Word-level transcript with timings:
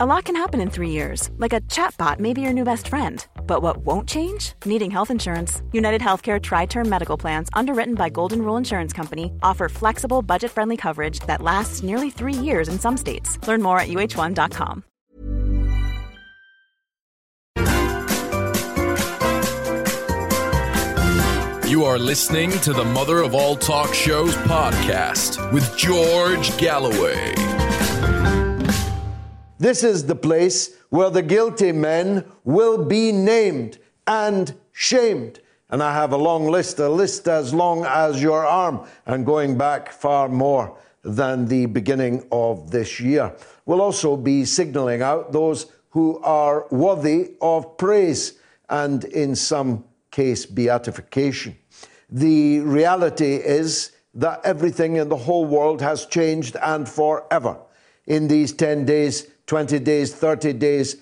A 0.00 0.06
lot 0.06 0.26
can 0.26 0.36
happen 0.36 0.60
in 0.60 0.70
three 0.70 0.90
years, 0.90 1.28
like 1.38 1.52
a 1.52 1.60
chatbot 1.62 2.20
may 2.20 2.32
be 2.32 2.40
your 2.40 2.52
new 2.52 2.62
best 2.62 2.86
friend. 2.86 3.26
But 3.48 3.62
what 3.62 3.78
won't 3.78 4.08
change? 4.08 4.52
Needing 4.64 4.92
health 4.92 5.10
insurance. 5.10 5.60
United 5.72 6.00
Healthcare 6.00 6.40
Tri 6.40 6.66
Term 6.66 6.88
Medical 6.88 7.16
Plans, 7.16 7.48
underwritten 7.52 7.96
by 7.96 8.08
Golden 8.08 8.42
Rule 8.42 8.56
Insurance 8.56 8.92
Company, 8.92 9.32
offer 9.42 9.68
flexible, 9.68 10.22
budget 10.22 10.52
friendly 10.52 10.76
coverage 10.76 11.18
that 11.26 11.42
lasts 11.42 11.82
nearly 11.82 12.10
three 12.10 12.32
years 12.32 12.68
in 12.68 12.78
some 12.78 12.96
states. 12.96 13.44
Learn 13.48 13.60
more 13.60 13.80
at 13.80 13.88
uhone.com. 13.88 14.84
You 21.68 21.84
are 21.84 21.98
listening 21.98 22.52
to 22.60 22.72
the 22.72 22.84
Mother 22.84 23.20
of 23.22 23.34
All 23.34 23.56
Talk 23.56 23.92
Shows 23.92 24.36
podcast 24.36 25.52
with 25.52 25.76
George 25.76 26.56
Galloway. 26.56 27.47
This 29.58 29.82
is 29.82 30.06
the 30.06 30.14
place 30.14 30.76
where 30.90 31.10
the 31.10 31.22
guilty 31.22 31.72
men 31.72 32.24
will 32.44 32.84
be 32.84 33.10
named 33.10 33.78
and 34.06 34.54
shamed. 34.72 35.40
And 35.70 35.82
I 35.82 35.92
have 35.92 36.12
a 36.12 36.16
long 36.16 36.46
list, 36.46 36.78
a 36.78 36.88
list 36.88 37.28
as 37.28 37.52
long 37.52 37.84
as 37.84 38.22
your 38.22 38.46
arm, 38.46 38.86
and 39.04 39.26
going 39.26 39.58
back 39.58 39.92
far 39.92 40.28
more 40.28 40.78
than 41.02 41.46
the 41.46 41.66
beginning 41.66 42.26
of 42.30 42.70
this 42.70 43.00
year. 43.00 43.34
We'll 43.66 43.82
also 43.82 44.16
be 44.16 44.44
signaling 44.44 45.02
out 45.02 45.32
those 45.32 45.66
who 45.90 46.18
are 46.20 46.66
worthy 46.70 47.32
of 47.40 47.76
praise 47.76 48.38
and, 48.70 49.04
in 49.04 49.34
some 49.34 49.84
case, 50.10 50.46
beatification. 50.46 51.56
The 52.10 52.60
reality 52.60 53.34
is 53.34 53.92
that 54.14 54.40
everything 54.44 54.96
in 54.96 55.08
the 55.08 55.16
whole 55.16 55.44
world 55.44 55.82
has 55.82 56.06
changed 56.06 56.56
and 56.62 56.88
forever 56.88 57.58
in 58.06 58.28
these 58.28 58.52
10 58.52 58.86
days 58.86 59.30
20 59.48 59.78
days, 59.78 60.14
30 60.14 60.52
days, 60.52 60.96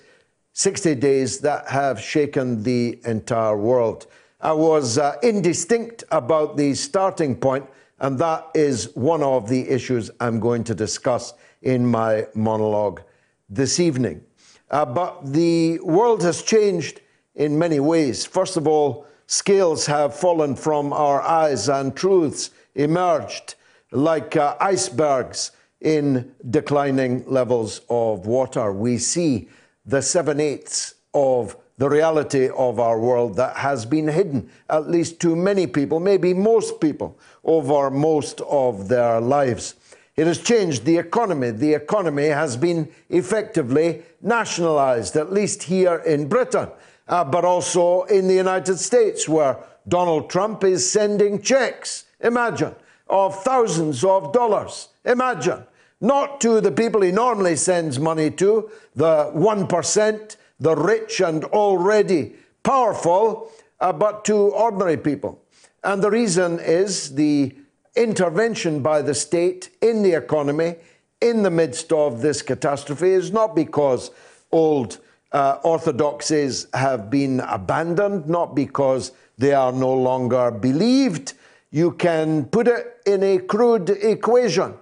60 0.53 0.95
days 0.95 1.39
that 1.39 1.67
have 1.67 1.99
shaken 1.99 2.63
the 2.63 2.99
entire 3.05 3.57
world. 3.57 4.07
I 4.39 4.53
was 4.53 4.97
uh, 4.97 5.17
indistinct 5.21 6.05
about 6.11 6.55
the 6.55 6.73
starting 6.73 7.35
point, 7.35 7.65
and 7.99 8.17
that 8.19 8.47
is 8.55 8.95
one 8.95 9.21
of 9.21 9.49
the 9.49 9.69
issues 9.69 10.09
I'm 10.21 10.39
going 10.39 10.63
to 10.63 10.73
discuss 10.73 11.33
in 11.61 11.85
my 11.85 12.25
monologue 12.35 13.01
this 13.49 13.81
evening. 13.81 14.23
Uh, 14.71 14.85
but 14.85 15.33
the 15.33 15.79
world 15.79 16.23
has 16.23 16.41
changed 16.41 17.01
in 17.35 17.59
many 17.59 17.81
ways. 17.81 18.25
First 18.25 18.55
of 18.55 18.65
all, 18.65 19.05
scales 19.25 19.85
have 19.87 20.15
fallen 20.15 20.55
from 20.55 20.93
our 20.93 21.21
eyes 21.21 21.67
and 21.67 21.93
truths 21.93 22.51
emerged 22.75 23.55
like 23.91 24.37
uh, 24.37 24.55
icebergs 24.61 25.51
in 25.81 26.33
declining 26.49 27.23
levels 27.27 27.81
of 27.89 28.25
water. 28.25 28.71
We 28.73 28.97
see 28.97 29.49
the 29.85 30.01
seven 30.01 30.39
eighths 30.39 30.95
of 31.13 31.55
the 31.77 31.89
reality 31.89 32.49
of 32.49 32.79
our 32.79 32.99
world 32.99 33.35
that 33.35 33.55
has 33.57 33.85
been 33.85 34.07
hidden, 34.07 34.49
at 34.69 34.89
least 34.89 35.19
to 35.19 35.35
many 35.35 35.67
people, 35.67 35.99
maybe 35.99 36.33
most 36.33 36.81
people, 36.81 37.19
over 37.43 37.91
most 37.91 38.41
of 38.41 38.87
their 38.87 39.21
lives. 39.21 39.75
It 40.15 40.25
has 40.25 40.39
changed 40.39 40.85
the 40.85 40.97
economy. 40.97 41.51
The 41.51 41.75
economy 41.75 42.25
has 42.25 42.57
been 42.57 42.89
effectively 43.09 44.01
nationalized, 44.21 45.15
at 45.15 45.31
least 45.31 45.61
here 45.63 45.97
in 45.97 46.27
Britain, 46.27 46.69
uh, 47.07 47.23
but 47.23 47.45
also 47.45 48.03
in 48.03 48.27
the 48.27 48.33
United 48.33 48.79
States, 48.79 49.29
where 49.29 49.57
Donald 49.87 50.31
Trump 50.31 50.63
is 50.63 50.89
sending 50.89 51.39
checks. 51.41 52.05
Imagine 52.21 52.73
of 53.07 53.43
thousands 53.43 54.03
of 54.03 54.33
dollars. 54.33 54.89
Imagine. 55.07 55.63
Not 55.99 56.39
to 56.41 56.61
the 56.61 56.71
people 56.71 57.01
he 57.01 57.11
normally 57.11 57.55
sends 57.55 57.99
money 57.99 58.29
to, 58.31 58.69
the 58.95 59.31
1%, 59.33 60.35
the 60.59 60.75
rich 60.75 61.21
and 61.21 61.43
already 61.45 62.35
powerful, 62.61 63.51
uh, 63.79 63.93
but 63.93 64.25
to 64.25 64.35
ordinary 64.35 64.97
people. 64.97 65.41
And 65.83 66.03
the 66.03 66.11
reason 66.11 66.59
is 66.59 67.15
the 67.15 67.55
intervention 67.95 68.81
by 68.81 69.01
the 69.01 69.15
state 69.15 69.71
in 69.81 70.03
the 70.03 70.13
economy 70.13 70.75
in 71.21 71.41
the 71.41 71.49
midst 71.49 71.91
of 71.91 72.21
this 72.21 72.41
catastrophe 72.41 73.09
is 73.09 73.31
not 73.31 73.55
because 73.55 74.11
old 74.51 74.99
uh, 75.31 75.59
orthodoxies 75.63 76.67
have 76.73 77.09
been 77.09 77.39
abandoned, 77.39 78.27
not 78.27 78.55
because 78.55 79.11
they 79.37 79.53
are 79.53 79.71
no 79.71 79.93
longer 79.93 80.51
believed, 80.51 81.33
you 81.71 81.91
can 81.91 82.45
put 82.45 82.67
it 82.67 82.97
in 83.05 83.23
a 83.23 83.39
crude 83.39 83.89
equation. 83.89 84.73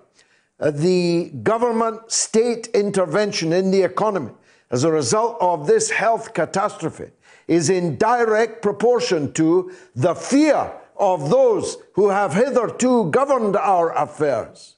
Uh, 0.60 0.72
the 0.72 1.32
government 1.44 2.12
state 2.12 2.68
intervention 2.68 3.52
in 3.52 3.72
the 3.72 3.82
economy 3.82 4.32
as 4.72 4.84
a 4.84 4.92
result 4.92 5.38
of 5.42 5.68
this 5.68 5.90
health 5.92 6.34
catastrophe 6.34 7.12
is 7.48 7.70
in 7.70 7.98
direct 7.98 8.62
proportion 8.62 9.32
to 9.34 9.72
the 9.96 10.16
fear 10.16 10.72
of 10.98 11.30
those 11.30 11.78
who 11.94 12.10
have 12.10 12.34
hitherto 12.34 13.12
governed 13.12 13.56
our 13.56 13.96
affairs. 13.98 14.76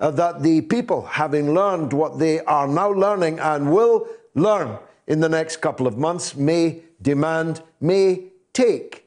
Uh, 0.00 0.10
that 0.12 0.42
the 0.42 0.60
people, 0.62 1.04
having 1.04 1.54
learned 1.54 1.92
what 1.92 2.18
they 2.18 2.40
are 2.44 2.68
now 2.68 2.90
learning 2.90 3.38
and 3.40 3.72
will 3.72 4.06
learn 4.34 4.78
in 5.08 5.20
the 5.20 5.28
next 5.28 5.56
couple 5.56 5.86
of 5.86 5.98
months, 5.98 6.36
may 6.36 6.80
demand, 7.02 7.60
may 7.80 8.24
take 8.52 9.04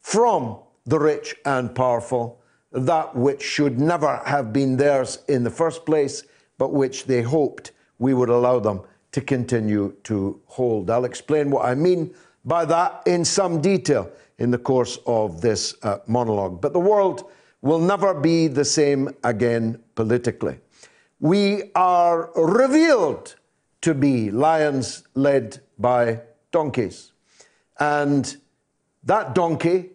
from 0.00 0.56
the 0.86 0.98
rich 0.98 1.34
and 1.44 1.74
powerful 1.74 2.37
that 2.72 3.14
which 3.14 3.42
should 3.42 3.78
never 3.78 4.20
have 4.26 4.52
been 4.52 4.76
theirs 4.76 5.18
in 5.28 5.44
the 5.44 5.50
first 5.50 5.86
place, 5.86 6.24
but 6.58 6.72
which 6.72 7.06
they 7.06 7.22
hoped 7.22 7.72
we 7.98 8.14
would 8.14 8.28
allow 8.28 8.58
them 8.58 8.82
to 9.12 9.20
continue 9.20 9.94
to 10.04 10.40
hold. 10.46 10.90
I'll 10.90 11.04
explain 11.04 11.50
what 11.50 11.64
I 11.64 11.74
mean 11.74 12.14
by 12.44 12.64
that 12.66 13.02
in 13.06 13.24
some 13.24 13.60
detail 13.60 14.10
in 14.38 14.50
the 14.50 14.58
course 14.58 14.98
of 15.06 15.40
this 15.40 15.74
uh, 15.82 15.98
monologue. 16.06 16.60
But 16.60 16.72
the 16.72 16.80
world 16.80 17.30
will 17.62 17.80
never 17.80 18.14
be 18.14 18.46
the 18.46 18.64
same 18.64 19.10
again 19.24 19.82
politically. 19.94 20.58
We 21.20 21.72
are 21.74 22.30
revealed 22.36 23.34
to 23.80 23.94
be 23.94 24.30
lions 24.30 25.02
led 25.14 25.60
by 25.78 26.20
donkeys. 26.52 27.12
And 27.80 28.36
that 29.04 29.34
donkey 29.34 29.90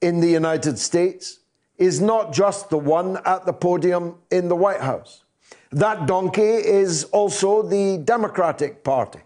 in 0.00 0.20
the 0.20 0.28
United 0.28 0.78
States 0.78 1.40
is 1.82 2.00
not 2.00 2.32
just 2.32 2.70
the 2.70 2.78
one 2.78 3.18
at 3.24 3.44
the 3.44 3.52
podium 3.52 4.14
in 4.30 4.48
the 4.48 4.56
White 4.56 4.80
House. 4.80 5.24
That 5.70 6.06
donkey 6.06 6.42
is 6.42 7.04
also 7.04 7.62
the 7.62 7.98
Democratic 7.98 8.84
Party, 8.84 9.20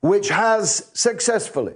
which 0.00 0.28
has 0.28 0.90
successfully 0.94 1.74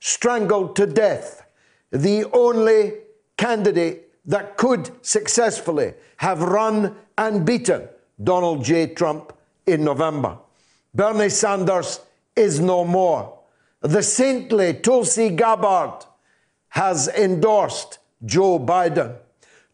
strangled 0.00 0.74
to 0.76 0.86
death 0.86 1.46
the 1.90 2.24
only 2.32 2.94
candidate 3.36 4.08
that 4.24 4.56
could 4.56 4.90
successfully 5.04 5.94
have 6.16 6.42
run 6.42 6.96
and 7.18 7.44
beaten 7.44 7.88
Donald 8.22 8.64
J. 8.64 8.88
Trump 8.88 9.32
in 9.66 9.84
November. 9.84 10.38
Bernie 10.94 11.28
Sanders 11.28 12.00
is 12.36 12.60
no 12.60 12.84
more. 12.84 13.38
The 13.80 14.02
saintly 14.02 14.74
Tulsi 14.74 15.30
Gabbard 15.30 16.04
has 16.68 17.08
endorsed 17.08 17.98
Joe 18.24 18.58
Biden. 18.58 19.16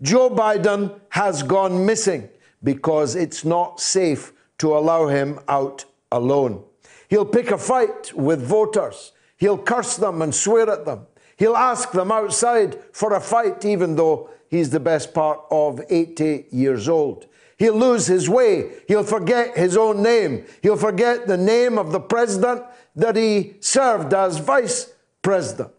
Joe 0.03 0.31
Biden 0.31 1.01
has 1.11 1.43
gone 1.43 1.87
missing 1.87 2.29
because 2.63 3.15
it's 3.15 3.45
not 3.45 3.81
safe 3.81 4.33
to 4.59 4.77
allow 4.77 5.09
him 5.09 5.39
out 5.49 5.85
alone. 6.13 6.65
He'll 7.09 7.25
pick 7.25 7.51
a 7.51 7.59
fight 7.59 8.13
with 8.15 8.43
voters. 8.43 9.13
He'll 9.37 9.59
curse 9.59 9.97
them 9.97 10.23
and 10.23 10.35
swear 10.35 10.71
at 10.71 10.85
them. 10.85 11.07
He'll 11.37 11.57
ask 11.57 11.93
them 11.93 12.11
outside 12.11 12.79
for 12.93 13.15
a 13.15 13.21
fight, 13.21 13.65
even 13.65 13.97
though 13.97 14.31
he's 14.49 14.71
the 14.71 14.81
best 14.81 15.13
part 15.13 15.41
of 15.51 15.81
80 15.89 16.47
years 16.51 16.89
old. 16.89 17.27
He'll 17.59 17.75
lose 17.75 18.07
his 18.07 18.29
way. 18.29 18.71
He'll 18.89 19.05
forget 19.05 19.57
his 19.57 19.77
own 19.77 20.03
name. 20.03 20.45
He'll 20.63 20.77
forget 20.77 21.27
the 21.27 21.37
name 21.37 21.79
of 21.79 21.93
the 21.93 22.01
president 22.01 22.63
that 22.97 23.17
he 23.17 23.57
served 23.61 24.13
as 24.13 24.39
vice 24.39 24.93
president, 25.23 25.71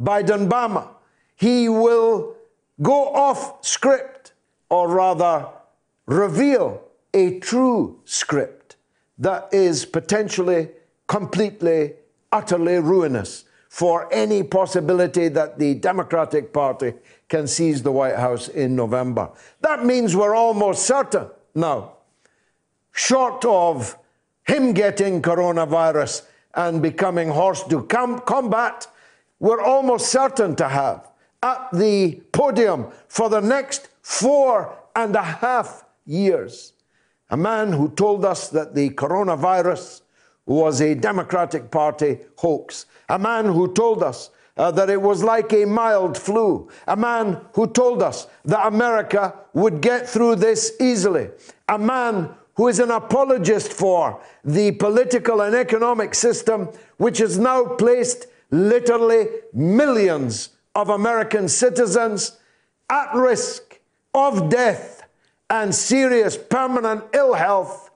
Biden 0.00 0.48
Bama. 0.48 0.88
He 1.36 1.68
will 1.68 2.36
go 2.82 3.08
off 3.14 3.64
script, 3.64 4.32
or 4.68 4.88
rather, 4.88 5.46
reveal 6.06 6.82
a 7.12 7.38
true 7.40 8.00
script 8.04 8.76
that 9.18 9.48
is 9.52 9.84
potentially 9.84 10.68
completely, 11.06 11.94
utterly 12.32 12.78
ruinous 12.78 13.44
for 13.68 14.12
any 14.12 14.42
possibility 14.42 15.28
that 15.28 15.58
the 15.58 15.74
Democratic 15.74 16.52
Party 16.52 16.94
can 17.28 17.46
seize 17.46 17.82
the 17.82 17.92
White 17.92 18.16
House 18.16 18.48
in 18.48 18.76
November. 18.76 19.30
That 19.60 19.84
means 19.84 20.14
we're 20.14 20.34
almost 20.34 20.86
certain 20.86 21.28
now, 21.54 21.92
short 22.92 23.44
of 23.44 23.96
him 24.46 24.72
getting 24.72 25.22
coronavirus 25.22 26.22
and 26.54 26.82
becoming 26.82 27.30
hors 27.30 27.62
de 27.64 27.80
com- 27.82 28.20
combat, 28.20 28.86
we're 29.38 29.60
almost 29.60 30.10
certain 30.10 30.56
to 30.56 30.68
have 30.68 31.08
at 31.44 31.68
the 31.72 32.22
podium 32.32 32.86
for 33.06 33.28
the 33.28 33.40
next 33.40 33.88
four 34.00 34.76
and 34.96 35.14
a 35.14 35.22
half 35.22 35.84
years. 36.06 36.72
A 37.30 37.36
man 37.36 37.72
who 37.72 37.90
told 37.90 38.24
us 38.24 38.48
that 38.48 38.74
the 38.74 38.90
coronavirus 38.90 40.00
was 40.46 40.80
a 40.80 40.94
Democratic 40.94 41.70
Party 41.70 42.18
hoax. 42.36 42.86
A 43.10 43.18
man 43.18 43.44
who 43.44 43.72
told 43.72 44.02
us 44.02 44.30
uh, 44.56 44.70
that 44.70 44.88
it 44.88 45.00
was 45.00 45.22
like 45.22 45.52
a 45.52 45.66
mild 45.66 46.16
flu. 46.16 46.68
A 46.86 46.96
man 46.96 47.40
who 47.54 47.66
told 47.66 48.02
us 48.02 48.26
that 48.46 48.66
America 48.66 49.34
would 49.52 49.82
get 49.82 50.08
through 50.08 50.36
this 50.36 50.72
easily. 50.80 51.28
A 51.68 51.78
man 51.78 52.30
who 52.54 52.68
is 52.68 52.78
an 52.78 52.90
apologist 52.90 53.72
for 53.72 54.22
the 54.44 54.72
political 54.72 55.42
and 55.42 55.54
economic 55.54 56.14
system 56.14 56.68
which 56.96 57.18
has 57.18 57.38
now 57.38 57.64
placed 57.64 58.28
literally 58.50 59.26
millions 59.52 60.50
of 60.74 60.88
American 60.88 61.48
citizens 61.48 62.38
at 62.90 63.14
risk 63.14 63.80
of 64.12 64.48
death 64.48 65.02
and 65.50 65.74
serious 65.74 66.36
permanent 66.36 67.04
ill 67.12 67.34
health 67.34 67.90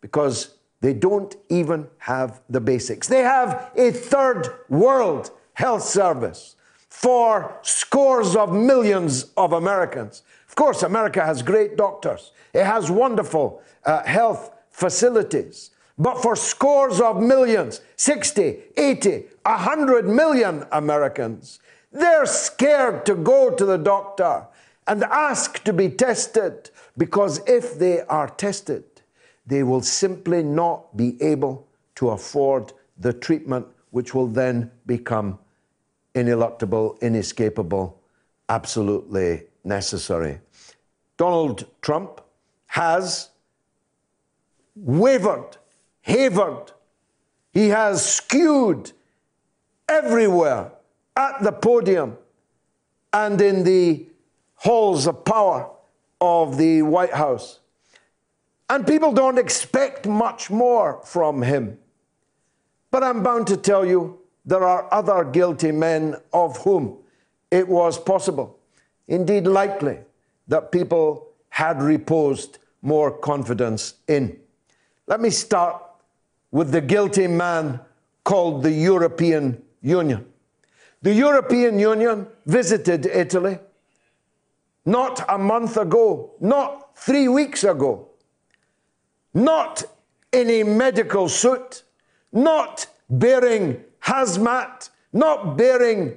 because 0.00 0.54
they 0.80 0.94
don't 0.94 1.36
even 1.48 1.86
have 1.98 2.40
the 2.48 2.60
basics. 2.60 3.06
They 3.08 3.22
have 3.22 3.70
a 3.76 3.90
third 3.90 4.48
world 4.68 5.30
health 5.54 5.82
service 5.82 6.56
for 6.88 7.58
scores 7.62 8.34
of 8.34 8.52
millions 8.52 9.24
of 9.36 9.52
Americans. 9.52 10.22
Of 10.48 10.54
course, 10.54 10.82
America 10.82 11.24
has 11.24 11.42
great 11.42 11.76
doctors, 11.76 12.32
it 12.52 12.64
has 12.64 12.90
wonderful 12.90 13.62
uh, 13.84 14.02
health 14.04 14.52
facilities. 14.70 15.70
But 15.98 16.22
for 16.22 16.34
scores 16.34 16.98
of 16.98 17.20
millions, 17.20 17.82
60, 17.96 18.58
80, 18.74 19.24
100 19.44 20.08
million 20.08 20.64
Americans, 20.72 21.60
they're 21.92 22.26
scared 22.26 23.04
to 23.06 23.14
go 23.14 23.50
to 23.50 23.64
the 23.64 23.78
doctor 23.78 24.46
and 24.86 25.04
ask 25.04 25.62
to 25.64 25.72
be 25.72 25.88
tested 25.88 26.70
because 26.96 27.40
if 27.46 27.78
they 27.78 28.00
are 28.02 28.28
tested, 28.28 28.84
they 29.46 29.62
will 29.62 29.80
simply 29.80 30.42
not 30.42 30.96
be 30.96 31.20
able 31.22 31.66
to 31.96 32.10
afford 32.10 32.72
the 32.98 33.12
treatment, 33.12 33.66
which 33.90 34.14
will 34.14 34.26
then 34.26 34.70
become 34.86 35.38
ineluctable, 36.14 37.00
inescapable, 37.00 38.00
absolutely 38.48 39.44
necessary. 39.64 40.40
Donald 41.16 41.66
Trump 41.82 42.20
has 42.66 43.30
wavered, 44.74 45.56
havered, 46.02 46.72
he 47.52 47.68
has 47.68 48.04
skewed 48.04 48.92
everywhere 49.88 50.70
at 51.16 51.42
the 51.42 51.52
podium 51.52 52.16
and 53.12 53.40
in 53.40 53.64
the 53.64 54.06
halls 54.54 55.06
of 55.06 55.24
power 55.24 55.70
of 56.20 56.56
the 56.56 56.82
White 56.82 57.12
House. 57.12 57.60
And 58.68 58.86
people 58.86 59.12
don't 59.12 59.38
expect 59.38 60.06
much 60.06 60.50
more 60.50 61.00
from 61.04 61.42
him. 61.42 61.78
But 62.90 63.02
I'm 63.02 63.22
bound 63.22 63.46
to 63.48 63.56
tell 63.56 63.84
you 63.84 64.20
there 64.44 64.64
are 64.64 64.92
other 64.92 65.24
guilty 65.24 65.72
men 65.72 66.16
of 66.32 66.56
whom 66.58 66.98
it 67.50 67.66
was 67.66 67.98
possible, 67.98 68.58
indeed 69.08 69.46
likely, 69.46 69.98
that 70.48 70.70
people 70.70 71.28
had 71.48 71.82
reposed 71.82 72.58
more 72.82 73.10
confidence 73.10 73.94
in. 74.08 74.38
Let 75.06 75.20
me 75.20 75.30
start 75.30 75.82
with 76.50 76.70
the 76.70 76.80
guilty 76.80 77.26
man 77.26 77.80
called 78.24 78.62
the 78.62 78.72
European 78.72 79.62
Union. 79.82 80.26
The 81.02 81.14
European 81.14 81.78
Union 81.78 82.26
visited 82.44 83.06
Italy 83.06 83.58
not 84.84 85.24
a 85.28 85.38
month 85.38 85.76
ago, 85.76 86.32
not 86.40 86.96
three 86.96 87.26
weeks 87.28 87.64
ago, 87.64 88.08
not 89.32 89.82
in 90.32 90.50
a 90.50 90.62
medical 90.62 91.28
suit, 91.28 91.84
not 92.32 92.86
bearing 93.08 93.82
hazmat, 94.02 94.90
not 95.12 95.56
bearing 95.56 96.16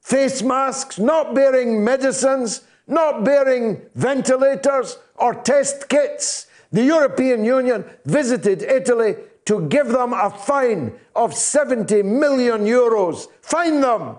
face 0.00 0.42
masks, 0.42 0.98
not 0.98 1.34
bearing 1.34 1.84
medicines, 1.84 2.62
not 2.86 3.24
bearing 3.24 3.82
ventilators 3.94 4.98
or 5.14 5.34
test 5.34 5.88
kits. 5.88 6.46
The 6.72 6.82
European 6.82 7.44
Union 7.44 7.84
visited 8.04 8.62
Italy 8.62 9.16
to 9.46 9.68
give 9.68 9.88
them 9.88 10.12
a 10.12 10.28
fine 10.30 10.92
of 11.14 11.34
70 11.34 12.02
million 12.02 12.64
euros. 12.64 13.28
Fine 13.40 13.80
them 13.80 14.16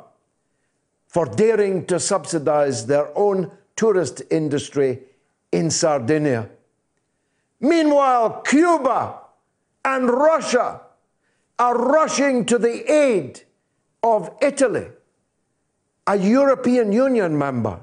for 1.15 1.25
daring 1.27 1.85
to 1.85 1.97
subsidize 1.97 2.87
their 2.87 3.07
own 3.17 3.49
tourist 3.77 4.21
industry 4.31 4.99
in 5.49 5.71
Sardinia. 5.71 6.49
Meanwhile, 7.61 8.41
Cuba 8.41 9.21
and 9.85 10.09
Russia 10.09 10.81
are 11.57 11.77
rushing 11.77 12.43
to 12.47 12.57
the 12.57 12.91
aid 12.91 13.43
of 14.03 14.29
Italy, 14.41 14.87
a 16.05 16.17
European 16.17 16.91
Union 16.91 17.37
member, 17.37 17.79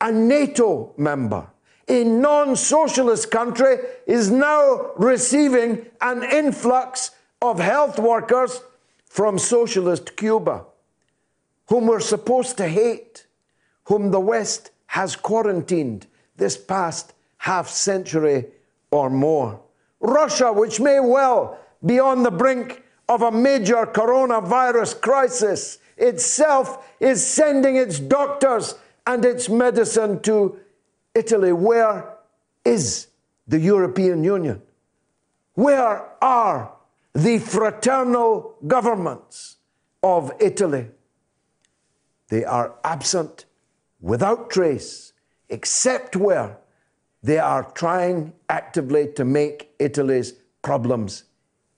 a 0.00 0.10
NATO 0.10 0.94
member, 0.96 1.46
a 1.86 2.02
non 2.02 2.56
socialist 2.56 3.30
country 3.30 3.76
is 4.08 4.32
now 4.32 4.90
receiving 4.96 5.86
an 6.00 6.24
influx 6.24 7.12
of 7.40 7.60
health 7.60 8.00
workers 8.00 8.62
from 9.06 9.38
socialist 9.38 10.16
Cuba, 10.16 10.64
whom 11.66 11.86
we're 11.86 12.00
supposed 12.00 12.56
to 12.58 12.68
hate, 12.68 13.26
whom 13.84 14.10
the 14.10 14.20
West 14.20 14.70
has 14.86 15.16
quarantined 15.16 16.06
this 16.36 16.56
past 16.56 17.12
half 17.38 17.68
century 17.68 18.46
or 18.90 19.10
more. 19.10 19.60
Russia, 20.00 20.52
which 20.52 20.80
may 20.80 21.00
well 21.00 21.58
be 21.84 21.98
on 21.98 22.22
the 22.22 22.30
brink 22.30 22.82
of 23.08 23.22
a 23.22 23.30
major 23.30 23.86
coronavirus 23.86 25.00
crisis, 25.00 25.78
itself 25.96 26.90
is 27.00 27.24
sending 27.26 27.76
its 27.76 27.98
doctors 27.98 28.74
and 29.06 29.24
its 29.24 29.48
medicine 29.48 30.20
to 30.20 30.58
Italy. 31.14 31.52
Where 31.52 32.16
is 32.64 33.08
the 33.46 33.60
European 33.60 34.24
Union? 34.24 34.62
Where 35.54 36.08
are 36.22 36.72
the 37.12 37.38
fraternal 37.38 38.56
governments 38.66 39.56
of 40.02 40.32
Italy? 40.40 40.88
They 42.34 42.44
are 42.44 42.74
absent 42.82 43.44
without 44.00 44.50
trace, 44.50 45.12
except 45.50 46.16
where 46.16 46.58
they 47.22 47.38
are 47.38 47.62
trying 47.74 48.32
actively 48.48 49.06
to 49.12 49.24
make 49.24 49.72
Italy's 49.78 50.32
problems 50.60 51.22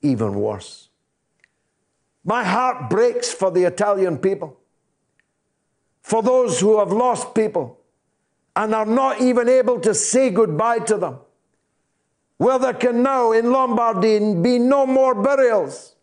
even 0.01 0.33
worse. 0.41 0.89
My 2.25 2.43
heart 2.43 2.89
breaks 2.89 3.31
for 3.31 3.51
the 3.51 3.65
Italian 3.65 4.17
people, 4.17 4.59
for 6.01 6.23
those 6.23 6.59
who 6.59 6.79
have 6.79 6.91
lost 6.91 7.35
people 7.35 7.79
and 8.55 8.75
are 8.75 8.87
not 8.87 9.21
even 9.21 9.51
able 9.51 9.79
to 9.81 9.93
say 9.93 10.31
goodbye 10.31 10.79
to 10.79 10.97
them. 10.97 11.19
Where 12.39 12.59
there 12.59 12.73
can 12.73 13.03
now 13.03 13.33
in 13.33 13.53
Lombardy 13.53 14.35
be 14.37 14.59
no 14.59 14.87
more 14.87 15.15
burials, 15.15 15.96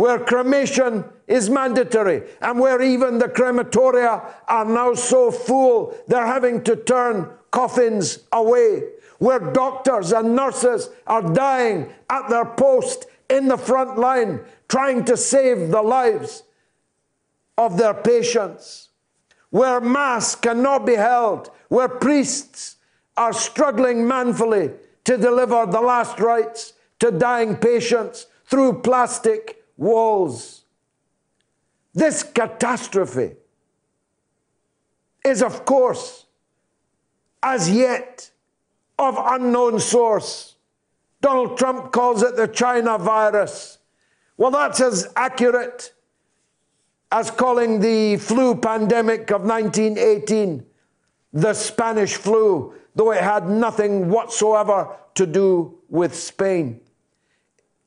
where 0.00 0.18
cremation 0.18 1.04
is 1.26 1.50
mandatory, 1.50 2.22
and 2.40 2.58
where 2.58 2.80
even 2.80 3.18
the 3.18 3.28
crematoria 3.28 4.24
are 4.48 4.64
now 4.64 4.94
so 4.94 5.30
full 5.30 5.94
they're 6.08 6.26
having 6.26 6.64
to 6.64 6.74
turn 6.74 7.28
coffins 7.50 8.20
away, 8.32 8.82
where 9.18 9.52
doctors 9.52 10.10
and 10.12 10.34
nurses 10.34 10.88
are 11.06 11.20
dying 11.34 11.86
at 12.08 12.26
their 12.30 12.46
post 12.46 13.08
in 13.28 13.46
the 13.46 13.58
front 13.58 13.98
line 13.98 14.40
trying 14.70 15.04
to 15.04 15.18
save 15.18 15.70
the 15.70 15.82
lives 15.82 16.44
of 17.58 17.76
their 17.76 17.92
patients, 17.92 18.88
where 19.50 19.82
Mass 19.82 20.34
cannot 20.34 20.86
be 20.86 20.94
held, 20.94 21.50
where 21.68 21.90
priests 21.90 22.76
are 23.18 23.34
struggling 23.34 24.08
manfully 24.08 24.70
to 25.04 25.18
deliver 25.18 25.66
the 25.66 25.82
last 25.82 26.18
rites 26.20 26.72
to 27.00 27.10
dying 27.10 27.54
patients 27.54 28.28
through 28.46 28.80
plastic 28.80 29.59
walls. 29.80 30.64
This 31.92 32.22
catastrophe 32.22 33.32
is, 35.24 35.42
of 35.42 35.64
course, 35.64 36.26
as 37.42 37.68
yet 37.68 38.30
of 38.98 39.16
unknown 39.18 39.80
source. 39.80 40.54
Donald 41.20 41.58
Trump 41.58 41.92
calls 41.92 42.22
it 42.22 42.36
the 42.36 42.46
China 42.46 42.98
virus. 42.98 43.78
Well, 44.36 44.50
that's 44.50 44.80
as 44.80 45.08
accurate 45.16 45.92
as 47.10 47.30
calling 47.30 47.80
the 47.80 48.16
flu 48.18 48.54
pandemic 48.54 49.30
of 49.30 49.42
1918 49.42 50.64
the 51.32 51.54
Spanish 51.54 52.16
flu, 52.16 52.74
though 52.94 53.12
it 53.12 53.22
had 53.22 53.48
nothing 53.48 54.08
whatsoever 54.08 54.96
to 55.14 55.26
do 55.26 55.78
with 55.88 56.14
Spain. 56.14 56.80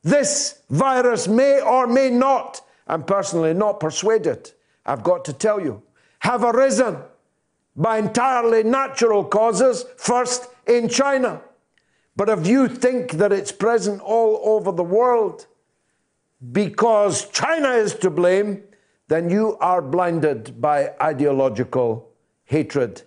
This 0.04 0.60
virus 0.68 1.26
may 1.26 1.62
or 1.62 1.86
may 1.86 2.10
not, 2.10 2.60
I'm 2.86 3.04
personally 3.04 3.54
not 3.54 3.80
persuaded, 3.80 4.52
I've 4.84 5.02
got 5.02 5.24
to 5.24 5.32
tell 5.32 5.58
you, 5.58 5.82
have 6.20 6.44
arisen 6.44 6.98
by 7.74 7.98
entirely 7.98 8.62
natural 8.62 9.24
causes, 9.24 9.86
first 9.96 10.46
in 10.66 10.88
China. 10.88 11.40
But 12.16 12.28
if 12.28 12.46
you 12.46 12.68
think 12.68 13.12
that 13.12 13.32
it's 13.32 13.50
present 13.50 14.00
all 14.02 14.40
over 14.44 14.70
the 14.70 14.84
world, 14.84 15.46
because 16.52 17.28
China 17.30 17.70
is 17.70 17.94
to 17.96 18.10
blame, 18.10 18.62
then 19.08 19.30
you 19.30 19.56
are 19.60 19.82
blinded 19.82 20.60
by 20.60 20.92
ideological 21.00 22.10
hatred 22.44 23.02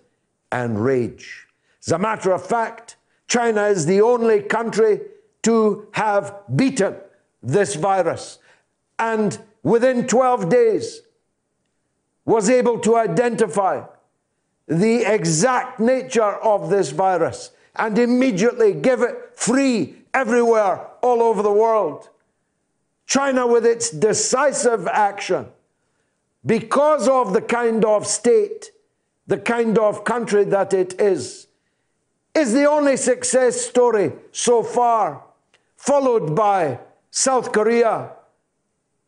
and 0.50 0.84
rage. 0.84 1.46
As 1.86 1.92
a 1.92 1.98
matter 1.98 2.32
of 2.32 2.44
fact, 2.44 2.96
China 3.28 3.64
is 3.66 3.86
the 3.86 4.00
only 4.00 4.42
country 4.42 5.00
to 5.48 5.88
have 5.92 6.34
beaten 6.54 6.94
this 7.42 7.74
virus. 7.74 8.38
And 8.98 9.38
within 9.62 10.06
12 10.06 10.50
days, 10.50 11.00
was 12.26 12.50
able 12.50 12.78
to 12.80 12.96
identify 12.96 13.82
the 14.66 15.10
exact 15.10 15.80
nature 15.80 16.34
of 16.52 16.68
this 16.68 16.90
virus 16.90 17.52
and 17.76 17.98
immediately 17.98 18.74
give 18.74 19.00
it 19.00 19.16
free 19.34 19.96
everywhere, 20.12 20.86
all 21.00 21.22
over 21.22 21.42
the 21.42 21.50
world. 21.64 22.10
China, 23.06 23.46
with 23.46 23.64
its 23.64 23.88
decisive 23.88 24.86
action, 24.86 25.46
because 26.44 27.08
of 27.08 27.32
the 27.32 27.40
kind 27.40 27.86
of 27.86 28.06
state, 28.06 28.70
the 29.26 29.38
kind 29.38 29.78
of 29.78 30.04
country 30.04 30.44
that 30.44 30.74
it 30.74 31.00
is, 31.00 31.46
is 32.34 32.52
the 32.52 32.66
only 32.66 32.98
success 32.98 33.58
story 33.58 34.12
so 34.30 34.62
far, 34.62 35.24
followed 35.78 36.34
by 36.34 36.78
South 37.10 37.52
Korea, 37.52 38.10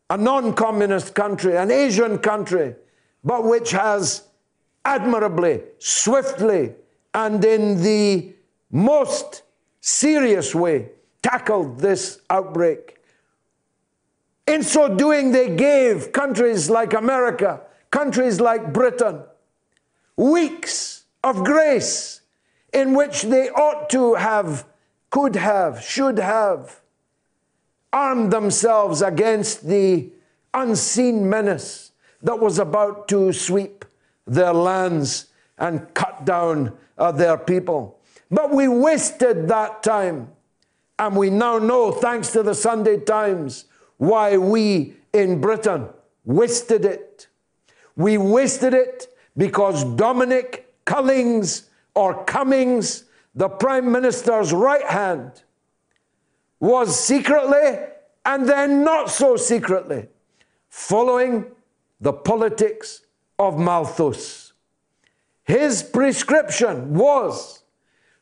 a 0.08 0.16
non 0.16 0.54
communist 0.54 1.14
country, 1.14 1.56
an 1.56 1.70
Asian 1.70 2.16
country, 2.18 2.74
but 3.22 3.44
which 3.44 3.72
has 3.72 4.22
admirably, 4.84 5.62
swiftly, 5.78 6.72
and 7.12 7.44
in 7.44 7.82
the 7.82 8.32
most 8.70 9.42
serious 9.80 10.54
way 10.54 10.88
tackled 11.22 11.80
this 11.80 12.20
outbreak. 12.30 12.96
In 14.46 14.62
so 14.62 14.96
doing, 14.96 15.32
they 15.32 15.54
gave 15.54 16.12
countries 16.12 16.70
like 16.70 16.94
America, 16.94 17.60
countries 17.90 18.40
like 18.40 18.72
Britain, 18.72 19.22
weeks 20.16 21.04
of 21.22 21.44
grace 21.44 22.20
in 22.72 22.94
which 22.94 23.22
they 23.22 23.50
ought 23.50 23.90
to 23.90 24.14
have, 24.14 24.64
could 25.10 25.36
have, 25.36 25.82
should 25.82 26.18
have 26.18 26.80
armed 27.92 28.32
themselves 28.32 29.02
against 29.02 29.66
the 29.66 30.10
unseen 30.54 31.28
menace 31.28 31.92
that 32.22 32.38
was 32.38 32.58
about 32.58 33.08
to 33.08 33.32
sweep 33.32 33.84
their 34.26 34.52
lands 34.52 35.26
and 35.58 35.92
cut 35.94 36.24
down 36.24 36.72
uh, 36.98 37.10
their 37.12 37.36
people. 37.36 37.98
But 38.30 38.52
we 38.52 38.68
wasted 38.68 39.48
that 39.48 39.82
time. 39.82 40.30
And 40.98 41.16
we 41.16 41.30
now 41.30 41.58
know, 41.58 41.90
thanks 41.92 42.30
to 42.32 42.42
the 42.42 42.54
Sunday 42.54 42.98
Times, 42.98 43.64
why 43.96 44.36
we 44.36 44.94
in 45.12 45.40
Britain 45.40 45.88
wasted 46.24 46.84
it. 46.84 47.26
We 47.96 48.18
wasted 48.18 48.74
it 48.74 49.08
because 49.36 49.84
Dominic 49.96 50.72
Cullings 50.84 51.70
or 51.94 52.24
Cummings, 52.24 53.04
the 53.34 53.48
Prime 53.48 53.90
Minister's 53.90 54.52
right 54.52 54.84
hand, 54.84 55.42
was 56.58 56.98
secretly 56.98 57.78
and 58.26 58.48
then 58.48 58.84
not 58.84 59.10
so 59.10 59.36
secretly 59.36 60.08
following 60.68 61.46
the 62.00 62.12
politics 62.12 63.02
of 63.38 63.58
Malthus. 63.58 64.52
His 65.44 65.82
prescription 65.82 66.94
was 66.94 67.62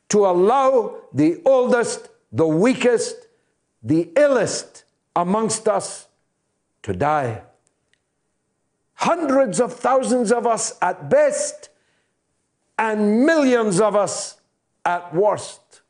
to 0.09 0.25
allow 0.25 0.97
the 1.12 1.43
oldest, 1.45 2.09
the 2.33 2.47
weakest, 2.47 3.27
the 3.83 4.05
illest 4.15 4.85
amongst 5.15 5.69
us 5.69 6.07
to 6.83 6.93
die. 6.93 7.43
Hundreds 8.95 9.61
of 9.61 9.73
thousands 9.75 10.33
of 10.33 10.47
us 10.47 10.79
at 10.81 11.11
best, 11.11 11.69
and 12.79 13.27
millions 13.27 13.81
of 13.81 13.97
us 13.97 14.38
at 14.88 15.14
worst. 15.14 15.83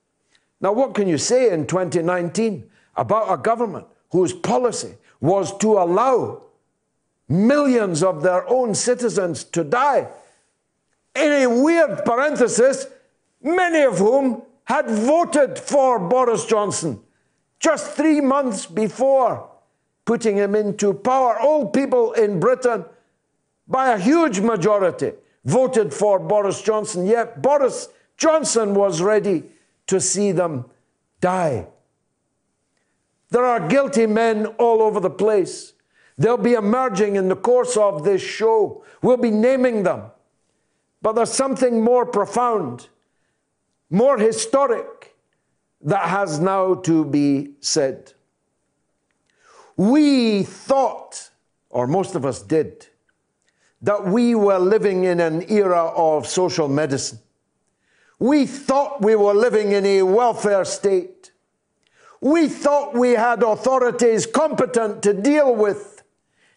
Now, 0.61 0.73
what 0.73 0.93
can 0.93 1.07
you 1.07 1.19
say 1.19 1.52
in 1.52 1.69
2019 1.69 2.69
about 2.97 3.33
a 3.33 3.40
government 3.40 3.87
whose 4.11 4.33
policy 4.33 4.97
was 5.21 5.57
to 5.59 5.78
allow 5.78 6.43
millions 7.28 8.02
of 8.02 8.23
their 8.23 8.49
own 8.50 8.75
citizens 8.75 9.45
to 9.45 9.62
die? 9.62 10.09
In 11.14 11.31
a 11.31 11.47
weird 11.47 12.05
parenthesis, 12.05 12.87
many 13.40 13.83
of 13.83 13.99
whom 13.99 14.43
had 14.64 14.90
voted 14.90 15.61
for 15.61 16.00
Boris 16.00 16.45
Johnson 16.45 17.00
just 17.61 17.93
three 17.93 18.21
months 18.21 18.67
before 18.67 19.49
putting 20.07 20.37
him 20.37 20.57
into 20.57 20.93
power. 20.93 21.38
All 21.38 21.69
people 21.69 22.12
in 22.14 22.40
Britain, 22.40 22.85
by 23.69 23.93
a 23.93 23.99
huge 23.99 24.40
majority, 24.40 25.12
voted 25.45 25.95
for 25.95 26.19
Boris 26.19 26.61
Johnson, 26.62 27.07
yet 27.07 27.40
Boris 27.40 27.88
Johnson 28.19 28.75
was 28.75 29.01
ready 29.01 29.45
to 29.87 30.01
see 30.01 30.33
them 30.33 30.67
die. 31.21 31.69
There 33.31 33.45
are 33.45 33.69
guilty 33.69 34.07
men 34.07 34.47
all 34.59 34.83
over 34.83 35.01
the 35.01 35.11
place. 35.11 35.73
They'll 36.19 36.37
be 36.37 36.55
emerging 36.55 37.17
in 37.17 37.29
the 37.29 37.37
course 37.37 37.77
of 37.77 38.03
this 38.03 38.21
show. 38.21 38.85
We'll 39.03 39.17
be 39.17 39.31
naming 39.31 39.85
them. 39.85 40.11
But 41.01 41.13
there's 41.13 41.33
something 41.33 41.83
more 41.83 42.05
profound, 42.05 42.89
more 43.89 44.19
historic 44.19 45.15
that 45.83 46.09
has 46.09 46.41
now 46.41 46.75
to 46.75 47.05
be 47.05 47.53
said. 47.61 48.13
We 49.77 50.43
thought, 50.43 51.31
or 51.71 51.87
most 51.87 52.17
of 52.17 52.27
us 52.27 52.43
did, 52.43 52.89
that 53.83 54.05
we 54.05 54.35
were 54.35 54.59
living 54.59 55.05
in 55.05 55.21
an 55.21 55.49
era 55.49 55.93
of 55.95 56.27
social 56.27 56.69
medicine. 56.69 57.21
We 58.19 58.47
thought 58.47 59.03
we 59.03 59.15
were 59.15 59.35
living 59.35 59.73
in 59.73 59.87
a 59.87 60.03
welfare 60.03 60.65
state. 60.65 61.31
We 62.21 62.49
thought 62.49 62.95
we 62.95 63.13
had 63.13 63.43
authorities 63.43 64.27
competent 64.27 65.03
to 65.05 65.15
deal 65.15 65.55
with 65.55 66.03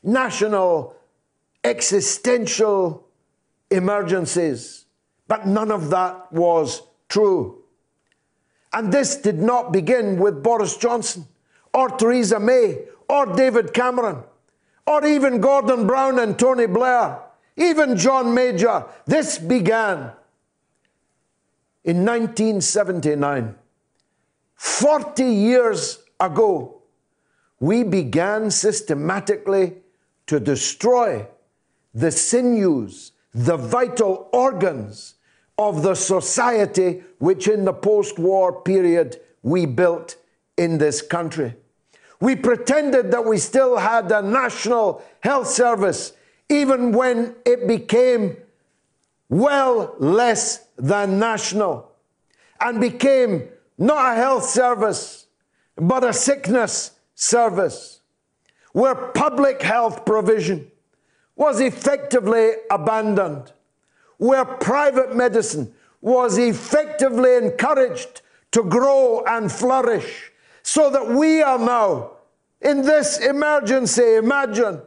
national 0.02 0.96
existential 1.64 3.08
emergencies. 3.70 4.86
But 5.28 5.46
none 5.46 5.72
of 5.72 5.92
that 5.92 6.32
was 6.34 6.82
true. 7.08 7.64
And 8.74 8.92
this 8.92 9.18
did 9.18 9.40
not 9.40 9.72
begin 9.72 10.18
with 10.18 10.42
Boris 10.42 10.78
Johnson 10.78 11.26
or 11.74 11.90
Theresa 11.90 12.40
May 12.40 12.80
or 13.08 13.26
David 13.28 13.74
Cameron 13.74 14.24
or 14.88 15.06
even 15.06 15.40
Gordon 15.40 15.86
Brown 15.86 16.20
and 16.20 16.38
Tony 16.40 16.66
Blair, 16.66 17.20
even 17.56 17.98
John 17.98 18.34
Major. 18.34 18.86
This 19.06 19.38
began 19.38 20.12
in 21.84 22.06
1979. 22.06 23.56
40 24.56 25.24
years 25.24 26.00
ago, 26.20 26.82
we 27.60 27.84
began 27.84 28.52
systematically 28.52 29.74
to 30.28 30.40
destroy 30.40 31.26
the 31.94 32.12
sinews, 32.12 33.12
the 33.34 33.58
vital 33.58 34.30
organs 34.32 35.16
of 35.58 35.84
the 35.84 35.96
society 35.96 37.04
which 37.20 37.48
in 37.48 37.66
the 37.66 37.74
post 37.74 38.18
war 38.18 38.62
period 38.62 39.20
we 39.44 39.66
built 39.66 40.18
in 40.58 40.78
this 40.78 41.02
country. 41.02 41.56
We 42.20 42.36
pretended 42.36 43.12
that 43.12 43.26
we 43.26 43.38
still 43.38 43.78
had 43.78 44.12
a 44.12 44.22
national 44.22 45.04
health 45.22 45.48
service, 45.48 46.14
even 46.50 46.92
when 46.92 47.36
it 47.46 47.68
became 47.68 48.38
well 49.30 49.96
less 49.98 50.68
than 50.82 51.20
national 51.20 51.92
and 52.60 52.82
became 52.82 53.48
not 53.78 54.14
a 54.14 54.16
health 54.16 54.44
service, 54.44 55.28
but 55.76 56.04
a 56.04 56.12
sickness 56.12 56.92
service, 57.16 58.02
where 58.74 58.96
public 58.96 59.62
health 59.62 60.06
provision 60.06 60.70
was 61.36 61.60
effectively 61.62 62.54
abandoned, 62.70 63.52
where 64.18 64.44
private 64.44 65.16
medicine 65.16 65.74
was 66.02 66.38
effectively 66.38 67.36
encouraged 67.36 68.22
to 68.52 68.64
grow 68.64 69.24
and 69.28 69.52
flourish, 69.52 70.32
so 70.64 70.90
that 70.90 71.08
we 71.08 71.42
are 71.42 71.60
now, 71.60 72.12
in 72.62 72.82
this 72.82 73.20
emergency, 73.20 74.16
imagine, 74.16 74.82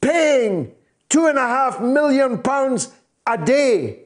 paying 0.00 0.72
two 1.08 1.26
and 1.26 1.38
a 1.38 1.46
half 1.46 1.80
million 1.80 2.38
pounds 2.38 2.92
a 3.26 3.36
day 3.36 4.01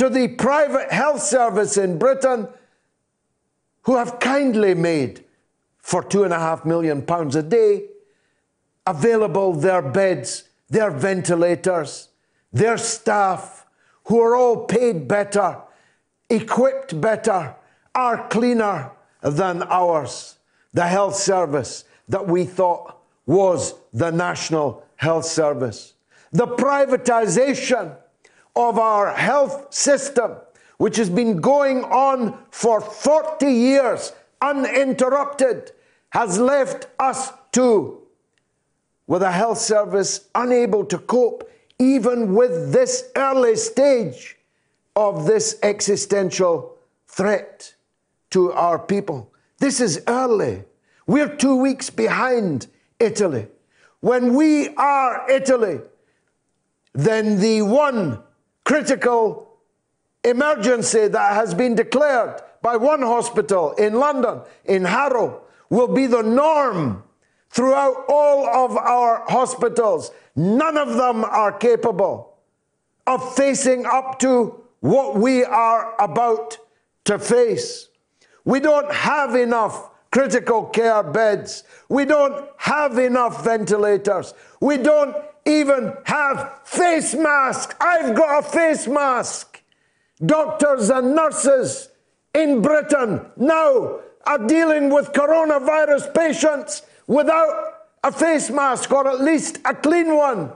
to 0.00 0.08
the 0.08 0.28
private 0.28 0.90
health 0.90 1.22
service 1.22 1.76
in 1.76 1.98
Britain, 1.98 2.48
who 3.82 3.96
have 3.96 4.18
kindly 4.18 4.74
made 4.74 5.22
for 5.76 6.02
two 6.02 6.24
and 6.24 6.32
a 6.32 6.38
half 6.38 6.64
million 6.64 7.02
pounds 7.02 7.36
a 7.36 7.42
day 7.42 7.84
available 8.86 9.52
their 9.52 9.82
beds 9.82 10.44
their 10.70 10.90
ventilators, 10.90 12.08
their 12.52 12.78
staff, 12.78 13.66
who 14.04 14.20
are 14.20 14.36
all 14.36 14.64
paid 14.64 15.06
better, 15.06 15.58
equipped 16.30 16.98
better, 16.98 17.54
are 17.94 18.26
cleaner 18.28 18.92
than 19.20 19.64
ours. 19.64 20.38
The 20.72 20.86
health 20.86 21.16
service 21.16 21.84
that 22.08 22.26
we 22.26 22.44
thought 22.44 22.96
was 23.26 23.74
the 23.92 24.10
National 24.10 24.82
Health 24.96 25.26
Service. 25.26 25.94
The 26.32 26.46
privatization 26.46 27.96
of 28.56 28.78
our 28.78 29.14
health 29.14 29.72
system, 29.72 30.32
which 30.78 30.96
has 30.96 31.10
been 31.10 31.40
going 31.40 31.84
on 31.84 32.38
for 32.50 32.80
40 32.80 33.46
years 33.46 34.12
uninterrupted, 34.40 35.72
has 36.10 36.38
left 36.38 36.86
us 36.98 37.32
too 37.52 38.00
with 39.06 39.22
a 39.22 39.32
health 39.32 39.58
service 39.58 40.28
unable 40.34 40.84
to 40.84 40.98
cope 40.98 41.50
even 41.80 42.34
with 42.34 42.72
this 42.72 43.10
early 43.16 43.56
stage 43.56 44.36
of 44.94 45.26
this 45.26 45.58
existential 45.62 46.76
threat 47.08 47.74
to 48.30 48.52
our 48.52 48.78
people. 48.78 49.32
This 49.58 49.80
is 49.80 50.02
early. 50.06 50.62
We're 51.06 51.34
two 51.34 51.56
weeks 51.56 51.90
behind 51.90 52.66
Italy. 53.00 53.48
When 54.00 54.34
we 54.34 54.68
are 54.76 55.28
Italy, 55.28 55.80
then 56.92 57.40
the 57.40 57.62
one 57.62 58.22
critical 58.70 59.58
emergency 60.22 61.08
that 61.08 61.34
has 61.34 61.54
been 61.54 61.74
declared 61.74 62.40
by 62.62 62.76
one 62.76 63.02
hospital 63.02 63.72
in 63.72 63.94
London, 63.94 64.42
in 64.64 64.84
Harrow, 64.84 65.42
will 65.70 65.88
be 65.88 66.06
the 66.06 66.22
norm 66.22 67.02
throughout 67.48 68.04
all 68.08 68.46
of 68.46 68.76
our 68.76 69.24
hospitals. 69.26 70.12
None 70.36 70.78
of 70.78 70.94
them 70.94 71.24
are 71.24 71.50
capable 71.50 72.38
of 73.08 73.34
facing 73.34 73.86
up 73.86 74.20
to 74.20 74.62
what 74.78 75.16
we 75.16 75.42
are 75.42 76.00
about 76.00 76.56
to 77.06 77.18
face. 77.18 77.88
We 78.44 78.60
don't 78.60 78.92
have 78.92 79.34
enough 79.34 79.90
critical 80.12 80.66
care 80.66 81.02
beds. 81.02 81.64
We 81.88 82.04
don't 82.04 82.48
have 82.58 82.98
enough 82.98 83.42
ventilators. 83.42 84.32
We 84.60 84.76
don't 84.76 85.16
even 85.46 85.94
have 86.04 86.60
face 86.64 87.14
masks. 87.14 87.74
I've 87.80 88.14
got 88.14 88.44
a 88.44 88.48
face 88.48 88.86
mask. 88.86 89.62
Doctors 90.24 90.90
and 90.90 91.14
nurses 91.14 91.88
in 92.34 92.62
Britain 92.62 93.26
now 93.36 94.00
are 94.26 94.46
dealing 94.46 94.90
with 94.90 95.12
coronavirus 95.12 96.14
patients 96.14 96.82
without 97.06 97.74
a 98.04 98.12
face 98.12 98.50
mask 98.50 98.90
or 98.92 99.08
at 99.08 99.20
least 99.20 99.58
a 99.64 99.74
clean 99.74 100.14
one. 100.14 100.52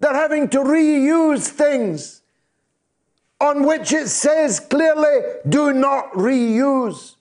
They're 0.00 0.14
having 0.14 0.48
to 0.50 0.58
reuse 0.58 1.48
things 1.48 2.22
on 3.40 3.64
which 3.64 3.92
it 3.92 4.08
says 4.08 4.60
clearly 4.60 5.20
do 5.48 5.72
not 5.72 6.12
reuse. 6.12 7.14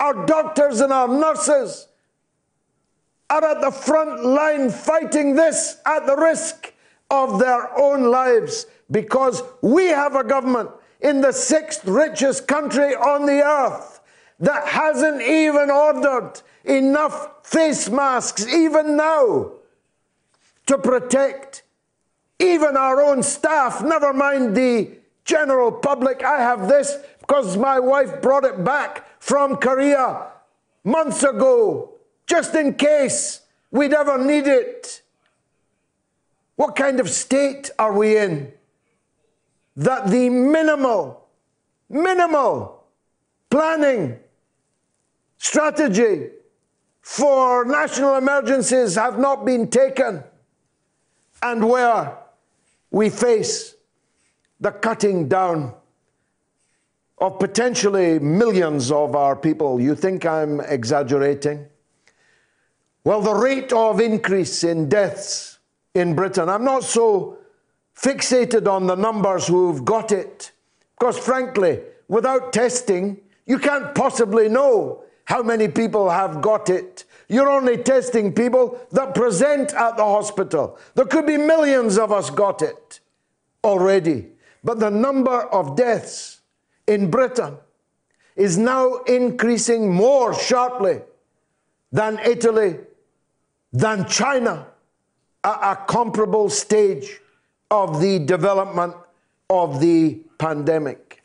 Our 0.00 0.26
doctors 0.26 0.80
and 0.80 0.92
our 0.92 1.08
nurses 1.08 1.88
are 3.30 3.44
at 3.44 3.60
the 3.60 3.70
front 3.70 4.24
line 4.24 4.70
fighting 4.70 5.34
this 5.34 5.78
at 5.86 6.06
the 6.06 6.16
risk 6.16 6.72
of 7.10 7.38
their 7.38 7.76
own 7.78 8.10
lives 8.10 8.66
because 8.90 9.42
we 9.62 9.86
have 9.86 10.14
a 10.14 10.24
government 10.24 10.70
in 11.00 11.20
the 11.20 11.32
sixth 11.32 11.84
richest 11.86 12.46
country 12.46 12.94
on 12.94 13.26
the 13.26 13.42
earth 13.42 14.00
that 14.40 14.66
hasn't 14.66 15.22
even 15.22 15.70
ordered 15.70 16.40
enough 16.64 17.46
face 17.46 17.88
masks, 17.90 18.46
even 18.46 18.96
now, 18.96 19.52
to 20.66 20.78
protect 20.78 21.62
even 22.38 22.76
our 22.76 23.00
own 23.00 23.22
staff, 23.22 23.82
never 23.82 24.12
mind 24.12 24.56
the 24.56 24.90
general 25.24 25.70
public. 25.70 26.24
I 26.24 26.40
have 26.40 26.68
this 26.68 26.96
because 27.20 27.56
my 27.56 27.78
wife 27.78 28.20
brought 28.20 28.44
it 28.44 28.64
back 28.64 29.06
from 29.20 29.56
Korea 29.56 30.26
months 30.84 31.22
ago, 31.22 31.93
just 32.26 32.54
in 32.54 32.74
case 32.74 33.40
we'd 33.70 33.92
ever 33.92 34.18
need 34.18 34.46
it. 34.46 35.02
What 36.56 36.76
kind 36.76 37.00
of 37.00 37.10
state 37.10 37.70
are 37.78 37.92
we 37.92 38.16
in? 38.16 38.52
that 39.76 40.08
the 40.08 40.30
minimal, 40.30 41.26
minimal 41.88 42.84
planning 43.50 44.18
strategy 45.36 46.28
for 47.00 47.64
national 47.64 48.16
emergencies 48.16 48.94
have 48.94 49.18
not 49.18 49.44
been 49.44 49.68
taken, 49.68 50.22
and 51.42 51.68
where 51.68 52.16
we 52.90 53.10
face 53.10 53.74
the 54.60 54.70
cutting 54.70 55.28
down 55.28 55.74
of 57.18 57.38
potentially 57.38 58.18
millions 58.18 58.90
of 58.90 59.14
our 59.14 59.36
people. 59.36 59.80
You 59.80 59.94
think 59.94 60.24
I'm 60.24 60.60
exaggerating? 60.60 61.66
Well, 63.04 63.20
the 63.20 63.34
rate 63.34 63.72
of 63.72 64.00
increase 64.00 64.64
in 64.64 64.88
deaths 64.88 65.58
in 65.94 66.14
Britain, 66.14 66.48
I'm 66.48 66.64
not 66.64 66.84
so 66.84 67.38
fixated 67.94 68.66
on 68.66 68.86
the 68.86 68.94
numbers 68.94 69.46
who've 69.46 69.84
got 69.84 70.10
it. 70.10 70.52
Because 70.98 71.18
frankly, 71.18 71.80
without 72.08 72.52
testing, 72.52 73.20
you 73.46 73.58
can't 73.58 73.94
possibly 73.94 74.48
know 74.48 75.04
how 75.26 75.42
many 75.42 75.68
people 75.68 76.08
have 76.08 76.40
got 76.40 76.70
it. 76.70 77.04
You're 77.28 77.48
only 77.48 77.76
testing 77.78 78.32
people 78.32 78.78
that 78.92 79.14
present 79.14 79.74
at 79.74 79.96
the 79.96 80.04
hospital. 80.04 80.78
There 80.94 81.06
could 81.06 81.26
be 81.26 81.36
millions 81.36 81.98
of 81.98 82.10
us 82.10 82.30
got 82.30 82.62
it 82.62 83.00
already. 83.62 84.28
But 84.62 84.80
the 84.80 84.90
number 84.90 85.42
of 85.42 85.76
deaths 85.76 86.40
in 86.86 87.10
Britain 87.10 87.56
is 88.34 88.56
now 88.56 88.96
increasing 89.06 89.92
more 89.92 90.34
sharply 90.34 91.02
than 91.92 92.18
Italy, 92.24 92.78
than 93.74 94.06
China 94.06 94.68
at 95.42 95.72
a 95.72 95.76
comparable 95.86 96.48
stage 96.48 97.20
of 97.72 98.00
the 98.00 98.20
development 98.20 98.94
of 99.50 99.80
the 99.80 100.20
pandemic. 100.38 101.22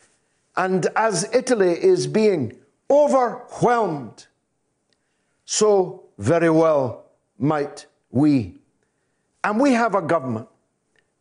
And 0.58 0.88
as 0.96 1.30
Italy 1.32 1.72
is 1.72 2.08
being 2.08 2.58
overwhelmed, 2.90 4.26
so 5.46 6.04
very 6.18 6.50
well 6.50 7.06
might 7.38 7.86
we. 8.10 8.56
And 9.44 9.60
we 9.60 9.74
have 9.74 9.94
a 9.94 10.02
government 10.02 10.48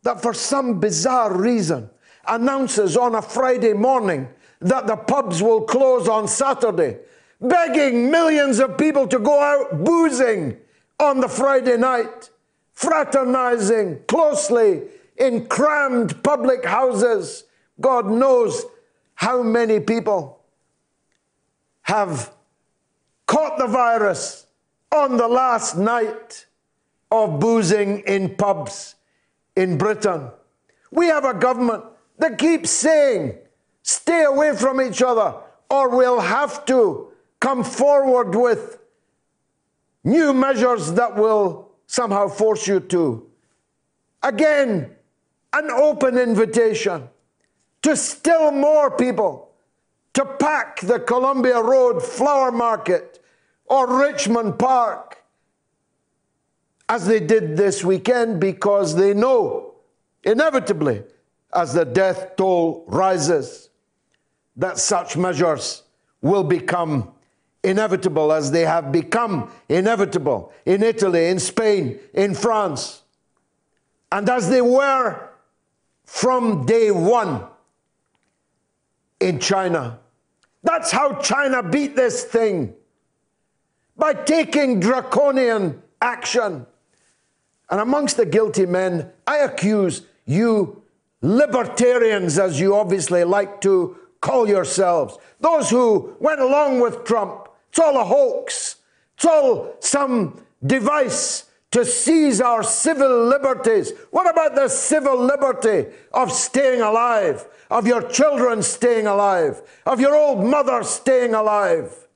that, 0.01 0.21
for 0.21 0.33
some 0.33 0.79
bizarre 0.79 1.37
reason, 1.37 1.89
announces 2.27 2.97
on 2.97 3.15
a 3.15 3.21
Friday 3.21 3.73
morning 3.73 4.27
that 4.61 4.87
the 4.87 4.97
pubs 4.97 5.43
will 5.43 5.61
close 5.61 6.07
on 6.09 6.27
Saturday, 6.27 6.97
begging 7.39 8.09
millions 8.09 8.59
of 8.59 8.77
people 8.77 9.07
to 9.07 9.19
go 9.19 9.39
out 9.39 9.83
boozing 9.83 10.57
on 10.99 11.21
the 11.21 11.27
Friday 11.27 11.77
night, 11.77 12.29
fraternizing 12.73 14.01
closely 14.07 14.83
in 15.17 15.47
crammed 15.47 16.23
public 16.23 16.65
houses. 16.65 17.45
God 17.79 18.07
knows 18.09 18.65
how 19.15 19.43
many 19.43 19.79
people 19.79 20.41
have 21.83 22.33
caught 23.25 23.57
the 23.57 23.67
virus 23.67 24.45
on 24.91 25.17
the 25.17 25.27
last 25.27 25.77
night 25.77 26.45
of 27.11 27.39
boozing 27.39 27.99
in 28.07 28.35
pubs 28.35 28.95
in 29.55 29.77
Britain. 29.77 30.29
We 30.91 31.07
have 31.07 31.25
a 31.25 31.33
government 31.33 31.83
that 32.17 32.37
keeps 32.37 32.69
saying, 32.69 33.37
stay 33.83 34.23
away 34.23 34.55
from 34.55 34.81
each 34.81 35.01
other, 35.01 35.35
or 35.69 35.95
we'll 35.95 36.21
have 36.21 36.65
to 36.65 37.11
come 37.39 37.63
forward 37.63 38.35
with 38.35 38.78
new 40.09 40.33
measures 40.33 40.93
that 40.93 41.15
will 41.15 41.69
somehow 41.87 42.27
force 42.27 42.67
you 42.67 42.79
to. 42.79 43.27
Again, 44.23 44.95
an 45.53 45.71
open 45.71 46.17
invitation 46.17 47.09
to 47.81 47.95
still 47.95 48.51
more 48.51 48.91
people 48.91 49.51
to 50.13 50.25
pack 50.25 50.81
the 50.81 50.99
Columbia 50.99 51.61
Road 51.61 52.01
Flower 52.03 52.51
Market 52.51 53.23
or 53.65 54.01
Richmond 54.01 54.59
Park 54.59 55.23
as 56.89 57.05
they 57.05 57.19
did 57.19 57.55
this 57.55 57.83
weekend 57.83 58.39
because 58.41 58.95
they 58.95 59.13
know 59.13 59.75
inevitably 60.23 61.03
as 61.53 61.73
the 61.73 61.85
death 61.85 62.35
toll 62.35 62.83
rises 62.87 63.69
that 64.55 64.77
such 64.77 65.15
measures 65.15 65.83
will 66.21 66.43
become 66.43 67.13
inevitable 67.63 68.31
as 68.31 68.51
they 68.51 68.61
have 68.61 68.91
become 68.91 69.51
inevitable 69.67 70.51
in 70.65 70.81
Italy, 70.83 71.27
in 71.27 71.39
Spain, 71.39 71.99
in 72.13 72.33
France, 72.33 73.01
and 74.11 74.29
as 74.29 74.49
they 74.49 74.61
were 74.61 75.29
from 76.05 76.65
day 76.65 76.89
one 76.89 77.43
in 79.19 79.39
China. 79.39 79.99
That's 80.63 80.91
how 80.91 81.15
China 81.21 81.61
beat 81.61 81.95
this 81.95 82.23
thing 82.23 82.73
by 83.97 84.13
taking 84.13 84.79
draconian 84.79 85.81
action. 86.01 86.65
And 87.69 87.79
amongst 87.81 88.17
the 88.17 88.25
guilty 88.25 88.65
men, 88.65 89.11
I 89.27 89.39
accuse 89.39 90.03
you 90.25 90.81
libertarians, 91.21 92.39
as 92.39 92.59
you 92.59 92.75
obviously 92.75 93.23
like 93.23 93.61
to 93.61 93.97
call 94.21 94.47
yourselves, 94.47 95.17
those 95.39 95.69
who 95.69 96.15
went 96.19 96.39
along 96.39 96.79
with 96.79 97.03
Trump. 97.03 97.48
It's 97.69 97.79
all 97.79 97.97
a 97.99 98.03
hoax, 98.03 98.77
it's 99.15 99.25
all 99.25 99.75
some 99.79 100.43
device 100.65 101.45
to 101.71 101.85
seize 101.85 102.41
our 102.41 102.63
civil 102.63 103.27
liberties. 103.27 103.93
What 104.11 104.29
about 104.29 104.55
the 104.55 104.67
civil 104.67 105.17
liberty 105.23 105.89
of 106.13 106.31
staying 106.31 106.81
alive, 106.81 107.45
of 107.69 107.85
your 107.85 108.01
children 108.01 108.63
staying 108.63 109.05
alive, 109.05 109.61
of 109.85 109.99
your 109.99 110.15
old 110.15 110.43
mother 110.43 110.83
staying 110.83 111.35
alive? 111.35 112.07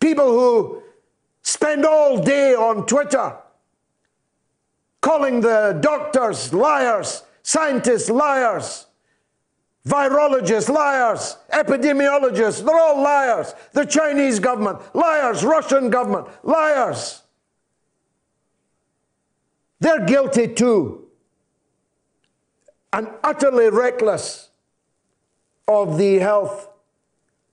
People 0.00 0.28
who 0.28 0.82
spend 1.42 1.84
all 1.86 2.22
day 2.22 2.54
on 2.54 2.86
Twitter 2.86 3.36
calling 5.00 5.40
the 5.40 5.78
doctors 5.80 6.52
liars, 6.52 7.22
scientists 7.42 8.10
liars, 8.10 8.87
virologists 9.86 10.68
liars, 10.68 11.36
epidemiologists, 11.52 12.64
they're 12.64 12.78
all 12.78 13.02
liars. 13.02 13.54
The 13.72 13.84
Chinese 13.84 14.38
government, 14.38 14.78
liars, 14.94 15.44
Russian 15.44 15.90
government, 15.90 16.28
liars. 16.42 17.22
They're 19.80 20.04
guilty 20.04 20.48
too. 20.48 21.06
And 22.92 23.08
utterly 23.22 23.70
reckless 23.70 24.48
of 25.66 25.98
the 25.98 26.18
health 26.18 26.68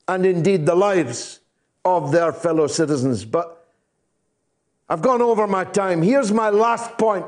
and 0.08 0.26
indeed 0.26 0.66
the 0.66 0.76
lives 0.76 1.42
of 1.84 2.12
their 2.12 2.32
fellow 2.32 2.68
citizens. 2.68 3.26
But 3.26 3.68
I've 4.90 5.02
gone 5.02 5.22
over 5.22 5.48
my 5.48 5.66
time. 5.66 6.02
Here's 6.02 6.32
my 6.32 6.50
last 6.50 6.98
point, 6.98 7.26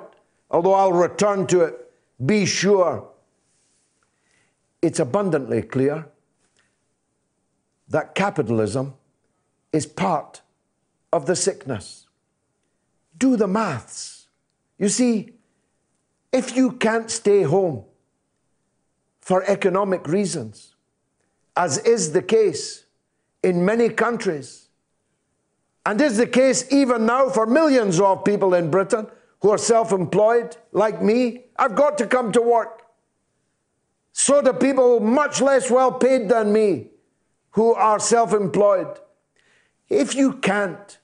although 0.49 0.73
I'll 0.73 0.93
return 0.93 1.47
to 1.47 1.61
it. 1.61 1.91
Be 2.25 2.45
sure. 2.45 3.07
It's 4.81 4.99
abundantly 4.99 5.61
clear 5.61 6.07
that 7.89 8.15
capitalism 8.15 8.93
is 9.71 9.85
part 9.85 10.41
of 11.11 11.25
the 11.25 11.35
sickness. 11.35 12.07
Do 13.17 13.35
the 13.35 13.47
maths. 13.47 14.27
You 14.77 14.89
see, 14.89 15.33
if 16.31 16.55
you 16.55 16.73
can't 16.73 17.09
stay 17.09 17.43
home 17.43 17.83
for 19.21 19.43
economic 19.43 20.07
reasons, 20.07 20.75
as 21.55 21.79
is 21.79 22.11
the 22.11 22.21
case 22.21 22.85
in 23.41 23.65
many 23.65 23.89
countries, 23.89 24.67
and 25.85 25.99
is 26.01 26.17
the 26.17 26.27
case 26.27 26.71
even 26.71 27.05
now 27.05 27.29
for 27.29 27.45
millions 27.45 27.99
of 27.99 28.25
people 28.25 28.53
in 28.53 28.69
Britain 28.69 29.07
who 29.39 29.49
are 29.49 29.57
self 29.57 29.91
employed, 29.91 30.57
like 30.71 31.01
me, 31.01 31.45
I've 31.57 31.75
got 31.75 31.97
to 31.99 32.07
come 32.07 32.31
to 32.33 32.41
work. 32.41 32.83
So 34.19 34.41
do 34.41 34.51
people 34.51 34.99
much 34.99 35.41
less 35.41 35.69
well 35.69 35.91
paid 35.91 36.27
than 36.27 36.51
me 36.51 36.87
who 37.51 37.75
are 37.75 37.99
self 37.99 38.33
employed. 38.33 38.99
If 39.89 40.15
you 40.15 40.33
can't 40.33 40.97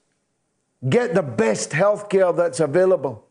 get 0.89 1.13
the 1.13 1.21
best 1.21 1.73
health 1.73 2.09
care 2.09 2.33
that's 2.33 2.59
available, 2.59 3.27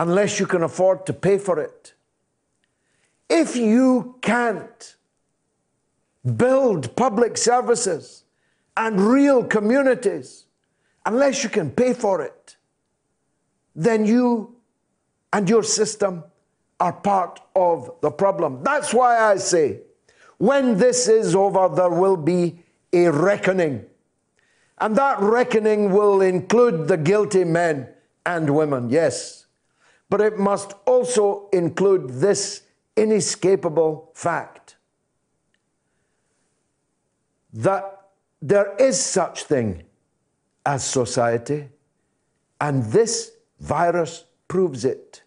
unless 0.00 0.40
you 0.40 0.46
can 0.46 0.64
afford 0.64 1.06
to 1.06 1.12
pay 1.12 1.38
for 1.38 1.60
it. 1.60 1.94
If 3.30 3.54
you 3.54 4.16
can't 4.20 4.96
build 6.36 6.96
public 6.96 7.36
services 7.36 8.24
and 8.76 9.00
real 9.00 9.44
communities 9.44 10.46
unless 11.06 11.44
you 11.44 11.50
can 11.50 11.70
pay 11.70 11.92
for 11.92 12.20
it, 12.20 12.56
then 13.76 14.04
you 14.04 14.56
and 15.32 15.48
your 15.48 15.62
system 15.62 16.24
are 16.80 16.92
part 16.92 17.40
of 17.56 17.90
the 18.00 18.10
problem. 18.10 18.62
That's 18.62 18.94
why 18.94 19.18
I 19.18 19.36
say, 19.36 19.80
when 20.38 20.78
this 20.78 21.08
is 21.08 21.34
over, 21.34 21.68
there 21.74 21.90
will 21.90 22.16
be 22.16 22.62
a 22.92 23.08
reckoning. 23.08 23.84
And 24.78 24.94
that 24.96 25.18
reckoning 25.18 25.92
will 25.92 26.20
include 26.20 26.86
the 26.86 26.96
guilty 26.96 27.44
men 27.44 27.88
and 28.24 28.54
women, 28.54 28.90
yes. 28.90 29.46
But 30.08 30.20
it 30.20 30.38
must 30.38 30.72
also 30.86 31.48
include 31.52 32.08
this 32.08 32.62
inescapable 32.96 34.10
fact 34.14 34.76
that 37.52 38.02
there 38.40 38.76
is 38.76 39.00
such 39.00 39.44
thing 39.44 39.84
as 40.64 40.84
society, 40.84 41.68
and 42.60 42.84
this 42.84 43.32
virus 43.58 44.24
proves 44.46 44.84
it. 44.84 45.22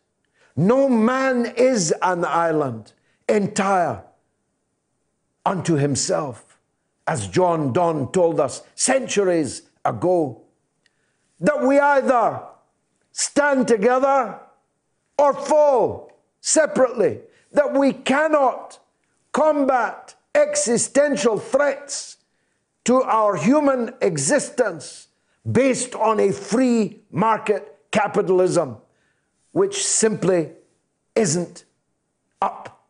No 0.55 0.89
man 0.89 1.45
is 1.45 1.93
an 2.01 2.25
island 2.25 2.93
entire 3.27 4.03
unto 5.45 5.75
himself, 5.75 6.57
as 7.07 7.27
John 7.27 7.73
Donne 7.73 8.11
told 8.11 8.39
us 8.39 8.63
centuries 8.75 9.63
ago. 9.83 10.41
That 11.39 11.65
we 11.65 11.79
either 11.79 12.41
stand 13.11 13.67
together 13.67 14.39
or 15.17 15.33
fall 15.33 16.11
separately, 16.41 17.19
that 17.53 17.73
we 17.73 17.93
cannot 17.93 18.79
combat 19.31 20.15
existential 20.35 21.37
threats 21.37 22.17
to 22.85 23.01
our 23.03 23.35
human 23.35 23.93
existence 24.01 25.07
based 25.49 25.95
on 25.95 26.19
a 26.19 26.31
free 26.31 27.01
market 27.11 27.77
capitalism, 27.91 28.77
which 29.51 29.83
simply 29.85 30.51
isn't 31.15 31.65
up 32.41 32.85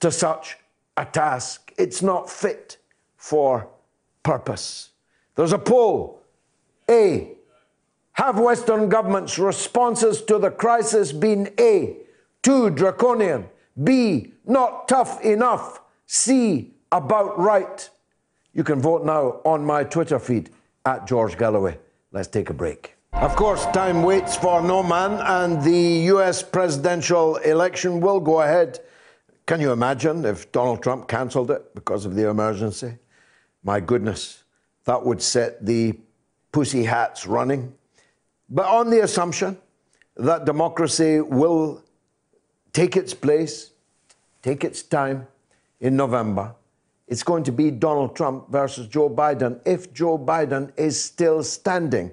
to 0.00 0.10
such 0.10 0.56
a 0.96 1.04
task. 1.04 1.72
It's 1.78 2.02
not 2.02 2.30
fit 2.30 2.78
for 3.16 3.68
purpose. 4.22 4.90
There's 5.34 5.52
a 5.52 5.58
poll. 5.58 6.22
A. 6.90 7.32
Have 8.12 8.40
Western 8.40 8.88
governments' 8.88 9.38
responses 9.38 10.22
to 10.22 10.38
the 10.38 10.50
crisis 10.50 11.12
been 11.12 11.52
A, 11.60 11.98
too 12.42 12.70
draconian, 12.70 13.46
B, 13.84 14.32
not 14.44 14.88
tough 14.88 15.22
enough, 15.22 15.80
C, 16.06 16.74
about 16.90 17.38
right? 17.38 17.88
You 18.52 18.64
can 18.64 18.80
vote 18.80 19.04
now 19.04 19.40
on 19.44 19.64
my 19.64 19.84
Twitter 19.84 20.18
feed 20.18 20.50
at 20.84 21.06
George 21.06 21.38
Galloway. 21.38 21.78
Let's 22.10 22.28
take 22.28 22.50
a 22.50 22.54
break. 22.54 22.97
Of 23.12 23.34
course, 23.34 23.66
time 23.66 24.04
waits 24.04 24.36
for 24.36 24.62
no 24.62 24.80
man, 24.82 25.20
and 25.20 25.60
the 25.62 26.06
US 26.12 26.40
presidential 26.40 27.34
election 27.36 28.00
will 28.00 28.20
go 28.20 28.42
ahead. 28.42 28.78
Can 29.44 29.60
you 29.60 29.72
imagine 29.72 30.24
if 30.24 30.52
Donald 30.52 30.84
Trump 30.84 31.08
cancelled 31.08 31.50
it 31.50 31.74
because 31.74 32.04
of 32.04 32.14
the 32.14 32.28
emergency? 32.28 32.96
My 33.64 33.80
goodness, 33.80 34.44
that 34.84 35.04
would 35.04 35.20
set 35.20 35.66
the 35.66 35.98
pussy 36.52 36.84
hats 36.84 37.26
running. 37.26 37.74
But 38.48 38.66
on 38.66 38.88
the 38.88 39.02
assumption 39.02 39.58
that 40.16 40.44
democracy 40.44 41.20
will 41.20 41.82
take 42.72 42.96
its 42.96 43.14
place, 43.14 43.72
take 44.42 44.62
its 44.62 44.82
time 44.82 45.26
in 45.80 45.96
November, 45.96 46.54
it's 47.08 47.24
going 47.24 47.42
to 47.44 47.52
be 47.52 47.72
Donald 47.72 48.14
Trump 48.14 48.48
versus 48.48 48.86
Joe 48.86 49.10
Biden 49.10 49.60
if 49.66 49.92
Joe 49.92 50.18
Biden 50.18 50.70
is 50.76 51.02
still 51.02 51.42
standing 51.42 52.12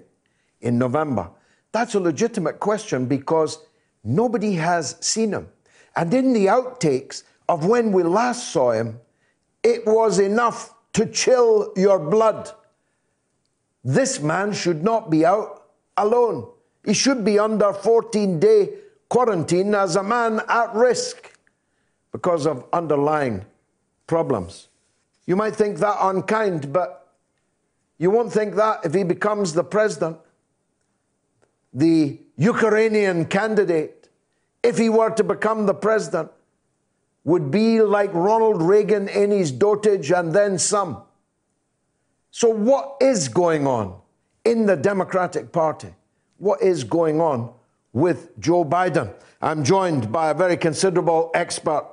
in 0.65 0.77
November. 0.77 1.29
That's 1.71 1.95
a 1.95 1.99
legitimate 1.99 2.59
question 2.59 3.05
because 3.05 3.59
nobody 4.03 4.53
has 4.53 4.97
seen 4.99 5.31
him. 5.31 5.47
And 5.95 6.13
in 6.13 6.33
the 6.33 6.47
outtakes 6.47 7.23
of 7.47 7.65
when 7.65 7.91
we 7.91 8.03
last 8.03 8.51
saw 8.51 8.71
him, 8.71 8.99
it 9.63 9.85
was 9.85 10.19
enough 10.19 10.73
to 10.93 11.05
chill 11.05 11.71
your 11.75 11.99
blood. 11.99 12.51
This 13.83 14.19
man 14.19 14.51
should 14.51 14.83
not 14.83 15.09
be 15.09 15.25
out 15.25 15.67
alone. 15.95 16.49
He 16.83 16.93
should 16.93 17.23
be 17.23 17.39
under 17.39 17.71
14 17.71 18.39
day 18.39 18.69
quarantine 19.09 19.75
as 19.75 19.95
a 19.95 20.03
man 20.03 20.41
at 20.49 20.73
risk 20.73 21.37
because 22.11 22.47
of 22.47 22.65
underlying 22.73 23.45
problems. 24.07 24.69
You 25.25 25.35
might 25.35 25.55
think 25.55 25.77
that 25.79 25.97
unkind, 25.99 26.71
but 26.73 27.13
you 27.97 28.11
won't 28.11 28.31
think 28.31 28.55
that 28.55 28.85
if 28.85 28.93
he 28.93 29.03
becomes 29.03 29.53
the 29.53 29.63
president. 29.63 30.17
The 31.75 32.19
Ukrainian 32.37 33.25
candidate, 33.25 34.09
if 34.63 34.79
he 34.79 34.89
were 34.89 35.11
to 35.11 35.23
become 35.23 35.67
the 35.67 35.75
president, 35.75 36.31
would 37.23 37.51
be 37.51 37.81
like 37.81 38.11
Ronald 38.13 38.63
Reagan 38.63 39.07
in 39.07 39.29
his 39.29 39.51
dotage 39.51 40.11
and 40.11 40.33
then 40.33 40.57
some. 40.57 41.03
So, 42.31 42.49
what 42.49 42.97
is 42.99 43.27
going 43.27 43.67
on? 43.67 44.01
in 44.45 44.67
the 44.67 44.77
Democratic 44.77 45.51
Party. 45.51 45.93
What 46.37 46.61
is 46.61 46.83
going 46.83 47.19
on 47.19 47.51
with 47.91 48.39
Joe 48.39 48.63
Biden? 48.63 49.13
I'm 49.41 49.63
joined 49.63 50.11
by 50.11 50.29
a 50.29 50.33
very 50.33 50.55
considerable 50.55 51.31
expert, 51.33 51.85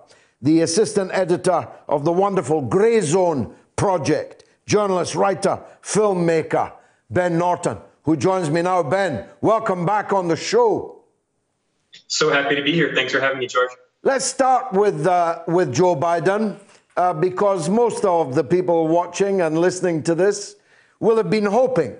the 0.42 0.60
assistant 0.60 1.10
editor 1.12 1.66
of 1.88 2.04
the 2.04 2.12
wonderful 2.12 2.62
Grayzone 2.62 3.52
Project, 3.76 4.44
journalist, 4.66 5.14
writer, 5.14 5.60
filmmaker, 5.82 6.72
Ben 7.10 7.38
Norton, 7.38 7.78
who 8.02 8.16
joins 8.16 8.50
me 8.50 8.62
now. 8.62 8.82
Ben, 8.82 9.26
welcome 9.40 9.86
back 9.86 10.12
on 10.12 10.28
the 10.28 10.36
show. 10.36 11.02
So 12.06 12.30
happy 12.30 12.54
to 12.56 12.62
be 12.62 12.72
here. 12.72 12.92
Thanks 12.94 13.12
for 13.12 13.20
having 13.20 13.38
me, 13.38 13.46
George. 13.46 13.70
Let's 14.02 14.24
start 14.24 14.72
with, 14.72 15.06
uh, 15.06 15.42
with 15.46 15.72
Joe 15.72 15.94
Biden, 15.94 16.58
uh, 16.96 17.14
because 17.14 17.68
most 17.68 18.04
of 18.04 18.34
the 18.34 18.44
people 18.44 18.88
watching 18.88 19.40
and 19.40 19.58
listening 19.58 20.02
to 20.04 20.14
this 20.14 20.56
will 21.00 21.16
have 21.16 21.30
been 21.30 21.46
hoping 21.46 21.96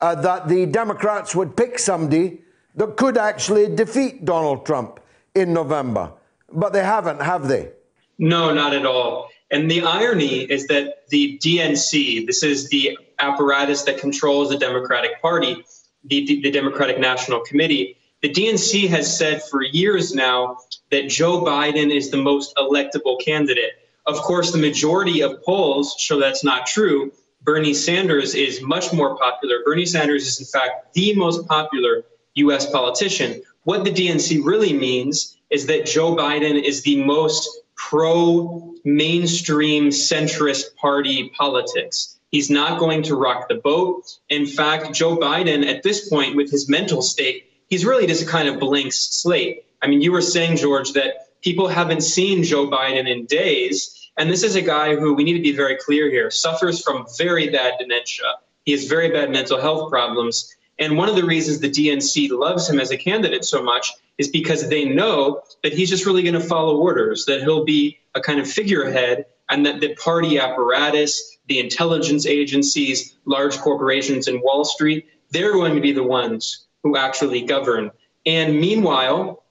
uh, 0.00 0.14
that 0.16 0.48
the 0.48 0.66
Democrats 0.66 1.34
would 1.34 1.56
pick 1.56 1.78
somebody 1.78 2.42
that 2.74 2.96
could 2.96 3.18
actually 3.18 3.74
defeat 3.74 4.24
Donald 4.24 4.64
Trump 4.64 5.00
in 5.34 5.52
November. 5.52 6.12
But 6.50 6.72
they 6.72 6.82
haven't, 6.82 7.20
have 7.20 7.48
they? 7.48 7.70
No, 8.18 8.52
not 8.52 8.74
at 8.74 8.86
all. 8.86 9.30
And 9.52 9.70
the 9.70 9.82
irony 9.82 10.40
is 10.40 10.66
that 10.68 11.08
the 11.10 11.38
DNC, 11.38 12.26
this 12.26 12.42
is 12.42 12.70
the 12.70 12.98
apparatus 13.18 13.82
that 13.82 13.98
controls 13.98 14.48
the 14.48 14.56
Democratic 14.56 15.20
Party, 15.20 15.62
the, 16.04 16.40
the 16.42 16.50
Democratic 16.50 16.98
National 16.98 17.40
Committee, 17.40 17.98
the 18.22 18.30
DNC 18.30 18.88
has 18.88 19.18
said 19.18 19.42
for 19.42 19.62
years 19.62 20.14
now 20.14 20.56
that 20.90 21.08
Joe 21.08 21.44
Biden 21.44 21.94
is 21.94 22.10
the 22.10 22.16
most 22.16 22.56
electable 22.56 23.20
candidate. 23.22 23.72
Of 24.06 24.16
course, 24.16 24.52
the 24.52 24.58
majority 24.58 25.22
of 25.22 25.42
polls 25.44 25.96
show 25.98 26.18
that's 26.18 26.42
not 26.42 26.66
true. 26.66 27.12
Bernie 27.42 27.74
Sanders 27.74 28.34
is 28.34 28.62
much 28.62 28.92
more 28.92 29.18
popular. 29.18 29.56
Bernie 29.64 29.86
Sanders 29.86 30.26
is, 30.26 30.40
in 30.40 30.46
fact, 30.46 30.94
the 30.94 31.14
most 31.14 31.46
popular 31.46 32.04
US 32.34 32.70
politician. 32.70 33.42
What 33.64 33.84
the 33.84 33.90
DNC 33.90 34.44
really 34.44 34.72
means 34.72 35.36
is 35.50 35.66
that 35.66 35.84
Joe 35.84 36.16
Biden 36.16 36.62
is 36.62 36.82
the 36.82 37.02
most 37.04 37.61
pro 37.88 38.74
mainstream 38.84 39.90
centrist 39.90 40.74
party 40.76 41.30
politics. 41.36 42.16
He's 42.30 42.48
not 42.48 42.78
going 42.78 43.02
to 43.04 43.16
rock 43.16 43.48
the 43.48 43.56
boat. 43.56 44.04
In 44.30 44.46
fact, 44.46 44.94
Joe 44.94 45.16
Biden, 45.16 45.66
at 45.66 45.82
this 45.82 46.08
point, 46.08 46.36
with 46.36 46.50
his 46.50 46.68
mental 46.68 47.02
state, 47.02 47.50
he's 47.68 47.84
really 47.84 48.06
just 48.06 48.22
a 48.22 48.26
kind 48.26 48.48
of 48.48 48.58
blank 48.58 48.92
slate. 48.92 49.64
I 49.82 49.88
mean, 49.88 50.00
you 50.00 50.12
were 50.12 50.22
saying, 50.22 50.56
George, 50.56 50.92
that 50.92 51.40
people 51.42 51.68
haven't 51.68 52.02
seen 52.02 52.44
Joe 52.44 52.70
Biden 52.70 53.10
in 53.10 53.26
days. 53.26 54.10
And 54.16 54.30
this 54.30 54.42
is 54.42 54.54
a 54.54 54.62
guy 54.62 54.94
who, 54.96 55.12
we 55.14 55.24
need 55.24 55.36
to 55.36 55.42
be 55.42 55.54
very 55.54 55.76
clear 55.76 56.10
here, 56.10 56.30
suffers 56.30 56.82
from 56.82 57.06
very 57.18 57.50
bad 57.50 57.74
dementia. 57.78 58.36
He 58.64 58.72
has 58.72 58.84
very 58.84 59.10
bad 59.10 59.30
mental 59.30 59.60
health 59.60 59.90
problems. 59.90 60.54
And 60.78 60.96
one 60.96 61.08
of 61.08 61.16
the 61.16 61.24
reasons 61.24 61.60
the 61.60 61.70
DNC 61.70 62.30
loves 62.30 62.68
him 62.68 62.80
as 62.80 62.90
a 62.90 62.96
candidate 62.96 63.44
so 63.44 63.62
much 63.62 63.92
is 64.18 64.28
because 64.28 64.68
they 64.68 64.84
know 64.84 65.42
that 65.62 65.72
he's 65.72 65.90
just 65.90 66.06
really 66.06 66.22
going 66.22 66.34
to 66.34 66.40
follow 66.40 66.76
orders, 66.78 67.24
that 67.26 67.42
he'll 67.42 67.64
be 67.64 67.98
a 68.14 68.20
kind 68.20 68.40
of 68.40 68.50
figurehead, 68.50 69.26
and 69.48 69.66
that 69.66 69.80
the 69.80 69.94
party 69.96 70.38
apparatus, 70.38 71.38
the 71.46 71.58
intelligence 71.58 72.26
agencies, 72.26 73.16
large 73.24 73.58
corporations, 73.58 74.28
and 74.28 74.40
Wall 74.42 74.64
Street, 74.64 75.06
they're 75.30 75.52
going 75.52 75.74
to 75.74 75.80
be 75.80 75.92
the 75.92 76.02
ones 76.02 76.66
who 76.82 76.96
actually 76.96 77.42
govern. 77.42 77.90
And 78.24 78.60
meanwhile, 78.60 79.41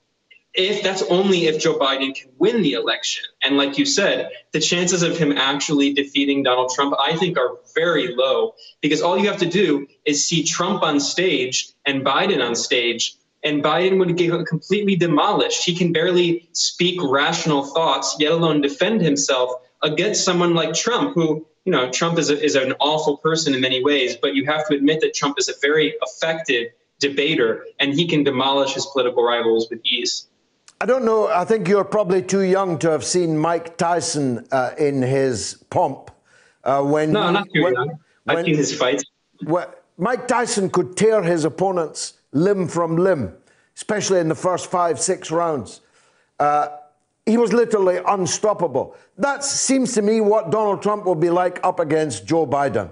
if 0.53 0.83
that's 0.83 1.01
only 1.03 1.45
if 1.45 1.61
Joe 1.61 1.79
Biden 1.79 2.13
can 2.13 2.29
win 2.37 2.61
the 2.61 2.73
election. 2.73 3.23
And 3.41 3.57
like 3.57 3.77
you 3.77 3.85
said, 3.85 4.29
the 4.51 4.59
chances 4.59 5.01
of 5.01 5.17
him 5.17 5.31
actually 5.31 5.93
defeating 5.93 6.43
Donald 6.43 6.71
Trump, 6.75 6.93
I 6.99 7.15
think, 7.15 7.37
are 7.37 7.57
very 7.73 8.13
low 8.15 8.55
because 8.81 9.01
all 9.01 9.17
you 9.17 9.29
have 9.29 9.39
to 9.39 9.49
do 9.49 9.87
is 10.05 10.25
see 10.25 10.43
Trump 10.43 10.83
on 10.83 10.99
stage 10.99 11.71
and 11.85 12.03
Biden 12.05 12.45
on 12.45 12.55
stage, 12.55 13.15
and 13.43 13.63
Biden 13.63 13.97
would 13.97 14.17
get 14.17 14.45
completely 14.45 14.95
demolished. 14.95 15.63
He 15.63 15.75
can 15.75 15.93
barely 15.93 16.49
speak 16.51 16.99
rational 17.01 17.63
thoughts, 17.63 18.17
yet 18.19 18.33
alone 18.33 18.61
defend 18.61 19.01
himself 19.01 19.51
against 19.81 20.23
someone 20.23 20.53
like 20.53 20.73
Trump, 20.73 21.15
who, 21.15 21.47
you 21.65 21.71
know, 21.71 21.89
Trump 21.89 22.19
is, 22.19 22.29
a, 22.29 22.39
is 22.43 22.55
an 22.55 22.73
awful 22.79 23.17
person 23.17 23.55
in 23.55 23.61
many 23.61 23.83
ways, 23.83 24.15
but 24.21 24.35
you 24.35 24.45
have 24.45 24.67
to 24.67 24.75
admit 24.75 25.01
that 25.01 25.13
Trump 25.13 25.39
is 25.39 25.49
a 25.49 25.53
very 25.61 25.95
effective 26.01 26.67
debater 26.99 27.65
and 27.79 27.93
he 27.93 28.07
can 28.07 28.23
demolish 28.23 28.73
his 28.73 28.85
political 28.85 29.23
rivals 29.23 29.67
with 29.71 29.81
ease. 29.83 30.27
I 30.81 30.85
don't 30.85 31.05
know. 31.05 31.27
I 31.27 31.45
think 31.45 31.67
you're 31.67 31.83
probably 31.83 32.23
too 32.23 32.41
young 32.41 32.79
to 32.79 32.89
have 32.89 33.03
seen 33.03 33.37
Mike 33.37 33.77
Tyson 33.77 34.47
uh, 34.51 34.71
in 34.79 35.03
his 35.03 35.63
pomp. 35.69 36.09
Uh, 36.63 36.81
when 36.81 37.11
no, 37.11 37.29
not 37.29 37.47
too 37.53 37.61
when, 37.61 37.73
young. 37.75 37.99
I've 38.27 38.37
when, 38.37 38.45
seen 38.45 38.57
his 38.57 38.75
fights. 38.75 39.03
When, 39.43 39.67
Mike 39.99 40.27
Tyson 40.27 40.71
could 40.71 40.97
tear 40.97 41.21
his 41.21 41.45
opponents 41.45 42.13
limb 42.31 42.67
from 42.67 42.97
limb, 42.97 43.31
especially 43.75 44.21
in 44.21 44.27
the 44.27 44.33
first 44.33 44.71
five, 44.71 44.99
six 44.99 45.29
rounds. 45.29 45.81
Uh, 46.39 46.69
he 47.27 47.37
was 47.37 47.53
literally 47.53 47.99
unstoppable. 48.07 48.95
That 49.19 49.43
seems 49.43 49.93
to 49.93 50.01
me 50.01 50.19
what 50.19 50.49
Donald 50.49 50.81
Trump 50.81 51.05
will 51.05 51.13
be 51.13 51.29
like 51.29 51.59
up 51.63 51.79
against 51.79 52.25
Joe 52.25 52.47
Biden. 52.47 52.89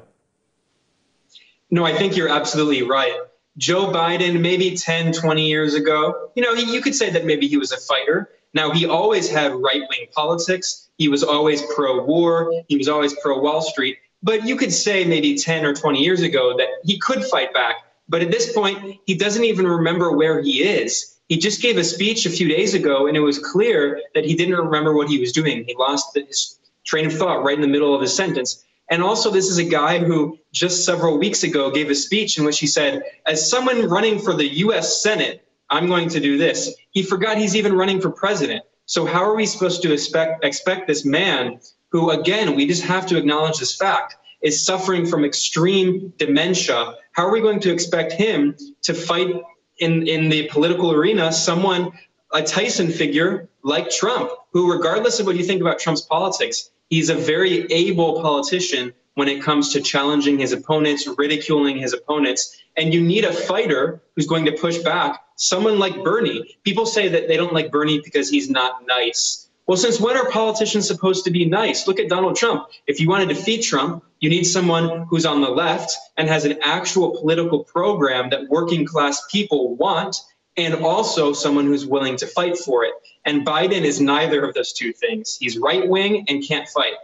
No, 1.72 1.86
I 1.86 1.96
think 1.96 2.16
you're 2.16 2.30
absolutely 2.30 2.84
right. 2.84 3.18
Joe 3.60 3.92
Biden, 3.92 4.40
maybe 4.40 4.76
10, 4.76 5.12
20 5.12 5.46
years 5.46 5.74
ago, 5.74 6.32
you 6.34 6.42
know, 6.42 6.54
you 6.54 6.82
could 6.82 6.96
say 6.96 7.10
that 7.10 7.26
maybe 7.26 7.46
he 7.48 7.58
was 7.58 7.74
a 7.74 7.78
fighter. 7.78 8.30
Now, 8.54 8.72
he 8.72 8.86
always 8.86 9.30
had 9.30 9.54
right 9.54 9.82
wing 9.90 10.08
politics. 10.16 10.90
He 10.98 11.10
was 11.10 11.24
always 11.24 11.62
pro 11.76 12.04
war. 12.04 12.64
He 12.70 12.78
was 12.78 12.88
always 12.88 13.14
pro 13.22 13.38
Wall 13.40 13.62
Street. 13.62 13.98
But 14.24 14.48
you 14.48 14.56
could 14.56 14.72
say 14.72 15.04
maybe 15.04 15.36
10 15.38 15.66
or 15.66 15.74
20 15.74 16.02
years 16.02 16.22
ago 16.22 16.56
that 16.58 16.68
he 16.84 16.98
could 17.00 17.24
fight 17.26 17.54
back. 17.54 17.76
But 18.08 18.22
at 18.22 18.32
this 18.32 18.54
point, 18.54 18.98
he 19.06 19.16
doesn't 19.16 19.44
even 19.44 19.68
remember 19.68 20.16
where 20.16 20.42
he 20.42 20.64
is. 20.64 21.18
He 21.28 21.38
just 21.38 21.62
gave 21.62 21.78
a 21.78 21.84
speech 21.84 22.26
a 22.26 22.30
few 22.30 22.48
days 22.48 22.74
ago, 22.74 23.08
and 23.08 23.16
it 23.16 23.20
was 23.20 23.40
clear 23.40 24.02
that 24.16 24.26
he 24.26 24.36
didn't 24.36 24.56
remember 24.56 24.96
what 24.96 25.10
he 25.10 25.20
was 25.20 25.34
doing. 25.34 25.66
He 25.68 25.76
lost 25.78 26.16
his 26.16 26.60
train 26.86 27.06
of 27.06 27.14
thought 27.14 27.44
right 27.44 27.56
in 27.56 27.62
the 27.62 27.68
middle 27.68 27.94
of 27.94 28.02
his 28.02 28.16
sentence. 28.16 28.66
And 28.90 29.04
also, 29.04 29.30
this 29.30 29.48
is 29.48 29.58
a 29.58 29.64
guy 29.64 30.00
who 30.00 30.39
just 30.52 30.86
several 30.86 31.18
weeks 31.18 31.44
ago 31.44 31.72
gave 31.72 31.90
a 31.90 31.96
speech 31.96 32.38
in 32.38 32.46
which 32.46 32.60
he 32.60 32.68
said, 32.68 33.04
as 33.26 33.50
someone 33.50 33.88
running 33.88 34.20
for 34.20 34.34
the 34.34 34.48
US 34.66 35.02
Senate, 35.02 35.46
I'm 35.70 35.88
going 35.88 36.10
to 36.10 36.20
do 36.20 36.38
this. 36.38 36.74
He 36.92 37.04
forgot 37.04 37.38
he's 37.38 37.56
even 37.56 37.74
running 37.74 38.02
for 38.02 38.10
president. 38.10 38.64
So, 38.86 39.06
how 39.06 39.24
are 39.24 39.36
we 39.36 39.46
supposed 39.46 39.84
to 39.84 39.94
expect, 39.94 40.44
expect 40.44 40.88
this 40.88 41.06
man, 41.06 41.60
who, 41.92 42.10
again, 42.10 42.56
we 42.56 42.66
just 42.66 42.84
have 42.84 43.06
to 43.08 43.18
acknowledge 43.18 43.60
this 43.60 43.76
fact, 43.76 44.16
is 44.42 44.66
suffering 44.66 45.06
from 45.06 45.24
extreme 45.24 46.12
dementia? 46.18 46.96
How 47.12 47.28
are 47.28 47.32
we 47.32 47.42
going 47.42 47.60
to 47.62 47.72
expect 47.72 48.14
him 48.14 48.56
to 48.84 48.96
fight 48.96 49.36
in, 49.78 50.08
in 50.08 50.30
the 50.30 50.48
political 50.48 50.92
arena 50.92 51.32
someone, 51.32 51.92
a 52.34 52.42
Tyson 52.42 52.92
figure 52.92 53.50
like 53.64 53.90
Trump, 53.90 54.32
who, 54.54 54.72
regardless 54.72 55.20
of 55.20 55.26
what 55.26 55.36
you 55.36 55.44
think 55.44 55.62
about 55.62 55.80
Trump's 55.80 56.02
politics, 56.02 56.72
he's 56.90 57.10
a 57.10 57.16
very 57.16 57.72
able 57.72 58.22
politician 58.22 58.94
when 59.16 59.28
it 59.28 59.42
comes 59.42 59.74
to 59.74 59.82
challenging 59.82 60.40
his 60.40 60.52
opponents, 60.54 61.08
ridiculing 61.18 61.78
his 61.78 61.94
opponents. 61.94 62.62
And 62.78 62.94
you 62.94 63.02
need 63.02 63.26
a 63.26 63.34
fighter 63.34 64.02
who's 64.16 64.28
going 64.28 64.46
to 64.46 64.54
push 64.54 64.78
back. 64.80 65.22
Someone 65.36 65.80
like 65.80 66.04
Bernie. 66.04 66.58
People 66.64 66.86
say 66.86 67.10
that 67.10 67.28
they 67.28 67.38
don't 67.38 67.54
like 67.54 67.72
Bernie 67.72 68.02
because 68.04 68.30
he's 68.30 68.50
not 68.50 68.86
nice. 68.88 69.50
Well, 69.70 69.78
since 69.78 70.00
when 70.00 70.18
are 70.18 70.30
politicians 70.32 70.88
supposed 70.88 71.26
to 71.26 71.32
be 71.32 71.46
nice? 71.46 71.88
Look 71.88 72.00
at 72.00 72.10
Donald 72.10 72.36
Trump. 72.36 72.68
If 72.88 73.00
you 73.00 73.08
want 73.08 73.30
to 73.30 73.36
defeat 73.36 73.62
Trump, 73.62 74.04
you 74.20 74.30
need 74.30 74.46
someone 74.46 75.06
who's 75.08 75.28
on 75.28 75.42
the 75.42 75.50
left 75.50 75.96
and 76.18 76.28
has 76.28 76.46
an 76.46 76.58
actual 76.64 77.16
political 77.20 77.64
program 77.64 78.32
that 78.32 78.50
working 78.50 78.84
class 78.86 79.22
people 79.32 79.76
want 79.76 80.16
and 80.58 80.74
also 80.74 81.34
someone 81.34 81.66
who's 81.66 81.86
willing 81.86 82.18
to 82.18 82.26
fight 82.26 82.58
for 82.58 82.84
it. 82.84 82.94
And 83.26 83.46
Biden 83.46 83.84
is 83.84 84.02
neither 84.02 84.44
of 84.44 84.56
those 84.56 84.74
two 84.74 84.92
things. 84.92 85.38
He's 85.40 85.58
right 85.58 85.88
wing 85.88 86.26
and 86.28 86.44
can't 86.44 86.68
fight. 86.68 86.96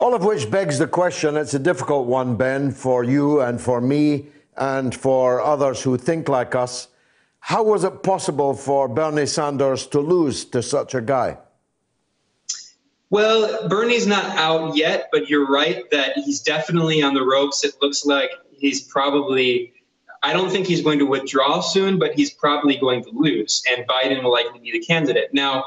All 0.00 0.14
of 0.14 0.24
which 0.24 0.50
begs 0.50 0.78
the 0.78 0.86
question 0.86 1.36
it's 1.36 1.52
a 1.52 1.58
difficult 1.58 2.06
one, 2.06 2.36
Ben, 2.36 2.70
for 2.70 3.04
you 3.04 3.42
and 3.42 3.60
for 3.60 3.82
me 3.82 4.28
and 4.56 4.94
for 4.94 5.42
others 5.42 5.82
who 5.82 5.98
think 5.98 6.26
like 6.26 6.54
us. 6.54 6.88
How 7.40 7.62
was 7.62 7.84
it 7.84 8.02
possible 8.02 8.54
for 8.54 8.88
Bernie 8.88 9.26
Sanders 9.26 9.86
to 9.88 10.00
lose 10.00 10.46
to 10.46 10.62
such 10.62 10.94
a 10.94 11.02
guy? 11.02 11.36
Well, 13.10 13.68
Bernie's 13.68 14.06
not 14.06 14.24
out 14.36 14.74
yet, 14.74 15.10
but 15.12 15.28
you're 15.28 15.46
right 15.46 15.88
that 15.90 16.16
he's 16.16 16.40
definitely 16.40 17.02
on 17.02 17.12
the 17.12 17.24
ropes. 17.24 17.62
It 17.62 17.74
looks 17.82 18.06
like 18.06 18.30
he's 18.56 18.80
probably 18.80 19.74
I 20.22 20.32
don't 20.32 20.50
think 20.50 20.66
he's 20.66 20.82
going 20.82 20.98
to 20.98 21.06
withdraw 21.06 21.60
soon, 21.60 21.98
but 21.98 22.12
he's 22.12 22.30
probably 22.30 22.76
going 22.76 23.02
to 23.04 23.10
lose, 23.10 23.62
and 23.70 23.86
Biden 23.88 24.22
will 24.22 24.32
likely 24.32 24.60
be 24.60 24.70
the 24.70 24.80
candidate. 24.80 25.32
Now, 25.32 25.64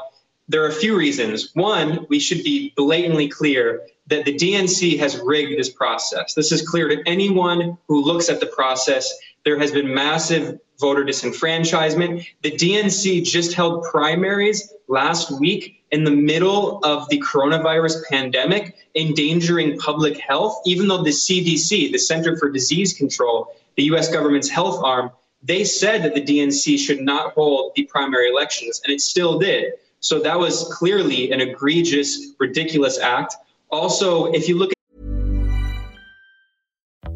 there 0.48 0.62
are 0.62 0.68
a 0.68 0.72
few 0.72 0.96
reasons. 0.96 1.50
One, 1.54 2.06
we 2.08 2.20
should 2.20 2.44
be 2.44 2.72
blatantly 2.76 3.28
clear 3.28 3.84
that 4.06 4.24
the 4.24 4.34
DNC 4.34 4.98
has 4.98 5.18
rigged 5.18 5.58
this 5.58 5.70
process. 5.70 6.34
This 6.34 6.52
is 6.52 6.66
clear 6.68 6.88
to 6.88 7.02
anyone 7.06 7.78
who 7.88 8.02
looks 8.02 8.28
at 8.28 8.40
the 8.40 8.46
process. 8.46 9.12
There 9.44 9.58
has 9.58 9.72
been 9.72 9.92
massive 9.92 10.60
voter 10.78 11.04
disenfranchisement. 11.04 12.26
The 12.42 12.50
DNC 12.50 13.24
just 13.24 13.54
held 13.54 13.84
primaries 13.84 14.72
last 14.88 15.30
week 15.40 15.82
in 15.90 16.04
the 16.04 16.10
middle 16.10 16.80
of 16.84 17.08
the 17.08 17.20
coronavirus 17.20 18.04
pandemic, 18.10 18.76
endangering 18.94 19.78
public 19.78 20.18
health, 20.18 20.60
even 20.66 20.88
though 20.88 21.02
the 21.02 21.10
CDC, 21.10 21.92
the 21.92 21.98
Center 21.98 22.36
for 22.36 22.50
Disease 22.50 22.92
Control, 22.92 23.54
the 23.76 23.84
US 23.84 24.10
government's 24.10 24.48
health 24.48 24.82
arm, 24.82 25.10
they 25.42 25.62
said 25.62 26.02
that 26.02 26.14
the 26.14 26.22
DNC 26.22 26.78
should 26.78 27.00
not 27.00 27.34
hold 27.34 27.72
the 27.76 27.84
primary 27.84 28.28
elections, 28.28 28.80
and 28.84 28.92
it 28.92 29.00
still 29.00 29.38
did. 29.38 29.74
So 30.00 30.18
that 30.20 30.38
was 30.38 30.68
clearly 30.72 31.32
an 31.32 31.40
egregious, 31.40 32.32
ridiculous 32.38 32.98
act. 32.98 33.36
Also, 33.70 34.26
if 34.32 34.48
you 34.48 34.56
look 34.56 34.70
at 34.70 34.74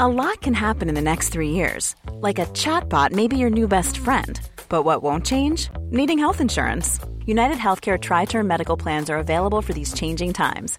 a 0.00 0.06
lot 0.06 0.40
can 0.42 0.54
happen 0.54 0.88
in 0.88 0.94
the 0.94 1.00
next 1.00 1.30
three 1.30 1.50
years. 1.50 1.96
Like 2.12 2.38
a 2.38 2.46
chatbot 2.46 3.10
may 3.10 3.26
be 3.26 3.36
your 3.36 3.50
new 3.50 3.66
best 3.66 3.98
friend. 3.98 4.40
But 4.68 4.84
what 4.84 5.02
won't 5.02 5.26
change? 5.26 5.70
Needing 5.90 6.18
health 6.18 6.40
insurance. 6.40 7.00
United 7.26 7.58
Healthcare 7.58 8.00
Tri 8.00 8.24
Term 8.24 8.46
Medical 8.46 8.76
Plans 8.76 9.10
are 9.10 9.18
available 9.18 9.60
for 9.60 9.72
these 9.72 9.92
changing 9.92 10.34
times 10.34 10.78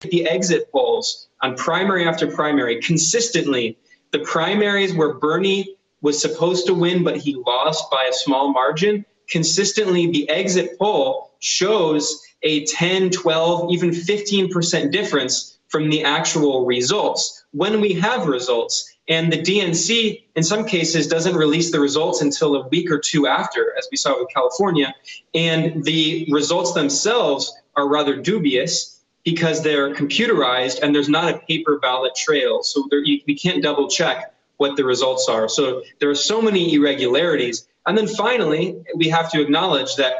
The 0.00 0.28
exit 0.28 0.70
polls 0.70 1.26
on 1.42 1.56
primary 1.56 2.06
after 2.06 2.28
primary 2.28 2.80
consistently, 2.80 3.76
the 4.12 4.20
primaries 4.20 4.94
where 4.94 5.14
Bernie 5.14 5.76
was 6.02 6.20
supposed 6.22 6.66
to 6.66 6.74
win, 6.74 7.02
but 7.02 7.16
he 7.16 7.34
lost 7.34 7.90
by 7.90 8.04
a 8.04 8.12
small 8.12 8.52
margin. 8.52 9.04
Consistently, 9.28 10.06
the 10.06 10.28
exit 10.28 10.78
poll 10.78 11.32
shows 11.40 12.22
a 12.44 12.64
10, 12.66 13.10
12, 13.10 13.72
even 13.72 13.90
15% 13.90 14.92
difference 14.92 15.58
from 15.66 15.90
the 15.90 16.04
actual 16.04 16.64
results 16.64 17.44
when 17.50 17.80
we 17.80 17.94
have 17.94 18.28
results. 18.28 18.94
And 19.08 19.32
the 19.32 19.38
DNC, 19.38 20.22
in 20.36 20.42
some 20.44 20.64
cases, 20.64 21.08
doesn't 21.08 21.34
release 21.34 21.72
the 21.72 21.80
results 21.80 22.22
until 22.22 22.54
a 22.54 22.68
week 22.68 22.92
or 22.92 23.00
two 23.00 23.26
after, 23.26 23.74
as 23.76 23.88
we 23.90 23.96
saw 23.96 24.16
with 24.16 24.28
California. 24.32 24.94
And 25.34 25.82
the 25.82 26.28
results 26.30 26.72
themselves 26.72 27.52
are 27.74 27.88
rather 27.88 28.14
dubious 28.14 28.97
because 29.30 29.62
they're 29.62 29.94
computerized 29.94 30.80
and 30.80 30.94
there's 30.94 31.08
not 31.10 31.34
a 31.34 31.38
paper 31.40 31.78
ballot 31.78 32.14
trail. 32.16 32.62
So 32.62 32.86
there, 32.88 33.04
you, 33.04 33.20
we 33.26 33.34
can't 33.34 33.62
double 33.62 33.86
check 33.86 34.32
what 34.56 34.74
the 34.76 34.84
results 34.84 35.28
are. 35.28 35.50
So 35.50 35.82
there 36.00 36.08
are 36.08 36.14
so 36.14 36.40
many 36.40 36.72
irregularities. 36.72 37.68
And 37.86 37.96
then 37.96 38.06
finally, 38.06 38.82
we 38.96 39.10
have 39.10 39.30
to 39.32 39.42
acknowledge 39.42 39.96
that 39.96 40.14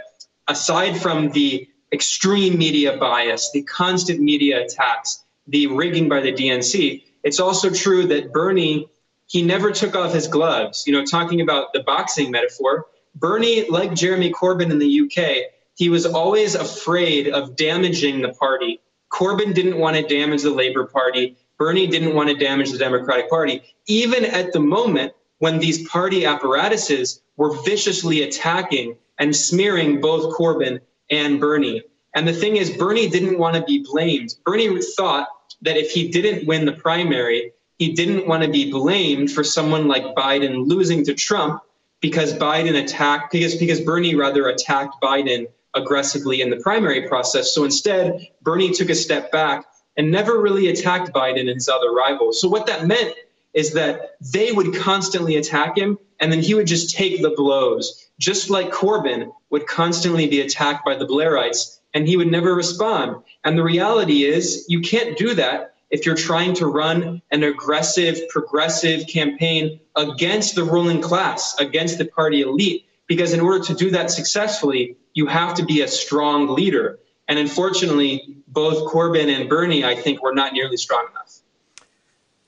aside 0.47 1.01
from 1.01 1.31
the 1.31 1.67
extreme 1.91 2.59
media 2.59 2.99
bias, 2.99 3.51
the 3.53 3.63
constant 3.63 4.21
media 4.21 4.63
attacks, 4.63 5.25
the 5.47 5.69
rigging 5.69 6.11
by 6.11 6.21
the 6.21 6.33
DNC, 6.33 7.03
it's 7.25 7.41
also 7.41 7.71
true 7.71 8.07
that 8.09 8.31
Bernie, 8.31 8.91
he 9.27 9.41
never 9.41 9.73
took 9.73 9.97
off 9.97 10.13
his 10.13 10.29
gloves. 10.29 10.85
You 10.87 10.93
know, 10.93 11.07
talking 11.07 11.41
about 11.41 11.73
the 11.73 11.83
boxing 11.83 12.31
metaphor, 12.31 12.85
Bernie, 13.15 13.71
like 13.71 13.95
Jeremy 13.95 14.33
Corbyn 14.35 14.71
in 14.71 14.79
the 14.79 15.01
UK, 15.01 15.51
he 15.77 15.89
was 15.89 16.05
always 16.05 16.55
afraid 16.55 17.29
of 17.29 17.57
damaging 17.57 18.21
the 18.21 18.35
party. 18.35 18.81
Corbyn 19.11 19.55
didn't 19.55 19.79
want 19.79 19.97
to 19.97 20.03
damage 20.03 20.43
the 20.43 20.51
Labour 20.51 20.85
Party. 20.85 21.37
Bernie 21.59 21.87
didn't 21.87 22.15
want 22.15 22.29
to 22.29 22.37
damage 22.37 22.71
the 22.71 22.79
Democratic 22.79 23.29
Party, 23.29 23.63
even 23.87 24.25
at 24.25 24.53
the 24.53 24.61
moment 24.61 25.13
when 25.39 25.59
these 25.59 25.89
party 25.89 26.25
apparatuses 26.25 27.21
were 27.37 27.57
viciously 27.63 28.23
attacking 28.23 28.97
and 29.19 29.35
smearing 29.35 30.01
both 30.01 30.37
Corbyn 30.37 30.81
and 31.11 31.41
Bernie. 31.41 31.83
And 32.15 32.27
the 32.27 32.33
thing 32.33 32.57
is, 32.57 32.71
Bernie 32.71 33.09
didn't 33.09 33.39
want 33.39 33.57
to 33.57 33.63
be 33.63 33.85
blamed. 33.85 34.35
Bernie 34.45 34.81
thought 34.97 35.29
that 35.63 35.77
if 35.77 35.91
he 35.91 36.09
didn't 36.09 36.47
win 36.47 36.65
the 36.65 36.73
primary, 36.73 37.53
he 37.79 37.93
didn't 37.93 38.27
want 38.27 38.43
to 38.43 38.51
be 38.51 38.71
blamed 38.71 39.31
for 39.31 39.45
someone 39.45 39.89
like 39.89 40.15
Biden 40.15 40.67
losing 40.67 41.05
to 41.05 41.15
Trump 41.15 41.63
because 42.01 42.33
Biden 42.33 42.83
attacked, 42.83 43.33
because, 43.33 43.57
because 43.57 43.81
Bernie 43.81 44.15
rather 44.15 44.49
attacked 44.49 44.97
Biden 45.03 45.47
aggressively 45.79 46.43
in 46.43 46.51
the 46.51 46.57
primary 46.57 47.09
process. 47.09 47.55
So 47.55 47.65
instead, 47.65 48.27
Bernie 48.43 48.73
took 48.73 48.91
a 48.91 48.95
step 48.95 49.33
back 49.33 49.65
and 49.97 50.11
never 50.11 50.41
really 50.41 50.69
attacked 50.69 51.13
Biden 51.13 51.41
and 51.41 51.51
his 51.51 51.69
other 51.69 51.93
rivals. 51.93 52.41
So 52.41 52.49
what 52.49 52.67
that 52.67 52.87
meant 52.87 53.15
is 53.55 53.73
that 53.73 54.17
they 54.21 54.53
would 54.53 54.75
constantly 54.77 55.37
attack 55.37 55.77
him 55.77 55.99
and 56.21 56.31
then 56.31 56.43
he 56.43 56.55
would 56.55 56.67
just 56.67 56.95
take 56.95 57.23
the 57.23 57.31
blows, 57.31 58.09
just 58.19 58.51
like 58.51 58.71
Corbyn 58.71 59.33
would 59.51 59.67
constantly 59.67 60.29
be 60.29 60.41
attacked 60.41 60.85
by 60.85 60.97
the 60.97 61.07
Blairites 61.07 61.79
and 61.95 62.07
he 62.07 62.17
would 62.17 62.31
never 62.31 62.55
respond. 62.55 63.23
And 63.45 63.57
the 63.57 63.63
reality 63.63 64.25
is, 64.25 64.67
you 64.69 64.81
can't 64.81 65.17
do 65.17 65.35
that 65.35 65.75
if 65.91 66.05
you're 66.05 66.15
trying 66.15 66.55
to 66.55 66.67
run 66.67 67.23
an 67.31 67.43
aggressive, 67.43 68.29
progressive 68.29 69.07
campaign 69.07 69.81
against 69.97 70.55
the 70.55 70.65
ruling 70.65 71.01
class, 71.01 71.59
against 71.59 71.99
the 71.99 72.05
party 72.05 72.43
elite, 72.43 72.85
because 73.07 73.33
in 73.33 73.41
order 73.41 73.65
to 73.65 73.75
do 73.75 73.91
that 73.91 74.11
successfully, 74.11 74.97
you 75.19 75.27
have 75.27 75.53
to 75.53 75.65
be 75.65 75.81
a 75.83 75.89
strong 75.89 76.47
leader. 76.59 77.01
And 77.27 77.41
unfortunately, 77.41 78.37
both 78.47 78.79
Corbyn 78.93 79.29
and 79.35 79.49
Bernie, 79.49 79.85
I 79.85 79.97
think, 79.97 80.23
were 80.23 80.33
not 80.33 80.53
nearly 80.53 80.77
strong 80.77 81.05
enough. 81.11 81.41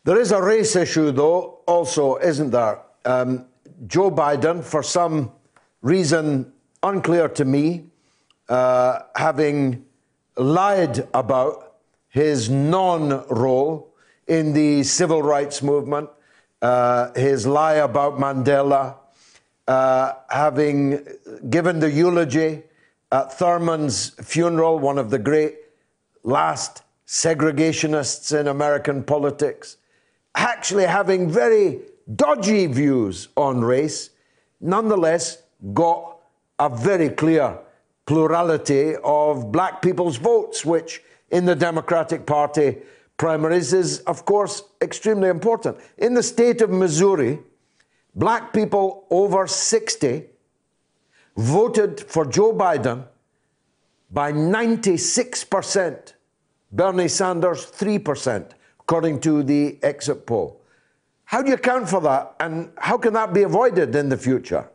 There 0.04 0.18
is 0.24 0.30
a 0.30 0.40
race 0.40 0.76
issue, 0.76 1.10
though, 1.10 1.58
also, 1.66 2.16
isn't 2.18 2.50
there? 2.50 2.78
Um, 3.04 3.46
Joe 3.88 4.10
Biden, 4.10 4.62
for 4.62 4.84
some 4.84 5.32
reason 5.82 6.52
unclear 6.84 7.28
to 7.40 7.44
me, 7.44 7.86
uh, 8.48 9.00
having 9.16 9.84
lied 10.36 11.08
about 11.12 11.74
his 12.08 12.48
non 12.48 13.26
role 13.28 13.92
in 14.28 14.52
the 14.52 14.84
civil 14.84 15.22
rights 15.22 15.60
movement, 15.60 16.08
uh, 16.62 17.12
his 17.14 17.48
lie 17.48 17.82
about 17.88 18.16
Mandela, 18.16 18.99
uh, 19.70 20.16
having 20.30 21.06
given 21.48 21.78
the 21.78 21.88
eulogy 21.88 22.60
at 23.12 23.32
Thurmond's 23.38 24.10
funeral, 24.20 24.80
one 24.80 24.98
of 24.98 25.10
the 25.10 25.18
great 25.18 25.58
last 26.24 26.82
segregationists 27.06 28.36
in 28.36 28.48
American 28.48 29.04
politics, 29.04 29.76
actually 30.34 30.86
having 30.86 31.30
very 31.30 31.82
dodgy 32.16 32.66
views 32.66 33.28
on 33.36 33.60
race, 33.60 34.10
nonetheless 34.60 35.42
got 35.72 36.18
a 36.58 36.68
very 36.68 37.08
clear 37.08 37.56
plurality 38.06 38.96
of 39.04 39.52
black 39.52 39.80
people's 39.82 40.16
votes, 40.16 40.64
which 40.64 41.00
in 41.30 41.44
the 41.44 41.54
Democratic 41.54 42.26
Party 42.26 42.76
primaries 43.18 43.72
is, 43.72 44.00
of 44.00 44.24
course, 44.24 44.64
extremely 44.82 45.28
important. 45.28 45.78
In 45.98 46.14
the 46.14 46.24
state 46.24 46.60
of 46.60 46.70
Missouri, 46.70 47.38
black 48.20 48.52
people 48.52 49.06
over 49.08 49.46
60 49.46 50.26
voted 51.38 52.00
for 52.00 52.26
Joe 52.26 52.52
Biden 52.52 53.06
by 54.10 54.30
96%. 54.30 56.12
Bernie 56.72 57.08
Sanders, 57.08 57.66
3%, 57.66 58.50
according 58.78 59.20
to 59.20 59.42
the 59.42 59.78
exit 59.82 60.26
poll. 60.26 60.60
How 61.24 61.42
do 61.42 61.48
you 61.48 61.54
account 61.54 61.88
for 61.88 62.00
that, 62.02 62.36
and 62.38 62.70
how 62.76 62.96
can 62.98 63.14
that 63.14 63.32
be 63.32 63.42
avoided 63.42 63.96
in 63.96 64.08
the 64.08 64.16
future? 64.16 64.68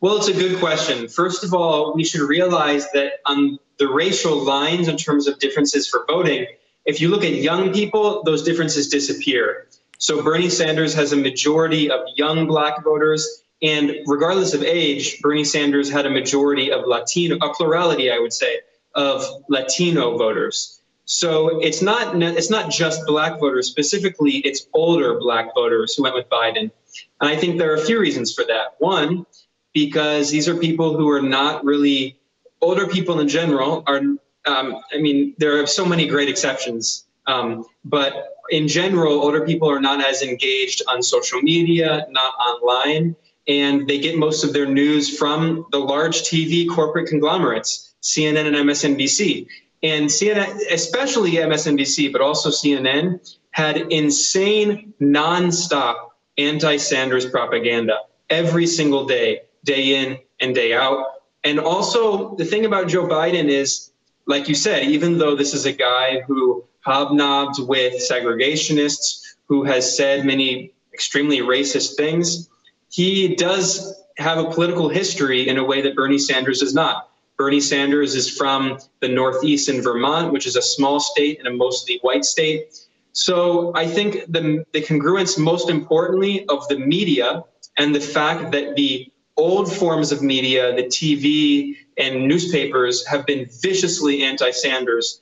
Well, 0.00 0.16
it's 0.16 0.28
a 0.28 0.32
good 0.32 0.58
question. 0.58 1.08
First 1.08 1.44
of 1.44 1.52
all, 1.52 1.94
we 1.94 2.04
should 2.04 2.22
realize 2.22 2.90
that 2.92 3.20
on 3.26 3.58
the 3.78 3.88
racial 3.88 4.36
lines, 4.42 4.88
in 4.88 4.96
terms 4.96 5.26
of 5.26 5.38
differences 5.38 5.86
for 5.88 6.04
voting, 6.08 6.46
if 6.86 7.00
you 7.00 7.08
look 7.08 7.24
at 7.24 7.34
young 7.34 7.72
people, 7.72 8.22
those 8.24 8.42
differences 8.42 8.88
disappear. 8.88 9.66
So 10.02 10.20
Bernie 10.20 10.50
Sanders 10.50 10.94
has 10.94 11.12
a 11.12 11.16
majority 11.16 11.88
of 11.88 12.00
young 12.16 12.48
black 12.48 12.82
voters 12.82 13.42
and 13.62 13.94
regardless 14.06 14.54
of 14.54 14.64
age, 14.64 15.20
Bernie 15.20 15.44
Sanders 15.44 15.88
had 15.88 16.04
a 16.04 16.10
majority 16.10 16.72
of 16.72 16.84
Latino, 16.86 17.36
a 17.36 17.54
plurality, 17.54 18.10
I 18.10 18.18
would 18.18 18.32
say, 18.32 18.60
of 18.96 19.24
Latino 19.48 20.18
voters. 20.18 20.80
So 21.04 21.60
it's 21.60 21.80
not 21.80 22.20
it's 22.20 22.50
not 22.50 22.70
just 22.70 23.06
black 23.06 23.38
voters. 23.38 23.68
Specifically, 23.68 24.38
it's 24.38 24.66
older 24.72 25.18
black 25.20 25.54
voters 25.54 25.94
who 25.94 26.02
went 26.02 26.14
with 26.16 26.28
Biden, 26.28 26.72
and 27.20 27.30
I 27.30 27.36
think 27.36 27.58
there 27.58 27.70
are 27.72 27.76
a 27.76 27.84
few 27.84 28.00
reasons 28.00 28.34
for 28.34 28.44
that. 28.44 28.74
One, 28.78 29.26
because 29.72 30.30
these 30.30 30.48
are 30.48 30.56
people 30.56 30.96
who 30.96 31.08
are 31.10 31.22
not 31.22 31.64
really 31.64 32.18
older 32.60 32.88
people 32.88 33.20
in 33.20 33.28
general 33.28 33.84
are. 33.86 34.00
Um, 34.44 34.82
I 34.92 34.98
mean, 34.98 35.34
there 35.38 35.62
are 35.62 35.68
so 35.68 35.84
many 35.84 36.08
great 36.08 36.28
exceptions, 36.28 37.04
um, 37.26 37.64
but 37.84 38.34
in 38.50 38.68
general, 38.68 39.14
older 39.14 39.44
people 39.44 39.70
are 39.70 39.80
not 39.80 40.04
as 40.04 40.22
engaged 40.22 40.82
on 40.88 41.02
social 41.02 41.40
media, 41.40 42.06
not 42.10 42.34
online, 42.34 43.16
and 43.48 43.88
they 43.88 43.98
get 43.98 44.18
most 44.18 44.44
of 44.44 44.52
their 44.52 44.66
news 44.66 45.16
from 45.16 45.66
the 45.72 45.78
large 45.78 46.22
TV 46.22 46.68
corporate 46.68 47.08
conglomerates, 47.08 47.94
CNN 48.02 48.46
and 48.46 48.56
MSNBC. 48.56 49.46
And 49.82 50.06
CNN, 50.06 50.60
especially 50.70 51.32
MSNBC, 51.32 52.12
but 52.12 52.20
also 52.20 52.50
CNN, 52.50 53.36
had 53.50 53.76
insane, 53.76 54.94
nonstop 55.00 56.10
anti 56.38 56.76
Sanders 56.76 57.26
propaganda 57.26 57.98
every 58.30 58.66
single 58.66 59.06
day. 59.06 59.40
day 59.64 60.04
in 60.04 60.18
and 60.40 60.54
day 60.54 60.74
out. 60.74 61.06
And 61.44 61.58
also, 61.58 62.34
the 62.36 62.44
thing 62.44 62.64
about 62.64 62.88
Joe 62.88 63.06
Biden 63.06 63.48
is, 63.48 63.90
like 64.26 64.48
you 64.48 64.54
said, 64.54 64.84
even 64.84 65.18
though 65.18 65.34
this 65.36 65.54
is 65.54 65.66
a 65.66 65.72
guy 65.72 66.20
who 66.20 66.64
hobnobbed 66.84 67.58
with 67.60 67.94
segregationists, 67.94 69.34
who 69.46 69.64
has 69.64 69.96
said 69.96 70.24
many 70.24 70.72
extremely 70.92 71.38
racist 71.38 71.96
things, 71.96 72.48
he 72.90 73.34
does 73.34 73.94
have 74.18 74.38
a 74.38 74.50
political 74.50 74.88
history 74.88 75.48
in 75.48 75.58
a 75.58 75.64
way 75.64 75.82
that 75.82 75.96
Bernie 75.96 76.18
Sanders 76.18 76.60
does 76.60 76.74
not. 76.74 77.08
Bernie 77.36 77.60
Sanders 77.60 78.14
is 78.14 78.28
from 78.28 78.78
the 79.00 79.08
Northeast 79.08 79.68
in 79.68 79.82
Vermont, 79.82 80.32
which 80.32 80.46
is 80.46 80.56
a 80.56 80.62
small 80.62 81.00
state 81.00 81.38
and 81.38 81.48
a 81.48 81.52
mostly 81.52 81.98
white 82.02 82.24
state. 82.24 82.86
So 83.12 83.72
I 83.74 83.86
think 83.86 84.26
the, 84.28 84.64
the 84.72 84.82
congruence, 84.82 85.38
most 85.38 85.68
importantly, 85.68 86.46
of 86.48 86.66
the 86.68 86.78
media 86.78 87.44
and 87.76 87.94
the 87.94 88.00
fact 88.00 88.52
that 88.52 88.76
the 88.76 89.10
old 89.36 89.72
forms 89.72 90.12
of 90.12 90.22
media, 90.22 90.74
the 90.74 90.84
TV 90.84 91.76
and 91.98 92.28
newspapers, 92.28 93.06
have 93.06 93.26
been 93.26 93.48
viciously 93.60 94.22
anti 94.22 94.50
Sanders. 94.50 95.20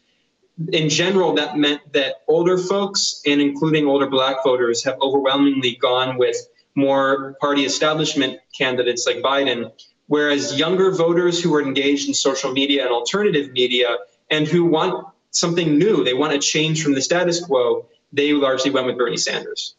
In 0.69 0.89
general, 0.89 1.35
that 1.35 1.57
meant 1.57 1.93
that 1.93 2.23
older 2.29 2.59
folks, 2.59 3.23
and 3.27 3.41
including 3.41 3.87
older 3.87 4.07
black 4.07 4.45
voters, 4.45 4.85
have 4.85 4.99
overwhelmingly 5.01 5.77
gone 5.77 6.19
with 6.19 6.37
more 6.75 7.35
party 7.41 7.65
establishment 7.65 8.39
candidates 8.57 9.07
like 9.07 9.17
Biden, 9.17 9.73
whereas 10.07 10.59
younger 10.59 10.91
voters 10.91 11.43
who 11.43 11.55
are 11.55 11.63
engaged 11.63 12.09
in 12.09 12.15
social 12.15 12.53
media 12.53 12.85
and 12.85 12.93
alternative 12.93 13.53
media 13.53 13.97
and 14.31 14.47
who 14.47 14.65
want 14.65 15.07
something 15.31 15.79
new, 15.79 16.05
they 16.05 16.15
want 16.15 16.33
a 16.33 16.39
change 16.39 16.83
from 16.83 16.95
the 16.95 17.03
status 17.03 17.45
quo, 17.45 17.87
they 18.13 18.33
largely 18.33 18.71
went 18.71 18.87
with 18.87 18.99
Bernie 18.99 19.17
Sanders. 19.17 19.75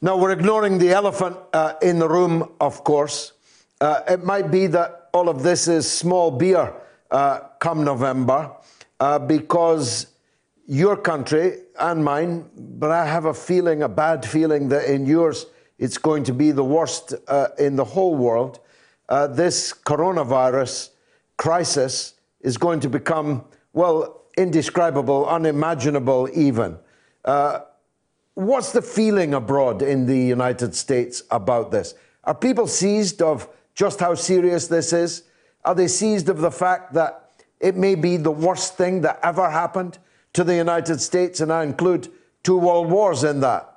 Now, 0.00 0.16
we're 0.16 0.32
ignoring 0.32 0.78
the 0.78 0.90
elephant 0.90 1.36
uh, 1.52 1.74
in 1.82 1.98
the 1.98 2.08
room, 2.08 2.52
of 2.60 2.84
course. 2.84 3.32
Uh, 3.80 4.00
it 4.08 4.24
might 4.24 4.50
be 4.50 4.66
that 4.68 5.08
all 5.12 5.28
of 5.28 5.42
this 5.42 5.68
is 5.68 5.90
small 5.90 6.30
beer 6.30 6.72
uh, 7.10 7.40
come 7.58 7.84
November 7.84 8.52
uh, 9.00 9.18
because 9.18 10.06
your 10.66 10.96
country 10.96 11.58
and 11.78 12.04
mine, 12.04 12.48
but 12.56 12.90
I 12.90 13.06
have 13.06 13.26
a 13.26 13.34
feeling, 13.34 13.82
a 13.82 13.88
bad 13.88 14.24
feeling, 14.24 14.68
that 14.70 14.86
in 14.86 15.06
yours 15.06 15.46
it's 15.78 15.98
going 15.98 16.24
to 16.24 16.32
be 16.32 16.50
the 16.50 16.64
worst 16.64 17.14
uh, 17.28 17.48
in 17.58 17.76
the 17.76 17.84
whole 17.84 18.16
world. 18.16 18.60
Uh, 19.08 19.26
this 19.26 19.72
coronavirus 19.72 20.90
crisis 21.36 22.14
is 22.40 22.56
going 22.56 22.80
to 22.80 22.88
become, 22.88 23.44
well, 23.72 24.22
indescribable, 24.36 25.26
unimaginable 25.26 26.28
even. 26.34 26.78
Uh, 27.24 27.60
what's 28.34 28.72
the 28.72 28.82
feeling 28.82 29.34
abroad 29.34 29.82
in 29.82 30.06
the 30.06 30.18
United 30.18 30.74
States 30.74 31.22
about 31.30 31.70
this? 31.70 31.94
Are 32.24 32.34
people 32.34 32.66
seized 32.66 33.22
of 33.22 33.48
just 33.74 34.00
how 34.00 34.14
serious 34.14 34.66
this 34.66 34.92
is? 34.92 35.24
Are 35.64 35.74
they 35.74 35.88
seized 35.88 36.28
of 36.28 36.38
the 36.38 36.50
fact 36.50 36.94
that 36.94 37.25
it 37.60 37.76
may 37.76 37.94
be 37.94 38.16
the 38.16 38.30
worst 38.30 38.76
thing 38.76 39.00
that 39.02 39.18
ever 39.22 39.50
happened 39.50 39.98
to 40.34 40.44
the 40.44 40.54
United 40.54 41.00
States? 41.00 41.40
And 41.40 41.52
I 41.52 41.62
include 41.62 42.08
two 42.42 42.58
world 42.58 42.90
wars 42.90 43.24
in 43.24 43.40
that. 43.40 43.76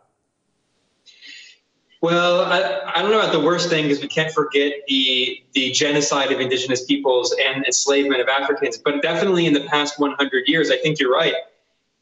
Well, 2.01 2.45
I, 2.45 2.93
I, 2.95 3.01
don't 3.01 3.11
know 3.11 3.19
about 3.19 3.33
the 3.33 3.41
worst 3.41 3.69
thing 3.69 3.83
because 3.83 4.01
we 4.01 4.07
can't 4.07 4.31
forget 4.31 4.71
the 4.87 5.43
the 5.53 5.71
genocide 5.71 6.31
of 6.31 6.39
indigenous 6.39 6.85
peoples 6.85 7.35
and 7.43 7.65
enslavement 7.65 8.21
of 8.21 8.29
Africans. 8.29 8.77
But 8.77 9.01
definitely 9.01 9.45
in 9.47 9.53
the 9.53 9.65
past 9.65 9.99
100 9.99 10.47
years, 10.47 10.71
I 10.71 10.77
think 10.77 10.99
you're 10.99 11.11
right. 11.11 11.33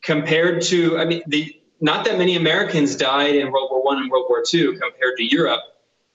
Compared 0.04 0.62
to, 0.64 1.00
I 1.00 1.06
mean, 1.06 1.24
the 1.26 1.60
not 1.82 2.06
that 2.06 2.20
many 2.20 2.36
Americans 2.36 2.96
died 2.96 3.36
in 3.36 3.52
World 3.52 3.70
War 3.72 3.84
One 3.84 3.98
and 3.98 4.12
World 4.12 4.28
War 4.30 4.44
Two 4.48 4.74
compared 4.74 5.18
to 5.18 5.24
Europe. 5.24 5.62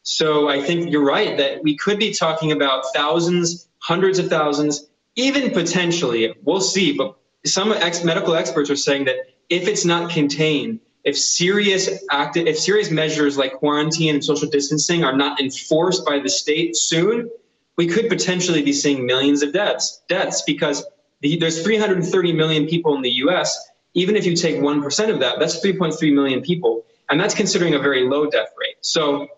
So 0.02 0.48
I 0.48 0.60
think 0.60 0.90
you're 0.92 1.04
right 1.04 1.36
that 1.38 1.62
we 1.62 1.76
could 1.76 1.98
be 1.98 2.12
talking 2.12 2.52
about 2.52 2.84
thousands, 2.94 3.68
hundreds 3.78 4.18
of 4.20 4.28
thousands, 4.28 4.88
even 5.16 5.50
potentially. 5.50 6.34
We'll 6.42 6.60
see. 6.60 6.96
But 6.96 7.16
some 7.44 7.72
ex- 7.72 8.04
medical 8.04 8.34
experts 8.34 8.70
are 8.70 8.76
saying 8.76 9.04
that 9.04 9.16
if 9.48 9.68
it's 9.68 9.84
not 9.84 10.10
contained 10.10 10.80
if 11.04 11.18
serious 11.18 11.90
active, 12.10 12.46
if 12.46 12.58
serious 12.58 12.90
measures 12.90 13.36
like 13.36 13.54
quarantine 13.54 14.14
and 14.14 14.24
social 14.24 14.48
distancing 14.48 15.04
are 15.04 15.16
not 15.16 15.40
enforced 15.40 16.04
by 16.04 16.20
the 16.20 16.28
state 16.28 16.76
soon, 16.76 17.28
we 17.76 17.86
could 17.88 18.08
potentially 18.08 18.62
be 18.62 18.72
seeing 18.72 19.04
millions 19.04 19.42
of 19.42 19.52
deaths. 19.52 20.02
Deaths 20.08 20.42
because 20.46 20.84
the, 21.20 21.36
there's 21.38 21.62
330 21.62 22.32
million 22.32 22.66
people 22.66 22.94
in 22.94 23.02
the 23.02 23.10
U.S. 23.26 23.70
Even 23.94 24.16
if 24.16 24.24
you 24.24 24.36
take 24.36 24.62
one 24.62 24.82
percent 24.82 25.10
of 25.10 25.20
that, 25.20 25.38
that's 25.38 25.64
3.3 25.64 26.14
million 26.14 26.40
people, 26.40 26.84
and 27.10 27.20
that's 27.20 27.34
considering 27.34 27.74
a 27.74 27.78
very 27.78 28.08
low 28.08 28.30
death 28.30 28.48
rate. 28.58 28.76
So, 28.80 29.28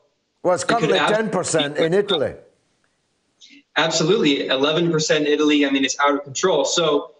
well, 0.42 0.54
it's 0.54 0.64
currently 0.64 0.98
10 0.98 1.30
percent 1.30 1.78
in 1.78 1.94
Italy. 1.94 2.34
Absolutely, 3.76 4.46
11 4.46 4.90
percent 4.90 5.26
Italy. 5.26 5.66
I 5.66 5.70
mean, 5.70 5.84
it's 5.84 5.98
out 5.98 6.14
of 6.14 6.24
control. 6.24 6.64
So 6.64 7.12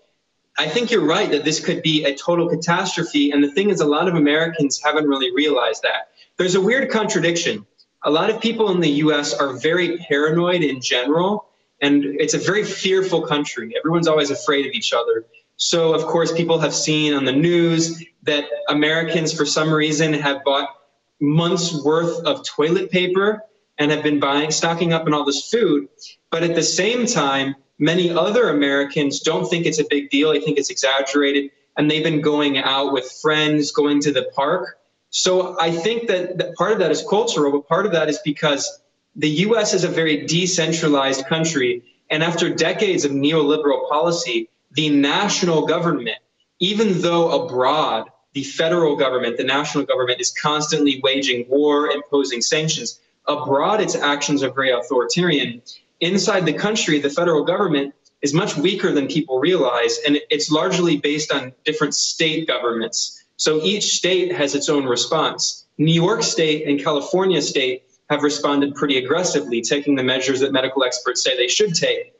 I 0.57 0.69
think 0.69 0.91
you're 0.91 1.05
right 1.05 1.31
that 1.31 1.45
this 1.45 1.59
could 1.65 1.83
be 1.83 2.05
a 2.05 2.15
total 2.15 2.49
catastrophe. 2.49 3.33
And 3.33 3.43
the 3.43 3.51
thing 3.51 3.71
is, 3.71 3.81
a 3.81 3.87
lot 3.87 4.07
of 4.07 4.15
Americans 4.15 4.81
haven't 4.83 5.09
really 5.09 5.35
realized 5.35 5.83
that. 5.83 6.11
There's 6.37 6.55
a 6.55 6.61
weird 6.61 6.91
contradiction. 6.91 7.67
A 8.05 8.11
lot 8.11 8.31
of 8.31 8.41
people 8.41 8.71
in 8.71 8.81
the 8.81 8.91
US 8.91 9.35
are 9.35 9.55
very 9.55 9.99
paranoid 9.99 10.63
in 10.63 10.81
general, 10.81 11.47
and 11.81 12.05
it's 12.05 12.35
a 12.35 12.39
very 12.39 12.63
fearful 12.65 13.23
country. 13.23 13.75
Everyone's 13.77 14.07
always 14.07 14.31
afraid 14.31 14.67
of 14.67 14.73
each 14.73 14.93
other. 14.93 15.25
So, 15.57 15.95
of 15.95 16.03
course, 16.03 16.33
people 16.33 16.59
have 16.59 16.75
seen 16.75 17.15
on 17.15 17.25
the 17.25 17.33
news 17.33 18.05
that 18.25 18.45
Americans, 18.69 19.33
for 19.33 19.47
some 19.47 19.73
reason, 19.73 20.13
have 20.13 20.45
bought 20.45 20.69
months 21.21 21.83
worth 21.85 22.25
of 22.27 22.45
toilet 22.45 22.91
paper 22.91 23.43
and 23.79 23.91
have 23.91 24.03
been 24.03 24.21
buying, 24.21 24.51
stocking 24.51 24.93
up 24.93 25.07
on 25.07 25.15
all 25.15 25.25
this 25.25 25.49
food. 25.51 25.89
But 26.35 26.43
at 26.43 26.55
the 26.55 26.63
same 26.63 27.07
time, 27.07 27.55
Many 27.79 28.11
other 28.11 28.51
Americans 28.51 29.21
don't 29.21 29.49
think 29.49 29.67
it's 29.67 29.81
a 29.81 29.85
big 29.89 30.11
deal. 30.11 30.33
They 30.33 30.41
think 30.41 30.59
it's 30.59 30.71
exaggerated. 30.71 31.51
And 31.77 31.91
they've 31.91 32.05
been 32.05 32.21
going 32.21 32.59
out 32.59 32.93
with 32.93 33.11
friends, 33.21 33.73
going 33.73 34.01
to 34.03 34.13
the 34.13 34.31
park. 34.35 34.79
So 35.11 35.59
I 35.61 35.71
think 35.73 36.07
that, 36.09 36.39
that 36.39 36.55
part 36.55 36.73
of 36.73 36.79
that 36.79 36.91
is 36.91 37.05
cultural, 37.09 37.51
but 37.51 37.69
part 37.69 37.87
of 37.87 37.93
that 37.93 38.09
is 38.09 38.19
because 38.25 38.81
the 39.17 39.29
US 39.29 39.75
is 39.75 39.83
a 39.85 39.89
very 39.89 40.25
decentralized 40.27 41.27
country. 41.27 41.83
And 42.11 42.23
after 42.23 42.49
decades 42.49 43.05
of 43.05 43.11
neoliberal 43.11 43.89
policy, 43.89 44.51
the 44.73 44.91
national 44.91 45.67
government, 45.67 46.19
even 46.61 47.01
though 47.01 47.45
abroad, 47.45 48.09
the 48.35 48.45
federal 48.45 48.97
government, 48.97 49.37
the 49.37 49.45
national 49.45 49.85
government 49.85 50.21
is 50.21 50.31
constantly 50.31 51.01
waging 51.03 51.47
war, 51.49 51.89
imposing 51.89 52.41
sanctions, 52.41 53.01
abroad 53.27 53.81
its 53.81 53.95
actions 53.95 54.43
are 54.43 54.51
very 54.51 54.71
authoritarian 54.71 55.63
inside 56.05 56.47
the 56.47 56.53
country, 56.53 56.99
the 56.99 57.11
federal 57.11 57.45
government 57.45 57.95
is 58.23 58.33
much 58.33 58.57
weaker 58.57 58.93
than 58.93 59.07
people 59.07 59.39
realize, 59.39 59.99
and 60.07 60.19
it's 60.31 60.51
largely 60.51 60.97
based 60.97 61.33
on 61.33 61.53
different 61.65 61.95
state 61.95 62.47
governments. 62.47 63.23
So 63.37 63.63
each 63.63 63.97
state 63.97 64.33
has 64.35 64.55
its 64.55 64.69
own 64.69 64.85
response. 64.85 65.67
New 65.77 65.93
York 65.93 66.23
State 66.23 66.67
and 66.67 66.83
California 66.83 67.43
State 67.43 67.85
have 68.11 68.23
responded 68.23 68.75
pretty 68.75 68.97
aggressively, 68.99 69.61
taking 69.61 69.95
the 69.95 70.03
measures 70.03 70.41
that 70.41 70.53
medical 70.53 70.85
experts 70.85 71.23
say 71.23 71.37
they 71.37 71.49
should 71.49 71.75
take. 71.75 72.13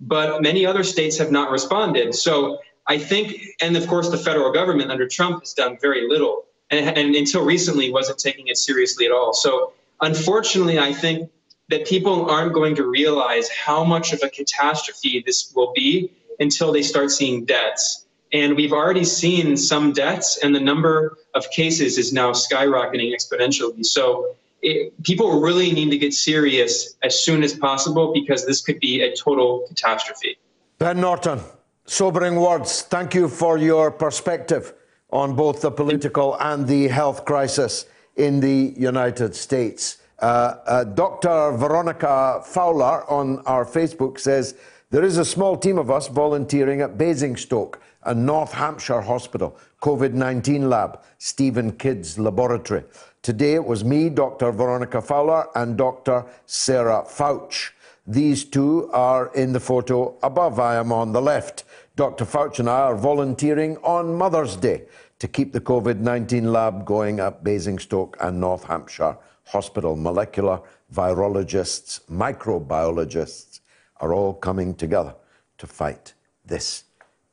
But 0.00 0.42
many 0.42 0.64
other 0.64 0.84
states 0.84 1.18
have 1.18 1.30
not 1.30 1.50
responded. 1.50 2.14
So 2.14 2.58
I 2.86 2.98
think, 2.98 3.40
and 3.60 3.76
of 3.76 3.86
course, 3.86 4.08
the 4.10 4.18
federal 4.18 4.52
government 4.52 4.90
under 4.90 5.06
Trump 5.06 5.40
has 5.40 5.52
done 5.52 5.76
very 5.80 6.08
little, 6.08 6.44
and, 6.70 6.96
and 6.96 7.14
until 7.14 7.44
recently 7.44 7.92
wasn't 7.92 8.18
taking 8.18 8.48
it 8.48 8.56
seriously 8.56 9.06
at 9.06 9.12
all. 9.12 9.32
So 9.32 9.72
unfortunately, 10.00 10.78
I 10.78 10.92
think 10.92 11.30
that 11.70 11.86
people 11.86 12.28
aren't 12.28 12.52
going 12.52 12.74
to 12.74 12.84
realize 12.84 13.48
how 13.48 13.84
much 13.84 14.12
of 14.12 14.20
a 14.22 14.28
catastrophe 14.28 15.22
this 15.24 15.52
will 15.54 15.72
be 15.74 16.12
until 16.40 16.72
they 16.72 16.82
start 16.82 17.10
seeing 17.10 17.44
deaths. 17.44 18.06
And 18.32 18.56
we've 18.56 18.72
already 18.72 19.04
seen 19.04 19.56
some 19.56 19.92
deaths, 19.92 20.38
and 20.42 20.54
the 20.54 20.60
number 20.60 21.16
of 21.34 21.50
cases 21.50 21.98
is 21.98 22.12
now 22.12 22.32
skyrocketing 22.32 23.14
exponentially. 23.14 23.84
So 23.84 24.34
it, 24.62 24.92
people 25.02 25.40
really 25.40 25.72
need 25.72 25.90
to 25.90 25.98
get 25.98 26.12
serious 26.12 26.94
as 27.02 27.18
soon 27.24 27.42
as 27.42 27.54
possible 27.54 28.12
because 28.12 28.46
this 28.46 28.60
could 28.60 28.78
be 28.80 29.02
a 29.02 29.14
total 29.14 29.64
catastrophe. 29.68 30.36
Ben 30.78 31.00
Norton, 31.00 31.40
sobering 31.86 32.36
words. 32.36 32.82
Thank 32.82 33.14
you 33.14 33.28
for 33.28 33.58
your 33.58 33.90
perspective 33.90 34.74
on 35.10 35.34
both 35.34 35.60
the 35.60 35.70
political 35.70 36.36
and 36.38 36.66
the 36.66 36.88
health 36.88 37.24
crisis 37.24 37.86
in 38.16 38.40
the 38.40 38.74
United 38.76 39.34
States. 39.34 39.99
Uh, 40.20 40.56
uh, 40.66 40.84
Dr. 40.84 41.52
Veronica 41.52 42.42
Fowler 42.44 43.10
on 43.10 43.38
our 43.46 43.64
Facebook 43.64 44.18
says 44.20 44.54
there 44.90 45.02
is 45.02 45.16
a 45.16 45.24
small 45.24 45.56
team 45.56 45.78
of 45.78 45.90
us 45.90 46.08
volunteering 46.08 46.82
at 46.82 46.98
Basingstoke, 46.98 47.80
a 48.04 48.14
North 48.14 48.52
Hampshire 48.52 49.00
hospital, 49.00 49.56
COVID 49.80 50.12
19 50.12 50.68
lab, 50.68 51.00
Stephen 51.16 51.72
Kidd's 51.72 52.18
laboratory. 52.18 52.84
Today 53.22 53.54
it 53.54 53.64
was 53.64 53.82
me, 53.82 54.10
Dr. 54.10 54.52
Veronica 54.52 55.00
Fowler, 55.00 55.46
and 55.54 55.78
Dr. 55.78 56.26
Sarah 56.44 57.02
Fauch. 57.06 57.70
These 58.06 58.44
two 58.44 58.90
are 58.92 59.32
in 59.34 59.54
the 59.54 59.60
photo 59.60 60.18
above. 60.22 60.60
I 60.60 60.76
am 60.76 60.92
on 60.92 61.12
the 61.12 61.22
left. 61.22 61.64
Dr. 61.96 62.26
Fauch 62.26 62.58
and 62.58 62.68
I 62.68 62.80
are 62.80 62.96
volunteering 62.96 63.78
on 63.78 64.14
Mother's 64.14 64.56
Day 64.56 64.82
to 65.18 65.28
keep 65.28 65.52
the 65.52 65.60
COVID 65.60 66.00
19 66.00 66.52
lab 66.52 66.84
going 66.84 67.20
at 67.20 67.42
Basingstoke 67.42 68.18
and 68.20 68.38
North 68.38 68.64
Hampshire 68.64 69.16
Hospital. 69.50 69.96
Molecular 69.96 70.60
virologists, 70.94 72.00
microbiologists 72.08 73.60
are 73.96 74.14
all 74.14 74.32
coming 74.32 74.74
together 74.74 75.14
to 75.58 75.66
fight 75.66 76.14
this 76.44 76.84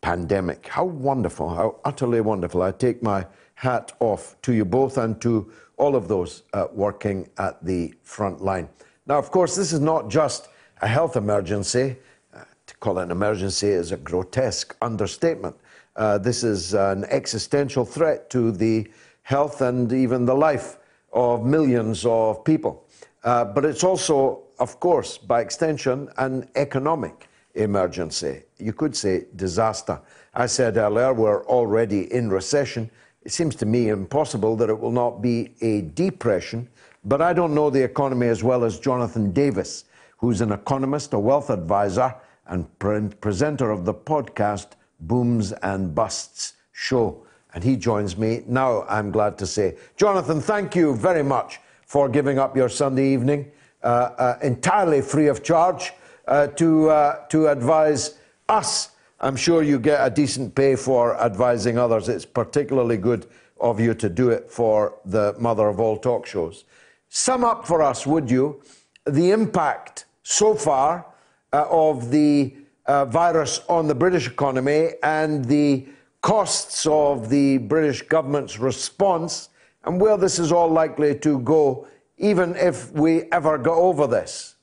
pandemic. 0.01 0.67
How 0.67 0.85
wonderful, 0.85 1.49
how 1.49 1.79
utterly 1.85 2.21
wonderful. 2.21 2.61
I 2.63 2.71
take 2.71 3.03
my 3.03 3.25
hat 3.55 3.91
off 3.99 4.35
to 4.41 4.53
you 4.53 4.65
both 4.65 4.97
and 4.97 5.19
to 5.21 5.51
all 5.77 5.95
of 5.95 6.07
those 6.07 6.43
uh, 6.53 6.67
working 6.71 7.29
at 7.37 7.63
the 7.63 7.93
front 8.01 8.41
line. 8.41 8.67
Now, 9.05 9.17
of 9.17 9.29
course, 9.31 9.55
this 9.55 9.71
is 9.71 9.79
not 9.79 10.09
just 10.09 10.49
a 10.81 10.87
health 10.87 11.15
emergency. 11.15 11.97
Uh, 12.33 12.43
to 12.65 12.77
call 12.77 12.99
it 12.99 13.03
an 13.03 13.11
emergency 13.11 13.67
is 13.67 13.91
a 13.91 13.97
grotesque 13.97 14.75
understatement. 14.81 15.55
Uh, 15.95 16.17
this 16.17 16.43
is 16.43 16.73
an 16.73 17.05
existential 17.05 17.85
threat 17.85 18.29
to 18.31 18.51
the 18.51 18.87
health 19.21 19.61
and 19.61 19.91
even 19.93 20.25
the 20.25 20.35
life 20.35 20.77
of 21.13 21.45
millions 21.45 22.05
of 22.05 22.43
people. 22.43 22.85
Uh, 23.23 23.45
but 23.45 23.65
it's 23.65 23.83
also, 23.83 24.43
of 24.59 24.79
course, 24.79 25.17
by 25.17 25.41
extension, 25.41 26.09
an 26.17 26.47
economic 26.55 27.27
emergency. 27.55 28.43
You 28.57 28.73
could 28.73 28.95
say 28.95 29.25
disaster. 29.35 29.99
I 30.33 30.45
said 30.45 30.77
earlier, 30.77 31.13
we're 31.13 31.43
already 31.45 32.11
in 32.13 32.29
recession. 32.29 32.89
It 33.23 33.31
seems 33.31 33.55
to 33.57 33.65
me 33.65 33.89
impossible 33.89 34.55
that 34.57 34.69
it 34.69 34.79
will 34.79 34.91
not 34.91 35.21
be 35.21 35.55
a 35.61 35.81
depression, 35.81 36.69
but 37.03 37.21
I 37.21 37.33
don't 37.33 37.53
know 37.53 37.69
the 37.69 37.83
economy 37.83 38.27
as 38.27 38.43
well 38.43 38.63
as 38.63 38.79
Jonathan 38.79 39.31
Davies, 39.31 39.85
who's 40.17 40.41
an 40.41 40.51
economist, 40.51 41.13
a 41.13 41.19
wealth 41.19 41.49
advisor, 41.49 42.15
and 42.47 42.65
pre- 42.79 43.09
presenter 43.19 43.71
of 43.71 43.85
the 43.85 43.93
podcast 43.93 44.69
Booms 44.99 45.51
and 45.51 45.93
Busts 45.93 46.53
show. 46.71 47.26
And 47.53 47.63
he 47.63 47.75
joins 47.75 48.17
me 48.17 48.43
now, 48.47 48.83
I'm 48.87 49.11
glad 49.11 49.37
to 49.39 49.47
say. 49.47 49.75
Jonathan, 49.95 50.41
thank 50.41 50.75
you 50.75 50.95
very 50.95 51.23
much 51.23 51.59
for 51.85 52.09
giving 52.09 52.37
up 52.37 52.55
your 52.55 52.69
Sunday 52.69 53.13
evening 53.13 53.51
uh, 53.83 53.87
uh, 53.87 54.39
entirely 54.41 55.01
free 55.01 55.27
of 55.27 55.43
charge 55.43 55.93
uh, 56.27 56.47
to, 56.47 56.89
uh, 56.89 57.25
to 57.27 57.47
advise 57.47 58.17
us. 58.49 58.91
I'm 59.19 59.35
sure 59.35 59.63
you 59.63 59.79
get 59.79 60.05
a 60.05 60.09
decent 60.09 60.53
pay 60.53 60.75
for 60.75 61.19
advising 61.19 61.77
others. 61.77 62.09
It's 62.09 62.25
particularly 62.25 62.97
good 62.97 63.27
of 63.59 63.79
you 63.79 63.93
to 63.95 64.09
do 64.09 64.29
it 64.29 64.51
for 64.51 64.99
the 65.05 65.35
mother 65.39 65.67
of 65.67 65.79
all 65.79 65.97
talk 65.97 66.25
shows. 66.25 66.65
Sum 67.09 67.43
up 67.43 67.65
for 67.65 67.81
us, 67.81 68.05
would 68.05 68.29
you, 68.29 68.61
the 69.05 69.31
impact 69.31 70.05
so 70.23 70.53
far 70.53 71.05
uh, 71.53 71.65
of 71.69 72.11
the 72.11 72.53
uh, 72.85 73.05
virus 73.05 73.61
on 73.69 73.87
the 73.87 73.95
British 73.95 74.27
economy 74.27 74.91
and 75.03 75.45
the 75.45 75.87
costs 76.21 76.85
of 76.85 77.29
the 77.29 77.57
British 77.59 78.01
government's 78.01 78.59
response 78.59 79.49
and 79.83 80.01
where 80.01 80.17
this 80.17 80.39
is 80.39 80.51
all 80.51 80.69
likely 80.69 81.17
to 81.19 81.39
go, 81.39 81.87
even 82.17 82.55
if 82.55 82.91
we 82.91 83.23
ever 83.31 83.57
go 83.57 83.73
over 83.73 84.07
this? 84.07 84.55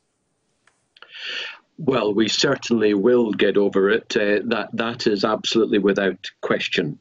Well, 1.78 2.14
we 2.14 2.28
certainly 2.28 2.94
will 2.94 3.32
get 3.32 3.56
over 3.56 3.90
it. 3.90 4.16
Uh, 4.16 4.40
that 4.46 4.68
that 4.74 5.06
is 5.06 5.24
absolutely 5.24 5.78
without 5.78 6.30
question. 6.40 7.00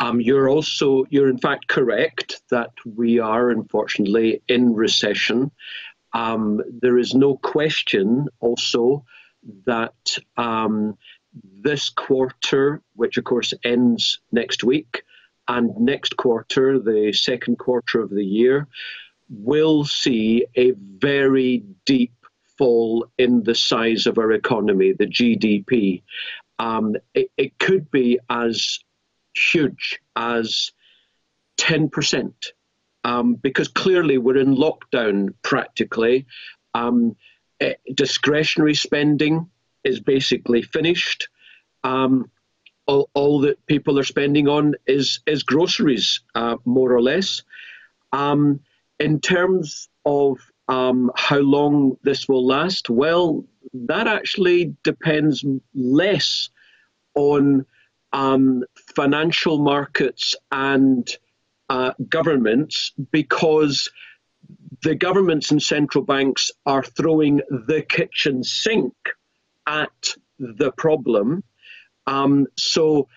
Um, 0.00 0.20
you're 0.20 0.48
also 0.48 1.04
you're 1.10 1.28
in 1.28 1.38
fact 1.38 1.66
correct 1.68 2.42
that 2.50 2.70
we 2.84 3.18
are 3.18 3.50
unfortunately 3.50 4.42
in 4.48 4.74
recession. 4.74 5.50
Um, 6.12 6.62
there 6.80 6.98
is 6.98 7.14
no 7.14 7.36
question 7.38 8.28
also 8.40 9.04
that 9.66 10.18
um, 10.36 10.96
this 11.42 11.90
quarter, 11.90 12.82
which 12.94 13.16
of 13.16 13.24
course 13.24 13.54
ends 13.64 14.20
next 14.32 14.64
week, 14.64 15.02
and 15.48 15.76
next 15.78 16.16
quarter, 16.16 16.78
the 16.78 17.12
second 17.12 17.58
quarter 17.58 18.00
of 18.00 18.10
the 18.10 18.24
year, 18.24 18.68
will 19.28 19.84
see 19.84 20.46
a 20.56 20.72
very 20.72 21.64
deep 21.84 22.12
fall 22.56 23.06
in 23.18 23.42
the 23.42 23.54
size 23.54 24.06
of 24.06 24.18
our 24.18 24.32
economy, 24.32 24.92
the 24.92 25.06
GDP. 25.06 26.02
Um, 26.58 26.94
it, 27.14 27.30
it, 27.36 27.58
could 27.58 27.90
be 27.90 28.20
as 28.30 28.78
huge 29.34 30.00
as 30.14 30.70
10%, 31.58 32.32
um, 33.02 33.34
because 33.34 33.68
clearly 33.68 34.18
we're 34.18 34.36
in 34.36 34.54
lockdown 34.54 35.34
practically. 35.42 36.26
Um, 36.74 37.16
eh, 37.60 37.74
discretionary 37.92 38.74
spending 38.74 39.50
is 39.84 40.00
basically 40.00 40.62
finished. 40.62 41.28
Um, 41.82 42.30
all, 42.86 43.08
all, 43.14 43.40
that 43.40 43.64
people 43.66 43.98
are 43.98 44.04
spending 44.04 44.48
on 44.48 44.74
is, 44.86 45.20
is 45.26 45.42
groceries, 45.42 46.20
uh, 46.34 46.56
more 46.64 46.92
or 46.92 47.00
less. 47.00 47.42
Um, 48.12 48.60
in 48.98 49.20
terms 49.20 49.88
of 50.04 50.38
um, 50.68 51.10
how 51.16 51.38
long 51.38 51.96
this 52.02 52.28
will 52.28 52.46
last? 52.46 52.90
Well, 52.90 53.44
that 53.72 54.06
actually 54.06 54.74
depends 54.82 55.44
less 55.74 56.48
on 57.14 57.66
um, 58.12 58.64
financial 58.94 59.58
markets 59.58 60.34
and 60.52 61.10
uh, 61.68 61.92
governments 62.08 62.92
because 63.10 63.90
the 64.82 64.94
governments 64.94 65.50
and 65.50 65.62
central 65.62 66.04
banks 66.04 66.50
are 66.66 66.82
throwing 66.82 67.40
the 67.66 67.82
kitchen 67.88 68.44
sink 68.44 68.94
at 69.66 70.14
the 70.38 70.72
problem. 70.72 71.42
Um, 72.06 72.46
so 72.56 73.08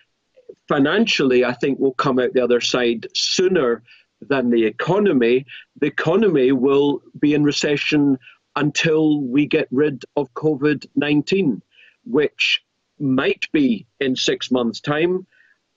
financially, 0.68 1.46
I 1.46 1.54
think 1.54 1.80
we'll 1.80 1.94
come 1.94 2.20
out 2.20 2.34
the 2.34 2.44
other 2.44 2.62
side 2.62 3.08
sooner 3.16 3.84
than 4.22 4.50
the 4.50 4.66
economy, 4.66 5.46
the 5.80 5.88
economy 5.88 6.52
will 6.52 7.02
be 7.20 7.34
in 7.34 7.44
recession 7.44 8.18
until 8.56 9.22
we 9.22 9.46
get 9.46 9.68
rid 9.72 10.04
of 10.16 10.34
COVID 10.34 10.88
19, 10.96 11.62
which 12.06 12.64
might 13.00 13.46
be 13.52 13.86
in 14.00 14.16
six 14.16 14.50
months' 14.50 14.82
time. 14.82 15.28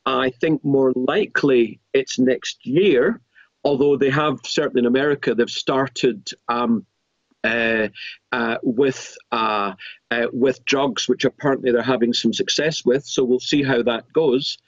I 0.07 0.31
think 0.31 0.65
more 0.65 0.93
likely 0.97 1.81
it's 1.93 2.19
next 2.19 2.65
year, 2.65 3.21
although 3.65 3.97
they 3.97 4.09
have, 4.11 4.41
certainly 4.45 4.81
in 4.81 4.87
America, 4.87 5.35
they've 5.35 5.51
started. 5.51 6.29
Um, 6.49 6.87
with 8.63 9.17
uh, 9.33 9.73
uh 10.11 10.27
with 10.33 10.65
drugs, 10.65 11.09
which 11.09 11.25
apparently 11.25 11.73
they're 11.73 11.83
having 11.83 12.13
some 12.13 12.33
success 12.33 12.85
with. 12.85 13.05
So 13.05 13.25
we'll 13.25 13.41
see 13.41 13.63
how 13.63 13.83
that 13.83 14.13
goes. 14.13 14.59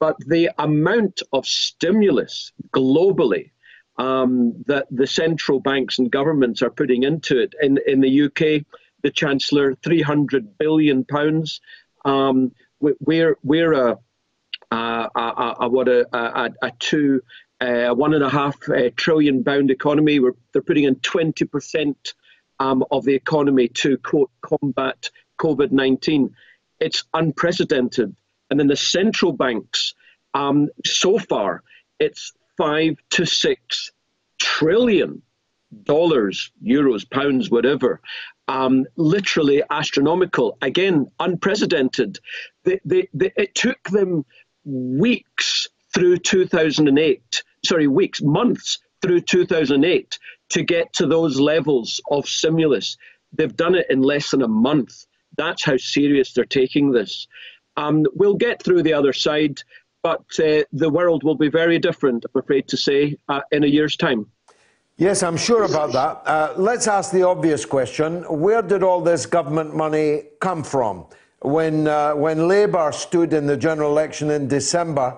But 0.00 0.16
the 0.26 0.50
amount 0.58 1.22
of 1.32 1.44
stimulus 1.46 2.52
globally 2.70 3.50
um, 3.98 4.64
that 4.66 4.86
the 4.90 5.06
central 5.06 5.60
banks 5.60 5.98
and 5.98 6.10
governments 6.10 6.62
are 6.62 6.70
putting 6.70 7.02
into 7.02 7.38
it 7.38 7.54
in, 7.60 7.78
in 7.86 8.00
the 8.00 8.22
UK, 8.22 8.64
the 9.02 9.10
Chancellor, 9.10 9.74
300 9.82 10.56
billion 10.56 11.04
pounds. 11.04 11.60
Um, 12.04 12.52
we're, 12.80 13.36
we're 13.42 13.72
a, 13.72 13.98
a, 14.70 14.76
a, 14.76 15.54
a 15.60 15.68
what 15.68 15.88
a, 15.88 16.06
a, 16.16 16.50
a 16.62 16.72
two, 16.78 17.22
uh, 17.60 17.88
one 17.88 18.14
and 18.14 18.22
a 18.22 18.30
half 18.30 18.56
uh, 18.68 18.90
trillion 18.96 19.42
pound 19.42 19.72
economy. 19.72 20.20
We're, 20.20 20.36
they're 20.52 20.62
putting 20.62 20.84
in 20.84 20.96
20% 20.96 21.96
um, 22.60 22.84
of 22.90 23.04
the 23.04 23.14
economy 23.14 23.68
to 23.68 23.96
quote, 23.98 24.30
combat 24.40 25.10
COVID 25.38 25.70
19. 25.72 26.34
It's 26.80 27.04
unprecedented. 27.14 28.14
And 28.50 28.58
then 28.58 28.66
the 28.66 28.76
central 28.76 29.32
banks, 29.32 29.94
um, 30.34 30.68
so 30.84 31.18
far, 31.18 31.62
it's 31.98 32.32
five 32.56 32.96
to 33.10 33.26
six 33.26 33.92
trillion 34.38 35.22
dollars, 35.84 36.50
euros, 36.64 37.08
pounds, 37.08 37.50
whatever. 37.50 38.00
Um, 38.46 38.86
literally 38.96 39.62
astronomical. 39.70 40.56
Again, 40.62 41.10
unprecedented. 41.20 42.18
They, 42.64 42.80
they, 42.84 43.08
they, 43.12 43.32
it 43.36 43.54
took 43.54 43.82
them 43.90 44.24
weeks 44.64 45.68
through 45.92 46.18
2008, 46.18 47.42
sorry, 47.64 47.86
weeks, 47.86 48.22
months 48.22 48.78
through 49.02 49.20
2008 49.20 50.18
to 50.50 50.62
get 50.62 50.92
to 50.94 51.06
those 51.06 51.38
levels 51.38 52.00
of 52.10 52.26
stimulus. 52.26 52.96
They've 53.32 53.54
done 53.54 53.74
it 53.74 53.86
in 53.90 54.02
less 54.02 54.30
than 54.30 54.42
a 54.42 54.48
month. 54.48 55.06
That's 55.36 55.64
how 55.64 55.76
serious 55.76 56.32
they're 56.32 56.44
taking 56.44 56.92
this. 56.92 57.26
Um, 57.76 58.06
we'll 58.14 58.34
get 58.34 58.62
through 58.62 58.82
the 58.82 58.92
other 58.92 59.12
side, 59.12 59.62
but 60.02 60.24
uh, 60.38 60.62
the 60.72 60.90
world 60.90 61.22
will 61.22 61.36
be 61.36 61.48
very 61.48 61.78
different, 61.78 62.24
I'm 62.24 62.40
afraid 62.40 62.66
to 62.68 62.76
say, 62.76 63.16
uh, 63.28 63.40
in 63.52 63.64
a 63.64 63.66
year's 63.66 63.96
time. 63.96 64.26
Yes, 64.96 65.22
I'm 65.22 65.36
sure 65.36 65.62
about 65.62 65.92
that. 65.92 66.28
Uh, 66.28 66.54
let's 66.56 66.88
ask 66.88 67.12
the 67.12 67.22
obvious 67.22 67.64
question 67.64 68.22
Where 68.24 68.62
did 68.62 68.82
all 68.82 69.00
this 69.00 69.26
government 69.26 69.76
money 69.76 70.24
come 70.40 70.64
from? 70.64 71.06
When, 71.40 71.86
uh, 71.86 72.16
when 72.16 72.48
Labour 72.48 72.90
stood 72.90 73.32
in 73.32 73.46
the 73.46 73.56
general 73.56 73.92
election 73.92 74.32
in 74.32 74.48
December 74.48 75.16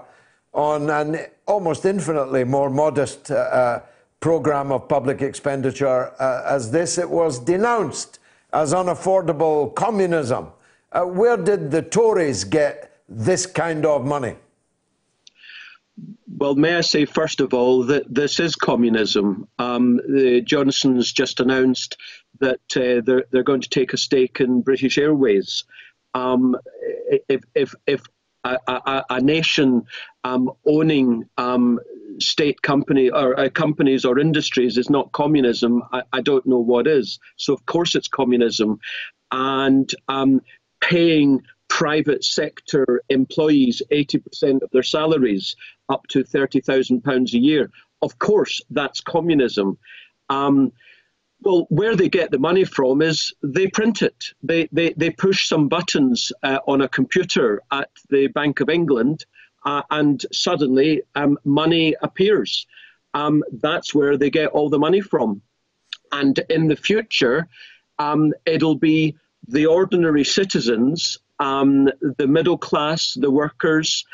on 0.53 0.91
an 0.91 1.26
almost 1.47 1.87
infinitely 1.87 2.45
more 2.45 2.68
modest 2.68 3.31
uh, 3.31 3.37
uh, 3.37 3.83
programme 4.21 4.71
of 4.71 4.89
public 4.89 5.23
expenditure 5.23 6.12
as 6.21 6.71
this, 6.71 6.99
it 6.99 7.09
was 7.09 7.39
denounced 7.39 8.18
as 8.53 8.73
unaffordable 8.73 9.75
communism. 9.75 10.49
Uh, 10.93 11.05
where 11.05 11.37
did 11.37 11.71
the 11.71 11.83
Tories 11.83 12.45
get 12.45 12.99
this 13.09 13.47
kind 13.47 13.87
of 13.87 14.05
money? 14.05 14.37
Well, 16.37 16.55
may 16.55 16.77
I 16.77 16.81
say, 16.81 17.05
first 17.05 17.41
of 17.41 17.53
all, 17.53 17.83
that 17.85 18.12
this 18.12 18.41
is 18.41 18.55
communism. 18.55 19.47
Um, 19.59 19.97
the 19.97 20.41
Johnsons 20.41 21.12
just 21.12 21.41
announced 21.41 21.97
that 22.41 22.61
uh, 22.77 23.03
they're, 23.05 23.25
they're 23.31 23.43
going 23.43 23.61
to 23.61 23.68
take 23.68 23.93
a 23.93 23.99
stake 23.99 24.41
in 24.41 24.62
British 24.62 24.97
Airways. 24.97 25.64
Um, 26.14 26.57
if, 27.29 27.43
if, 27.55 27.75
if 27.87 28.03
a, 28.45 28.57
a, 28.66 29.05
a 29.11 29.21
nation 29.21 29.85
um, 30.25 30.51
owning 30.66 31.29
um, 31.37 31.79
state 32.21 32.62
company 32.62 33.11
or 33.11 33.39
uh, 33.39 33.49
companies 33.49 34.05
or 34.05 34.18
industries 34.18 34.77
is 34.77 34.91
not 34.91 35.12
communism, 35.12 35.83
I, 35.93 36.03
I, 36.12 36.21
don't 36.21 36.47
know 36.47 36.59
what 36.59 36.87
is. 36.87 37.18
So 37.37 37.53
of 37.53 37.64
course 37.66 37.95
it's 37.95 38.09
communism, 38.09 38.79
and 39.33 39.91
um, 40.09 40.41
paying 40.81 41.43
private 41.68 42.25
sector 42.25 43.03
employees 43.09 43.81
80% 43.91 44.62
of 44.62 44.71
their 44.73 44.83
salaries 44.83 45.57
up 45.89 46.07
to 46.09 46.25
£30,000 46.25 47.33
a 47.33 47.39
year. 47.39 47.71
Of 48.03 48.18
course, 48.18 48.61
that's 48.71 49.01
communism. 49.01 49.79
Um, 50.29 50.73
well, 51.43 51.66
where 51.71 51.97
they 51.97 52.09
get 52.09 52.31
the 52.31 52.39
money 52.39 52.64
from 52.64 53.01
is 53.01 53.33
they 53.43 53.68
print 53.68 54.03
it. 54.03 54.27
They, 54.43 54.68
they, 54.73 54.93
they 54.97 55.11
push 55.11 55.49
some 55.49 55.68
buttons 55.68 56.33
uh, 56.43 56.59
on 56.66 56.83
a 56.83 56.89
computer 56.89 57.62
at 57.71 57.89
the 58.11 58.27
Bank 58.27 58.61
of 58.61 58.68
England, 58.68 59.25
uh, 59.65 59.83
and 59.91 60.25
suddenly 60.33 61.03
um, 61.15 61.39
money 61.45 61.95
appears. 62.03 62.67
Um, 63.15 63.43
that's 63.53 63.95
where 63.95 64.17
they 64.17 64.31
get 64.31 64.51
all 64.51 64.69
the 64.69 64.79
money 64.79 65.01
from. 65.01 65.43
And 66.13 66.39
in 66.49 66.69
the 66.69 66.77
future, 66.77 67.49
um, 67.99 68.33
it'll 68.47 68.77
be 68.77 69.17
the 69.49 69.67
ordinary 69.67 70.25
citizens, 70.25 71.19
um, 71.39 71.89
the 72.19 72.27
middle 72.27 72.59
class, 72.59 73.15
the 73.15 73.31
workers, 73.31 74.05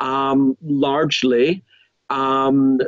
um, 0.00 0.56
largely, 0.62 1.62
um, 2.08 2.80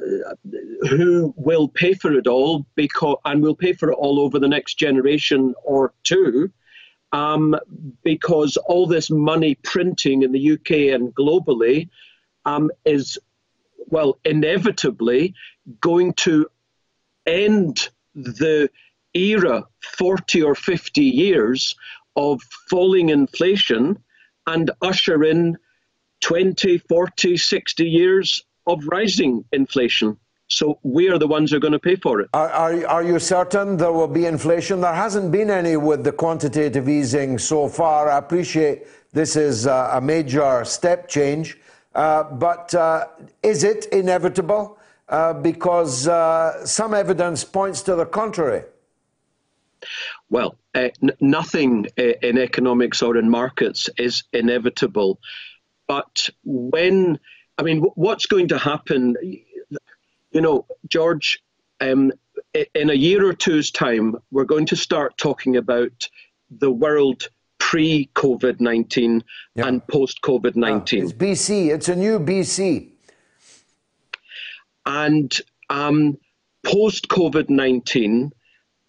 who 0.88 1.32
will 1.36 1.68
pay 1.68 1.94
for 1.94 2.12
it 2.12 2.26
all 2.26 2.66
because 2.74 3.16
and 3.24 3.40
will 3.40 3.54
pay 3.54 3.72
for 3.72 3.90
it 3.90 3.94
all 3.94 4.18
over 4.18 4.38
the 4.38 4.48
next 4.48 4.74
generation 4.74 5.54
or 5.62 5.94
two 6.02 6.50
um, 7.12 7.56
because 8.02 8.56
all 8.56 8.86
this 8.86 9.10
money 9.10 9.54
printing 9.56 10.22
in 10.22 10.32
the 10.32 10.52
UK 10.52 10.94
and 10.94 11.14
globally 11.14 11.88
um, 12.44 12.70
is 12.84 13.18
well 13.88 14.18
inevitably 14.24 15.34
going 15.80 16.12
to 16.14 16.46
end 17.26 17.90
the 18.14 18.70
era 19.14 19.64
40 19.96 20.42
or 20.42 20.54
50 20.54 21.02
years 21.02 21.76
of 22.16 22.42
falling 22.68 23.10
inflation 23.10 23.98
and 24.46 24.70
usher 24.80 25.22
in 25.22 25.56
20, 26.20 26.78
40, 26.78 27.36
60 27.36 27.88
years 27.88 28.44
of 28.66 28.86
rising 28.86 29.44
inflation. 29.52 30.16
So 30.52 30.78
we 30.82 31.08
are 31.08 31.18
the 31.18 31.26
ones 31.26 31.50
who 31.50 31.56
are 31.56 31.60
going 31.60 31.72
to 31.72 31.78
pay 31.78 31.96
for 31.96 32.20
it. 32.20 32.28
Are, 32.34 32.50
are, 32.50 32.86
are, 32.86 33.02
you 33.02 33.18
certain 33.18 33.78
there 33.78 33.90
will 33.90 34.06
be 34.06 34.26
inflation? 34.26 34.82
There 34.82 34.92
hasn't 34.92 35.32
been 35.32 35.48
any 35.48 35.78
with 35.78 36.04
the 36.04 36.12
quantitative 36.12 36.90
easing 36.90 37.38
so 37.38 37.68
far. 37.68 38.10
I 38.10 38.18
appreciate 38.18 38.86
this 39.14 39.34
is 39.34 39.64
a 39.64 39.98
major 40.02 40.62
step 40.66 41.08
change, 41.08 41.56
uh, 41.94 42.24
but 42.24 42.74
uh, 42.74 43.06
is 43.42 43.64
it 43.64 43.86
inevitable? 43.86 44.78
Uh, 45.08 45.32
because 45.32 46.06
uh, 46.06 46.64
some 46.66 46.92
evidence 46.94 47.44
points 47.44 47.82
to 47.82 47.94
the 47.94 48.06
contrary. 48.06 48.62
Well, 50.30 50.56
uh, 50.74 50.88
n- 51.02 51.12
nothing 51.20 51.86
uh, 51.98 52.02
in 52.22 52.38
economics 52.38 53.02
or 53.02 53.16
in 53.16 53.28
markets 53.28 53.88
is 53.96 54.24
inevitable. 54.32 55.18
But 55.86 56.28
when 56.44 57.18
I 57.58 57.62
mean, 57.62 57.82
what's 57.94 58.26
going 58.26 58.48
to 58.48 58.58
happen? 58.58 59.16
You 60.32 60.40
know, 60.40 60.66
George, 60.88 61.42
um, 61.80 62.12
in 62.74 62.90
a 62.90 62.94
year 62.94 63.26
or 63.26 63.32
two's 63.32 63.70
time, 63.70 64.16
we're 64.30 64.44
going 64.44 64.66
to 64.66 64.76
start 64.76 65.16
talking 65.18 65.56
about 65.56 66.08
the 66.50 66.70
world 66.70 67.28
pre 67.58 68.10
COVID 68.14 68.60
19 68.60 69.22
yeah. 69.54 69.66
and 69.66 69.86
post 69.86 70.20
COVID 70.22 70.56
19. 70.56 70.98
Yeah, 70.98 71.04
it's 71.04 71.12
BC, 71.12 71.72
it's 71.72 71.88
a 71.88 71.96
new 71.96 72.18
BC. 72.18 72.88
And 74.84 75.32
um, 75.70 76.18
post 76.64 77.08
COVID 77.08 77.48
19, 77.48 78.32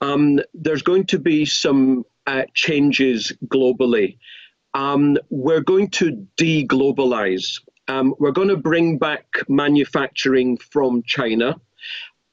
um, 0.01 0.39
there's 0.53 0.81
going 0.81 1.05
to 1.07 1.19
be 1.19 1.45
some 1.45 2.05
uh, 2.25 2.43
changes 2.53 3.31
globally. 3.45 4.17
Um, 4.73 5.17
we're 5.29 5.61
going 5.61 5.89
to 5.91 6.27
deglobalize. 6.37 7.59
Um, 7.87 8.15
we're 8.19 8.31
going 8.31 8.47
to 8.47 8.57
bring 8.57 8.97
back 8.97 9.25
manufacturing 9.47 10.57
from 10.57 11.03
China. 11.03 11.55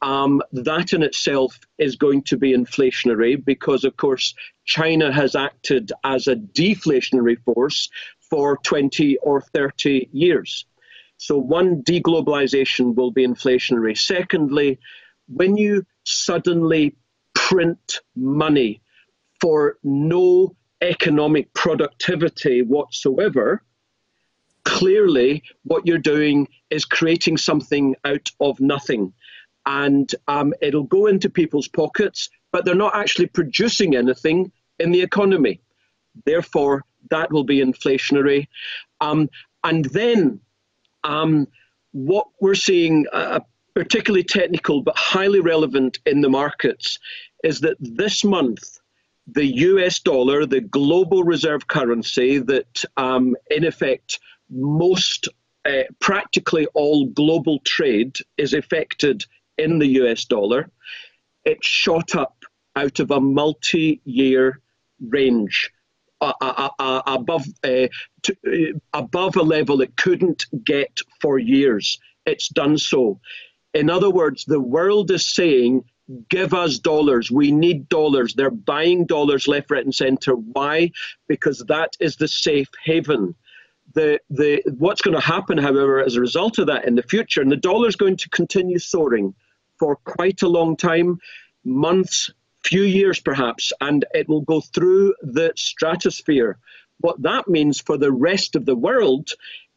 Um, 0.03 0.41
that 0.53 0.93
in 0.93 1.03
itself 1.03 1.59
is 1.79 1.97
going 1.97 2.23
to 2.25 2.39
be 2.39 2.57
inflationary 2.57 3.43
because, 3.45 3.85
of 3.85 3.97
course, 3.97 4.35
China 4.65 5.13
has 5.13 5.35
acted 5.35 5.93
as 6.05 6.27
a 6.27 6.37
deflationary 6.37 7.37
force 7.45 7.91
for 8.31 8.57
20 8.59 9.19
or 9.19 9.41
30 9.41 10.09
years. 10.13 10.65
So, 11.19 11.37
one, 11.37 11.83
deglobalization 11.83 12.95
will 12.95 13.11
be 13.11 13.27
inflationary. 13.27 13.99
Secondly, 13.99 14.79
when 15.29 15.57
you 15.57 15.85
suddenly 16.05 16.97
print 17.35 18.01
money 18.17 18.81
for 19.41 19.77
no 19.83 20.57
economic 20.81 21.53
productivity 21.53 22.63
whatsoever, 22.63 23.63
clearly 24.71 25.43
what 25.65 25.85
you're 25.85 25.99
doing 25.99 26.47
is 26.71 26.85
creating 26.85 27.37
something 27.37 27.97
out 28.05 28.31
of 28.39 28.61
nothing. 28.61 29.13
And 29.67 30.09
um, 30.29 30.55
it'll 30.63 30.85
go 30.85 31.07
into 31.07 31.29
people's 31.29 31.67
pockets, 31.67 32.31
but 32.53 32.65
they're 32.65 32.75
not 32.87 32.95
actually 32.95 33.27
producing 33.27 33.97
anything 33.97 34.53
in 34.79 34.93
the 34.93 35.03
economy. 35.03 35.61
Therefore, 36.25 36.85
that 37.11 37.33
will 37.33 37.43
be 37.43 37.59
inflationary. 37.59 38.47
Um, 39.01 39.29
and 39.65 39.87
then 39.87 40.41
um, 41.03 41.49
what 41.91 42.29
we're 42.41 42.55
seeing, 42.55 43.07
uh, 43.13 43.41
particularly 43.75 44.23
technical 44.23 44.83
but 44.83 44.97
highly 44.97 45.41
relevant 45.41 45.99
in 46.07 46.21
the 46.21 46.31
markets, 46.31 46.99
is 47.43 47.61
that 47.61 47.77
this 47.81 48.23
month, 48.23 48.79
the 49.27 49.47
US 49.47 49.99
dollar, 49.99 50.47
the 50.47 50.61
global 50.61 51.25
reserve 51.25 51.67
currency 51.67 52.39
that 52.39 52.85
um, 52.97 53.35
in 53.51 53.65
effect 53.65 54.21
most, 54.51 55.29
uh, 55.65 55.83
practically 55.99 56.67
all 56.75 57.07
global 57.07 57.59
trade 57.61 58.17
is 58.37 58.55
affected 58.55 59.25
in 59.59 59.79
the 59.79 59.87
US 60.03 60.25
dollar, 60.25 60.71
it 61.45 61.63
shot 61.65 62.15
up 62.15 62.37
out 62.77 63.01
of 63.01 63.11
a 63.11 63.21
multi 63.21 64.01
year 64.05 64.61
range. 65.01 65.71
Uh, 66.23 66.35
uh, 66.43 66.69
uh, 66.79 67.03
above 67.07 67.47
to, 67.63 68.79
above 68.93 69.37
a 69.37 69.43
level 69.43 69.81
it 69.81 69.97
couldn't 69.97 70.45
get 70.65 71.01
for 71.19 71.39
years. 71.39 71.99
It's 72.27 72.49
done 72.49 72.77
so. 72.77 73.21
In 73.73 73.89
other 73.89 74.11
words, 74.11 74.45
the 74.45 74.61
world 74.61 75.11
is 75.11 75.25
saying 75.25 75.85
give 76.29 76.53
us 76.55 76.79
dollars. 76.79 77.31
We 77.31 77.53
need 77.53 77.89
dollars. 77.89 78.35
They're 78.35 78.51
buying 78.51 79.07
dollars 79.07 79.49
left, 79.49 79.71
right, 79.71 79.85
and 79.85 79.95
center. 79.95 80.35
Why? 80.35 80.91
Because 81.29 81.65
that 81.69 81.97
is 82.01 82.17
the 82.17 82.29
safe 82.29 82.69
haven. 82.85 83.35
The, 83.95 84.21
the, 84.31 84.63
what's 84.79 85.03
going 85.03 85.17
to 85.17 85.27
happen, 85.27 85.59
however, 85.59 86.01
as 86.01 86.17
a 86.17 86.21
result 86.21 86.59
of 86.59 86.69
that 86.69 86.87
in 86.87 86.95
the 86.95 87.03
future, 87.03 87.41
and 87.43 87.51
the 87.51 87.57
dollar 87.57 87.89
is 87.89 87.97
going 87.97 88.17
to 88.19 88.29
continue 88.29 88.79
soaring 88.79 89.35
for 89.79 89.97
quite 89.97 90.43
a 90.43 90.49
long 90.49 90.77
time, 90.77 91.19
months, 91.65 92.31
few 92.63 92.83
years 92.83 93.19
perhaps, 93.21 93.73
and 93.81 94.05
it 94.15 94.29
will 94.29 94.43
go 94.43 94.61
through 94.61 95.15
the 95.23 95.53
stratosphere. 95.57 96.59
What 96.99 97.23
that 97.23 97.49
means 97.49 97.81
for 97.81 97.97
the 97.97 98.13
rest 98.13 98.57
of 98.57 98.67
the 98.67 98.77
world 98.77 99.31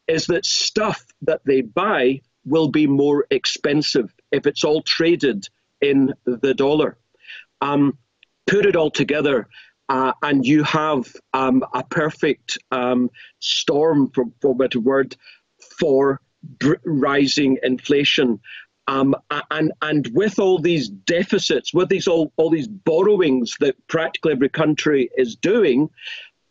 is 0.06 0.26
that 0.26 0.44
stuff 0.44 1.04
that 1.22 1.40
they 1.44 1.62
buy 1.62 2.20
will 2.44 2.68
be 2.68 2.86
more 2.86 3.26
expensive 3.30 4.12
if 4.30 4.46
it's 4.46 4.64
all 4.64 4.82
traded 4.82 5.48
in 5.80 6.12
the 6.24 6.54
dollar. 6.54 6.98
Um, 7.60 7.96
put 8.46 8.66
it 8.66 8.76
all 8.76 8.90
together, 8.90 9.48
uh, 9.88 10.12
and 10.22 10.46
you 10.46 10.62
have 10.62 11.12
um, 11.32 11.64
a 11.74 11.84
perfect 11.84 12.58
um, 12.70 13.10
storm, 13.40 14.10
for, 14.14 14.24
for 14.40 14.52
a 14.52 14.54
better 14.54 14.80
word, 14.80 15.16
for 15.78 16.20
rising 16.84 17.58
inflation. 17.62 18.40
Um, 18.86 19.14
and 19.50 19.72
and 19.80 20.10
with 20.12 20.38
all 20.38 20.58
these 20.58 20.88
deficits, 20.88 21.72
with 21.72 21.88
these 21.88 22.06
all, 22.06 22.32
all 22.36 22.50
these 22.50 22.68
borrowings 22.68 23.56
that 23.60 23.76
practically 23.88 24.32
every 24.32 24.50
country 24.50 25.10
is 25.16 25.36
doing, 25.36 25.88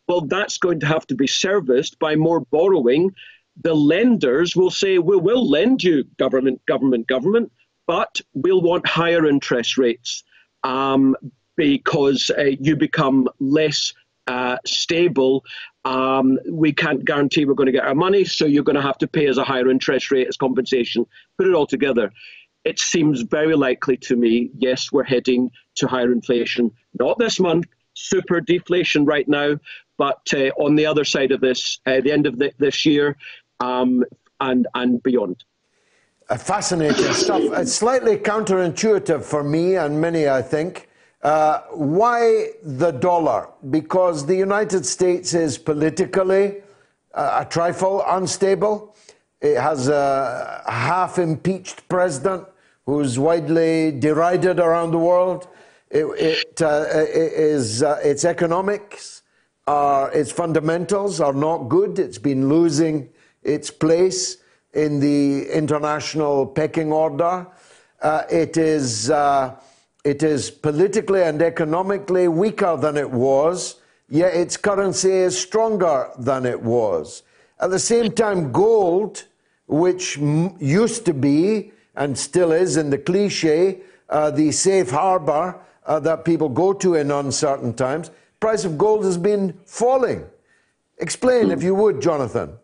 well, 0.08 0.22
that's 0.22 0.58
going 0.58 0.80
to 0.80 0.86
have 0.86 1.06
to 1.06 1.14
be 1.14 1.28
serviced 1.28 1.98
by 2.00 2.16
more 2.16 2.40
borrowing. 2.40 3.14
The 3.62 3.74
lenders 3.74 4.56
will 4.56 4.72
say, 4.72 4.98
"We 4.98 5.16
will 5.16 5.48
lend 5.48 5.84
you, 5.84 6.02
government, 6.18 6.60
government, 6.66 7.06
government, 7.06 7.52
but 7.86 8.20
we'll 8.32 8.62
want 8.62 8.86
higher 8.88 9.26
interest 9.26 9.78
rates 9.78 10.24
um, 10.64 11.14
because 11.56 12.30
uh, 12.38 12.42
you 12.60 12.76
become 12.76 13.28
less 13.40 13.92
uh, 14.26 14.56
stable 14.64 15.44
Um, 15.84 16.38
we 16.48 16.72
can't 16.72 17.04
guarantee 17.04 17.44
we're 17.44 17.54
going 17.54 17.66
to 17.66 17.72
get 17.72 17.84
our 17.84 17.94
money, 17.94 18.24
so 18.24 18.46
you're 18.46 18.64
going 18.64 18.76
to 18.76 18.82
have 18.82 18.98
to 18.98 19.06
pay 19.06 19.28
us 19.28 19.36
a 19.36 19.44
higher 19.44 19.68
interest 19.70 20.10
rate 20.10 20.28
as 20.28 20.36
compensation. 20.36 21.06
Put 21.36 21.46
it 21.46 21.54
all 21.54 21.66
together. 21.66 22.10
It 22.64 22.78
seems 22.78 23.20
very 23.20 23.54
likely 23.54 23.98
to 23.98 24.16
me, 24.16 24.50
yes, 24.56 24.90
we're 24.90 25.04
heading 25.04 25.50
to 25.76 25.86
higher 25.86 26.10
inflation. 26.10 26.70
Not 26.98 27.18
this 27.18 27.38
month, 27.38 27.66
super 27.92 28.40
deflation 28.40 29.04
right 29.04 29.28
now, 29.28 29.58
but 29.98 30.22
uh, 30.32 30.50
on 30.56 30.74
the 30.74 30.86
other 30.86 31.04
side 31.04 31.32
of 31.32 31.40
this, 31.40 31.78
uh, 31.84 32.00
the 32.00 32.12
end 32.12 32.26
of 32.26 32.38
the, 32.38 32.52
this 32.58 32.86
year 32.86 33.16
um, 33.60 34.02
and, 34.40 34.66
and 34.74 35.02
beyond. 35.02 35.44
Fascinating 36.38 37.12
stuff. 37.12 37.42
It's 37.42 37.74
slightly 37.74 38.16
counterintuitive 38.16 39.22
for 39.22 39.44
me 39.44 39.76
and 39.76 40.00
many, 40.00 40.26
I 40.28 40.40
think. 40.40 40.88
Uh, 41.24 41.60
why 41.70 42.50
the 42.62 42.90
dollar? 42.90 43.48
Because 43.70 44.26
the 44.26 44.36
United 44.36 44.84
States 44.84 45.32
is 45.32 45.56
politically 45.56 46.56
uh, 47.14 47.40
a 47.40 47.50
trifle 47.50 48.04
unstable. 48.06 48.94
It 49.40 49.58
has 49.58 49.88
a 49.88 50.62
half 50.68 51.18
impeached 51.18 51.88
president 51.88 52.46
who's 52.84 53.18
widely 53.18 53.90
derided 53.92 54.60
around 54.60 54.90
the 54.90 54.98
world. 54.98 55.48
It, 55.90 56.04
it, 56.04 56.60
uh, 56.60 56.84
it 56.90 57.32
is, 57.32 57.82
uh, 57.82 58.00
its 58.04 58.26
economics, 58.26 59.22
are, 59.66 60.12
its 60.12 60.30
fundamentals 60.30 61.22
are 61.22 61.32
not 61.32 61.70
good. 61.70 61.98
It's 61.98 62.18
been 62.18 62.50
losing 62.50 63.08
its 63.42 63.70
place 63.70 64.38
in 64.74 65.00
the 65.00 65.48
international 65.50 66.46
pecking 66.46 66.92
order. 66.92 67.46
Uh, 68.02 68.24
it 68.30 68.58
is 68.58 69.08
uh, 69.08 69.56
it 70.04 70.22
is 70.22 70.50
politically 70.50 71.22
and 71.22 71.40
economically 71.40 72.28
weaker 72.28 72.76
than 72.76 72.96
it 72.96 73.10
was, 73.10 73.76
yet 74.08 74.34
its 74.34 74.56
currency 74.56 75.10
is 75.10 75.36
stronger 75.36 76.10
than 76.18 76.44
it 76.44 76.62
was. 76.62 77.22
At 77.58 77.70
the 77.70 77.78
same 77.78 78.12
time, 78.12 78.52
gold, 78.52 79.24
which 79.66 80.18
used 80.18 81.06
to 81.06 81.14
be 81.14 81.72
and 81.96 82.18
still 82.18 82.52
is 82.52 82.76
in 82.76 82.90
the 82.90 82.98
cliche, 82.98 83.80
uh, 84.10 84.30
the 84.30 84.52
safe 84.52 84.90
harbor 84.90 85.58
uh, 85.86 86.00
that 86.00 86.24
people 86.24 86.48
go 86.48 86.72
to 86.72 86.94
in 86.94 87.10
uncertain 87.10 87.72
times, 87.72 88.10
price 88.40 88.64
of 88.64 88.76
gold 88.76 89.04
has 89.04 89.16
been 89.16 89.58
falling. 89.64 90.26
Explain, 90.98 91.50
if 91.50 91.62
you 91.62 91.74
would, 91.74 92.02
Jonathan. 92.02 92.58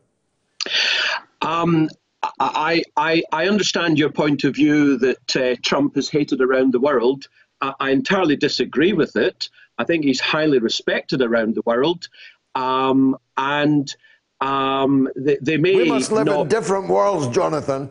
Um, 1.40 1.88
I, 2.22 2.82
I, 2.96 3.22
I 3.32 3.46
understand 3.46 3.98
your 3.98 4.10
point 4.10 4.44
of 4.44 4.54
view 4.54 4.98
that 4.98 5.36
uh, 5.36 5.56
Trump 5.64 5.96
is 5.96 6.10
hated 6.10 6.40
around 6.40 6.72
the 6.72 6.80
world. 6.80 7.26
I, 7.60 7.72
I, 7.80 7.90
entirely 7.90 8.36
disagree 8.36 8.92
with 8.92 9.16
it. 9.16 9.48
I 9.78 9.84
think 9.84 10.04
he's 10.04 10.20
highly 10.20 10.58
respected 10.58 11.22
around 11.22 11.54
the 11.54 11.62
world. 11.64 12.08
Um, 12.54 13.16
and 13.38 13.94
um, 14.40 15.08
they, 15.16 15.38
they, 15.40 15.56
may. 15.56 15.74
We 15.76 15.88
must 15.88 16.12
live 16.12 16.26
not... 16.26 16.42
in 16.42 16.48
different 16.48 16.88
worlds, 16.88 17.28
Jonathan. 17.34 17.90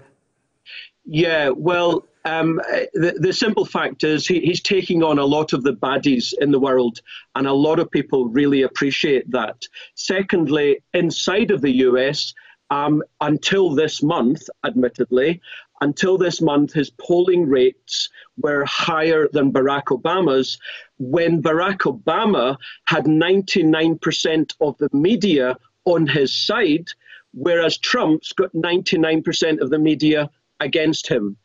Yeah, 1.05 1.49
well, 1.49 2.05
um, 2.25 2.61
the, 2.93 3.17
the, 3.19 3.33
simple 3.33 3.65
fact 3.65 4.03
is 4.03 4.27
he, 4.27 4.41
he's 4.41 4.61
taking 4.61 5.01
on 5.01 5.17
a 5.17 5.25
lot 5.25 5.53
of 5.53 5.63
the 5.63 5.73
baddies 5.73 6.33
in 6.39 6.51
the 6.51 6.59
world, 6.59 6.99
and 7.35 7.47
a 7.47 7.53
lot 7.53 7.79
of 7.79 7.89
people 7.89 8.27
really 8.27 8.61
appreciate 8.61 9.29
that. 9.31 9.63
Secondly, 9.95 10.83
inside 10.93 11.49
of 11.49 11.61
the 11.61 11.71
US, 11.87 12.33
um, 12.69 13.03
until 13.21 13.71
this 13.75 14.03
month, 14.03 14.41
admittedly, 14.65 15.41
until 15.81 16.17
this 16.17 16.41
month, 16.41 16.73
his 16.73 16.89
polling 16.89 17.47
rates 17.47 18.09
were 18.37 18.65
higher 18.65 19.27
than 19.31 19.51
Barack 19.51 19.85
Obama's 19.85 20.59
when 20.97 21.41
Barack 21.41 21.79
Obama 21.79 22.57
had 22.85 23.05
99% 23.05 24.53
of 24.59 24.77
the 24.77 24.89
media 24.91 25.57
on 25.85 26.05
his 26.05 26.33
side, 26.33 26.87
whereas 27.33 27.77
Trump's 27.77 28.33
got 28.33 28.51
99% 28.53 29.61
of 29.61 29.69
the 29.69 29.79
media 29.79 30.29
against 30.59 31.07
him. 31.07 31.37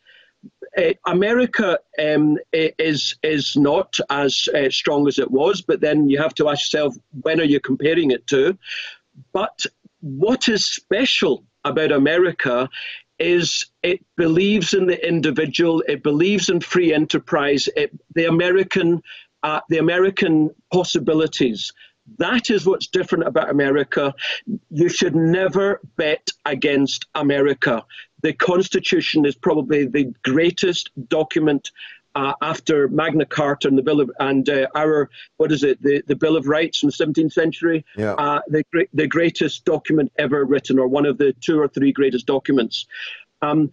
Uh, 0.77 0.93
America 1.07 1.79
um, 2.03 2.37
is 2.53 3.15
is 3.23 3.57
not 3.57 3.97
as 4.11 4.49
uh, 4.55 4.69
strong 4.69 5.07
as 5.07 5.19
it 5.19 5.31
was, 5.31 5.63
but 5.63 5.81
then 5.81 6.09
you 6.09 6.19
have 6.19 6.35
to 6.35 6.49
ask 6.49 6.73
yourself 6.73 6.97
when 7.23 7.41
are 7.41 7.45
you 7.45 7.61
comparing 7.61 8.11
it 8.11 8.27
to? 8.27 8.59
But 9.33 9.65
what 10.05 10.49
is 10.49 10.67
special 10.67 11.47
about 11.65 11.91
America 11.91 12.69
is 13.19 13.67
it 13.83 14.05
believes 14.19 14.75
in 14.75 14.87
the 14.87 15.07
individual, 15.07 15.83
it 15.89 16.03
believes 16.03 16.51
in 16.51 16.61
free 16.61 16.93
enterprise, 16.93 17.71
it, 17.75 17.91
the 18.15 18.27
American, 18.27 19.03
uh, 19.43 19.61
the 19.71 19.79
American 19.79 20.51
possibilities. 20.71 21.73
That 22.19 22.51
is 22.51 22.67
what's 22.67 22.89
different 22.89 23.27
about 23.27 23.49
America. 23.49 24.15
You 24.69 24.91
should 24.91 25.17
never 25.17 25.81
bet 25.97 26.29
against 26.45 27.07
America. 27.15 27.83
The 28.23 28.35
Constitution 28.35 29.25
is 29.25 29.37
probably 29.37 29.87
the 29.87 30.13
greatest 30.23 30.91
document 31.09 31.71
uh, 32.15 32.35
after 32.43 32.89
Magna 32.89 33.27
Carta 33.27 33.69
and 33.69 33.77
the 33.77 33.83
Bill 33.83 34.01
of 34.01 34.11
and 34.21 34.49
uh, 34.49 34.67
our 34.75 35.11
what 35.37 35.51
is 35.51 35.65
it 35.65 35.83
the, 35.83 36.03
the 36.07 36.15
Bill 36.15 36.37
of 36.37 36.47
Rights 36.47 36.79
from 36.79 36.91
the 36.91 36.93
17th 36.93 37.33
century, 37.33 37.85
yeah. 37.97 38.13
uh, 38.13 38.41
the 38.49 38.65
the 38.93 39.07
greatest 39.07 39.65
document 39.65 40.13
ever 40.19 40.45
written, 40.45 40.79
or 40.79 40.87
one 40.87 41.07
of 41.07 41.19
the 41.19 41.33
two 41.41 41.61
or 41.61 41.69
three 41.69 41.93
greatest 41.93 42.27
documents. 42.27 42.87
Um, 43.43 43.73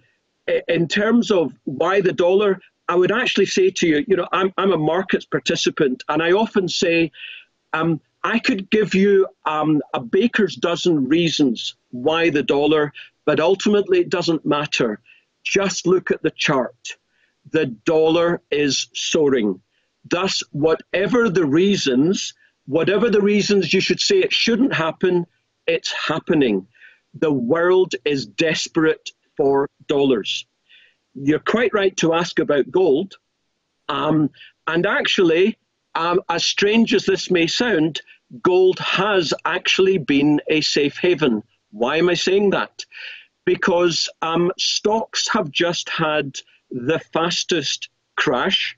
in 0.68 0.88
terms 0.88 1.32
of 1.32 1.54
why 1.66 2.02
the 2.02 2.14
dollar, 2.14 2.60
I 2.90 2.96
would 2.96 3.12
actually 3.12 3.46
say 3.46 3.70
to 3.70 3.88
you, 3.88 4.06
you 4.08 4.16
know, 4.16 4.28
I'm 4.32 4.52
I'm 4.58 4.72
a 4.72 4.78
markets 4.78 5.26
participant, 5.26 6.04
and 6.10 6.22
I 6.22 6.32
often 6.32 6.68
say. 6.68 7.12
Um, 7.74 8.02
I 8.24 8.38
could 8.38 8.70
give 8.70 8.94
you 8.94 9.28
um, 9.46 9.82
a 9.96 10.00
baker's 10.00 10.56
dozen 10.56 11.08
reasons 11.08 11.76
why 11.90 12.30
the 12.30 12.44
dollar, 12.44 12.94
but 13.26 13.40
ultimately 13.40 14.00
it 14.00 14.10
doesn't 14.10 14.46
matter. 14.46 15.00
Just 15.44 15.88
look 15.88 16.12
at 16.12 16.22
the 16.22 16.30
chart 16.30 16.98
the 17.50 17.66
dollar 17.66 18.42
is 18.52 18.88
soaring. 18.94 19.62
Thus, 20.10 20.42
whatever 20.52 21.30
the 21.30 21.46
reasons, 21.46 22.34
whatever 22.66 23.10
the 23.10 23.22
reasons 23.22 23.74
you 23.74 23.82
should 23.82 24.00
say 24.00 24.20
it 24.20 24.34
shouldn't 24.34 24.74
happen, 24.74 25.26
it's 25.68 25.92
happening. 25.92 26.68
The 27.14 27.32
world 27.32 27.96
is 28.06 28.26
desperate 28.26 29.12
for 29.38 29.70
dollars. 29.88 30.46
You're 31.14 31.40
quite 31.40 31.74
right 31.74 31.96
to 31.98 32.14
ask 32.14 32.40
about 32.40 32.72
gold. 32.72 33.16
Um, 33.90 34.30
and 34.68 34.86
actually, 34.86 35.58
um, 35.96 36.22
as 36.30 36.46
strange 36.46 36.94
as 36.94 37.06
this 37.06 37.30
may 37.30 37.48
sound, 37.48 38.02
gold 38.42 38.80
has 38.80 39.34
actually 39.46 39.98
been 39.98 40.40
a 40.48 40.62
safe 40.62 40.98
haven. 40.98 41.44
Why 41.72 41.98
am 41.98 42.10
I 42.10 42.14
saying 42.14 42.52
that? 42.52 42.86
Because 43.46 44.10
um, 44.22 44.52
stocks 44.58 45.28
have 45.30 45.52
just 45.52 45.90
had 45.90 46.38
the 46.72 47.00
fastest 47.14 47.90
crash 48.16 48.78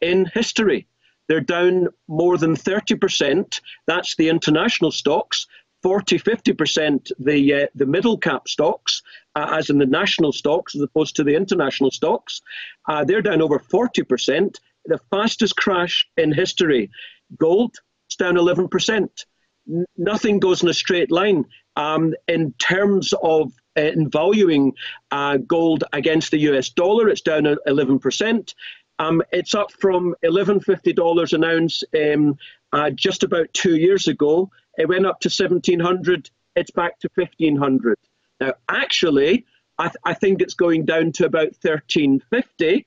in 0.00 0.26
history. 0.26 0.86
They're 1.28 1.40
down 1.40 1.88
more 2.08 2.36
than 2.36 2.56
30%. 2.56 3.60
That's 3.86 4.16
the 4.16 4.28
international 4.28 4.90
stocks. 4.90 5.46
40, 5.82 6.18
50% 6.18 7.10
the 7.18 7.54
uh, 7.54 7.66
the 7.74 7.86
middle 7.86 8.16
cap 8.16 8.46
stocks, 8.46 9.02
uh, 9.34 9.48
as 9.58 9.68
in 9.68 9.78
the 9.78 9.86
national 9.86 10.32
stocks, 10.32 10.76
as 10.76 10.82
opposed 10.82 11.16
to 11.16 11.24
the 11.24 11.34
international 11.34 11.90
stocks, 11.90 12.40
uh, 12.88 13.04
they're 13.04 13.22
down 13.22 13.42
over 13.42 13.58
40%. 13.58 14.58
The 14.84 15.00
fastest 15.10 15.56
crash 15.56 16.08
in 16.16 16.32
history. 16.32 16.90
Gold 17.36 17.74
is 18.08 18.16
down 18.16 18.34
11%. 18.34 19.24
N- 19.68 19.84
nothing 19.96 20.38
goes 20.38 20.62
in 20.62 20.68
a 20.68 20.74
straight 20.74 21.10
line. 21.10 21.46
Um, 21.74 22.14
in 22.28 22.52
terms 22.58 23.14
of 23.22 23.52
in 23.76 24.10
valuing 24.10 24.74
uh, 25.10 25.38
gold 25.38 25.84
against 25.92 26.30
the 26.30 26.38
US 26.40 26.70
dollar. 26.70 27.08
It's 27.08 27.20
down 27.20 27.44
11%. 27.44 28.54
Um, 28.98 29.22
it's 29.32 29.54
up 29.54 29.72
from 29.72 30.14
$1150 30.24 31.32
an 31.32 31.44
ounce 31.44 31.82
um, 31.94 32.36
uh, 32.72 32.90
just 32.90 33.22
about 33.22 33.52
two 33.52 33.76
years 33.76 34.06
ago. 34.06 34.50
It 34.78 34.88
went 34.88 35.06
up 35.06 35.20
to 35.20 35.28
1700 35.28 36.30
It's 36.56 36.70
back 36.70 36.98
to 37.00 37.08
1500 37.14 37.98
Now, 38.40 38.54
actually, 38.68 39.46
I, 39.78 39.84
th- 39.84 39.96
I, 40.04 40.14
think 40.14 40.40
it's 40.40 40.54
going 40.54 40.84
down 40.84 41.12
to 41.12 41.26
about 41.26 41.54
1350 41.62 42.86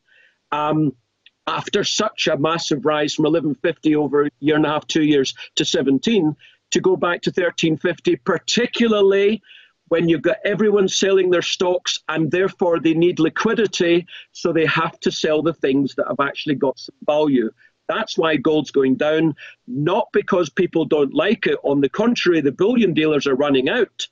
um, 0.52 0.96
after 1.48 1.84
such 1.84 2.28
a 2.28 2.38
massive 2.38 2.86
rise 2.86 3.16
from 3.16 3.24
1150 3.24 3.96
over 3.96 4.26
a 4.26 4.30
year 4.40 4.56
and 4.56 4.66
a 4.66 4.70
half, 4.70 4.88
two 4.88 5.04
years 5.04 5.34
to 5.56 5.66
17 5.66 6.36
to 6.72 6.82
go 6.82 6.96
back 6.96 7.22
to 7.24 7.30
1350, 7.30 8.16
particularly 8.18 9.42
when 9.90 10.10
you've 10.10 10.22
got 10.22 10.38
everyone 10.44 10.88
selling 10.88 11.30
their 11.30 11.42
stocks 11.42 12.00
and 12.10 12.32
therefore 12.32 12.80
they 12.80 12.94
need 12.94 13.20
liquidity, 13.20 14.08
so 14.32 14.52
they 14.52 14.66
have 14.66 15.00
to 15.02 15.12
sell 15.12 15.42
the 15.42 15.54
things 15.54 15.96
that 15.96 16.08
have 16.08 16.20
actually 16.20 16.56
got 16.56 16.80
some 16.80 16.96
value. 17.06 17.52
That's 17.88 18.18
why 18.18 18.38
gold's 18.38 18.72
going 18.72 18.96
down, 18.96 19.36
not 19.68 20.08
because 20.12 20.50
people 20.50 20.86
don't 20.86 21.14
like 21.14 21.46
it. 21.46 21.60
On 21.64 21.82
the 21.82 21.90
contrary, 21.90 22.42
the 22.42 22.52
bullion 22.52 22.94
dealers 22.94 23.28
are 23.28 23.36
running 23.36 23.70
out. 23.70 24.08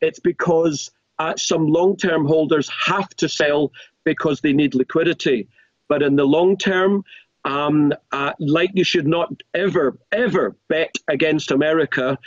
It's 0.00 0.20
because 0.20 0.90
uh, 1.18 1.34
some 1.36 1.66
long 1.66 1.96
term 1.96 2.26
holders 2.26 2.70
have 2.86 3.08
to 3.16 3.28
sell 3.28 3.72
because 4.04 4.40
they 4.40 4.52
need 4.52 4.74
liquidity. 4.74 5.48
But 5.88 6.02
in 6.02 6.16
the 6.16 6.24
long 6.24 6.56
term, 6.56 7.04
um, 7.44 7.92
uh, 8.12 8.32
like 8.38 8.70
you 8.74 8.84
should 8.84 9.06
not 9.06 9.32
ever, 9.54 9.98
ever 10.12 10.56
bet 10.68 10.94
against 11.08 11.50
America 11.50 12.18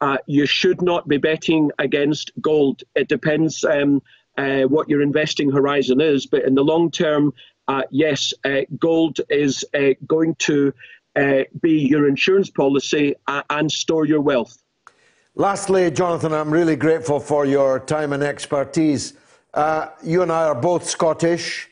uh, 0.00 0.18
you 0.26 0.46
should 0.46 0.82
not 0.82 1.08
be 1.08 1.16
betting 1.16 1.70
against 1.78 2.30
gold. 2.40 2.82
It 2.94 3.08
depends 3.08 3.64
um, 3.64 4.02
uh, 4.36 4.62
what 4.62 4.88
your 4.88 5.02
investing 5.02 5.50
horizon 5.50 6.00
is, 6.00 6.26
but 6.26 6.44
in 6.44 6.54
the 6.54 6.62
long 6.62 6.90
term, 6.90 7.32
uh, 7.68 7.82
yes, 7.90 8.32
uh, 8.44 8.60
gold 8.78 9.20
is 9.30 9.64
uh, 9.74 9.90
going 10.06 10.34
to 10.36 10.72
uh, 11.16 11.42
be 11.60 11.72
your 11.72 12.08
insurance 12.08 12.50
policy 12.50 13.14
and 13.50 13.72
store 13.72 14.04
your 14.04 14.20
wealth. 14.20 14.62
Lastly, 15.34 15.90
Jonathan, 15.90 16.32
I'm 16.32 16.50
really 16.50 16.76
grateful 16.76 17.20
for 17.20 17.46
your 17.46 17.80
time 17.80 18.12
and 18.12 18.22
expertise. 18.22 19.14
you 20.04 20.22
and 20.22 20.30
I 20.30 20.44
are 20.44 20.54
both 20.54 20.88
Scottish. 20.88 21.68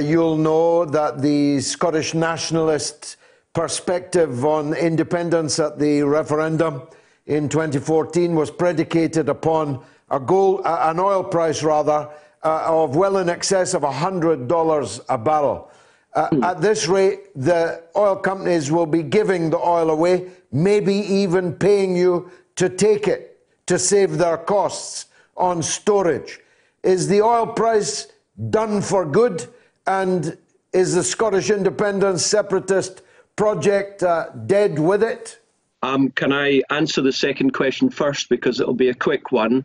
you'll 0.00 0.36
know 0.36 0.84
that 0.84 1.20
the 1.20 1.60
Scottish 1.60 2.14
nationalist 2.14 3.16
perspective 3.52 4.44
on 4.44 4.74
independence 4.74 5.58
at 5.58 5.78
the 5.78 6.02
referendum 6.02 6.82
in 7.28 7.48
2014 7.48 8.34
was 8.34 8.50
predicated 8.50 9.28
upon 9.28 9.82
a 10.10 10.18
gold, 10.18 10.62
an 10.64 10.98
oil 10.98 11.22
price 11.22 11.62
rather 11.62 12.08
uh, 12.42 12.62
of 12.66 12.96
well 12.96 13.18
in 13.18 13.28
excess 13.28 13.74
of 13.74 13.82
$100 13.82 15.00
a 15.08 15.18
barrel. 15.18 15.70
Uh, 16.14 16.28
mm. 16.30 16.42
At 16.42 16.60
this 16.60 16.88
rate, 16.88 17.30
the 17.36 17.82
oil 17.94 18.16
companies 18.16 18.72
will 18.72 18.86
be 18.86 19.02
giving 19.02 19.50
the 19.50 19.58
oil 19.58 19.90
away, 19.90 20.30
maybe 20.50 20.94
even 20.94 21.52
paying 21.52 21.94
you 21.96 22.30
to 22.56 22.68
take 22.68 23.06
it 23.06 23.46
to 23.66 23.78
save 23.78 24.16
their 24.16 24.38
costs 24.38 25.06
on 25.36 25.62
storage. 25.62 26.40
Is 26.82 27.08
the 27.08 27.20
oil 27.20 27.46
price 27.46 28.08
done 28.50 28.80
for 28.80 29.04
good? 29.04 29.46
And 29.86 30.38
is 30.72 30.94
the 30.94 31.04
Scottish 31.04 31.50
independence 31.50 32.24
separatist 32.24 33.02
project 33.36 34.02
uh, 34.02 34.30
dead 34.46 34.78
with 34.78 35.02
it? 35.02 35.38
Um, 35.82 36.10
can 36.10 36.32
I 36.32 36.62
answer 36.70 37.02
the 37.02 37.12
second 37.12 37.52
question 37.52 37.90
first 37.90 38.28
because 38.28 38.60
it'll 38.60 38.74
be 38.74 38.88
a 38.88 38.94
quick 38.94 39.30
one? 39.30 39.64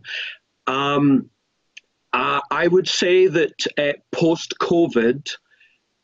Um, 0.67 1.29
uh, 2.13 2.41
I 2.51 2.67
would 2.67 2.87
say 2.87 3.27
that 3.27 3.55
uh, 3.77 3.93
post 4.11 4.53
COVID, 4.61 5.27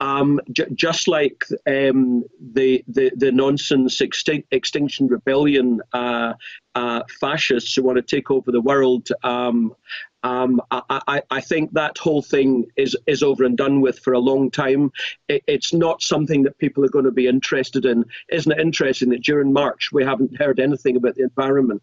um, 0.01 0.39
just 0.74 1.07
like 1.07 1.45
um, 1.68 2.24
the, 2.53 2.84
the, 2.88 3.12
the 3.16 3.32
nonsense 3.32 3.99
extin- 3.99 4.45
extinction 4.49 5.07
rebellion 5.07 5.82
uh, 5.93 6.34
uh, 6.74 7.01
fascists 7.20 7.76
who 7.76 7.84
want 7.84 7.97
to 7.97 8.01
take 8.01 8.32
over 8.32 8.51
the 8.51 8.62
world, 8.62 9.10
um, 9.24 9.76
um, 10.24 10.61
I, 10.70 10.82
I, 10.89 11.22
I, 11.32 11.41
think 11.41 11.74
that 11.74 11.97
whole 11.97 12.22
thing 12.22 12.65
is 12.76 12.95
is 13.07 13.24
over 13.24 13.45
and 13.45 13.57
done 13.57 13.80
with 13.80 13.99
for 13.99 14.13
a 14.13 14.20
long 14.20 14.51
time. 14.51 14.91
It, 15.30 15.43
it's 15.47 15.74
not 15.74 16.01
something 16.01 16.43
that 16.43 16.57
people 16.57 16.84
are 16.84 16.89
going 16.89 17.05
to 17.05 17.11
be 17.11 17.28
interested 17.28 17.86
in. 17.86 18.03
Isn't 18.30 18.51
it 18.51 18.59
interesting 18.59 19.09
that 19.09 19.24
during 19.24 19.53
March 19.53 19.91
we 19.93 20.03
haven't 20.03 20.38
heard 20.38 20.59
anything 20.59 20.97
about 20.97 21.15
the 21.15 21.24
environment? 21.24 21.82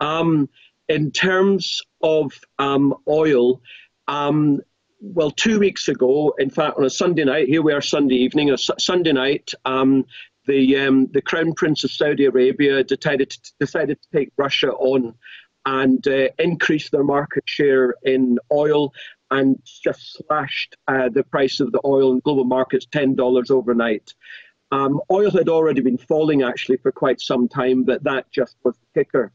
Um, 0.00 0.48
in 0.88 1.10
terms 1.10 1.82
of 2.02 2.32
um, 2.58 2.94
oil, 3.06 3.60
um, 4.08 4.60
well, 5.00 5.30
two 5.30 5.58
weeks 5.58 5.88
ago, 5.88 6.34
in 6.38 6.48
fact, 6.48 6.78
on 6.78 6.84
a 6.84 6.90
Sunday 6.90 7.24
night, 7.24 7.48
here 7.48 7.62
we 7.62 7.72
are 7.72 7.82
Sunday 7.82 8.16
evening, 8.16 8.50
a 8.50 8.56
Sunday 8.56 9.12
night, 9.12 9.52
um, 9.64 10.06
the 10.46 10.76
um, 10.76 11.06
the 11.12 11.22
Crown 11.22 11.52
Prince 11.52 11.84
of 11.84 11.90
Saudi 11.90 12.24
Arabia 12.24 12.82
decided 12.82 13.30
to, 13.30 13.52
decided 13.60 13.98
to 14.02 14.18
take 14.18 14.32
Russia 14.36 14.72
on 14.72 15.14
and 15.66 16.06
uh, 16.08 16.28
increase 16.38 16.90
their 16.90 17.04
market 17.04 17.44
share 17.46 17.94
in 18.02 18.38
oil 18.50 18.92
and 19.30 19.58
just 19.64 20.18
slashed 20.18 20.76
uh, 20.88 21.08
the 21.08 21.22
price 21.24 21.60
of 21.60 21.72
the 21.72 21.80
oil 21.84 22.12
in 22.12 22.20
global 22.20 22.44
markets 22.44 22.86
$10 22.92 23.50
overnight. 23.50 24.12
Um, 24.70 25.00
oil 25.10 25.30
had 25.30 25.48
already 25.48 25.80
been 25.80 25.98
falling 25.98 26.42
actually 26.42 26.78
for 26.78 26.92
quite 26.92 27.20
some 27.20 27.48
time, 27.48 27.84
but 27.84 28.02
that 28.04 28.30
just 28.30 28.56
was 28.64 28.74
the 28.76 29.00
kicker. 29.00 29.32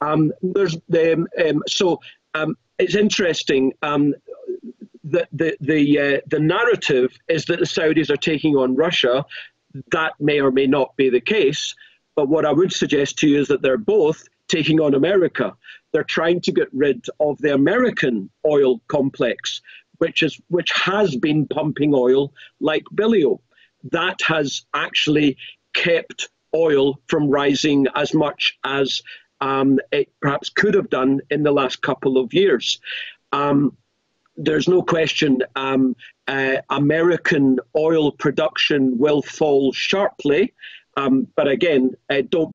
Um, 0.00 0.32
there's 0.42 0.74
um, 0.74 1.28
um 1.44 1.62
so 1.66 2.00
um, 2.34 2.56
it's 2.78 2.94
interesting. 2.94 3.74
Um, 3.82 4.14
that 5.04 5.28
the 5.32 5.56
the 5.60 5.98
uh, 5.98 6.20
the 6.26 6.38
narrative 6.38 7.12
is 7.28 7.44
that 7.46 7.58
the 7.58 7.66
Saudis 7.66 8.10
are 8.10 8.16
taking 8.16 8.56
on 8.56 8.74
Russia. 8.74 9.24
That 9.92 10.14
may 10.18 10.40
or 10.40 10.50
may 10.50 10.66
not 10.66 10.96
be 10.96 11.10
the 11.10 11.20
case. 11.20 11.74
But 12.16 12.28
what 12.28 12.44
I 12.44 12.52
would 12.52 12.72
suggest 12.72 13.18
to 13.18 13.28
you 13.28 13.40
is 13.40 13.48
that 13.48 13.62
they're 13.62 13.78
both 13.78 14.26
taking 14.50 14.80
on 14.80 14.94
America. 14.94 15.54
They're 15.92 16.04
trying 16.04 16.40
to 16.42 16.52
get 16.52 16.68
rid 16.72 17.06
of 17.20 17.38
the 17.38 17.54
American 17.54 18.30
oil 18.46 18.80
complex, 18.88 19.60
which 19.98 20.22
is 20.22 20.40
which 20.48 20.70
has 20.72 21.16
been 21.16 21.46
pumping 21.46 21.92
oil 21.94 22.32
like 22.60 22.84
Billio. 22.94 23.40
That 23.90 24.20
has 24.22 24.62
actually 24.74 25.36
kept 25.74 26.28
oil 26.54 27.00
from 27.06 27.30
rising 27.30 27.86
as 27.94 28.12
much 28.12 28.58
as 28.64 29.02
um, 29.40 29.78
it 29.92 30.12
perhaps 30.20 30.50
could 30.50 30.74
have 30.74 30.90
done 30.90 31.20
in 31.30 31.42
the 31.42 31.52
last 31.52 31.80
couple 31.82 32.18
of 32.18 32.34
years. 32.34 32.78
Um, 33.32 33.76
there's 34.36 34.68
no 34.68 34.82
question 34.82 35.42
um, 35.54 35.96
uh, 36.26 36.56
American 36.70 37.58
oil 37.76 38.12
production 38.12 38.98
will 38.98 39.22
fall 39.22 39.72
sharply. 39.72 40.52
Um, 40.96 41.26
but 41.36 41.48
again, 41.48 41.92
uh, 42.10 42.22
don't 42.28 42.54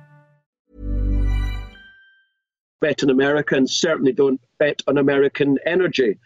bet 2.81 3.03
on 3.03 3.09
America 3.09 3.55
and 3.55 3.69
certainly 3.69 4.11
don't 4.11 4.41
bet 4.59 4.81
on 4.87 4.97
American 4.97 5.57
energy. 5.65 6.17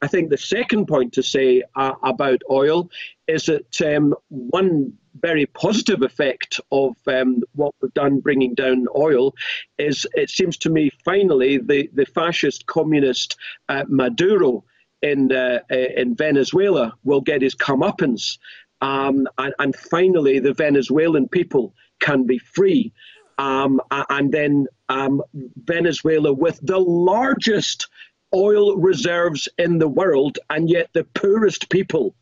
I 0.00 0.06
think 0.06 0.30
the 0.30 0.38
second 0.38 0.86
point 0.86 1.12
to 1.14 1.22
say 1.22 1.62
uh, 1.76 1.94
about 2.02 2.42
oil 2.50 2.90
is 3.26 3.46
that 3.46 3.80
um, 3.82 4.14
one 4.28 4.92
very 5.20 5.46
positive 5.46 6.02
effect 6.02 6.60
of 6.72 6.94
um, 7.06 7.42
what 7.54 7.74
we've 7.80 7.94
done 7.94 8.20
bringing 8.20 8.54
down 8.54 8.86
oil 8.96 9.34
is 9.78 10.06
it 10.14 10.28
seems 10.28 10.56
to 10.58 10.70
me 10.70 10.90
finally 11.04 11.58
the, 11.58 11.88
the 11.94 12.04
fascist 12.04 12.66
communist 12.66 13.36
uh, 13.68 13.84
Maduro 13.88 14.64
in, 15.02 15.32
uh, 15.32 15.60
uh 15.70 15.74
in 15.96 16.14
Venezuela 16.14 16.94
will 17.04 17.20
get 17.20 17.42
his 17.42 17.54
comeuppance. 17.54 18.38
Um, 18.80 19.26
and, 19.38 19.54
and 19.58 19.76
finally, 19.76 20.40
the 20.40 20.52
Venezuelan 20.52 21.28
people 21.28 21.74
can 22.00 22.24
be 22.26 22.38
free 22.38 22.92
um, 23.38 23.80
and 23.90 24.32
then 24.32 24.66
um, 24.88 25.22
Venezuela 25.56 26.32
with 26.32 26.58
the 26.62 26.78
largest 26.78 27.88
oil 28.34 28.76
reserves 28.76 29.48
in 29.58 29.78
the 29.78 29.88
world, 29.88 30.38
and 30.50 30.68
yet 30.68 30.90
the 30.92 31.04
poorest 31.04 31.70
people 31.70 32.14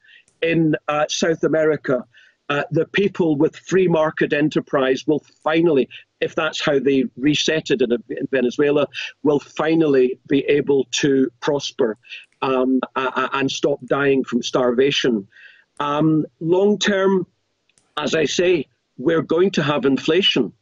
in 0.43 0.77
uh, 0.89 1.07
South 1.09 1.43
America. 1.45 2.05
Uh, 2.49 2.65
the 2.71 2.85
people 2.87 3.37
with 3.37 3.57
free 3.57 3.89
market 3.89 4.33
enterprise 4.33 5.07
will 5.07 5.25
finally, 5.43 5.89
if 6.21 6.35
that's 6.35 6.61
how 6.61 6.79
they 6.79 7.05
reset 7.17 7.71
it 7.71 7.81
in, 7.81 7.93
in 7.93 8.27
Venezuela, 8.31 8.87
will 9.23 9.41
finally 9.41 10.19
be 10.29 10.41
able 10.41 10.87
to 10.91 11.31
prosper 11.41 11.97
um, 12.43 12.81
and 12.95 13.51
stop 13.51 13.79
dying 13.87 14.23
from 14.25 14.43
starvation. 14.43 15.27
Um, 15.81 16.27
long 16.41 16.79
term, 16.79 17.27
as 17.97 18.15
I 18.15 18.27
say, 18.27 18.67
we're 18.99 19.23
going 19.23 19.53
to 19.53 19.63
have 19.63 19.87
inflation 19.87 20.53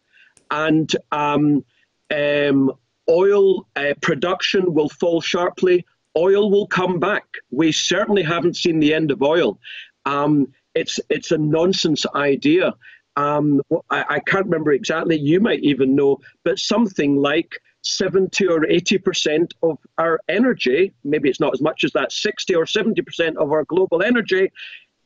and 0.50 0.94
um, 1.10 1.64
um, 2.10 2.72
oil 3.08 3.66
uh, 3.76 3.94
production 4.00 4.74
will 4.74 4.88
fall 4.88 5.20
sharply. 5.20 5.84
Oil 6.16 6.50
will 6.50 6.66
come 6.66 6.98
back. 6.98 7.24
We 7.50 7.72
certainly 7.72 8.22
haven't 8.22 8.56
seen 8.56 8.80
the 8.80 8.94
end 8.94 9.10
of 9.10 9.22
oil. 9.22 9.58
Um, 10.04 10.52
it's 10.74 11.00
it's 11.08 11.30
a 11.30 11.38
nonsense 11.38 12.06
idea. 12.14 12.74
Um, 13.16 13.60
I, 13.90 14.04
I, 14.08 14.20
can't 14.20 14.46
remember 14.46 14.72
exactly. 14.72 15.18
You 15.18 15.40
might 15.40 15.60
even 15.60 15.96
know, 15.96 16.20
but 16.44 16.58
something 16.58 17.16
like 17.16 17.60
70 17.82 18.46
or 18.46 18.64
80 18.64 18.98
percent 18.98 19.54
of 19.62 19.78
our 19.98 20.20
energy, 20.28 20.92
maybe 21.02 21.28
it's 21.28 21.40
not 21.40 21.52
as 21.52 21.60
much 21.60 21.82
as 21.84 21.92
that, 21.92 22.12
60 22.12 22.54
or 22.54 22.66
70 22.66 23.02
percent 23.02 23.36
of 23.36 23.50
our 23.50 23.64
global 23.64 24.02
energy 24.02 24.52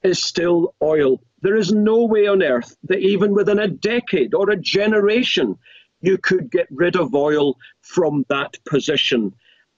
is 0.02 0.22
still 0.22 0.74
oil. 0.82 1.20
There 1.40 1.56
is 1.56 1.72
no 1.72 2.04
way 2.04 2.26
on 2.26 2.42
earth 2.42 2.76
that 2.84 3.00
even 3.00 3.34
within 3.34 3.58
a 3.58 3.68
decade 3.68 4.34
or 4.34 4.50
a 4.50 4.56
generation, 4.56 5.58
you 6.04 6.18
could 6.18 6.50
get 6.50 6.66
rid 6.70 6.96
of 6.96 7.14
oil 7.14 7.56
from 7.82 8.24
that 8.28 8.56
position. 8.64 9.34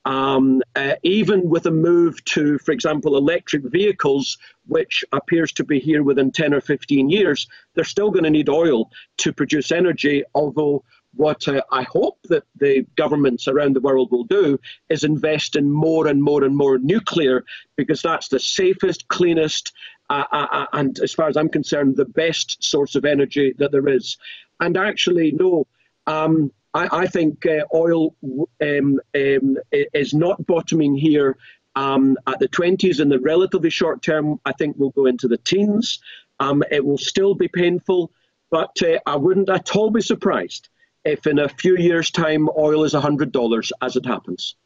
Um, 0.07 0.62
uh, 0.77 0.95
even 1.03 1.49
with 1.49 1.66
a 1.66 1.70
move 1.72 2.24
to, 2.27 2.59
for 2.59 2.70
example, 2.70 3.16
electric 3.16 3.64
vehicles, 3.64 4.39
which 4.66 5.05
appears 5.11 5.51
to 5.55 5.64
be 5.64 5.81
here 5.81 6.05
within 6.05 6.31
10 6.31 6.55
or 6.55 6.61
15 6.61 7.11
years, 7.11 7.49
they're 7.74 7.83
still 7.83 8.12
going 8.12 8.22
to 8.22 8.31
need 8.31 8.49
oil 8.49 8.89
to 9.18 9.33
produce 9.33 9.72
energy, 9.72 10.22
although 10.33 10.85
what 11.16 11.49
uh, 11.49 11.62
I 11.72 11.83
hope 11.83 12.18
that 12.29 12.45
the 12.57 12.87
governments 12.97 13.49
around 13.49 13.74
the 13.74 13.81
world 13.81 14.12
will 14.12 14.24
do 14.24 14.61
is 14.89 15.03
invest 15.03 15.57
in 15.57 15.72
more 15.72 16.07
and 16.07 16.22
more 16.22 16.45
and 16.45 16.57
more 16.57 16.79
nuclear 16.79 17.45
because 17.77 18.03
that's 18.03 18.29
the 18.29 18.39
safest, 18.39 19.09
cleanest, 19.09 19.72
uh, 20.09 20.24
uh, 20.31 20.47
uh 20.53 20.66
and 20.74 21.01
as 21.01 21.14
far 21.14 21.29
as 21.29 21.37
I'm 21.37 21.49
concerned, 21.49 21.97
the 21.97 22.05
best 22.05 22.62
source 22.62 22.95
of 22.95 23.05
energy 23.05 23.55
that 23.59 23.72
there 23.72 23.89
is. 23.89 24.18
And 24.61 24.77
actually, 24.77 25.33
no, 25.33 25.66
um, 26.07 26.53
I, 26.75 26.89
I, 26.93 27.07
think 27.07 27.47
uh, 27.47 27.65
oil 27.75 28.15
um, 28.63 29.01
um, 29.15 29.57
is 29.73 30.15
not 30.15 30.47
bottoming 30.47 30.95
here. 30.95 31.37
Um, 31.75 32.17
at 32.27 32.39
the 32.39 32.49
20s 32.49 33.01
in 33.01 33.09
the 33.09 33.21
relatively 33.21 33.71
short 33.71 34.03
term, 34.03 34.41
I 34.45 34.53
think 34.53 34.77
we'll 34.79 34.91
go 34.91 35.07
into 35.07 35.29
the 35.29 35.37
teens. 35.39 35.99
Um, 36.41 36.63
it 36.71 36.85
will 36.85 36.99
still 36.99 37.35
be 37.35 37.49
painful, 37.49 38.11
but 38.51 38.71
uh, 38.83 38.99
I 39.07 39.17
wouldn't 39.17 39.49
at 39.51 39.75
all 39.75 39.91
be 39.91 40.01
surprised 40.01 40.69
if 41.05 41.27
in 41.27 41.39
a 41.39 41.49
few 41.49 41.77
years' 41.77 42.11
time 42.11 42.49
oil 42.59 42.85
is 42.85 42.93
$100 42.93 43.73
as 43.81 43.97
it 43.97 44.05
happens? 44.05 44.57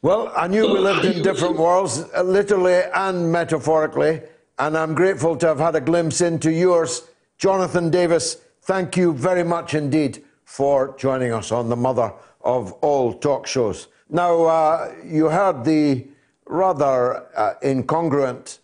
Well, 0.00 0.32
I 0.36 0.46
knew 0.46 0.72
we 0.72 0.78
lived 0.78 1.04
in 1.04 1.22
different 1.22 1.56
worlds, 1.56 2.04
uh, 2.16 2.22
literally 2.22 2.80
and 2.94 3.30
metaphorically, 3.32 4.22
and 4.58 4.76
I'm 4.76 4.94
grateful 4.94 5.36
to 5.36 5.46
have 5.48 5.58
had 5.58 5.74
a 5.74 5.80
glimpse 5.80 6.20
into 6.20 6.52
yours. 6.52 7.02
Jonathan 7.36 7.90
Davies, 7.90 8.36
thank 8.62 8.96
you 8.96 9.12
very 9.12 9.44
much 9.44 9.74
indeed 9.74 10.24
for 10.48 10.96
joining 10.96 11.30
us 11.30 11.52
on 11.52 11.68
the 11.68 11.76
mother 11.76 12.10
of 12.40 12.72
all 12.80 13.12
talk 13.12 13.46
shows. 13.46 13.88
Now, 14.08 14.44
uh, 14.44 14.94
you 15.04 15.28
heard 15.28 15.62
the 15.62 16.06
rather 16.46 17.26
uh, 17.36 17.54
incongruent 17.62 18.60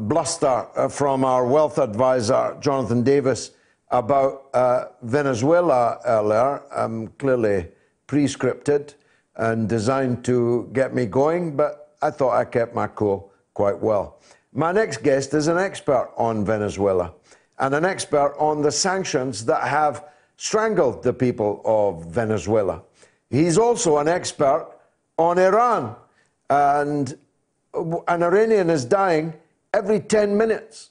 bluster 0.00 0.66
uh, 0.74 0.88
from 0.88 1.24
our 1.24 1.46
wealth 1.46 1.78
advisor, 1.78 2.56
Jonathan 2.60 3.04
Davies, 3.04 3.52
about 3.92 4.48
uh, 4.52 4.86
Venezuela 5.02 6.00
earlier, 6.04 6.60
um, 6.74 7.06
clearly 7.18 7.68
pre-scripted 8.08 8.94
and 9.36 9.68
designed 9.68 10.24
to 10.24 10.68
get 10.72 10.92
me 10.92 11.06
going, 11.06 11.54
but 11.54 11.94
I 12.02 12.10
thought 12.10 12.36
I 12.36 12.44
kept 12.46 12.74
my 12.74 12.88
cool 12.88 13.32
quite 13.54 13.78
well. 13.78 14.20
My 14.52 14.72
next 14.72 15.04
guest 15.04 15.34
is 15.34 15.46
an 15.46 15.56
expert 15.56 16.10
on 16.16 16.44
Venezuela 16.44 17.14
and 17.60 17.76
an 17.76 17.84
expert 17.84 18.34
on 18.40 18.60
the 18.60 18.72
sanctions 18.72 19.44
that 19.44 19.62
have 19.62 20.04
strangled 20.38 21.02
the 21.02 21.12
people 21.12 21.60
of 21.66 22.06
Venezuela. 22.06 22.82
He's 23.28 23.58
also 23.58 23.98
an 23.98 24.08
expert 24.08 24.66
on 25.18 25.38
Iran, 25.38 25.94
and 26.48 27.18
an 27.74 28.22
Iranian 28.22 28.70
is 28.70 28.86
dying 28.86 29.34
every 29.74 30.00
10 30.00 30.34
minutes 30.34 30.90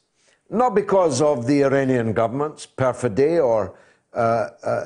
not 0.49 0.75
because 0.75 1.21
of 1.21 1.45
the 1.45 1.63
Iranian 1.63 2.13
government's 2.13 2.65
perfidy 2.65 3.39
or 3.39 3.75
uh, 4.13 4.47
uh, 4.63 4.83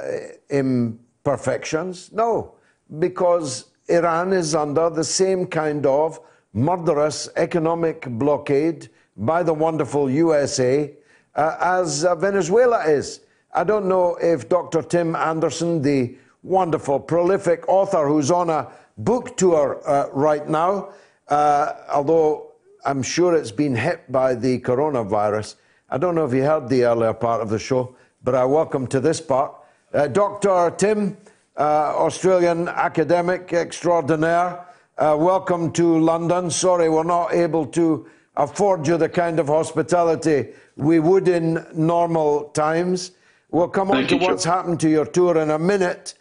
imperfections, 0.49 2.11
no, 2.11 2.55
because 2.99 3.65
Iran 3.87 4.33
is 4.33 4.55
under 4.55 4.89
the 4.89 5.03
same 5.03 5.45
kind 5.45 5.85
of 5.85 6.19
murderous 6.53 7.29
economic 7.35 8.05
blockade 8.09 8.89
by 9.15 9.43
the 9.43 9.53
wonderful 9.53 10.09
USA 10.09 10.91
uh, 11.35 11.57
as 11.59 12.03
uh, 12.03 12.15
Venezuela 12.15 12.83
is. 12.85 13.21
I 13.53 13.65
don't 13.65 13.87
know 13.89 14.15
if 14.15 14.47
Dr. 14.47 14.81
Tim 14.81 15.13
Anderson, 15.13 15.81
the 15.81 16.15
wonderful, 16.41 17.01
prolific 17.01 17.67
author 17.67 18.07
who's 18.07 18.31
on 18.31 18.49
a 18.49 18.71
book 18.97 19.35
tour 19.35 19.81
uh, 19.85 20.07
right 20.13 20.47
now, 20.47 20.93
uh, 21.27 21.73
although 21.91 22.53
I'm 22.85 23.03
sure 23.03 23.35
it's 23.35 23.51
been 23.51 23.75
hit 23.75 24.09
by 24.09 24.35
the 24.35 24.59
coronavirus. 24.59 25.55
I 25.89 25.97
don't 25.97 26.15
know 26.15 26.25
if 26.25 26.33
you 26.33 26.43
heard 26.43 26.69
the 26.69 26.85
earlier 26.85 27.13
part 27.13 27.41
of 27.41 27.49
the 27.49 27.59
show, 27.59 27.93
but 28.23 28.35
I 28.35 28.45
welcome 28.45 28.87
to 28.87 29.01
this 29.01 29.19
part. 29.19 29.53
Uh, 29.93 30.07
Dr. 30.07 30.73
Tim, 30.77 31.17
uh, 31.57 31.93
Australian 31.97 32.69
academic 32.69 33.51
extraordinaire, 33.51 34.65
uh, 34.97 35.17
welcome 35.19 35.73
to 35.73 35.99
London. 35.99 36.49
Sorry, 36.49 36.87
we're 36.87 37.03
not 37.03 37.33
able 37.33 37.65
to 37.67 38.07
afford 38.37 38.87
you 38.87 38.95
the 38.95 39.09
kind 39.09 39.41
of 39.41 39.47
hospitality 39.47 40.53
we 40.77 40.99
would 40.99 41.27
in 41.27 41.65
normal 41.75 42.45
times. 42.51 43.11
We'll 43.51 43.67
come 43.67 43.89
Thank 43.89 44.11
on 44.11 44.19
to 44.19 44.25
what's 44.25 44.45
happened 44.45 44.79
to 44.79 44.89
your 44.89 45.05
tour 45.05 45.37
in 45.37 45.49
a 45.51 45.59
minute. 45.59 46.13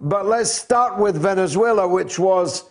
But 0.00 0.26
let's 0.26 0.50
start 0.50 0.98
with 0.98 1.20
Venezuela, 1.20 1.86
which 1.86 2.18
was 2.18 2.64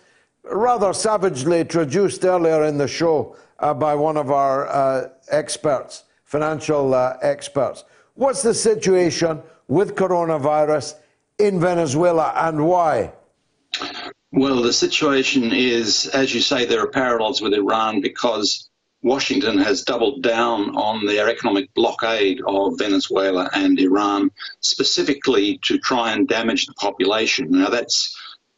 rather 0.44 0.92
savagely 0.92 1.60
introduced 1.62 2.26
earlier 2.26 2.64
in 2.64 2.78
the 2.78 2.88
show 2.88 3.36
uh, 3.60 3.74
by 3.74 3.94
one 3.96 4.18
of 4.18 4.32
our 4.32 4.68
uh, 4.68 5.10
experts, 5.30 6.06
financial 6.24 6.94
uh, 6.94 7.18
experts. 7.22 7.84
What's 8.16 8.42
the 8.42 8.54
situation 8.54 9.42
with 9.68 9.96
coronavirus 9.96 10.96
in 11.38 11.60
Venezuela 11.60 12.34
and 12.36 12.66
why? 12.66 13.12
Well, 14.32 14.62
the 14.62 14.74
situation 14.74 15.52
is, 15.54 16.08
as 16.08 16.34
you 16.34 16.42
say, 16.42 16.66
there 16.66 16.82
are 16.82 16.88
parallels 16.88 17.42
with 17.42 17.54
Iran 17.54 18.02
because 18.02 18.67
Washington 19.04 19.58
has 19.60 19.84
doubled 19.84 20.24
down 20.24 20.76
on 20.76 21.06
their 21.06 21.30
economic 21.30 21.74
blockade 21.76 22.42
of 22.48 22.78
Venezuela 22.78 23.50
and 23.54 23.80
Iran, 23.80 24.32
specifically 24.62 25.60
to 25.64 25.78
try 25.78 26.14
and 26.14 26.28
damage 26.28 26.66
the 26.66 26.74
population. 26.74 27.52
Now, 27.52 27.70
that's 27.70 28.16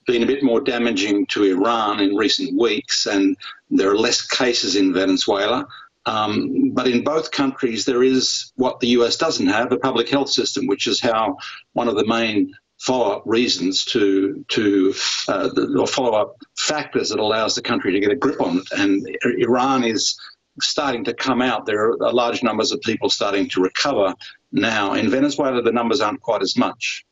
been 0.07 0.23
a 0.23 0.27
bit 0.27 0.41
more 0.41 0.61
damaging 0.61 1.25
to 1.27 1.43
Iran 1.43 1.99
in 1.99 2.15
recent 2.15 2.59
weeks, 2.59 3.05
and 3.05 3.35
there 3.69 3.91
are 3.91 3.97
less 3.97 4.25
cases 4.25 4.75
in 4.75 4.93
Venezuela. 4.93 5.67
Um, 6.05 6.71
but 6.71 6.87
in 6.87 7.03
both 7.03 7.29
countries, 7.29 7.85
there 7.85 8.01
is 8.01 8.51
what 8.55 8.79
the 8.79 8.87
US 8.99 9.17
doesn't 9.17 9.47
have 9.47 9.71
a 9.71 9.77
public 9.77 10.09
health 10.09 10.29
system, 10.29 10.65
which 10.65 10.87
is 10.87 10.99
how 10.99 11.37
one 11.73 11.87
of 11.87 11.95
the 11.95 12.07
main 12.07 12.51
follow-up 12.79 13.23
reasons 13.25 13.83
to 13.85 14.43
to 14.47 14.93
uh, 15.27 15.49
or 15.77 15.87
follow-up 15.87 16.35
factors 16.57 17.09
that 17.09 17.19
allows 17.19 17.55
the 17.55 17.61
country 17.61 17.91
to 17.91 17.99
get 17.99 18.11
a 18.11 18.15
grip 18.15 18.41
on 18.41 18.57
it. 18.57 18.71
And 18.71 19.05
Iran 19.23 19.83
is 19.83 20.19
starting 20.61 21.03
to 21.05 21.13
come 21.13 21.41
out. 21.41 21.65
There 21.65 21.91
are 21.91 22.13
large 22.13 22.43
numbers 22.43 22.71
of 22.71 22.81
people 22.81 23.09
starting 23.09 23.47
to 23.49 23.61
recover 23.61 24.13
now. 24.51 24.93
In 24.93 25.09
Venezuela, 25.09 25.61
the 25.61 25.71
numbers 25.71 26.01
aren't 26.01 26.21
quite 26.21 26.41
as 26.41 26.57
much. 26.57 27.05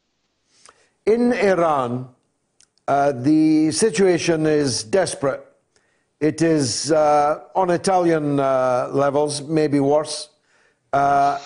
In 1.06 1.32
Iran, 1.34 2.10
uh, 2.88 3.14
the 3.14 3.72
situation 3.72 4.46
is 4.46 4.84
desperate. 4.84 5.46
It 6.20 6.42
is 6.42 6.92
uh, 6.92 7.44
on 7.56 7.70
Italian 7.70 8.40
uh, 8.40 8.90
levels, 8.92 9.42
maybe 9.42 9.80
worse. 9.80 10.30
Uh, 10.92 11.40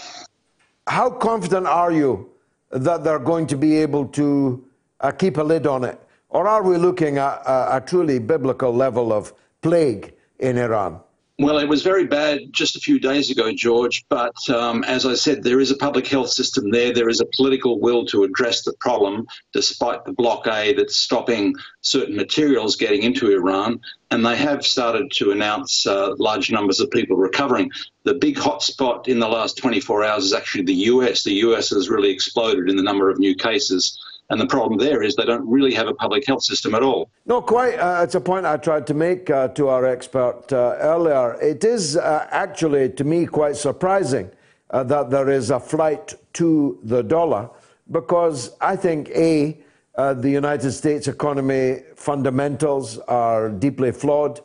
how 0.88 1.10
confident 1.10 1.68
are 1.68 1.92
you 1.92 2.31
that 2.72 3.04
they're 3.04 3.20
going 3.20 3.48
to 3.48 3.58
be 3.58 3.78
able 3.78 4.06
to 4.08 4.64
uh, 5.00 5.12
keep 5.12 5.38
a 5.38 5.44
lid 5.44 5.68
on 5.68 5.84
it? 5.84 6.00
Or 6.30 6.48
are 6.48 6.64
we 6.64 6.78
looking 6.78 7.18
at 7.18 7.42
a 7.46 7.84
truly 7.86 8.18
biblical 8.18 8.74
level 8.74 9.12
of 9.12 9.34
plague 9.62 10.14
in 10.40 10.58
Iran? 10.58 11.02
Well, 11.42 11.58
it 11.58 11.68
was 11.68 11.82
very 11.82 12.06
bad 12.06 12.54
just 12.54 12.76
a 12.76 12.80
few 12.80 13.00
days 13.00 13.32
ago, 13.32 13.52
George. 13.52 14.06
But 14.10 14.38
um, 14.52 14.84
as 14.84 15.08
I 15.08 15.16
said, 15.16 15.42
there 15.42 15.60
is 15.60 15.72
a 15.72 15.76
public 15.76 16.06
health 16.06 16.30
system 16.30 16.70
there. 16.70 16.94
There 16.94 17.10
is 17.10 17.20
a 17.20 17.26
political 17.36 17.80
will 17.80 18.06
to 18.06 18.24
address 18.24 18.62
the 18.62 18.74
problem, 18.74 19.26
despite 19.52 20.06
the 20.06 20.14
blockade 20.14 20.78
that's 20.78 20.98
stopping 20.98 21.56
certain 21.82 22.16
materials 22.16 22.76
getting 22.76 23.02
into 23.02 23.32
Iran. 23.32 23.80
And 24.12 24.24
they 24.24 24.38
have 24.38 24.64
started 24.64 25.10
to 25.14 25.32
announce 25.32 25.88
uh, 25.88 26.14
large 26.20 26.52
numbers 26.52 26.80
of 26.80 26.92
people 26.92 27.18
recovering. 27.18 27.72
The 28.04 28.14
big 28.14 28.36
hotspot 28.36 29.08
in 29.08 29.18
the 29.18 29.28
last 29.28 29.58
24 29.58 30.04
hours 30.04 30.26
is 30.26 30.34
actually 30.34 30.66
the 30.66 30.86
US. 30.92 31.24
The 31.24 31.42
US 31.48 31.72
has 31.72 31.90
really 31.90 32.12
exploded 32.12 32.70
in 32.70 32.76
the 32.76 32.84
number 32.84 33.10
of 33.10 33.18
new 33.18 33.34
cases. 33.34 34.00
And 34.32 34.40
the 34.40 34.48
problem 34.48 34.80
there 34.80 35.04
is 35.04 35.18
they 35.18 35.26
don't 35.26 35.46
really 35.46 35.74
have 35.74 35.90
a 35.90 35.94
public 35.94 36.26
health 36.26 36.44
system 36.44 36.74
at 36.74 36.82
all. 36.82 37.12
No, 37.26 37.42
quite. 37.42 37.76
Uh, 37.78 38.00
it's 38.02 38.16
a 38.16 38.22
point 38.22 38.46
I 38.46 38.56
tried 38.56 38.88
to 38.88 38.94
make 38.94 39.30
uh, 39.30 39.50
to 39.50 39.68
our 39.68 39.86
expert 39.86 40.46
uh, 40.54 40.78
earlier. 40.80 41.34
It 41.42 41.66
is 41.66 41.98
uh, 41.98 42.28
actually, 42.32 42.92
to 42.92 43.04
me, 43.04 43.26
quite 43.26 43.58
surprising 43.58 44.32
uh, 44.70 44.84
that 44.86 45.10
there 45.10 45.30
is 45.30 45.50
a 45.50 45.60
flight 45.60 46.14
to 46.36 46.80
the 46.84 47.04
dollar 47.04 47.50
because 47.92 48.56
I 48.62 48.78
think, 48.78 49.10
A, 49.10 49.60
uh, 49.96 50.14
the 50.14 50.30
United 50.30 50.72
States 50.72 51.10
economy 51.10 51.84
fundamentals 51.98 53.00
are 53.10 53.50
deeply 53.50 53.92
flawed. 53.92 54.40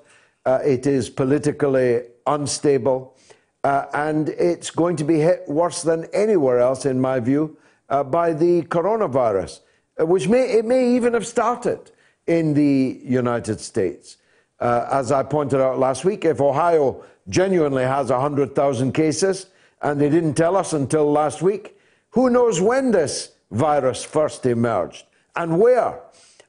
it 0.47 0.89
is 0.89 1.09
politically 1.09 2.03
unstable. 2.27 3.17
and 3.63 4.31
it's 4.31 4.71
going 4.71 4.97
to 4.97 5.05
be 5.05 5.21
hit 5.21 5.45
worse 5.47 5.83
than 5.83 6.07
anywhere 6.13 6.59
else, 6.59 6.87
in 6.87 7.01
my 7.01 7.21
view, 7.21 7.57
by 7.89 8.33
the 8.33 8.63
coronavirus. 8.63 9.61
Uh, 9.99 10.07
which 10.07 10.29
may, 10.29 10.53
it 10.53 10.65
may 10.65 10.95
even 10.95 11.15
have 11.15 11.27
started 11.27 11.91
in 12.27 12.55
the 12.55 13.01
United 13.03 13.61
States. 13.61 14.19
Uh, 14.61 14.87
as 14.91 15.13
I 15.13 15.23
pointed 15.23 15.61
out 15.61 15.79
last 15.79 16.05
week, 16.05 16.25
if 16.25 16.41
Ohio 16.41 17.05
genuinely 17.29 17.85
has 17.85 18.11
100,000 18.11 18.93
cases 18.93 19.47
and 19.83 20.01
they 20.01 20.09
didn't 20.09 20.35
tell 20.35 20.57
us 20.57 20.73
until 20.73 21.11
last 21.11 21.43
week, 21.43 21.79
who 22.11 22.31
knows 22.31 22.61
when 22.61 22.91
this 22.91 23.33
virus 23.51 24.05
first 24.05 24.45
emerged 24.47 25.07
and 25.35 25.59
where? 25.59 26.01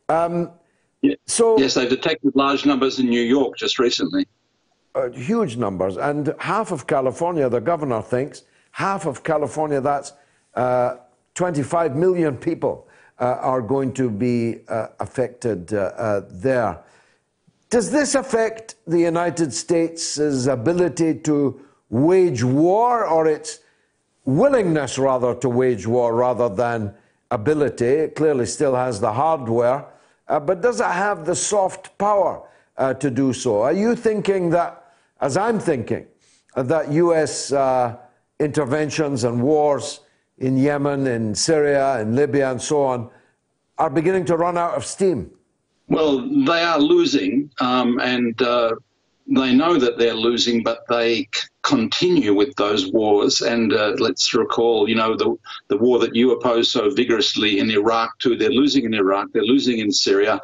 Um, 0.10 0.52
So 1.26 1.58
yes, 1.58 1.76
they've 1.76 1.90
detected 1.90 2.36
large 2.36 2.66
numbers 2.66 3.00
in 3.00 3.08
New 3.08 3.22
York 3.22 3.58
just 3.58 3.78
recently. 3.80 4.26
Uh, 4.96 5.10
huge 5.10 5.58
numbers, 5.58 5.96
and 5.98 6.34
half 6.40 6.72
of 6.72 6.88
California, 6.88 7.48
the 7.48 7.62
governor 7.62 8.02
thinks, 8.02 8.44
half 8.72 9.06
of 9.06 9.24
California, 9.24 9.80
that's 9.80 10.14
uh, 10.56 10.96
25 11.36 11.96
million 11.96 12.36
people, 12.36 12.87
are 13.26 13.62
going 13.62 13.94
to 13.94 14.10
be 14.10 14.60
uh, 14.68 14.88
affected 15.00 15.74
uh, 15.74 15.92
uh, 15.98 16.22
there. 16.30 16.80
Does 17.70 17.92
this 17.92 18.16
affect 18.16 18.76
the 18.86 19.00
United 19.00 19.54
States' 19.54 20.18
ability 20.46 21.16
to 21.20 21.60
wage 21.90 22.44
war 22.44 23.06
or 23.06 23.28
its 23.28 23.60
willingness, 24.26 24.98
rather, 24.98 25.36
to 25.36 25.50
wage 25.50 25.86
war 25.86 26.16
rather 26.16 26.48
than 26.48 26.94
ability? 27.32 27.86
It 27.86 28.16
clearly 28.16 28.46
still 28.46 28.76
has 28.76 29.00
the 29.00 29.12
hardware, 29.12 29.86
uh, 30.28 30.40
but 30.40 30.62
does 30.62 30.80
it 30.80 30.86
have 30.86 31.26
the 31.26 31.36
soft 31.36 31.98
power 31.98 32.48
uh, 32.78 32.94
to 32.96 33.10
do 33.10 33.34
so? 33.34 33.62
Are 33.62 33.74
you 33.74 33.96
thinking 33.96 34.50
that, 34.52 34.94
as 35.20 35.36
I'm 35.36 35.60
thinking, 35.60 36.06
uh, 36.56 36.64
that 36.64 36.92
US 36.92 37.52
uh, 37.52 37.98
interventions 38.40 39.24
and 39.24 39.42
wars 39.42 40.02
in 40.38 40.58
Yemen, 40.58 41.08
in 41.08 41.36
Syria, 41.36 42.00
in 42.02 42.16
Libya, 42.16 42.52
and 42.52 42.62
so 42.62 42.84
on 42.84 43.10
are 43.78 43.90
beginning 43.90 44.26
to 44.26 44.38
run 44.38 44.58
out 44.58 44.76
of 44.76 44.86
steam? 44.86 45.32
Well, 45.88 46.28
they 46.46 46.64
are 46.64 46.80
losing, 46.80 47.50
um, 47.62 48.00
and 48.00 48.40
uh, 48.42 48.76
they 49.28 49.54
know 49.54 49.78
that 49.78 49.98
they're 49.98 50.14
losing, 50.14 50.64
but 50.64 50.80
they 50.90 51.30
continue 51.62 52.34
with 52.34 52.56
those 52.56 52.92
wars. 52.92 53.42
And 53.42 53.74
uh, 53.74 53.96
let's 54.00 54.34
recall, 54.34 54.90
you 54.90 54.96
know, 54.96 55.16
the 55.16 55.36
the 55.70 55.78
war 55.78 56.00
that 56.00 56.16
you 56.16 56.32
oppose 56.32 56.70
so 56.70 56.90
vigorously 56.90 57.60
in 57.60 57.70
Iraq 57.70 58.18
too. 58.20 58.36
They're 58.36 58.50
losing 58.50 58.86
in 58.86 58.94
Iraq. 58.94 59.28
They're 59.34 59.44
losing 59.44 59.80
in 59.80 59.92
Syria. 59.92 60.42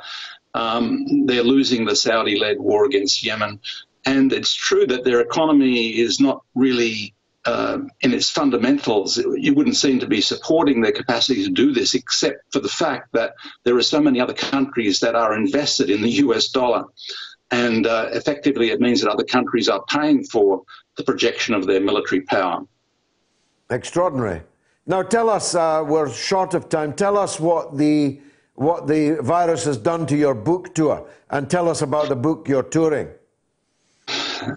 Um, 0.54 1.26
they're 1.26 1.44
losing 1.44 1.84
the 1.84 1.96
Saudi-led 1.96 2.60
war 2.60 2.86
against 2.86 3.24
Yemen. 3.24 3.60
And 4.06 4.32
it's 4.32 4.54
true 4.54 4.86
that 4.88 5.04
their 5.04 5.22
economy 5.22 5.98
is 5.98 6.20
not 6.20 6.44
really 6.56 7.16
uh, 7.46 7.80
in 8.02 8.14
its 8.14 8.30
fundamentals, 8.30 9.18
you 9.18 9.54
wouldn't 9.54 9.76
seem 9.76 10.00
to 10.00 10.08
be 10.08 10.22
supporting 10.22 10.82
their 10.82 10.92
capacity 10.92 11.44
to 11.44 11.50
do 11.50 11.74
this, 11.74 11.94
except 11.94 12.52
for 12.52 12.60
the 12.60 12.70
fact 12.70 13.12
that 13.14 13.34
there 13.64 13.76
are 13.76 13.84
so 13.84 14.00
many 14.00 14.22
other 14.22 14.34
countries 14.34 15.00
that 15.02 15.16
are 15.16 15.36
invested 15.36 15.90
in 15.90 16.02
the 16.02 16.12
US 16.12 16.50
dollar. 16.50 16.86
And 17.52 17.86
uh, 17.86 18.10
effectively, 18.12 18.72
it 18.72 18.80
means 18.80 19.02
that 19.02 19.12
other 19.12 19.26
countries 19.26 19.68
are 19.68 19.84
paying 19.90 20.24
for 20.24 20.64
the 20.96 21.04
projection 21.04 21.54
of 21.54 21.68
their 21.68 21.82
military 21.82 22.22
power. 22.22 22.66
Extraordinary. 23.70 24.42
Now, 24.86 25.02
tell 25.02 25.30
us, 25.30 25.56
uh, 25.56 25.84
we're 25.86 26.10
short 26.10 26.54
of 26.54 26.70
time, 26.70 26.94
tell 26.94 27.18
us 27.18 27.40
what 27.40 27.78
the, 27.78 28.20
what 28.56 28.88
the 28.88 29.18
virus 29.22 29.66
has 29.66 29.78
done 29.78 30.06
to 30.08 30.16
your 30.16 30.34
book 30.34 30.74
tour, 30.76 31.08
and 31.30 31.50
tell 31.50 31.70
us 31.70 31.82
about 31.82 32.10
the 32.10 32.16
book 32.16 32.48
you're 32.48 32.64
touring. 32.64 33.10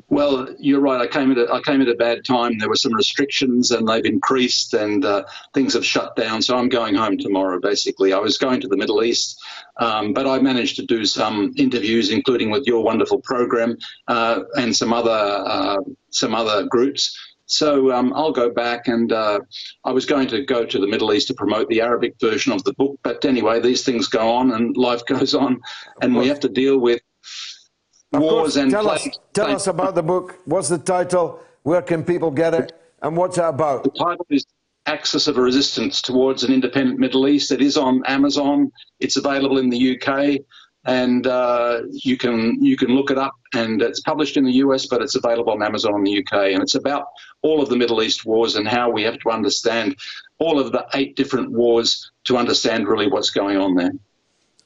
Well, 0.08 0.48
you're 0.58 0.80
right. 0.80 1.00
I 1.00 1.06
came 1.06 1.30
at 1.32 1.38
a, 1.38 1.52
I 1.52 1.60
came 1.60 1.82
at 1.82 1.88
a 1.88 1.94
bad 1.94 2.24
time. 2.24 2.58
There 2.58 2.68
were 2.68 2.76
some 2.76 2.94
restrictions, 2.94 3.70
and 3.70 3.86
they've 3.86 4.04
increased, 4.04 4.74
and 4.74 5.04
uh, 5.04 5.24
things 5.54 5.74
have 5.74 5.84
shut 5.84 6.16
down. 6.16 6.42
So 6.42 6.56
I'm 6.56 6.68
going 6.68 6.94
home 6.94 7.18
tomorrow. 7.18 7.60
Basically, 7.60 8.12
I 8.12 8.18
was 8.18 8.38
going 8.38 8.60
to 8.60 8.68
the 8.68 8.76
Middle 8.76 9.02
East, 9.02 9.38
um, 9.78 10.12
but 10.12 10.26
I 10.26 10.38
managed 10.38 10.76
to 10.76 10.86
do 10.86 11.04
some 11.04 11.52
interviews, 11.56 12.10
including 12.10 12.50
with 12.50 12.66
your 12.66 12.82
wonderful 12.82 13.20
program 13.20 13.76
uh, 14.08 14.40
and 14.56 14.74
some 14.74 14.92
other 14.92 15.10
uh, 15.10 15.78
some 16.10 16.34
other 16.34 16.66
groups. 16.66 17.16
So 17.46 17.92
um, 17.92 18.12
I'll 18.14 18.32
go 18.32 18.50
back, 18.50 18.88
and 18.88 19.12
uh, 19.12 19.40
I 19.84 19.92
was 19.92 20.04
going 20.04 20.26
to 20.28 20.44
go 20.44 20.64
to 20.64 20.78
the 20.78 20.86
Middle 20.86 21.12
East 21.12 21.28
to 21.28 21.34
promote 21.34 21.68
the 21.68 21.80
Arabic 21.80 22.14
version 22.20 22.52
of 22.52 22.64
the 22.64 22.74
book. 22.74 22.98
But 23.04 23.24
anyway, 23.24 23.60
these 23.60 23.84
things 23.84 24.08
go 24.08 24.28
on, 24.32 24.52
and 24.52 24.76
life 24.76 25.04
goes 25.08 25.34
on, 25.34 25.60
and 26.02 26.16
we 26.16 26.26
have 26.28 26.40
to 26.40 26.48
deal 26.48 26.78
with 26.78 27.00
of 28.16 28.22
wars 28.22 28.54
course, 28.54 28.56
and 28.56 28.70
tell 28.70 28.88
us, 28.88 29.08
tell 29.32 29.50
us 29.54 29.66
about 29.66 29.94
the 29.94 30.02
book. 30.02 30.38
What's 30.44 30.68
the 30.68 30.78
title? 30.78 31.40
Where 31.62 31.82
can 31.82 32.04
people 32.04 32.30
get 32.30 32.54
it? 32.54 32.72
And 33.02 33.16
what's 33.16 33.38
it 33.38 33.44
about? 33.44 33.84
The 33.84 33.90
title 33.90 34.26
is 34.30 34.46
Axis 34.86 35.26
of 35.26 35.36
Resistance 35.36 36.00
Towards 36.00 36.44
an 36.44 36.52
Independent 36.52 36.98
Middle 36.98 37.28
East. 37.28 37.50
It 37.50 37.60
is 37.60 37.76
on 37.76 38.02
Amazon. 38.06 38.70
It's 39.00 39.16
available 39.16 39.58
in 39.58 39.68
the 39.68 39.98
UK, 39.98 40.40
and 40.84 41.26
uh, 41.26 41.82
you 41.90 42.16
can 42.16 42.62
you 42.62 42.76
can 42.76 42.90
look 42.90 43.10
it 43.10 43.18
up. 43.18 43.34
And 43.52 43.82
it's 43.82 44.00
published 44.00 44.36
in 44.36 44.44
the 44.44 44.52
US, 44.64 44.86
but 44.86 45.02
it's 45.02 45.16
available 45.16 45.52
on 45.52 45.62
Amazon 45.62 45.94
in 45.96 46.04
the 46.04 46.18
UK. 46.18 46.52
And 46.52 46.62
it's 46.62 46.76
about 46.76 47.08
all 47.42 47.60
of 47.60 47.68
the 47.68 47.76
Middle 47.76 48.02
East 48.02 48.24
wars 48.24 48.56
and 48.56 48.66
how 48.66 48.90
we 48.90 49.02
have 49.02 49.18
to 49.20 49.30
understand 49.30 49.96
all 50.38 50.58
of 50.60 50.72
the 50.72 50.86
eight 50.94 51.16
different 51.16 51.50
wars 51.50 52.10
to 52.24 52.36
understand 52.36 52.86
really 52.86 53.08
what's 53.08 53.30
going 53.30 53.56
on 53.56 53.74
there. 53.74 53.92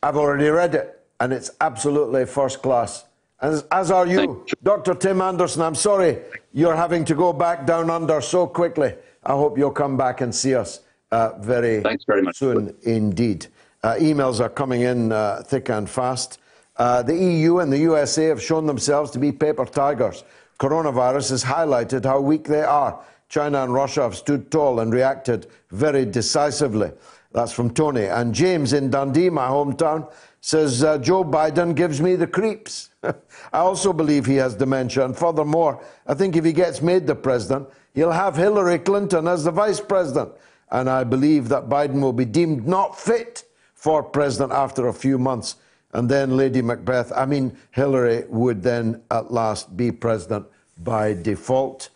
I've 0.03 0.17
already 0.17 0.49
read 0.49 0.75
it, 0.75 1.01
and 1.19 1.33
it's 1.33 1.51
absolutely 1.61 2.27
first 2.27 2.63
class 2.63 3.05
as, 3.41 3.65
as 3.71 3.91
are 3.91 4.07
you. 4.07 4.45
Dr. 4.63 4.95
Tim 4.95 5.21
Anderson, 5.21 5.63
I'm 5.63 5.75
sorry 5.75 6.19
you're 6.53 6.77
having 6.77 7.05
to 7.07 7.15
go 7.15 7.33
back 7.33 7.67
down 7.67 7.91
under 7.91 8.21
so 8.21 8.47
quickly. 8.47 8.95
I 9.25 9.33
hope 9.33 9.59
you'll 9.59 9.71
come 9.71 9.97
back 9.97 10.21
and 10.21 10.35
see 10.35 10.55
us 10.55 10.81
uh, 11.11 11.39
very, 11.39 11.81
Thanks 11.83 12.05
very 12.07 12.23
much. 12.23 12.37
soon 12.37 12.75
indeed. 12.83 13.47
Uh, 13.83 13.95
emails 13.99 14.41
are 14.41 14.49
coming 14.49 14.83
in 14.83 15.13
uh, 15.13 15.43
thick 15.47 15.69
and 15.71 15.89
fast. 15.89 16.39
Uh, 16.77 17.03
the 17.03 17.15
EU 17.15 17.59
and 17.59 17.73
the 17.73 17.79
USA 17.79 18.27
have 18.27 18.43
shown 18.43 18.67
themselves 18.67 19.11
to 19.13 19.19
be 19.19 19.33
paper 19.33 19.65
tigers. 19.65 20.25
Coronavirus 20.59 21.31
has 21.31 21.45
highlighted 21.45 22.05
how 22.05 22.21
weak 22.21 22.45
they 22.45 22.63
are. 22.63 23.03
China 23.29 23.63
and 23.63 23.73
Russia 23.73 24.03
have 24.03 24.17
stood 24.17 24.51
tall 24.51 24.81
and 24.81 24.93
reacted 24.93 25.47
very 25.71 26.05
decisively. 26.05 26.91
That's 27.33 27.53
from 27.53 27.71
Tony. 27.73 28.05
And 28.05 28.35
James 28.35 28.73
in 28.73 28.91
Dundee, 28.91 29.31
my 29.31 29.47
hometown, 29.47 30.11
says 30.41 30.83
uh, 30.83 30.99
Joe 30.99 31.25
Biden 31.25 31.75
gives 31.75 32.01
me 32.01 32.17
the 32.17 32.27
creeps. 32.27 32.90
I 33.53 33.59
also 33.59 33.93
believe 33.93 34.27
he 34.27 34.37
has 34.37 34.55
dementia. 34.55 35.05
And 35.05 35.17
furthermore, 35.17 35.83
I 36.07 36.15
think 36.15 36.37
if 36.37 36.45
he 36.45 36.53
gets 36.53 36.83
made 36.83 37.07
the 37.07 37.15
president, 37.15 37.69
he'll 37.95 38.13
have 38.13 38.37
Hillary 38.37 38.79
Clinton 38.79 39.27
as 39.27 39.45
the 39.45 39.51
vice 39.51 39.81
president. 39.81 40.33
And 40.71 40.89
I 40.89 41.05
believe 41.05 41.49
that 41.49 41.69
Biden 41.69 42.01
will 42.01 42.13
be 42.13 42.25
deemed 42.25 42.67
not 42.67 42.99
fit 42.99 43.45
for 43.75 44.03
president 44.03 44.53
after 44.53 44.89
a 44.89 44.95
few 44.95 45.19
months. 45.19 45.57
And 45.93 46.09
then 46.09 46.37
Lady 46.37 46.63
Macbeth, 46.63 47.13
I 47.17 47.27
mean, 47.27 47.57
Hillary 47.73 48.25
would 48.29 48.63
then 48.63 49.03
at 49.11 49.33
last 49.33 49.77
be 49.77 49.91
president 49.91 50.47
by 50.79 51.15
default. 51.15 51.89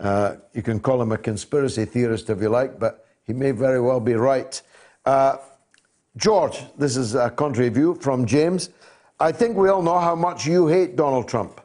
Uh, 0.00 0.36
you 0.54 0.62
can 0.62 0.80
call 0.80 1.02
him 1.02 1.12
a 1.12 1.18
conspiracy 1.18 1.84
theorist 1.84 2.30
if 2.30 2.40
you 2.40 2.48
like, 2.48 2.78
but 2.78 3.06
he 3.26 3.32
may 3.32 3.50
very 3.50 3.80
well 3.80 4.00
be 4.00 4.14
right. 4.14 4.60
Uh, 5.04 5.36
George, 6.16 6.62
this 6.76 6.96
is 6.96 7.14
a 7.14 7.30
country 7.30 7.68
view 7.68 7.94
from 7.94 8.26
James. 8.26 8.70
I 9.22 9.30
think 9.30 9.56
we 9.56 9.68
all 9.68 9.82
know 9.82 10.00
how 10.00 10.16
much 10.16 10.46
you 10.46 10.66
hate 10.66 10.96
Donald 10.96 11.28
Trump, 11.28 11.60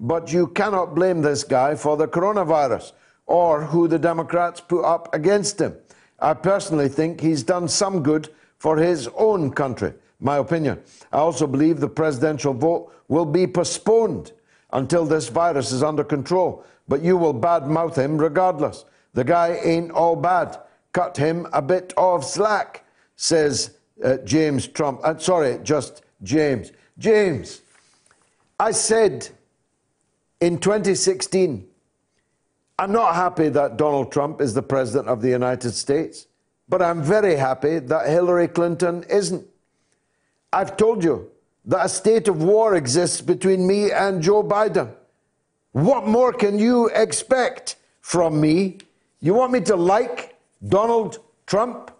but 0.00 0.32
you 0.32 0.46
cannot 0.46 0.94
blame 0.94 1.20
this 1.20 1.44
guy 1.44 1.74
for 1.74 1.94
the 1.94 2.08
coronavirus 2.08 2.92
or 3.26 3.62
who 3.64 3.86
the 3.86 3.98
Democrats 3.98 4.62
put 4.62 4.82
up 4.82 5.14
against 5.14 5.60
him. 5.60 5.76
I 6.20 6.32
personally 6.32 6.88
think 6.88 7.20
he's 7.20 7.42
done 7.42 7.68
some 7.68 8.02
good 8.02 8.30
for 8.56 8.78
his 8.78 9.10
own 9.14 9.50
country, 9.50 9.92
my 10.20 10.38
opinion. 10.38 10.80
I 11.12 11.18
also 11.18 11.46
believe 11.46 11.80
the 11.80 11.88
presidential 11.90 12.54
vote 12.54 12.90
will 13.08 13.26
be 13.26 13.46
postponed 13.46 14.32
until 14.72 15.04
this 15.04 15.28
virus 15.28 15.70
is 15.70 15.82
under 15.82 16.04
control, 16.04 16.64
but 16.88 17.02
you 17.02 17.18
will 17.18 17.34
badmouth 17.34 17.94
him 17.94 18.16
regardless. 18.16 18.86
The 19.12 19.24
guy 19.24 19.60
ain't 19.62 19.90
all 19.90 20.16
bad. 20.16 20.58
Cut 20.94 21.18
him 21.18 21.46
a 21.52 21.60
bit 21.60 21.92
of 21.98 22.24
slack, 22.24 22.86
says 23.16 23.76
uh, 24.02 24.16
James 24.24 24.66
Trump. 24.66 25.02
Uh, 25.04 25.18
sorry, 25.18 25.58
just 25.62 26.04
James. 26.22 26.72
James, 26.98 27.62
I 28.58 28.70
said 28.72 29.28
in 30.40 30.58
2016, 30.58 31.66
I'm 32.78 32.92
not 32.92 33.14
happy 33.14 33.48
that 33.48 33.76
Donald 33.76 34.10
Trump 34.12 34.40
is 34.40 34.54
the 34.54 34.62
President 34.62 35.08
of 35.08 35.22
the 35.22 35.28
United 35.28 35.72
States, 35.72 36.26
but 36.68 36.82
I'm 36.82 37.02
very 37.02 37.36
happy 37.36 37.78
that 37.78 38.08
Hillary 38.08 38.48
Clinton 38.48 39.04
isn't. 39.08 39.46
I've 40.52 40.76
told 40.76 41.04
you 41.04 41.30
that 41.64 41.86
a 41.86 41.88
state 41.88 42.28
of 42.28 42.42
war 42.42 42.74
exists 42.74 43.20
between 43.20 43.66
me 43.66 43.92
and 43.92 44.22
Joe 44.22 44.42
Biden. 44.42 44.92
What 45.72 46.06
more 46.06 46.32
can 46.32 46.58
you 46.58 46.88
expect 46.88 47.76
from 48.00 48.40
me? 48.40 48.78
You 49.20 49.34
want 49.34 49.52
me 49.52 49.60
to 49.62 49.76
like 49.76 50.36
Donald 50.66 51.18
Trump? 51.46 51.90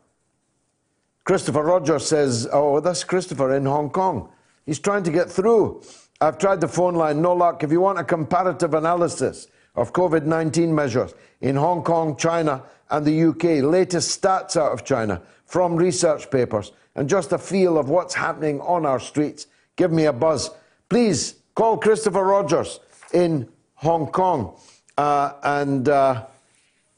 Christopher 1.24 1.62
Rogers 1.62 2.06
says, 2.06 2.48
Oh, 2.52 2.80
that's 2.80 3.04
Christopher 3.04 3.54
in 3.54 3.64
Hong 3.64 3.90
Kong. 3.90 4.28
He's 4.66 4.78
trying 4.78 5.02
to 5.04 5.10
get 5.10 5.30
through. 5.30 5.82
I've 6.20 6.38
tried 6.38 6.60
the 6.60 6.68
phone 6.68 6.94
line, 6.94 7.20
no 7.20 7.32
luck. 7.34 7.62
If 7.62 7.72
you 7.72 7.80
want 7.80 7.98
a 7.98 8.04
comparative 8.04 8.74
analysis 8.74 9.48
of 9.74 9.92
COVID 9.92 10.24
19 10.24 10.74
measures 10.74 11.14
in 11.40 11.56
Hong 11.56 11.82
Kong, 11.82 12.16
China, 12.16 12.62
and 12.90 13.04
the 13.04 13.24
UK, 13.24 13.64
latest 13.64 14.20
stats 14.20 14.56
out 14.56 14.72
of 14.72 14.84
China 14.84 15.22
from 15.46 15.74
research 15.74 16.30
papers, 16.30 16.72
and 16.94 17.08
just 17.08 17.32
a 17.32 17.38
feel 17.38 17.78
of 17.78 17.88
what's 17.88 18.14
happening 18.14 18.60
on 18.60 18.86
our 18.86 19.00
streets, 19.00 19.46
give 19.76 19.90
me 19.90 20.04
a 20.04 20.12
buzz. 20.12 20.50
Please 20.88 21.36
call 21.54 21.78
Christopher 21.78 22.24
Rogers 22.24 22.80
in 23.12 23.48
Hong 23.76 24.06
Kong. 24.06 24.56
Uh, 24.96 25.32
and 25.42 25.88
uh, 25.88 26.26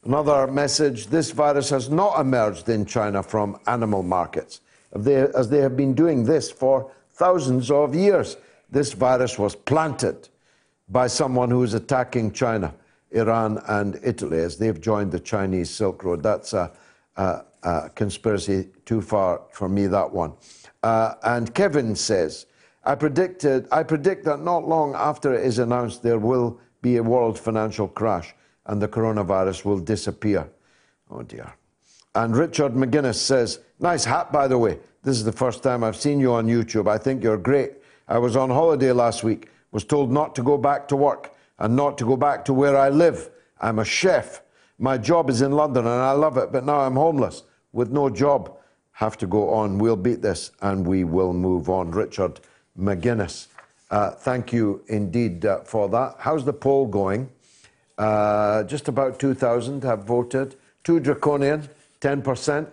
Another 0.05 0.47
message 0.47 1.07
this 1.07 1.31
virus 1.31 1.70
has 1.70 1.89
not 1.89 2.20
emerged 2.20 2.69
in 2.69 2.85
China 2.85 3.23
from 3.23 3.59
animal 3.66 4.03
markets, 4.03 4.61
as 4.93 5.49
they 5.49 5.61
have 5.61 5.77
been 5.78 5.95
doing 5.95 6.24
this 6.24 6.51
for 6.51 6.91
thousands 7.15 7.70
of 7.70 7.95
years. 7.95 8.36
This 8.70 8.93
virus 8.93 9.39
was 9.39 9.55
planted 9.55 10.28
by 10.89 11.07
someone 11.07 11.51
who 11.51 11.62
is 11.62 11.74
attacking 11.74 12.32
China, 12.32 12.74
Iran, 13.12 13.62
and 13.69 13.99
Italy 14.03 14.39
as 14.39 14.59
they've 14.59 14.81
joined 14.81 15.12
the 15.12 15.20
Chinese 15.20 15.70
Silk 15.70 16.05
Road. 16.05 16.23
That's 16.23 16.53
a, 16.53 16.73
a, 17.16 17.43
a 17.62 17.91
conspiracy 17.91 18.69
too 18.85 19.01
far 19.01 19.43
for 19.53 19.69
me, 19.69 19.86
that 19.86 20.12
one. 20.12 20.32
Uh, 20.82 21.15
and 21.23 21.55
Kevin 21.55 21.95
says, 21.95 22.47
I 22.85 22.95
predicted, 22.95 23.66
I 23.73 23.82
predict 23.82 24.24
that 24.27 24.41
not 24.41 24.69
long 24.69 24.95
after 24.95 25.32
it 25.32 25.47
is 25.47 25.59
announced 25.59 26.03
there 26.03 26.19
will 26.19 26.61
be 26.82 26.97
a 26.99 27.03
world 27.03 27.39
financial 27.39 27.89
crash 27.89 28.35
and 28.66 28.81
the 28.82 28.89
coronavirus 28.89 29.65
will 29.65 29.78
disappear. 29.78 30.49
Oh 31.11 31.23
dear. 31.23 31.55
And 32.15 32.36
Richard 32.36 32.73
McGuinness 32.73 33.16
says, 33.16 33.61
Nice 33.81 34.05
hat, 34.05 34.31
by 34.32 34.49
the 34.49 34.59
way. 34.59 34.78
This 35.05 35.18
is 35.18 35.24
the 35.24 35.32
first 35.32 35.62
time 35.62 35.85
I've 35.85 35.97
seen 35.97 36.18
you 36.18 36.32
on 36.32 36.47
YouTube. 36.47 36.89
I 36.89 36.97
think 36.97 37.22
you're 37.22 37.36
great. 37.36 37.72
I 38.09 38.16
was 38.16 38.36
on 38.36 38.48
holiday 38.48 38.90
last 38.90 39.22
week, 39.22 39.51
was 39.70 39.85
told 39.85 40.10
not 40.10 40.35
to 40.36 40.43
go 40.43 40.56
back 40.56 40.89
to 40.89 40.97
work 40.97 41.35
and 41.59 41.76
not 41.76 41.98
to 41.98 42.06
go 42.06 42.16
back 42.16 42.43
to 42.47 42.55
where 42.55 42.74
I 42.74 42.89
live. 42.89 43.28
I'm 43.60 43.81
a 43.81 43.85
chef. 43.85 44.40
My 44.78 44.97
job 44.97 45.28
is 45.28 45.43
in 45.43 45.52
London 45.52 45.85
and 45.86 46.01
I 46.01 46.12
love 46.12 46.39
it, 46.39 46.52
but 46.52 46.64
now 46.64 46.81
I'm 46.81 46.94
homeless 46.94 47.43
with 47.74 47.90
no 47.90 48.09
job. 48.09 48.56
Have 48.93 49.18
to 49.18 49.26
go 49.26 49.51
on. 49.51 49.76
We'll 49.76 49.97
beat 49.97 50.22
this 50.22 50.52
and 50.62 50.86
we 50.86 51.05
will 51.05 51.35
move 51.35 51.68
on. 51.68 51.90
Richard 51.90 52.40
McGuinness, 52.78 53.48
uh, 53.90 54.12
thank 54.12 54.55
you 54.55 54.82
indeed 54.89 55.44
uh, 55.44 55.60
for 55.60 55.86
that. 55.90 56.16
How's 56.18 56.47
the 56.47 56.55
poll 56.55 56.86
going? 56.86 57.28
Uh, 57.98 58.64
just 58.64 58.89
about 58.89 59.18
2,000 59.18 59.85
have 59.85 60.05
voted. 60.05 60.56
Too 60.82 60.98
draconian, 60.98 61.68
10%. 62.01 62.68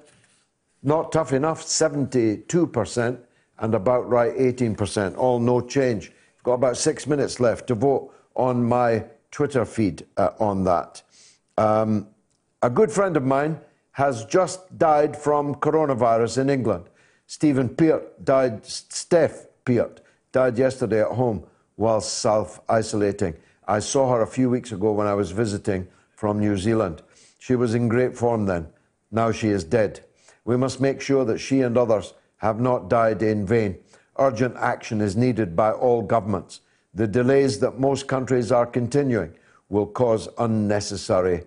Not 0.83 1.11
tough 1.11 1.33
enough, 1.33 1.63
72%. 1.63 3.19
And 3.59 3.75
about 3.75 4.09
right, 4.09 4.35
18%. 4.35 5.17
All 5.17 5.39
no 5.39 5.61
change. 5.61 6.11
Got 6.43 6.53
about 6.53 6.77
six 6.77 7.05
minutes 7.05 7.39
left 7.39 7.67
to 7.67 7.75
vote 7.75 8.11
on 8.35 8.63
my 8.63 9.05
Twitter 9.29 9.65
feed 9.65 10.05
uh, 10.17 10.31
on 10.39 10.63
that. 10.63 11.03
Um, 11.57 12.07
a 12.63 12.69
good 12.69 12.91
friend 12.91 13.15
of 13.15 13.23
mine 13.23 13.59
has 13.91 14.25
just 14.25 14.77
died 14.77 15.15
from 15.15 15.55
coronavirus 15.55 16.39
in 16.39 16.49
England. 16.49 16.85
Stephen 17.27 17.69
Peart 17.69 18.25
died, 18.25 18.65
Steph 18.65 19.45
Peart 19.65 20.01
died 20.31 20.57
yesterday 20.57 21.01
at 21.01 21.11
home 21.11 21.43
while 21.75 22.01
self 22.01 22.59
isolating. 22.67 23.35
I 23.67 23.79
saw 23.79 24.11
her 24.13 24.21
a 24.21 24.27
few 24.27 24.49
weeks 24.49 24.71
ago 24.71 24.91
when 24.91 25.07
I 25.07 25.13
was 25.13 25.31
visiting 25.31 25.87
from 26.15 26.39
New 26.39 26.57
Zealand. 26.57 27.01
She 27.39 27.55
was 27.55 27.73
in 27.73 27.87
great 27.87 28.17
form 28.17 28.45
then. 28.45 28.67
Now 29.11 29.31
she 29.31 29.49
is 29.49 29.63
dead. 29.63 30.01
We 30.45 30.57
must 30.57 30.81
make 30.81 31.01
sure 31.01 31.25
that 31.25 31.39
she 31.39 31.61
and 31.61 31.77
others 31.77 32.13
have 32.37 32.59
not 32.59 32.89
died 32.89 33.21
in 33.21 33.45
vain. 33.45 33.77
Urgent 34.17 34.55
action 34.57 35.01
is 35.01 35.15
needed 35.15 35.55
by 35.55 35.71
all 35.71 36.01
governments. 36.01 36.61
The 36.93 37.07
delays 37.07 37.59
that 37.59 37.79
most 37.79 38.07
countries 38.07 38.51
are 38.51 38.65
continuing 38.65 39.33
will 39.69 39.85
cause 39.85 40.27
unnecessary 40.37 41.43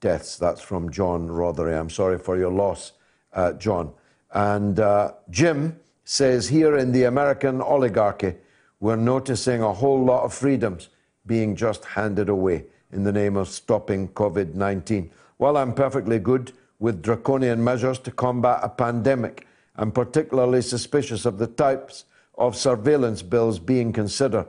deaths. 0.00 0.36
That's 0.36 0.60
from 0.60 0.90
John 0.90 1.28
Rothery. 1.28 1.78
I'm 1.78 1.90
sorry 1.90 2.18
for 2.18 2.38
your 2.38 2.52
loss, 2.52 2.92
uh, 3.32 3.52
John. 3.54 3.92
And 4.32 4.80
uh, 4.80 5.12
Jim 5.30 5.78
says 6.04 6.48
here 6.48 6.76
in 6.76 6.92
the 6.92 7.04
American 7.04 7.60
oligarchy, 7.60 8.34
we're 8.80 8.96
noticing 8.96 9.62
a 9.62 9.72
whole 9.72 10.02
lot 10.02 10.24
of 10.24 10.32
freedoms 10.32 10.88
being 11.26 11.56
just 11.56 11.84
handed 11.84 12.28
away 12.28 12.64
in 12.92 13.04
the 13.04 13.12
name 13.12 13.36
of 13.36 13.48
stopping 13.48 14.08
COVID 14.08 14.54
19. 14.54 15.10
Well, 15.38 15.56
I'm 15.56 15.74
perfectly 15.74 16.18
good 16.18 16.52
with 16.78 17.02
draconian 17.02 17.62
measures 17.62 17.98
to 18.00 18.10
combat 18.10 18.60
a 18.62 18.68
pandemic. 18.68 19.46
I'm 19.76 19.92
particularly 19.92 20.62
suspicious 20.62 21.24
of 21.24 21.38
the 21.38 21.46
types 21.46 22.04
of 22.36 22.56
surveillance 22.56 23.22
bills 23.22 23.58
being 23.58 23.92
considered, 23.92 24.46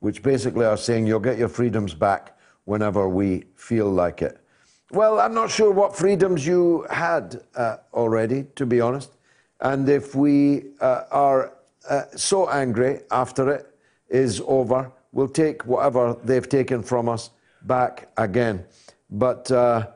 which 0.00 0.22
basically 0.22 0.64
are 0.64 0.76
saying 0.76 1.06
you'll 1.06 1.20
get 1.20 1.38
your 1.38 1.48
freedoms 1.48 1.94
back 1.94 2.38
whenever 2.64 3.08
we 3.08 3.44
feel 3.56 3.90
like 3.90 4.22
it. 4.22 4.38
Well, 4.90 5.18
I'm 5.20 5.34
not 5.34 5.50
sure 5.50 5.70
what 5.70 5.96
freedoms 5.96 6.46
you 6.46 6.86
had 6.90 7.42
uh, 7.56 7.76
already, 7.94 8.44
to 8.56 8.66
be 8.66 8.80
honest. 8.80 9.16
And 9.60 9.88
if 9.88 10.14
we 10.14 10.64
uh, 10.80 11.04
are 11.10 11.54
uh, 11.88 12.02
so 12.14 12.48
angry 12.50 13.00
after 13.10 13.50
it 13.50 13.74
is 14.08 14.42
over, 14.46 14.92
we'll 15.12 15.28
take 15.28 15.64
whatever 15.64 16.16
they've 16.24 16.48
taken 16.48 16.82
from 16.82 17.08
us 17.08 17.30
back 17.62 18.08
again. 18.16 18.64
But 19.10 19.50
uh, 19.50 19.88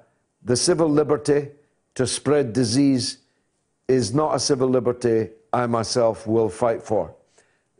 the 0.44 0.56
civil 0.56 0.88
liberty 0.88 1.48
to 1.97 2.06
spread 2.06 2.52
disease 2.52 3.18
is 3.89 4.14
not 4.14 4.35
a 4.35 4.39
civil 4.39 4.68
liberty 4.68 5.31
I 5.52 5.66
myself 5.66 6.27
will 6.27 6.48
fight 6.48 6.82
for. 6.82 7.14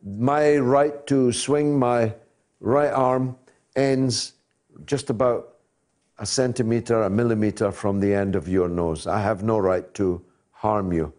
My 0.03 0.57
right 0.57 1.07
to 1.07 1.33
swing 1.33 1.79
my 1.79 2.15
right 2.61 2.93
arm 2.93 3.37
ends 3.77 4.33
just 4.87 5.11
about 5.11 5.57
a 6.19 6.25
centimeter, 6.25 7.03
a 7.03 7.11
millimeter 7.11 7.71
from 7.71 8.01
the 8.01 8.15
end 8.15 8.37
of 8.37 8.49
your 8.49 8.69
nose. 8.69 9.07
I 9.07 9.21
have 9.21 9.43
no 9.43 9.59
right 9.59 9.93
to 9.95 10.25
harm 10.51 10.93
you 10.93 11.13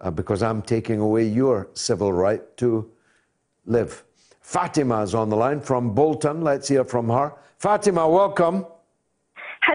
uh, 0.00 0.10
because 0.10 0.42
I'm 0.42 0.60
taking 0.60 0.98
away 0.98 1.28
your 1.28 1.68
civil 1.74 2.12
right 2.12 2.42
to 2.56 2.90
live. 3.66 4.02
Fatima 4.40 5.02
is 5.02 5.14
on 5.14 5.28
the 5.28 5.36
line 5.36 5.60
from 5.60 5.94
Bolton. 5.94 6.42
Let's 6.42 6.66
hear 6.66 6.84
from 6.84 7.08
her. 7.10 7.32
Fatima, 7.58 8.08
welcome. 8.08 8.66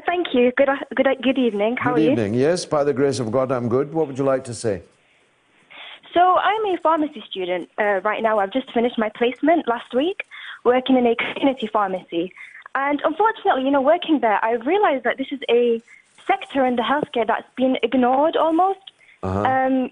Thank 0.05 0.33
you. 0.33 0.51
Good, 0.57 0.69
good, 0.93 1.07
good 1.21 1.37
evening. 1.37 1.77
How 1.77 1.93
good 1.93 1.99
are 1.99 2.01
you? 2.01 2.09
Good 2.09 2.25
evening. 2.25 2.33
Yes, 2.33 2.65
by 2.65 2.83
the 2.83 2.93
grace 2.93 3.19
of 3.19 3.31
God, 3.31 3.51
I'm 3.51 3.69
good. 3.69 3.93
What 3.93 4.07
would 4.07 4.17
you 4.17 4.23
like 4.23 4.43
to 4.45 4.53
say? 4.53 4.81
So, 6.13 6.19
I'm 6.19 6.65
a 6.65 6.77
pharmacy 6.81 7.23
student 7.29 7.69
uh, 7.77 8.01
right 8.03 8.23
now. 8.23 8.39
I've 8.39 8.51
just 8.51 8.71
finished 8.73 8.97
my 8.97 9.09
placement 9.09 9.67
last 9.67 9.93
week, 9.93 10.23
working 10.63 10.97
in 10.97 11.05
a 11.05 11.15
community 11.15 11.67
pharmacy. 11.67 12.33
And 12.73 13.01
unfortunately, 13.05 13.63
you 13.63 13.71
know, 13.71 13.81
working 13.81 14.19
there, 14.19 14.43
I 14.43 14.53
realized 14.53 15.03
that 15.05 15.17
this 15.17 15.27
is 15.31 15.39
a 15.49 15.81
sector 16.27 16.65
in 16.65 16.75
the 16.75 16.81
healthcare 16.81 17.27
that's 17.27 17.47
been 17.55 17.77
ignored 17.83 18.35
almost. 18.35 18.79
Uh-huh. 19.23 19.41
Um, 19.41 19.91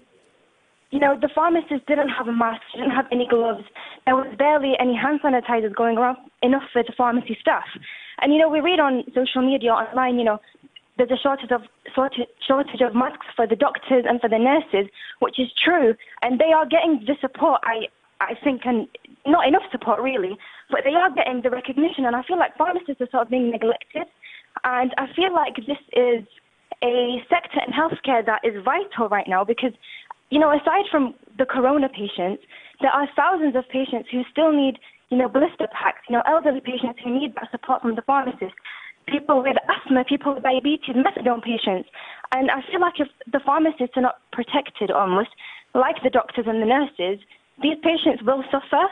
you 0.90 1.00
know, 1.00 1.18
the 1.18 1.28
pharmacist 1.28 1.86
didn't 1.86 2.10
have 2.10 2.28
a 2.28 2.32
mask, 2.32 2.62
didn't 2.74 2.90
have 2.90 3.06
any 3.10 3.26
gloves. 3.26 3.64
There 4.06 4.14
was 4.14 4.32
barely 4.38 4.74
any 4.78 4.94
hand 4.94 5.20
sanitizers 5.22 5.74
going 5.74 5.98
around, 5.98 6.18
enough 6.42 6.62
for 6.72 6.82
the 6.82 6.92
pharmacy 6.96 7.36
staff. 7.40 7.64
And, 8.20 8.32
you 8.32 8.38
know, 8.38 8.48
we 8.48 8.60
read 8.60 8.80
on 8.80 9.04
social 9.14 9.42
media, 9.42 9.70
online, 9.70 10.18
you 10.18 10.24
know, 10.24 10.40
there's 10.96 11.10
a 11.10 11.18
shortage 11.18 11.50
of 11.50 11.62
shortage 11.94 12.80
of 12.80 12.94
masks 12.94 13.26
for 13.34 13.46
the 13.46 13.56
doctors 13.56 14.04
and 14.08 14.20
for 14.20 14.28
the 14.28 14.38
nurses, 14.38 14.90
which 15.18 15.40
is 15.40 15.48
true, 15.64 15.94
and 16.22 16.38
they 16.38 16.52
are 16.54 16.66
getting 16.66 17.02
the 17.06 17.16
support. 17.20 17.60
I 17.64 17.88
I 18.20 18.34
think, 18.42 18.62
and 18.64 18.86
not 19.26 19.48
enough 19.48 19.64
support 19.72 20.00
really, 20.00 20.38
but 20.70 20.82
they 20.84 20.94
are 20.94 21.10
getting 21.10 21.42
the 21.42 21.50
recognition, 21.50 22.04
and 22.04 22.14
I 22.14 22.22
feel 22.22 22.38
like 22.38 22.56
pharmacists 22.56 23.00
are 23.00 23.10
sort 23.10 23.24
of 23.24 23.30
being 23.30 23.50
neglected, 23.50 24.06
and 24.62 24.94
I 24.96 25.06
feel 25.16 25.34
like 25.34 25.56
this 25.56 25.82
is 25.92 26.22
a 26.82 27.18
sector 27.28 27.58
in 27.66 27.72
healthcare 27.72 28.24
that 28.24 28.42
is 28.44 28.62
vital 28.62 29.08
right 29.08 29.26
now 29.26 29.42
because 29.42 29.72
you 30.30 30.40
know, 30.40 30.50
aside 30.50 30.84
from 30.90 31.14
the 31.38 31.44
corona 31.44 31.88
patients, 31.88 32.42
there 32.80 32.90
are 32.90 33.08
thousands 33.14 33.54
of 33.56 33.68
patients 33.68 34.08
who 34.10 34.22
still 34.30 34.52
need, 34.52 34.78
you 35.10 35.18
know, 35.18 35.28
blister 35.28 35.68
packs, 35.72 36.00
you 36.08 36.16
know, 36.16 36.22
elderly 36.26 36.60
patients 36.60 36.98
who 37.02 37.18
need 37.18 37.34
that 37.36 37.50
support 37.50 37.82
from 37.82 37.94
the 37.94 38.02
pharmacist, 38.02 38.54
people 39.06 39.42
with 39.42 39.56
asthma, 39.68 40.04
people 40.04 40.34
with 40.34 40.42
diabetes, 40.42 40.96
methadone 40.96 41.42
patients. 41.42 41.88
And 42.32 42.50
I 42.50 42.62
feel 42.70 42.80
like 42.80 42.98
if 42.98 43.08
the 43.32 43.40
pharmacists 43.44 43.96
are 43.96 44.02
not 44.02 44.18
protected 44.32 44.90
almost, 44.90 45.30
like 45.74 45.96
the 46.02 46.10
doctors 46.10 46.46
and 46.48 46.62
the 46.62 46.66
nurses, 46.66 47.24
these 47.62 47.76
patients 47.82 48.22
will 48.24 48.42
suffer. 48.50 48.84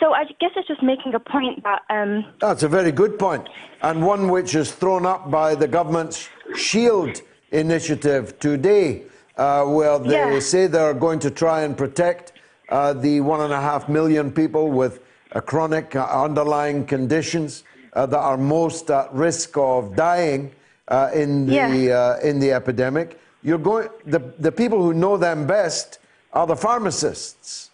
So 0.00 0.12
I 0.12 0.24
guess 0.40 0.50
it's 0.56 0.66
just 0.66 0.82
making 0.82 1.14
a 1.14 1.20
point 1.20 1.62
that. 1.62 1.82
Um, 1.88 2.24
That's 2.40 2.64
a 2.64 2.68
very 2.68 2.90
good 2.90 3.18
point, 3.18 3.48
and 3.82 4.04
one 4.04 4.28
which 4.28 4.56
is 4.56 4.72
thrown 4.72 5.06
up 5.06 5.30
by 5.30 5.54
the 5.54 5.68
government's 5.68 6.28
Shield 6.56 7.22
initiative 7.52 8.38
today 8.40 9.04
uh, 9.36 9.64
where 9.64 9.98
they 10.00 10.34
yeah. 10.34 10.38
say 10.40 10.66
they're 10.66 10.94
going 10.94 11.20
to 11.20 11.30
try 11.30 11.62
and 11.62 11.76
protect 11.76 12.32
uh, 12.70 12.92
the 12.92 13.20
one 13.20 13.40
and 13.40 13.52
a 13.52 13.60
half 13.60 13.88
million 13.88 14.32
people 14.32 14.70
with 14.70 15.00
chronic 15.40 15.96
uh, 15.96 16.04
underlying 16.04 16.86
conditions 16.86 17.64
uh, 17.92 18.06
that 18.06 18.18
are 18.18 18.36
most 18.36 18.90
at 18.90 19.12
risk 19.12 19.56
of 19.56 19.94
dying 19.96 20.52
uh, 20.88 21.10
in 21.14 21.46
the 21.46 21.54
yeah. 21.54 22.20
in 22.22 22.38
the 22.38 22.52
epidemic. 22.52 23.20
You're 23.42 23.58
going 23.58 23.88
the 24.06 24.20
the 24.38 24.52
people 24.52 24.82
who 24.82 24.94
know 24.94 25.16
them 25.16 25.46
best 25.46 25.98
are 26.32 26.46
the 26.46 26.56
pharmacists 26.56 27.70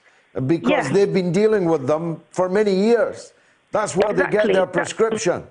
because 0.47 0.87
yeah. 0.87 0.93
they've 0.93 1.13
been 1.13 1.33
dealing 1.33 1.65
with 1.65 1.87
them 1.87 2.21
for 2.31 2.49
many 2.49 2.75
years. 2.75 3.33
That's 3.73 3.97
where 3.97 4.11
exactly. 4.11 4.39
they 4.39 4.45
get 4.45 4.55
their 4.55 4.67
prescription. 4.67 5.45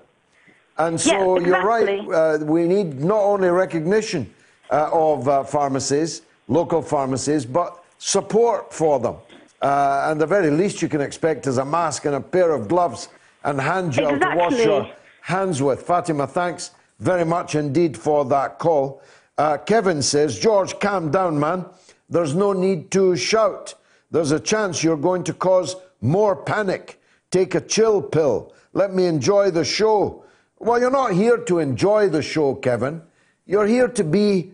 And 0.78 1.00
so 1.00 1.36
exactly. 1.36 1.96
you're 1.96 2.38
right. 2.38 2.40
we 2.40 2.66
need 2.66 3.00
not 3.00 3.20
only 3.20 3.48
recognition 3.48 4.32
uh, 4.70 4.88
of 4.92 5.28
uh, 5.28 5.42
pharmacies, 5.42 6.22
local 6.48 6.80
pharmacies, 6.80 7.44
but 7.44 7.82
support 7.98 8.72
for 8.72 9.00
them. 9.00 9.16
Uh, 9.60 10.06
and 10.10 10.20
the 10.20 10.26
very 10.26 10.50
least 10.50 10.80
you 10.80 10.88
can 10.88 11.00
expect 11.00 11.46
is 11.46 11.58
a 11.58 11.64
mask 11.64 12.06
and 12.06 12.14
a 12.14 12.20
pair 12.20 12.52
of 12.52 12.68
gloves 12.68 13.08
and 13.44 13.60
hand 13.60 13.92
gel 13.92 14.14
exactly. 14.14 14.30
to 14.30 14.36
wash 14.36 14.64
your 14.64 14.90
hands 15.22 15.62
with. 15.62 15.82
Fatima, 15.82 16.26
thanks 16.26 16.70
very 16.98 17.24
much 17.24 17.54
indeed 17.54 17.96
for 17.96 18.24
that 18.24 18.58
call. 18.58 19.02
Uh, 19.36 19.56
Kevin 19.58 20.02
says, 20.02 20.38
George, 20.38 20.78
calm 20.80 21.10
down, 21.10 21.38
man. 21.38 21.64
There's 22.08 22.34
no 22.34 22.52
need 22.52 22.90
to 22.92 23.16
shout. 23.16 23.74
There's 24.10 24.32
a 24.32 24.40
chance 24.40 24.82
you're 24.82 24.96
going 24.96 25.24
to 25.24 25.32
cause 25.32 25.76
more 26.00 26.36
panic. 26.36 27.00
Take 27.30 27.54
a 27.54 27.60
chill 27.60 28.02
pill. 28.02 28.52
Let 28.72 28.92
me 28.92 29.06
enjoy 29.06 29.50
the 29.50 29.64
show. 29.64 30.24
Well, 30.58 30.80
you're 30.80 30.90
not 30.90 31.12
here 31.12 31.38
to 31.38 31.58
enjoy 31.58 32.08
the 32.08 32.22
show, 32.22 32.54
Kevin. 32.54 33.02
You're 33.46 33.66
here 33.66 33.88
to 33.88 34.04
be 34.04 34.52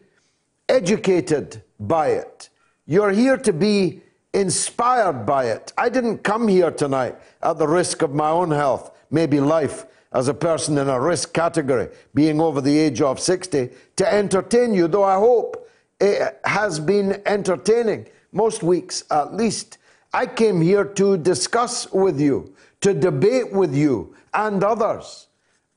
educated 0.69 1.63
by 1.81 2.09
it. 2.09 2.49
You're 2.87 3.11
here 3.11 3.37
to 3.39 3.53
be 3.53 4.03
inspired 4.37 5.25
by 5.25 5.47
it. 5.47 5.73
I 5.79 5.89
didn't 5.89 6.19
come 6.19 6.47
here 6.47 6.71
tonight 6.71 7.17
at 7.43 7.57
the 7.57 7.67
risk 7.67 8.03
of 8.03 8.15
my 8.15 8.29
own 8.29 8.51
health, 8.51 8.91
maybe 9.11 9.41
life, 9.41 9.87
as 10.13 10.29
a 10.29 10.35
person 10.35 10.77
in 10.77 10.89
a 10.89 11.01
risk 11.01 11.33
category, 11.33 11.89
being 12.15 12.39
over 12.39 12.61
the 12.61 12.79
age 12.79 13.01
of 13.01 13.19
60, 13.19 13.71
to 13.97 14.13
entertain 14.13 14.75
you, 14.75 14.89
though 14.89 15.05
I 15.05 15.15
hope 15.15 15.69
it 15.99 16.39
has 16.45 16.79
been 16.79 17.23
entertaining, 17.25 18.09
most 18.33 18.63
weeks 18.63 19.05
at 19.11 19.35
least. 19.35 19.79
I 20.13 20.27
came 20.27 20.61
here 20.61 20.85
to 20.85 21.17
discuss 21.17 21.91
with 21.91 22.21
you, 22.21 22.55
to 22.83 22.93
debate 22.93 23.53
with 23.53 23.75
you 23.75 24.15
and 24.35 24.63
others 24.63 25.29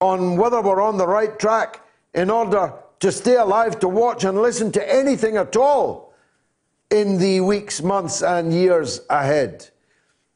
on 0.01 0.35
whether 0.35 0.61
we're 0.61 0.81
on 0.81 0.97
the 0.97 1.07
right 1.07 1.39
track 1.39 1.81
in 2.13 2.29
order 2.29 2.73
to 2.99 3.11
stay 3.11 3.37
alive, 3.37 3.79
to 3.79 3.87
watch 3.87 4.25
and 4.25 4.41
listen 4.41 4.69
to 4.73 4.93
anything 4.93 5.37
at 5.37 5.55
all 5.55 6.08
in 6.91 7.17
the 7.17 7.41
weeks, 7.41 7.81
months, 7.81 8.21
and 8.21 8.53
years 8.53 9.01
ahead. 9.09 9.69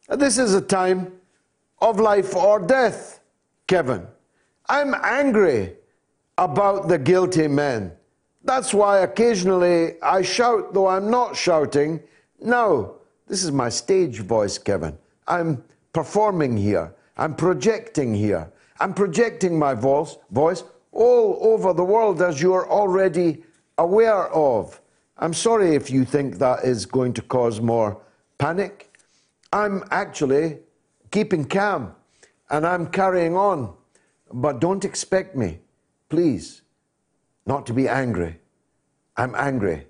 This 0.10 0.38
is 0.38 0.54
a 0.54 0.62
time 0.62 1.12
of 1.82 2.00
life 2.00 2.36
or 2.36 2.60
death, 2.60 3.22
Kevin. 3.68 4.06
I'm 4.68 4.94
angry 5.04 5.74
about 6.38 6.88
the 6.88 6.98
guilty 6.98 7.48
men. 7.48 7.92
That's 8.44 8.74
why 8.74 9.00
occasionally 9.00 10.02
I 10.02 10.22
shout, 10.22 10.74
though 10.74 10.88
I'm 10.88 11.10
not 11.10 11.36
shouting. 11.36 12.02
No, 12.42 12.98
this 13.28 13.44
is 13.44 13.52
my 13.52 13.70
stage 13.70 14.20
voice, 14.20 14.58
Kevin. 14.58 14.98
I'm 15.28 15.64
performing 15.94 16.58
here. 16.58 16.94
I'm 17.18 17.36
projecting 17.36 18.14
here. 18.14 18.52
I'm 18.80 18.94
projecting 18.94 19.58
my 19.58 19.74
voice, 19.74 20.18
voice 20.32 20.64
all 20.92 21.40
over 21.42 21.74
the 21.74 21.84
world, 21.84 22.22
as 22.22 22.42
you're 22.42 22.70
already 22.70 23.44
aware 23.78 24.28
of. 24.34 24.80
I'm 25.24 25.34
sorry 25.34 25.74
if 25.74 25.90
you 25.90 26.04
think 26.04 26.40
that 26.40 26.66
is 26.66 26.86
going 26.86 27.14
to 27.14 27.22
cause 27.22 27.62
more 27.62 28.02
panic. 28.38 28.94
I'm 29.54 29.86
actually 29.90 30.58
keeping 31.12 31.46
calm 31.46 31.96
and 32.50 32.68
I'm 32.68 32.88
carrying 32.88 33.38
on. 33.38 33.74
But 34.34 34.60
don't 34.60 34.84
expect 34.84 35.38
me, 35.38 35.60
please, 36.10 36.64
not 37.46 37.66
to 37.68 37.74
be 37.74 37.88
angry. 37.88 38.42
I'm 39.16 39.34
angry 39.36 39.88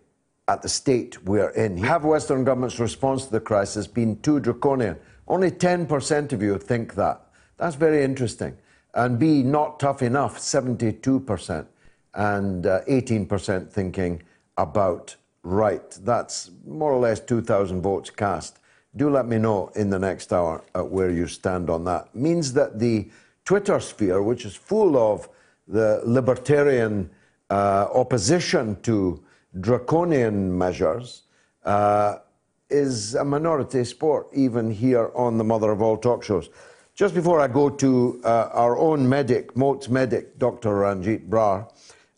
at 0.47 0.61
the 0.61 0.69
state 0.69 1.23
we're 1.25 1.49
in. 1.49 1.77
Have 1.77 2.05
Western 2.05 2.43
governments' 2.43 2.79
response 2.79 3.25
to 3.25 3.31
the 3.31 3.39
crisis 3.39 3.87
been 3.87 4.21
too 4.21 4.39
draconian? 4.39 4.97
Only 5.27 5.49
10% 5.49 6.31
of 6.31 6.43
you 6.43 6.59
think 6.59 6.93
that. 6.93 7.25
That's 7.57 7.75
very 7.75 8.03
interesting. 8.03 8.55
And 8.93 9.17
B, 9.17 9.41
not 9.41 9.79
tough 9.79 10.03
enough, 10.03 10.37
72%. 10.37 11.65
And 12.13 12.67
uh, 12.67 12.81
18% 12.87 13.71
thinking 13.71 14.21
about 14.57 15.15
right. 15.43 15.89
That's 16.03 16.49
more 16.65 16.91
or 16.91 16.99
less 16.99 17.19
2,000 17.19 17.81
votes 17.81 18.09
cast. 18.09 18.59
Do 18.95 19.09
let 19.09 19.27
me 19.27 19.37
know 19.37 19.71
in 19.75 19.89
the 19.89 19.99
next 19.99 20.31
hour 20.31 20.63
where 20.73 21.09
you 21.09 21.27
stand 21.27 21.69
on 21.69 21.83
that. 21.85 22.15
Means 22.15 22.53
that 22.53 22.79
the 22.79 23.09
Twitter 23.45 23.79
sphere, 23.79 24.21
which 24.21 24.45
is 24.45 24.55
full 24.55 24.97
of 24.97 25.27
the 25.67 26.01
libertarian 26.05 27.09
uh, 27.49 27.87
opposition 27.93 28.79
to 28.81 29.23
draconian 29.59 30.55
measures, 30.57 31.23
uh, 31.65 32.17
is 32.69 33.15
a 33.15 33.23
minority 33.23 33.83
sport, 33.83 34.27
even 34.33 34.71
here 34.71 35.11
on 35.15 35.37
the 35.37 35.43
mother 35.43 35.71
of 35.71 35.81
all 35.81 35.97
talk 35.97 36.23
shows. 36.23 36.49
Just 36.95 37.15
before 37.15 37.39
I 37.39 37.47
go 37.47 37.69
to 37.69 38.21
uh, 38.23 38.49
our 38.53 38.77
own 38.77 39.07
medic, 39.07 39.55
Moat's 39.57 39.89
medic, 39.89 40.37
Dr. 40.37 40.69
Ranjeet 40.69 41.27
Brar, 41.27 41.67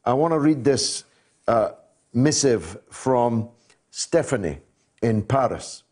I 0.04 0.14
want 0.14 0.34
to 0.34 0.40
read 0.40 0.64
this 0.64 1.06
uh, 1.48 1.72
missive 2.16 2.78
from 2.90 3.50
Stephanie 3.92 4.60
in 5.02 5.22
Paris. 5.22 5.84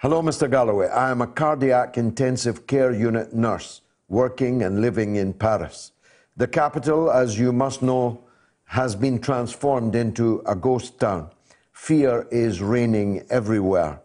Hello, 0.00 0.20
Mr. 0.20 0.50
Galloway. 0.50 0.88
I 0.88 1.10
am 1.10 1.22
a 1.22 1.28
cardiac 1.28 1.96
intensive 1.96 2.66
care 2.66 2.92
unit 2.92 3.32
nurse 3.32 3.80
working 4.08 4.62
and 4.62 4.80
living 4.80 5.14
in 5.16 5.32
Paris. 5.32 5.92
The 6.36 6.48
capital, 6.48 7.10
as 7.10 7.38
you 7.38 7.52
must 7.52 7.82
know, 7.82 8.24
has 8.64 8.96
been 8.96 9.20
transformed 9.20 9.94
into 9.94 10.42
a 10.44 10.56
ghost 10.56 10.98
town. 10.98 11.30
Fear 11.72 12.26
is 12.32 12.60
reigning 12.60 13.24
everywhere. 13.30 14.00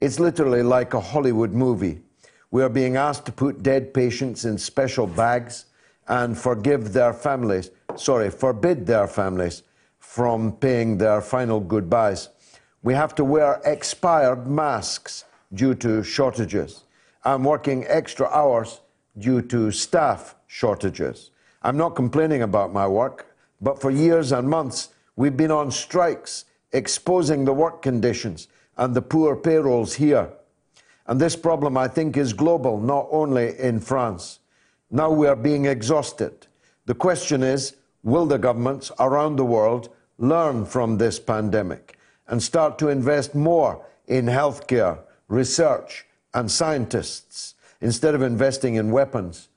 It's 0.00 0.18
literally 0.18 0.62
like 0.62 0.94
a 0.94 1.00
Hollywood 1.00 1.52
movie. 1.52 2.00
We 2.50 2.62
are 2.62 2.70
being 2.70 2.96
asked 2.96 3.26
to 3.26 3.32
put 3.32 3.62
dead 3.62 3.92
patients 3.92 4.46
in 4.46 4.56
special 4.56 5.06
bags 5.06 5.66
and 6.08 6.36
forgive 6.38 6.92
their 6.92 7.12
families, 7.12 7.70
sorry, 7.96 8.30
forbid 8.30 8.86
their 8.86 9.06
families 9.06 9.62
from 10.14 10.52
paying 10.52 10.96
their 10.96 11.20
final 11.20 11.58
goodbyes. 11.58 12.28
We 12.84 12.94
have 12.94 13.16
to 13.16 13.24
wear 13.24 13.60
expired 13.64 14.46
masks 14.46 15.24
due 15.52 15.74
to 15.74 16.04
shortages. 16.04 16.84
I'm 17.24 17.42
working 17.42 17.84
extra 17.88 18.28
hours 18.28 18.80
due 19.18 19.42
to 19.42 19.72
staff 19.72 20.36
shortages. 20.46 21.32
I'm 21.62 21.76
not 21.76 21.96
complaining 21.96 22.42
about 22.42 22.72
my 22.72 22.86
work, 22.86 23.34
but 23.60 23.80
for 23.80 23.90
years 23.90 24.30
and 24.30 24.48
months, 24.48 24.90
we've 25.16 25.36
been 25.36 25.50
on 25.50 25.72
strikes 25.72 26.44
exposing 26.70 27.44
the 27.44 27.52
work 27.52 27.82
conditions 27.82 28.46
and 28.76 28.94
the 28.94 29.02
poor 29.02 29.34
payrolls 29.34 29.94
here. 29.94 30.30
And 31.08 31.20
this 31.20 31.34
problem, 31.34 31.76
I 31.76 31.88
think, 31.88 32.16
is 32.16 32.32
global, 32.32 32.80
not 32.80 33.08
only 33.10 33.58
in 33.58 33.80
France. 33.80 34.38
Now 34.92 35.10
we 35.10 35.26
are 35.26 35.34
being 35.34 35.64
exhausted. 35.64 36.46
The 36.86 36.94
question 36.94 37.42
is 37.42 37.74
will 38.04 38.26
the 38.26 38.38
governments 38.38 38.92
around 39.00 39.34
the 39.34 39.44
world 39.44 39.88
learn 40.28 40.64
from 40.64 40.98
this 40.98 41.18
pandemic 41.18 41.98
and 42.28 42.42
start 42.42 42.78
to 42.78 42.88
invest 42.88 43.34
more 43.34 43.84
in 44.06 44.26
healthcare, 44.26 44.98
research, 45.28 46.06
and 46.32 46.50
scientists 46.50 47.54
instead 47.80 48.14
of 48.14 48.22
investing 48.22 48.74
in 48.74 48.90
weapons 48.90 49.48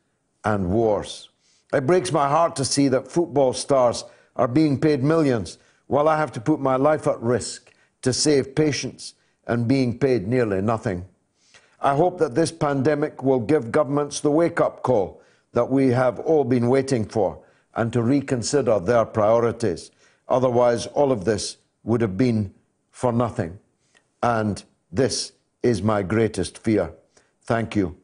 and 0.43 0.69
wars. 0.69 1.29
It 1.73 1.85
breaks 1.85 2.11
my 2.11 2.27
heart 2.27 2.55
to 2.57 2.65
see 2.65 2.87
that 2.89 3.11
football 3.11 3.53
stars 3.53 4.05
are 4.35 4.47
being 4.47 4.79
paid 4.79 5.03
millions 5.03 5.57
while 5.87 6.07
I 6.07 6.17
have 6.17 6.31
to 6.33 6.41
put 6.41 6.59
my 6.59 6.75
life 6.75 7.07
at 7.07 7.19
risk 7.21 7.73
to 8.01 8.13
save 8.13 8.55
patients 8.55 9.15
and 9.47 9.67
being 9.67 9.97
paid 9.97 10.27
nearly 10.27 10.61
nothing. 10.61 11.05
I 11.81 11.95
hope 11.95 12.19
that 12.19 12.35
this 12.35 12.51
pandemic 12.51 13.23
will 13.23 13.39
give 13.39 13.71
governments 13.71 14.19
the 14.19 14.31
wake 14.31 14.59
up 14.59 14.83
call 14.83 15.21
that 15.53 15.69
we 15.69 15.87
have 15.89 16.19
all 16.19 16.43
been 16.43 16.69
waiting 16.69 17.05
for 17.05 17.39
and 17.75 17.93
to 17.93 18.01
reconsider 18.01 18.79
their 18.79 19.05
priorities. 19.05 19.91
Otherwise, 20.29 20.87
all 20.87 21.11
of 21.11 21.25
this 21.25 21.57
would 21.83 22.01
have 22.01 22.17
been 22.17 22.53
for 22.91 23.11
nothing. 23.11 23.59
And 24.21 24.63
this 24.91 25.33
is 25.63 25.81
my 25.81 26.01
greatest 26.01 26.57
fear. 26.57 26.91
Thank 27.43 27.75
you. 27.75 27.97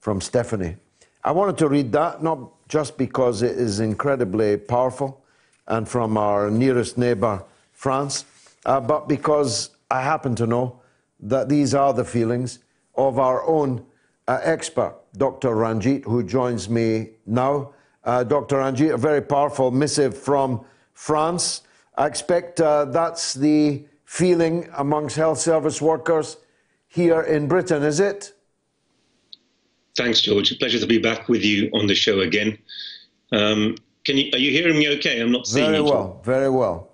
From 0.00 0.20
Stephanie. 0.20 0.76
I 1.24 1.32
wanted 1.32 1.58
to 1.58 1.68
read 1.68 1.92
that, 1.92 2.22
not 2.22 2.68
just 2.68 2.96
because 2.96 3.42
it 3.42 3.56
is 3.58 3.80
incredibly 3.80 4.56
powerful 4.56 5.24
and 5.66 5.88
from 5.88 6.16
our 6.16 6.50
nearest 6.50 6.96
neighbour, 6.96 7.42
France, 7.72 8.24
uh, 8.64 8.80
but 8.80 9.08
because 9.08 9.70
I 9.90 10.02
happen 10.02 10.34
to 10.36 10.46
know 10.46 10.80
that 11.20 11.48
these 11.48 11.74
are 11.74 11.92
the 11.92 12.04
feelings 12.04 12.60
of 12.94 13.18
our 13.18 13.44
own 13.46 13.84
uh, 14.28 14.40
expert, 14.42 14.94
Dr. 15.16 15.50
Ranjeet, 15.50 16.04
who 16.04 16.22
joins 16.22 16.68
me 16.68 17.10
now. 17.26 17.72
Uh, 18.04 18.22
Dr. 18.24 18.56
Ranjeet, 18.56 18.94
a 18.94 18.96
very 18.96 19.20
powerful 19.20 19.70
missive 19.70 20.16
from 20.16 20.64
France. 20.96 21.60
I 21.96 22.06
expect 22.06 22.60
uh, 22.60 22.86
that's 22.86 23.34
the 23.34 23.84
feeling 24.04 24.68
amongst 24.76 25.16
health 25.16 25.38
service 25.38 25.80
workers 25.80 26.38
here 26.88 27.20
in 27.20 27.46
Britain, 27.46 27.82
is 27.82 28.00
it? 28.00 28.32
Thanks, 29.96 30.20
George. 30.20 30.50
A 30.52 30.56
pleasure 30.56 30.80
to 30.80 30.86
be 30.86 30.98
back 30.98 31.28
with 31.28 31.44
you 31.44 31.70
on 31.74 31.86
the 31.86 31.94
show 31.94 32.20
again. 32.20 32.58
Um, 33.30 33.76
can 34.04 34.16
you, 34.16 34.30
are 34.32 34.38
you 34.38 34.50
hearing 34.50 34.78
me 34.78 34.88
okay? 34.96 35.20
I'm 35.20 35.32
not 35.32 35.46
seeing 35.46 35.66
very 35.66 35.78
you. 35.78 35.84
Very 35.84 35.90
well, 35.90 36.20
very 36.24 36.50
well. 36.50 36.88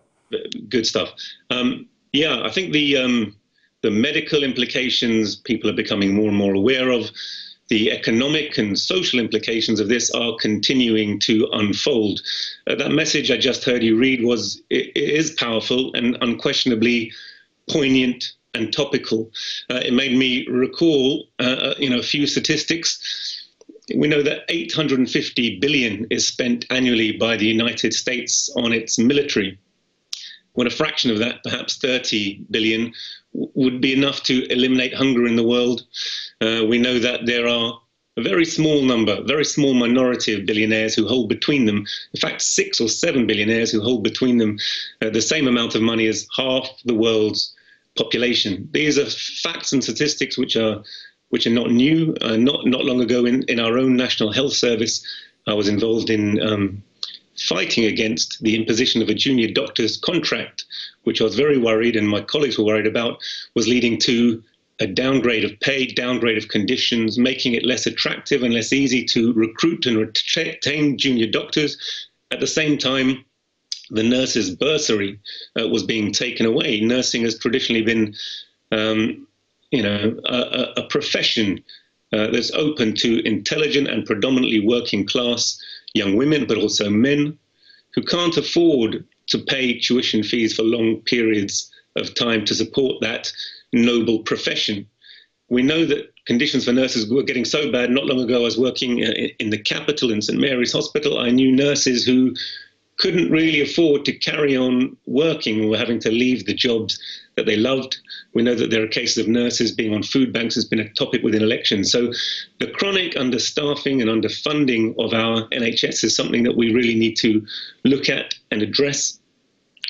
Good 0.68 0.86
stuff. 0.86 1.10
Um, 1.50 1.88
yeah, 2.12 2.42
I 2.42 2.50
think 2.50 2.72
the 2.72 2.96
um, 2.96 3.36
the 3.82 3.90
medical 3.90 4.42
implications 4.42 5.36
people 5.36 5.70
are 5.70 5.74
becoming 5.74 6.14
more 6.14 6.28
and 6.28 6.36
more 6.36 6.54
aware 6.54 6.90
of 6.90 7.10
the 7.72 7.90
economic 7.90 8.58
and 8.58 8.78
social 8.78 9.18
implications 9.18 9.80
of 9.80 9.88
this 9.88 10.10
are 10.10 10.36
continuing 10.38 11.18
to 11.18 11.48
unfold. 11.52 12.20
Uh, 12.66 12.74
that 12.74 12.90
message 12.90 13.30
I 13.30 13.38
just 13.38 13.64
heard 13.64 13.82
you 13.82 13.96
read 13.96 14.22
was 14.22 14.60
it, 14.68 14.92
it 14.94 15.08
is 15.08 15.30
powerful 15.30 15.90
and 15.94 16.18
unquestionably 16.20 17.12
poignant 17.70 18.34
and 18.52 18.74
topical. 18.74 19.30
Uh, 19.70 19.80
it 19.86 19.94
made 19.94 20.14
me 20.14 20.46
recall, 20.48 21.24
uh, 21.40 21.44
uh 21.68 21.74
you 21.78 21.88
know, 21.88 21.98
a 21.98 22.02
few 22.02 22.26
statistics. 22.26 22.90
We 23.96 24.06
know 24.06 24.22
that 24.22 24.42
850 24.50 25.58
billion 25.58 26.06
is 26.10 26.28
spent 26.28 26.66
annually 26.68 27.12
by 27.12 27.38
the 27.38 27.46
United 27.46 27.94
States 27.94 28.52
on 28.54 28.74
its 28.74 28.98
military. 28.98 29.58
When 30.54 30.66
a 30.66 30.70
fraction 30.70 31.10
of 31.10 31.18
that, 31.18 31.42
perhaps 31.42 31.78
30 31.78 32.44
billion, 32.50 32.92
would 33.32 33.80
be 33.80 33.92
enough 33.92 34.22
to 34.24 34.46
eliminate 34.52 34.94
hunger 34.94 35.26
in 35.26 35.36
the 35.36 35.46
world. 35.46 35.86
Uh, 36.40 36.64
we 36.68 36.78
know 36.78 36.98
that 36.98 37.26
there 37.26 37.48
are 37.48 37.80
a 38.18 38.22
very 38.22 38.44
small 38.44 38.82
number, 38.82 39.22
very 39.22 39.44
small 39.44 39.72
minority 39.72 40.34
of 40.34 40.44
billionaires 40.44 40.94
who 40.94 41.08
hold 41.08 41.28
between 41.28 41.64
them, 41.64 41.86
in 42.12 42.20
fact, 42.20 42.42
six 42.42 42.80
or 42.80 42.88
seven 42.88 43.26
billionaires 43.26 43.70
who 43.70 43.80
hold 43.80 44.04
between 44.04 44.36
them 44.36 44.58
uh, 45.00 45.08
the 45.08 45.22
same 45.22 45.48
amount 45.48 45.74
of 45.74 45.82
money 45.82 46.06
as 46.06 46.26
half 46.36 46.68
the 46.84 46.94
world's 46.94 47.54
population. 47.96 48.68
These 48.72 48.98
are 48.98 49.06
facts 49.06 49.72
and 49.72 49.82
statistics 49.82 50.36
which 50.36 50.56
are 50.56 50.82
which 51.30 51.46
are 51.46 51.50
not 51.50 51.70
new. 51.70 52.14
Uh, 52.20 52.36
not 52.36 52.66
not 52.66 52.84
long 52.84 53.00
ago, 53.00 53.24
in, 53.24 53.42
in 53.44 53.58
our 53.58 53.78
own 53.78 53.96
National 53.96 54.30
Health 54.30 54.52
Service, 54.52 55.02
I 55.46 55.54
was 55.54 55.68
involved 55.68 56.10
in 56.10 56.40
um, 56.42 56.82
fighting 57.36 57.84
against 57.84 58.42
the 58.42 58.56
imposition 58.56 59.02
of 59.02 59.08
a 59.08 59.14
junior 59.14 59.50
doctor's 59.50 59.96
contract, 59.96 60.64
which 61.04 61.20
I 61.20 61.24
was 61.24 61.34
very 61.34 61.58
worried 61.58 61.96
and 61.96 62.08
my 62.08 62.20
colleagues 62.20 62.58
were 62.58 62.64
worried 62.64 62.86
about, 62.86 63.18
was 63.54 63.68
leading 63.68 63.98
to 64.00 64.42
a 64.80 64.86
downgrade 64.86 65.44
of 65.44 65.58
pay, 65.60 65.86
downgrade 65.86 66.38
of 66.38 66.48
conditions, 66.48 67.18
making 67.18 67.54
it 67.54 67.64
less 67.64 67.86
attractive 67.86 68.42
and 68.42 68.52
less 68.52 68.72
easy 68.72 69.04
to 69.04 69.32
recruit 69.34 69.86
and 69.86 69.96
retain 69.96 70.98
junior 70.98 71.26
doctors. 71.26 71.78
At 72.30 72.40
the 72.40 72.46
same 72.46 72.78
time, 72.78 73.24
the 73.90 74.02
nurses' 74.02 74.54
bursary 74.54 75.20
uh, 75.60 75.68
was 75.68 75.82
being 75.82 76.12
taken 76.12 76.46
away. 76.46 76.80
Nursing 76.80 77.22
has 77.22 77.38
traditionally 77.38 77.82
been, 77.82 78.14
um, 78.72 79.26
you 79.70 79.82
know, 79.82 80.18
a, 80.24 80.72
a 80.78 80.82
profession 80.88 81.62
uh, 82.12 82.28
that's 82.28 82.50
open 82.52 82.94
to 82.94 83.26
intelligent 83.26 83.88
and 83.88 84.04
predominantly 84.04 84.66
working 84.66 85.06
class 85.06 85.60
young 85.94 86.16
women, 86.16 86.46
but 86.46 86.58
also 86.58 86.90
men 86.90 87.38
who 87.94 88.02
can't 88.02 88.36
afford 88.36 89.04
to 89.28 89.38
pay 89.38 89.78
tuition 89.78 90.22
fees 90.22 90.54
for 90.54 90.62
long 90.62 90.96
periods 91.02 91.70
of 91.96 92.14
time 92.14 92.44
to 92.44 92.54
support 92.54 93.00
that 93.00 93.30
noble 93.72 94.20
profession. 94.20 94.86
We 95.48 95.62
know 95.62 95.84
that 95.84 96.12
conditions 96.26 96.64
for 96.64 96.72
nurses 96.72 97.10
were 97.10 97.22
getting 97.22 97.44
so 97.44 97.70
bad. 97.70 97.90
Not 97.90 98.06
long 98.06 98.20
ago, 98.20 98.40
I 98.40 98.44
was 98.44 98.58
working 98.58 99.04
uh, 99.04 99.12
in 99.38 99.50
the 99.50 99.58
capital 99.58 100.10
in 100.10 100.22
St 100.22 100.38
Mary's 100.38 100.72
Hospital. 100.72 101.18
I 101.18 101.30
knew 101.30 101.52
nurses 101.52 102.04
who 102.04 102.34
couldn't 102.98 103.30
really 103.30 103.60
afford 103.60 104.04
to 104.04 104.12
carry 104.12 104.56
on 104.56 104.96
working, 105.06 105.68
were 105.68 105.78
having 105.78 105.98
to 106.00 106.10
leave 106.10 106.46
the 106.46 106.54
jobs 106.54 107.00
that 107.36 107.46
they 107.46 107.56
loved. 107.56 107.98
We 108.34 108.42
know 108.42 108.54
that 108.54 108.70
there 108.70 108.82
are 108.82 108.88
cases 108.88 109.18
of 109.18 109.28
nurses 109.28 109.72
being 109.72 109.94
on 109.94 110.02
food 110.02 110.32
banks 110.32 110.54
has 110.54 110.64
been 110.64 110.80
a 110.80 110.88
topic 110.90 111.22
within 111.22 111.42
elections. 111.42 111.90
So 111.90 112.12
the 112.58 112.70
chronic 112.70 113.14
understaffing 113.14 114.00
and 114.02 114.10
underfunding 114.10 114.94
of 114.98 115.14
our 115.14 115.48
NHS 115.48 116.04
is 116.04 116.14
something 116.14 116.42
that 116.42 116.56
we 116.56 116.74
really 116.74 116.94
need 116.94 117.16
to 117.18 117.44
look 117.84 118.08
at 118.08 118.34
and 118.50 118.62
address. 118.62 119.18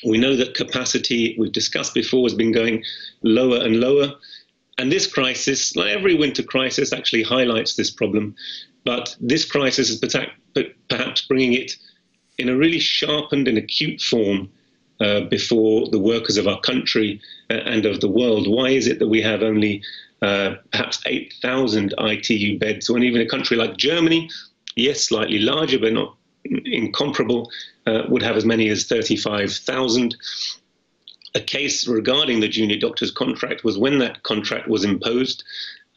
We 0.05 0.19
know 0.19 0.37
that 0.37 0.55
capacity, 0.55 1.37
we've 1.39 1.53
discussed 1.53 1.95
before, 1.95 2.25
has 2.25 2.35
been 2.35 2.53
going 2.53 2.85
lower 3.23 3.59
and 3.59 3.81
lower. 3.81 4.13
And 4.79 4.91
this 4.91 5.07
crisis, 5.07 5.77
like 5.77 5.91
every 5.91 6.15
winter 6.15 6.43
crisis, 6.43 6.93
actually 6.93 7.23
highlights 7.23 7.77
this 7.77 7.91
problem. 7.91 8.35
But 8.85 9.15
this 9.21 9.45
crisis 9.45 9.91
is 9.91 10.01
perhaps 10.89 11.23
bringing 11.23 11.53
it 11.55 11.77
in 12.39 12.49
a 12.49 12.57
really 12.57 12.81
sharpened 12.81 13.47
and 13.47 13.59
acute 13.59 14.01
form 14.01 14.51
uh, 15.03 15.23
before 15.23 15.89
the 15.89 15.99
workers 15.99 16.37
of 16.37 16.47
our 16.47 16.61
country 16.61 17.21
uh, 17.51 17.55
and 17.55 17.85
of 17.87 18.01
the 18.01 18.09
world. 18.09 18.47
Why 18.47 18.69
is 18.69 18.87
it 18.87 19.01
that 19.01 19.09
we 19.09 19.21
have 19.23 19.43
only 19.43 19.83
uh, 20.23 20.55
perhaps 20.71 21.03
8,000 21.05 21.95
ITU 21.99 22.59
beds 22.59 22.89
when 22.89 23.03
even 23.03 23.21
a 23.21 23.27
country 23.27 23.57
like 23.57 23.77
Germany, 23.77 24.31
yes, 24.77 25.01
slightly 25.01 25.41
larger 25.41 25.81
but 25.81 25.93
not 25.93 26.17
incomparable, 26.45 27.51
uh, 27.87 28.03
would 28.09 28.23
have 28.23 28.37
as 28.37 28.45
many 28.45 28.69
as 28.69 28.85
35,000? 28.85 30.17
A 31.35 31.41
case 31.41 31.89
regarding 31.89 32.39
the 32.39 32.49
junior 32.49 32.79
doctor's 32.79 33.11
contract 33.11 33.65
was 33.65 33.79
when 33.79 33.99
that 33.99 34.23
contract 34.23 34.69
was 34.69 34.85
imposed, 34.85 35.43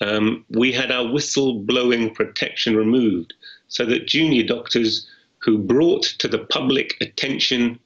um, 0.01 0.45
we 0.49 0.71
had 0.71 0.91
our 0.91 1.11
whistle-blowing 1.11 2.15
protection 2.15 2.75
removed 2.75 3.33
so 3.67 3.85
that 3.85 4.07
junior 4.07 4.43
doctors 4.43 5.07
who 5.39 5.59
brought 5.59 6.03
to 6.03 6.27
the 6.27 6.39
public 6.39 6.97
attention 7.01 7.79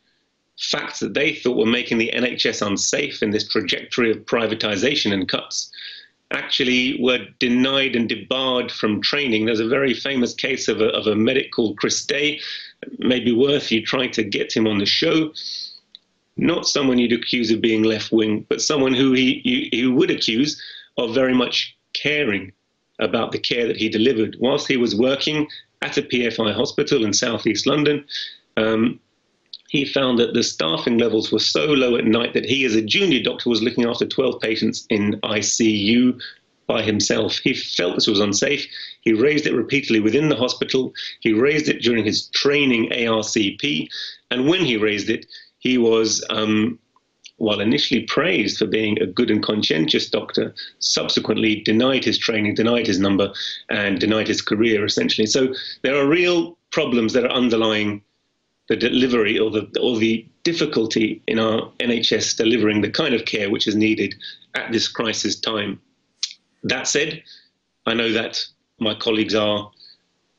facts 0.59 0.99
that 0.99 1.13
they 1.13 1.33
thought 1.33 1.57
were 1.57 1.65
making 1.65 1.97
the 1.97 2.11
NHS 2.13 2.65
unsafe 2.65 3.23
in 3.23 3.31
this 3.31 3.47
trajectory 3.47 4.11
of 4.11 4.17
privatization 4.19 5.13
and 5.13 5.27
cuts 5.27 5.71
actually 6.31 7.01
were 7.01 7.25
denied 7.39 7.95
and 7.95 8.07
debarred 8.07 8.71
from 8.71 9.01
training. 9.01 9.45
There's 9.45 9.59
a 9.59 9.67
very 9.67 9.93
famous 9.93 10.33
case 10.33 10.67
of 10.67 10.79
a, 10.81 10.89
of 10.89 11.07
a 11.07 11.15
medic 11.15 11.51
called 11.51 11.77
Chris 11.77 12.05
Day. 12.05 12.39
Maybe 12.99 13.31
worth 13.31 13.71
you 13.71 13.83
trying 13.83 14.11
to 14.11 14.23
get 14.23 14.55
him 14.55 14.67
on 14.67 14.77
the 14.77 14.85
show. 14.85 15.33
Not 16.37 16.67
someone 16.67 16.99
you'd 16.99 17.13
accuse 17.13 17.51
of 17.51 17.61
being 17.61 17.83
left 17.83 18.11
wing, 18.11 18.45
but 18.47 18.61
someone 18.61 18.93
who 18.93 19.13
he, 19.13 19.69
he, 19.71 19.87
would 19.87 20.11
accuse 20.11 20.61
of 20.97 21.13
very 21.15 21.33
much 21.33 21.75
caring 21.93 22.51
about 22.99 23.31
the 23.31 23.39
care 23.39 23.67
that 23.67 23.77
he 23.77 23.89
delivered. 23.89 24.37
Whilst 24.39 24.67
he 24.67 24.77
was 24.77 24.95
working 24.95 25.47
at 25.81 25.97
a 25.97 26.01
PFI 26.01 26.53
hospital 26.53 27.03
in 27.03 27.13
southeast 27.13 27.65
London, 27.65 28.05
um, 28.55 28.99
he 29.69 29.85
found 29.85 30.17
that 30.17 30.33
the 30.33 30.43
staffing 30.43 30.97
levels 30.97 31.31
were 31.31 31.39
so 31.39 31.65
low 31.65 31.95
at 31.95 32.05
night 32.05 32.33
that 32.33 32.45
he, 32.45 32.65
as 32.65 32.75
a 32.75 32.81
junior 32.81 33.21
doctor, 33.21 33.49
was 33.49 33.61
looking 33.61 33.85
after 33.85 34.05
12 34.05 34.41
patients 34.41 34.85
in 34.89 35.19
ICU 35.23 36.19
by 36.65 36.81
himself. 36.81 37.37
He 37.37 37.53
felt 37.53 37.95
this 37.95 38.07
was 38.07 38.19
unsafe. 38.19 38.67
He 39.01 39.13
raised 39.13 39.45
it 39.45 39.55
repeatedly 39.55 39.99
within 39.99 40.29
the 40.29 40.35
hospital. 40.35 40.91
He 41.19 41.33
raised 41.33 41.69
it 41.69 41.83
during 41.83 42.03
his 42.03 42.27
training 42.29 42.89
ARCP. 42.89 43.87
And 44.31 44.47
when 44.47 44.65
he 44.65 44.75
raised 44.75 45.09
it, 45.09 45.27
he 45.59 45.77
was, 45.77 46.25
um, 46.31 46.79
while 47.37 47.59
initially 47.59 48.01
praised 48.01 48.57
for 48.57 48.65
being 48.65 48.99
a 48.99 49.05
good 49.05 49.29
and 49.29 49.43
conscientious 49.43 50.09
doctor, 50.09 50.53
subsequently 50.79 51.61
denied 51.61 52.03
his 52.03 52.17
training, 52.17 52.55
denied 52.55 52.87
his 52.87 52.99
number, 52.99 53.31
and 53.69 53.99
denied 53.99 54.27
his 54.27 54.41
career, 54.41 54.83
essentially. 54.83 55.27
So 55.27 55.53
there 55.83 55.95
are 55.95 56.07
real 56.07 56.57
problems 56.71 57.13
that 57.13 57.25
are 57.25 57.31
underlying 57.31 58.01
the 58.69 58.75
delivery 58.75 59.37
or 59.37 59.49
the 59.49 59.67
or 59.81 59.97
the 59.97 60.25
difficulty 60.43 61.21
in 61.27 61.39
our 61.39 61.71
NHS 61.79 62.37
delivering 62.37 62.81
the 62.81 62.89
kind 62.89 63.13
of 63.13 63.25
care 63.25 63.49
which 63.49 63.67
is 63.67 63.75
needed 63.75 64.15
at 64.55 64.71
this 64.71 64.87
crisis 64.87 65.39
time. 65.39 65.81
That 66.63 66.87
said, 66.87 67.23
I 67.85 67.93
know 67.93 68.11
that 68.13 68.45
my 68.79 68.93
colleagues 68.93 69.35
are 69.35 69.71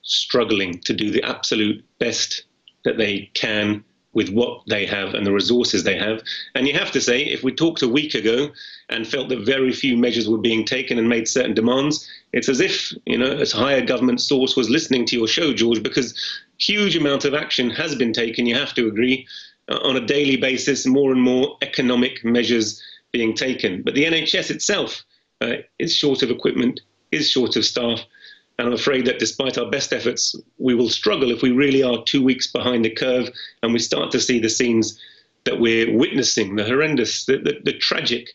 struggling 0.03 0.79
to 0.81 0.95
do 0.95 1.11
the 1.11 1.23
absolute 1.25 1.85
best 1.99 2.45
that 2.85 2.97
they 2.97 3.31
can 3.35 3.85
with 4.13 4.29
what 4.31 4.63
they 4.67 4.85
have 4.87 5.15
and 5.15 5.25
the 5.25 5.33
resources 5.33 5.85
they 5.85 5.97
have. 5.97 6.21
And 6.55 6.67
you 6.67 6.75
have 6.75 6.91
to 6.93 7.01
say, 7.01 7.23
if 7.23 7.45
we 7.45 7.53
talked 7.53 7.83
a 7.83 7.89
week 7.89 8.15
ago 8.15 8.51
and 8.89 9.07
felt 9.07 9.29
that 9.29 9.47
very 9.47 9.73
few 9.73 9.97
measures 9.97 10.29
were 10.29 10.39
being 10.39 10.65
taken 10.65 10.99
and 10.99 11.09
made 11.09 11.29
certain 11.29 11.55
demands, 11.55 12.09
it's 12.33 12.49
as 12.49 12.61
if, 12.61 12.93
you 13.07 13.17
know, 13.17 13.31
a 13.31 13.47
higher 13.57 13.85
government 13.85 14.21
source 14.21 14.57
was 14.57 14.69
listening 14.69 15.05
to 15.07 15.17
your 15.17 15.29
show, 15.29 15.53
George, 15.53 15.83
because 15.83 16.19
huge 16.59 16.97
amount 16.97 17.25
of 17.25 17.35
action 17.35 17.71
has 17.71 17.95
been 17.95 18.13
taken, 18.13 18.47
you 18.47 18.55
have 18.55 18.75
to 18.75 18.89
agree, 18.89 19.27
uh, 19.69 19.79
on 19.85 19.97
a 19.97 20.07
daily 20.07 20.37
basis, 20.37 20.87
more 20.87 21.13
and 21.13 21.23
more 21.23 21.57
economic 21.63 22.25
measures 22.25 22.83
being 23.13 23.35
taken. 23.35 23.83
But 23.83 23.95
the 23.95 24.05
NHS 24.05 24.51
itself 24.51 25.05
uh, 25.41 25.55
is 25.79 25.95
short 25.95 26.23
of 26.23 26.31
equipment, 26.31 26.81
is 27.13 27.31
short 27.31 27.55
of 27.57 27.65
staff, 27.65 28.01
and 28.61 28.69
I'm 28.69 28.75
afraid 28.75 29.07
that 29.07 29.19
despite 29.19 29.57
our 29.57 29.71
best 29.71 29.91
efforts, 29.91 30.37
we 30.59 30.75
will 30.75 30.91
struggle 30.91 31.31
if 31.31 31.41
we 31.41 31.51
really 31.51 31.83
are 31.83 32.05
two 32.05 32.23
weeks 32.23 32.47
behind 32.47 32.85
the 32.85 32.91
curve 32.91 33.31
and 33.63 33.73
we 33.73 33.79
start 33.79 34.11
to 34.11 34.21
see 34.21 34.39
the 34.39 34.51
scenes 34.51 35.01
that 35.45 35.59
we're 35.59 35.97
witnessing, 35.97 36.57
the 36.57 36.65
horrendous, 36.65 37.25
the, 37.25 37.39
the, 37.39 37.55
the 37.65 37.73
tragic, 37.79 38.29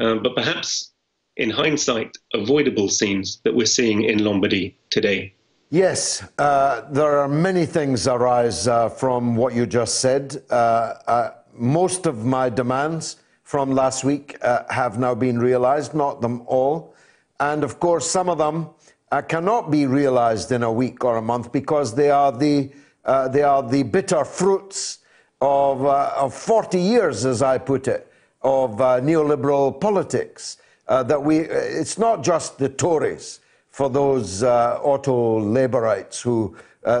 um, 0.00 0.22
but 0.22 0.36
perhaps 0.36 0.92
in 1.38 1.48
hindsight, 1.48 2.14
avoidable 2.34 2.90
scenes 2.90 3.40
that 3.44 3.54
we're 3.54 3.64
seeing 3.64 4.02
in 4.02 4.22
Lombardy 4.22 4.76
today. 4.90 5.32
Yes, 5.70 6.22
uh, 6.38 6.82
there 6.90 7.18
are 7.18 7.26
many 7.26 7.64
things 7.64 8.06
arise 8.06 8.68
uh, 8.68 8.90
from 8.90 9.34
what 9.34 9.54
you 9.54 9.64
just 9.64 10.00
said. 10.00 10.42
Uh, 10.50 10.94
uh 11.06 11.30
most 11.54 12.04
of 12.04 12.26
my 12.26 12.50
demands 12.50 13.16
from 13.44 13.70
last 13.70 14.04
week 14.04 14.36
uh, 14.42 14.64
have 14.68 14.98
now 14.98 15.14
been 15.14 15.38
realized, 15.38 15.94
not 15.94 16.20
them 16.20 16.42
all. 16.46 16.94
And 17.40 17.64
of 17.64 17.80
course, 17.80 18.10
some 18.10 18.28
of 18.28 18.38
them 18.38 18.68
uh, 19.12 19.22
cannot 19.22 19.70
be 19.70 19.86
realized 19.86 20.50
in 20.52 20.62
a 20.62 20.72
week 20.72 21.04
or 21.04 21.16
a 21.16 21.22
month 21.22 21.52
because 21.52 21.94
they 21.94 22.10
are 22.10 22.32
the, 22.32 22.70
uh, 23.04 23.28
they 23.28 23.42
are 23.42 23.62
the 23.62 23.82
bitter 23.82 24.24
fruits 24.24 24.98
of, 25.40 25.84
uh, 25.84 26.12
of 26.16 26.34
40 26.34 26.80
years, 26.80 27.24
as 27.24 27.42
I 27.42 27.58
put 27.58 27.86
it, 27.86 28.10
of 28.42 28.80
uh, 28.80 29.00
neoliberal 29.00 29.78
politics. 29.80 30.58
Uh, 30.86 31.02
that 31.02 31.22
we, 31.22 31.38
it's 31.38 31.96
not 31.98 32.22
just 32.22 32.58
the 32.58 32.68
Tories 32.68 33.40
for 33.70 33.88
those 33.88 34.42
uh, 34.42 34.78
auto 34.82 35.40
laborites 35.40 36.20
who 36.20 36.56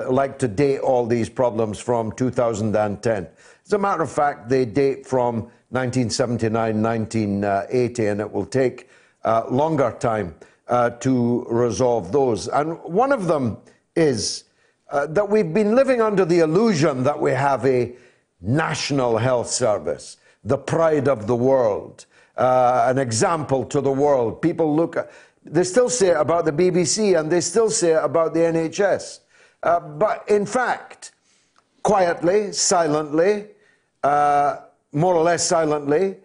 like 0.08 0.38
to 0.38 0.48
date 0.48 0.78
all 0.78 1.04
these 1.04 1.28
problems 1.28 1.78
from 1.78 2.10
2010. 2.12 3.28
As 3.66 3.72
a 3.74 3.78
matter 3.78 4.02
of 4.02 4.10
fact, 4.10 4.48
they 4.48 4.64
date 4.64 5.06
from 5.06 5.42
1979, 5.68 6.82
1980, 6.82 8.06
and 8.06 8.20
it 8.22 8.32
will 8.32 8.46
take 8.46 8.88
longer 9.50 9.94
time 10.00 10.34
uh, 10.68 10.90
to 10.90 11.44
resolve 11.48 12.12
those. 12.12 12.48
And 12.48 12.78
one 12.82 13.12
of 13.12 13.26
them 13.26 13.58
is 13.96 14.44
uh, 14.90 15.06
that 15.08 15.28
we've 15.28 15.52
been 15.52 15.74
living 15.74 16.00
under 16.00 16.24
the 16.24 16.40
illusion 16.40 17.02
that 17.04 17.20
we 17.20 17.32
have 17.32 17.64
a 17.66 17.94
national 18.40 19.18
health 19.18 19.48
service, 19.48 20.18
the 20.44 20.58
pride 20.58 21.08
of 21.08 21.26
the 21.26 21.36
world, 21.36 22.06
uh, 22.36 22.86
an 22.88 22.98
example 22.98 23.64
to 23.64 23.80
the 23.80 23.92
world. 23.92 24.42
People 24.42 24.74
look 24.74 24.96
they 25.44 25.64
still 25.64 25.90
say 25.90 26.08
it 26.08 26.16
about 26.16 26.44
the 26.46 26.52
BBC 26.52 27.18
and 27.18 27.30
they 27.30 27.40
still 27.40 27.70
say 27.70 27.92
it 27.92 28.02
about 28.02 28.32
the 28.32 28.40
NHS. 28.40 29.20
Uh, 29.62 29.80
but 29.80 30.28
in 30.28 30.46
fact, 30.46 31.12
quietly, 31.82 32.52
silently, 32.52 33.46
uh, 34.02 34.56
more 34.92 35.14
or 35.14 35.22
less 35.22 35.46
silently, 35.46 36.16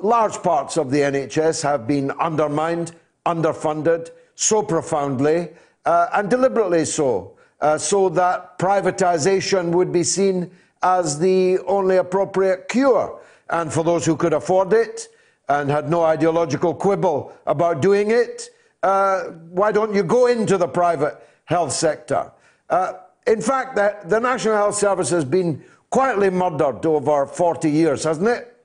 large 0.00 0.42
parts 0.42 0.76
of 0.76 0.90
the 0.90 0.98
NHS 0.98 1.62
have 1.62 1.86
been 1.86 2.10
undermined, 2.12 2.92
underfunded, 3.26 4.10
so 4.34 4.62
profoundly, 4.62 5.50
uh, 5.84 6.08
and 6.14 6.30
deliberately 6.30 6.84
so, 6.84 7.32
uh, 7.60 7.76
so 7.76 8.08
that 8.08 8.58
privatization 8.58 9.70
would 9.70 9.92
be 9.92 10.02
seen 10.02 10.50
as 10.82 11.18
the 11.18 11.58
only 11.66 11.96
appropriate 11.96 12.68
cure. 12.68 13.20
And 13.50 13.72
for 13.72 13.84
those 13.84 14.04
who 14.04 14.16
could 14.16 14.32
afford 14.32 14.72
it 14.72 15.08
and 15.48 15.70
had 15.70 15.90
no 15.90 16.02
ideological 16.02 16.74
quibble 16.74 17.32
about 17.46 17.80
doing 17.80 18.10
it, 18.10 18.50
uh, 18.82 19.24
why 19.50 19.72
don't 19.72 19.94
you 19.94 20.02
go 20.02 20.26
into 20.26 20.58
the 20.58 20.68
private 20.68 21.16
health 21.44 21.72
sector? 21.72 22.30
Uh, 22.68 22.94
in 23.26 23.40
fact, 23.40 23.76
the, 23.76 23.96
the 24.04 24.20
National 24.20 24.54
Health 24.54 24.76
Service 24.76 25.10
has 25.10 25.24
been 25.24 25.62
quietly 25.90 26.30
murdered 26.30 26.84
over 26.86 27.26
40 27.26 27.70
years, 27.70 28.04
hasn't 28.04 28.28
it? 28.28 28.55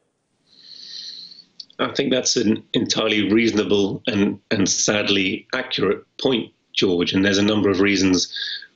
I 1.82 1.92
think 1.94 2.12
that's 2.12 2.36
an 2.36 2.64
entirely 2.74 3.32
reasonable 3.32 4.04
and, 4.06 4.40
and 4.52 4.70
sadly 4.70 5.48
accurate 5.54 6.04
point, 6.22 6.54
George. 6.74 7.12
And 7.12 7.26
there's 7.26 7.40
a 7.40 7.44
number 7.44 7.70
of 7.70 7.80
reasons 7.80 8.32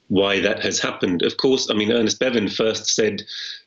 why 0.07 0.39
that 0.39 0.61
has 0.61 0.79
happened. 0.79 1.21
Of 1.21 1.37
course, 1.37 1.69
I 1.69 1.75
mean, 1.75 1.91
Ernest 1.91 2.19
Bevin 2.19 2.49
first 2.49 2.87
said 2.87 3.23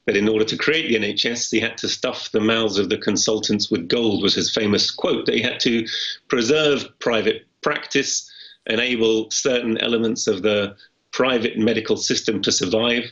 that 0.07 0.17
in 0.17 0.29
order 0.29 0.45
to 0.45 0.57
create 0.57 0.89
the 0.89 0.97
NHS, 0.97 1.51
he 1.51 1.61
had 1.61 1.79
to 1.79 1.89
stuff 1.89 2.31
the 2.33 2.41
mouths 2.41 2.79
of 2.79 2.89
the 2.89 2.99
consultants 2.99 3.71
with 3.71 3.89
gold, 3.89 4.23
was 4.23 4.35
his 4.35 4.53
famous 4.53 4.91
quote, 4.91 5.27
that 5.27 5.35
he 5.35 5.43
had 5.43 5.61
to 5.61 5.87
preserve 6.29 6.87
private 6.99 7.47
practice, 7.61 8.31
enable 8.67 9.31
certain 9.31 9.79
elements 9.79 10.27
of 10.27 10.43
the 10.43 10.77
private 11.13 11.59
medical 11.59 11.97
system 11.97 12.43
to 12.43 12.53
survive. 12.53 13.05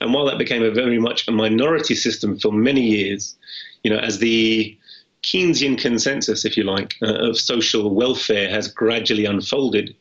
And 0.00 0.12
while 0.12 0.26
that 0.26 0.38
became 0.38 0.62
a 0.62 0.70
very 0.70 0.98
much 0.98 1.26
a 1.26 1.32
minority 1.32 1.94
system 1.94 2.38
for 2.38 2.52
many 2.52 2.82
years, 2.82 3.36
you 3.82 3.90
know, 3.90 3.98
as 3.98 4.18
the 4.18 4.78
Keynesian 5.22 5.78
consensus, 5.78 6.44
if 6.44 6.56
you 6.56 6.64
like, 6.64 6.96
uh, 7.02 7.28
of 7.28 7.38
social 7.38 7.94
welfare 7.94 8.48
has 8.48 8.68
gradually 8.68 9.26
unfolded, 9.26 9.94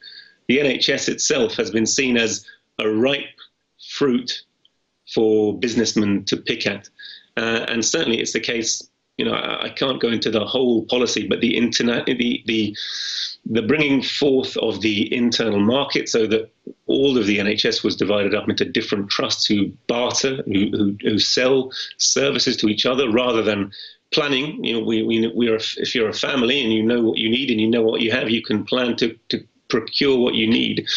the 0.48 0.58
NHS 0.58 1.10
itself 1.10 1.56
has 1.56 1.72
been 1.72 1.86
seen 1.86 2.18
as 2.18 2.46
a 2.80 2.90
ripe 2.90 3.26
fruit 3.90 4.44
for 5.14 5.58
businessmen 5.58 6.24
to 6.26 6.38
pick 6.38 6.66
at. 6.66 6.90
Uh, 7.38 7.66
and 7.68 7.84
certainly 7.84 8.20
it's 8.20 8.34
the 8.34 8.40
case, 8.40 8.90
you 9.20 9.26
know, 9.26 9.34
I, 9.34 9.66
I, 9.66 9.70
can't 9.70 10.00
go 10.00 10.08
into 10.08 10.32
the 10.32 10.46
whole 10.46 10.86
policy, 10.86 11.28
but 11.28 11.41
the 11.41 11.58
internet, 11.58 12.06
the, 12.06 12.41
the, 12.46 12.76
the 13.46 13.62
bringing 13.62 14.02
forth 14.02 14.56
of 14.58 14.80
the 14.80 15.14
internal 15.14 15.60
market 15.60 16.08
so 16.08 16.26
that 16.28 16.50
all 16.88 17.18
of 17.18 17.28
the 17.28 17.38
NHS 17.38 17.84
was 17.84 17.98
divided 17.98 18.34
up 18.34 18.48
into 18.48 18.64
different 18.64 19.10
trusts 19.10 19.46
who 19.46 19.74
barter, 19.88 20.41
who, 20.44 20.70
who, 20.72 20.98
who 21.02 21.20
sell 21.20 21.70
services 21.98 22.56
to 22.58 22.70
each 22.70 22.86
other 22.86 23.12
rather 23.12 23.44
than 23.44 23.74
planning. 24.12 24.64
You 24.64 24.80
know, 24.80 24.86
we, 24.86 25.04
we, 25.04 25.28
we 25.36 25.50
are, 25.50 25.60
if 25.78 25.94
you're 25.94 26.08
a 26.08 26.14
family 26.14 26.64
and 26.64 26.72
you 26.72 26.82
know 26.82 27.02
what 27.02 27.18
you 27.18 27.30
need 27.30 27.52
and 27.52 27.60
you 27.60 27.70
know 27.70 27.82
what 27.82 28.00
you 28.00 28.12
have, 28.12 28.30
you 28.30 28.41
can 28.41 28.64
plan 28.64 28.96
to, 28.98 29.18
to 29.30 29.44
procure 29.68 30.18
what 30.18 30.36
you 30.36 30.48
need. 30.48 30.88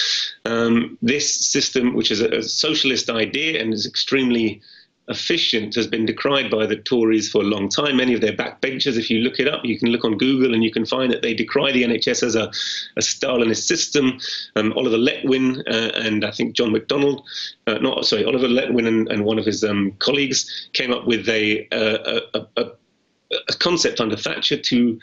Um, 0.45 0.97
this 1.03 1.35
system, 1.35 1.95
which 1.95 2.13
is 2.13 2.21
a, 2.21 2.29
a, 2.29 2.43
socialist 2.45 3.11
idea 3.11 3.61
and 3.61 3.75
is 3.75 3.85
extremely 3.85 4.63
efficient, 5.09 5.75
has 5.75 5.87
been 5.87 6.07
decried 6.07 6.51
by 6.51 6.65
the 6.67 6.77
Tories 6.77 7.31
for 7.31 7.43
a 7.43 7.45
long 7.45 7.69
time. 7.69 7.97
Many 7.97 8.15
of 8.15 8.21
their 8.21 8.33
backbenchers, 8.33 8.97
if 8.97 9.11
you 9.11 9.19
look 9.21 9.41
it 9.41 9.49
up, 9.49 9.65
you 9.65 9.79
can 9.79 9.89
look 9.89 10.05
on 10.05 10.17
Google 10.17 10.55
and 10.55 10.63
you 10.63 10.71
can 10.71 10.87
find 10.87 11.13
that 11.13 11.23
they 11.23 11.35
decry 11.35 11.73
the 11.73 11.83
NHS 11.83 12.23
as 12.23 12.37
a, 12.37 12.45
a 12.97 13.01
Stalinist 13.01 13.65
system. 13.65 14.19
Um, 14.57 14.73
Oliver 14.77 14.97
Letwin 14.97 15.61
uh, 15.69 15.93
and 15.97 16.25
I 16.25 16.31
think 16.31 16.55
John 16.55 16.73
McDonnell, 16.73 17.23
uh, 17.67 17.75
not 17.75 18.05
sorry, 18.07 18.25
Oliver 18.25 18.49
Letwin 18.49 18.87
and, 18.87 19.11
and 19.11 19.25
one 19.25 19.39
of 19.39 19.45
his 19.45 19.65
um, 19.65 19.93
colleagues 19.99 20.69
came 20.73 20.93
up 20.93 21.07
with 21.07 21.29
a, 21.29 21.67
a, 21.73 22.41
a, 22.57 22.67
a 23.49 23.53
concept 23.59 24.01
under 24.01 24.17
Thatcher 24.17 24.57
to 24.57 25.01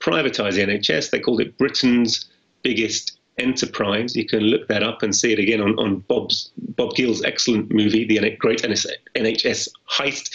privatise 0.00 0.54
the 0.54 0.62
NHS. 0.62 1.10
They 1.10 1.20
called 1.20 1.40
it 1.40 1.58
Britain's 1.58 2.26
biggest 2.62 3.19
enterprise. 3.40 4.14
You 4.14 4.26
can 4.26 4.40
look 4.40 4.68
that 4.68 4.82
up 4.82 5.02
and 5.02 5.14
see 5.14 5.32
it 5.32 5.38
again 5.38 5.60
on, 5.60 5.78
on 5.78 6.00
Bob's 6.00 6.52
Bob 6.76 6.94
Gill's 6.94 7.22
excellent 7.24 7.72
movie, 7.72 8.06
The 8.06 8.36
Great 8.36 8.62
NHS 8.62 9.68
Heist. 9.90 10.34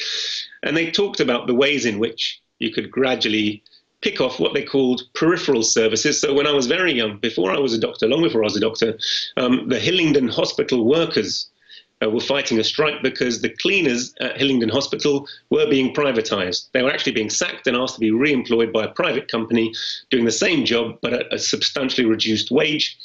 And 0.63 0.75
they 0.75 0.91
talked 0.91 1.19
about 1.19 1.47
the 1.47 1.55
ways 1.55 1.85
in 1.85 1.99
which 1.99 2.41
you 2.59 2.71
could 2.71 2.91
gradually 2.91 3.63
pick 4.01 4.21
off 4.21 4.39
what 4.39 4.53
they 4.53 4.63
called 4.63 5.01
peripheral 5.13 5.63
services. 5.63 6.19
So 6.21 6.33
when 6.33 6.47
I 6.47 6.51
was 6.51 6.67
very 6.67 6.93
young, 6.93 7.17
before 7.17 7.51
I 7.51 7.57
was 7.57 7.73
a 7.73 7.79
doctor, 7.79 8.07
long 8.07 8.21
before 8.21 8.43
I 8.43 8.45
was 8.45 8.55
a 8.55 8.59
doctor, 8.59 8.97
um, 9.37 9.67
the 9.67 9.79
Hillingdon 9.79 10.27
Hospital 10.27 10.85
workers 10.85 11.49
uh, 12.03 12.09
were 12.09 12.19
fighting 12.19 12.59
a 12.59 12.63
strike 12.63 13.01
because 13.01 13.41
the 13.41 13.49
cleaners 13.49 14.13
at 14.19 14.37
Hillingdon 14.37 14.69
Hospital 14.69 15.27
were 15.49 15.69
being 15.69 15.93
privatized. 15.93 16.69
They 16.73 16.81
were 16.81 16.91
actually 16.91 17.13
being 17.13 17.29
sacked 17.29 17.67
and 17.67 17.77
asked 17.77 17.95
to 17.95 17.99
be 17.99 18.11
re 18.11 18.33
employed 18.33 18.73
by 18.73 18.85
a 18.85 18.91
private 18.91 19.29
company 19.29 19.73
doing 20.09 20.25
the 20.25 20.31
same 20.31 20.65
job 20.65 20.97
but 21.01 21.13
at 21.13 21.33
a 21.33 21.39
substantially 21.39 22.05
reduced 22.05 22.51
wage, 22.51 22.97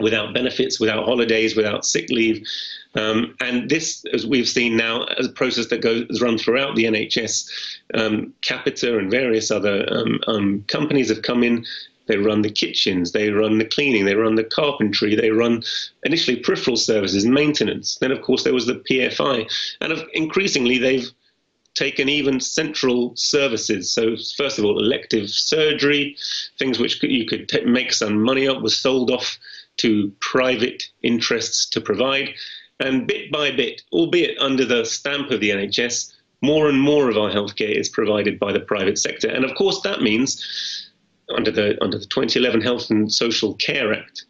without 0.00 0.34
benefits, 0.34 0.80
without 0.80 1.04
holidays, 1.04 1.56
without 1.56 1.84
sick 1.84 2.08
leave. 2.10 2.46
Um, 2.94 3.36
and 3.40 3.68
this, 3.68 4.04
as 4.12 4.26
we've 4.26 4.48
seen 4.48 4.76
now, 4.76 5.04
is 5.18 5.26
a 5.26 5.32
process 5.32 5.66
that 5.66 5.82
goes 5.82 6.20
run 6.20 6.38
throughout 6.38 6.74
the 6.74 6.84
NHS. 6.84 7.50
Um, 7.94 8.34
Capita 8.42 8.98
and 8.98 9.10
various 9.10 9.50
other 9.50 9.86
um, 9.90 10.20
um 10.26 10.64
companies 10.68 11.08
have 11.08 11.22
come 11.22 11.42
in 11.42 11.64
they 12.10 12.16
run 12.16 12.42
the 12.42 12.50
kitchens, 12.50 13.12
they 13.12 13.30
run 13.30 13.58
the 13.58 13.64
cleaning, 13.64 14.04
they 14.04 14.16
run 14.16 14.34
the 14.34 14.44
carpentry, 14.44 15.14
they 15.14 15.30
run 15.30 15.62
initially 16.02 16.36
peripheral 16.36 16.76
services, 16.76 17.24
maintenance. 17.24 17.96
Then, 18.00 18.10
of 18.10 18.20
course, 18.22 18.42
there 18.42 18.52
was 18.52 18.66
the 18.66 18.82
PFI. 18.90 19.48
And 19.80 20.04
increasingly, 20.12 20.78
they've 20.78 21.08
taken 21.74 22.08
even 22.08 22.40
central 22.40 23.14
services. 23.14 23.92
So, 23.92 24.16
first 24.36 24.58
of 24.58 24.64
all, 24.64 24.80
elective 24.80 25.30
surgery, 25.30 26.16
things 26.58 26.80
which 26.80 27.00
you 27.02 27.26
could 27.26 27.48
t- 27.48 27.64
make 27.64 27.92
some 27.92 28.20
money 28.20 28.48
up, 28.48 28.60
was 28.60 28.76
sold 28.76 29.10
off 29.10 29.38
to 29.78 30.12
private 30.18 30.82
interests 31.02 31.68
to 31.70 31.80
provide. 31.80 32.30
And 32.80 33.06
bit 33.06 33.30
by 33.30 33.52
bit, 33.52 33.82
albeit 33.92 34.36
under 34.40 34.64
the 34.64 34.84
stamp 34.84 35.30
of 35.30 35.40
the 35.40 35.50
NHS, 35.50 36.12
more 36.42 36.68
and 36.68 36.80
more 36.80 37.08
of 37.08 37.18
our 37.18 37.30
healthcare 37.30 37.70
is 37.70 37.88
provided 37.88 38.38
by 38.38 38.52
the 38.52 38.60
private 38.60 38.98
sector. 38.98 39.28
And 39.28 39.44
of 39.44 39.54
course, 39.54 39.80
that 39.82 40.02
means 40.02 40.79
under 41.34 41.50
the 41.50 41.82
under 41.82 41.98
the 41.98 42.06
2011 42.06 42.60
Health 42.60 42.90
and 42.90 43.12
Social 43.12 43.54
Care 43.54 43.92
Act, 43.92 44.24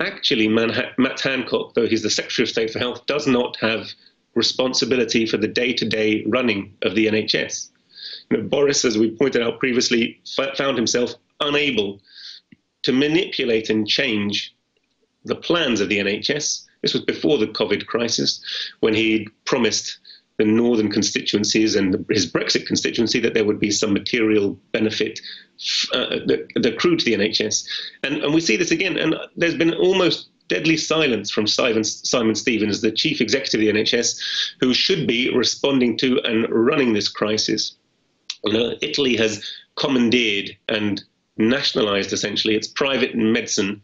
actually 0.00 0.48
Matt 0.48 1.20
Hancock, 1.20 1.74
though 1.74 1.86
he's 1.86 2.02
the 2.02 2.10
Secretary 2.10 2.44
of 2.44 2.50
State 2.50 2.70
for 2.70 2.78
Health, 2.78 3.06
does 3.06 3.26
not 3.26 3.56
have 3.60 3.88
responsibility 4.34 5.26
for 5.26 5.36
the 5.36 5.46
day-to-day 5.46 6.24
running 6.26 6.76
of 6.82 6.94
the 6.94 7.06
NHS. 7.06 7.70
You 8.30 8.38
know, 8.38 8.42
Boris, 8.48 8.84
as 8.84 8.98
we 8.98 9.10
pointed 9.10 9.42
out 9.42 9.60
previously, 9.60 10.20
found 10.56 10.76
himself 10.76 11.14
unable 11.40 12.00
to 12.82 12.92
manipulate 12.92 13.70
and 13.70 13.86
change 13.86 14.54
the 15.24 15.36
plans 15.36 15.80
of 15.80 15.88
the 15.88 15.98
NHS. 15.98 16.66
This 16.82 16.92
was 16.92 17.04
before 17.04 17.38
the 17.38 17.46
COVID 17.46 17.86
crisis, 17.86 18.42
when 18.80 18.92
he 18.92 19.28
promised 19.44 19.98
the 20.38 20.44
northern 20.44 20.90
constituencies 20.90 21.76
and 21.76 22.04
his 22.10 22.30
Brexit 22.30 22.66
constituency 22.66 23.20
that 23.20 23.34
there 23.34 23.44
would 23.44 23.60
be 23.60 23.70
some 23.70 23.92
material 23.92 24.58
benefit 24.72 25.20
uh, 25.92 26.18
that, 26.26 26.48
accrued 26.64 26.98
to 27.00 27.04
the 27.04 27.14
NHS. 27.14 27.64
And, 28.02 28.16
and 28.16 28.34
we 28.34 28.40
see 28.40 28.56
this 28.56 28.72
again, 28.72 28.96
and 28.98 29.14
there's 29.36 29.56
been 29.56 29.74
almost 29.74 30.28
deadly 30.48 30.76
silence 30.76 31.30
from 31.30 31.46
Simon, 31.46 31.84
Simon 31.84 32.34
Stevens, 32.34 32.80
the 32.80 32.90
chief 32.90 33.20
executive 33.20 33.60
of 33.60 33.74
the 33.74 33.80
NHS, 33.80 34.18
who 34.60 34.74
should 34.74 35.06
be 35.06 35.34
responding 35.34 35.96
to 35.98 36.20
and 36.24 36.46
running 36.50 36.92
this 36.92 37.08
crisis. 37.08 37.76
You 38.44 38.52
know, 38.52 38.74
Italy 38.82 39.16
has 39.16 39.42
commandeered 39.76 40.50
and 40.68 41.02
nationalized 41.36 42.12
essentially 42.12 42.54
its 42.54 42.68
private 42.68 43.14
medicine 43.14 43.82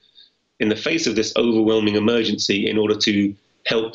in 0.59 0.69
the 0.69 0.77
face 0.77 1.07
of 1.07 1.17
this 1.17 1.33
overwhelming 1.37 1.97
emergency 1.97 2.69
in 2.69 2.77
order 2.77 2.95
to 2.95 3.35
help 3.67 3.95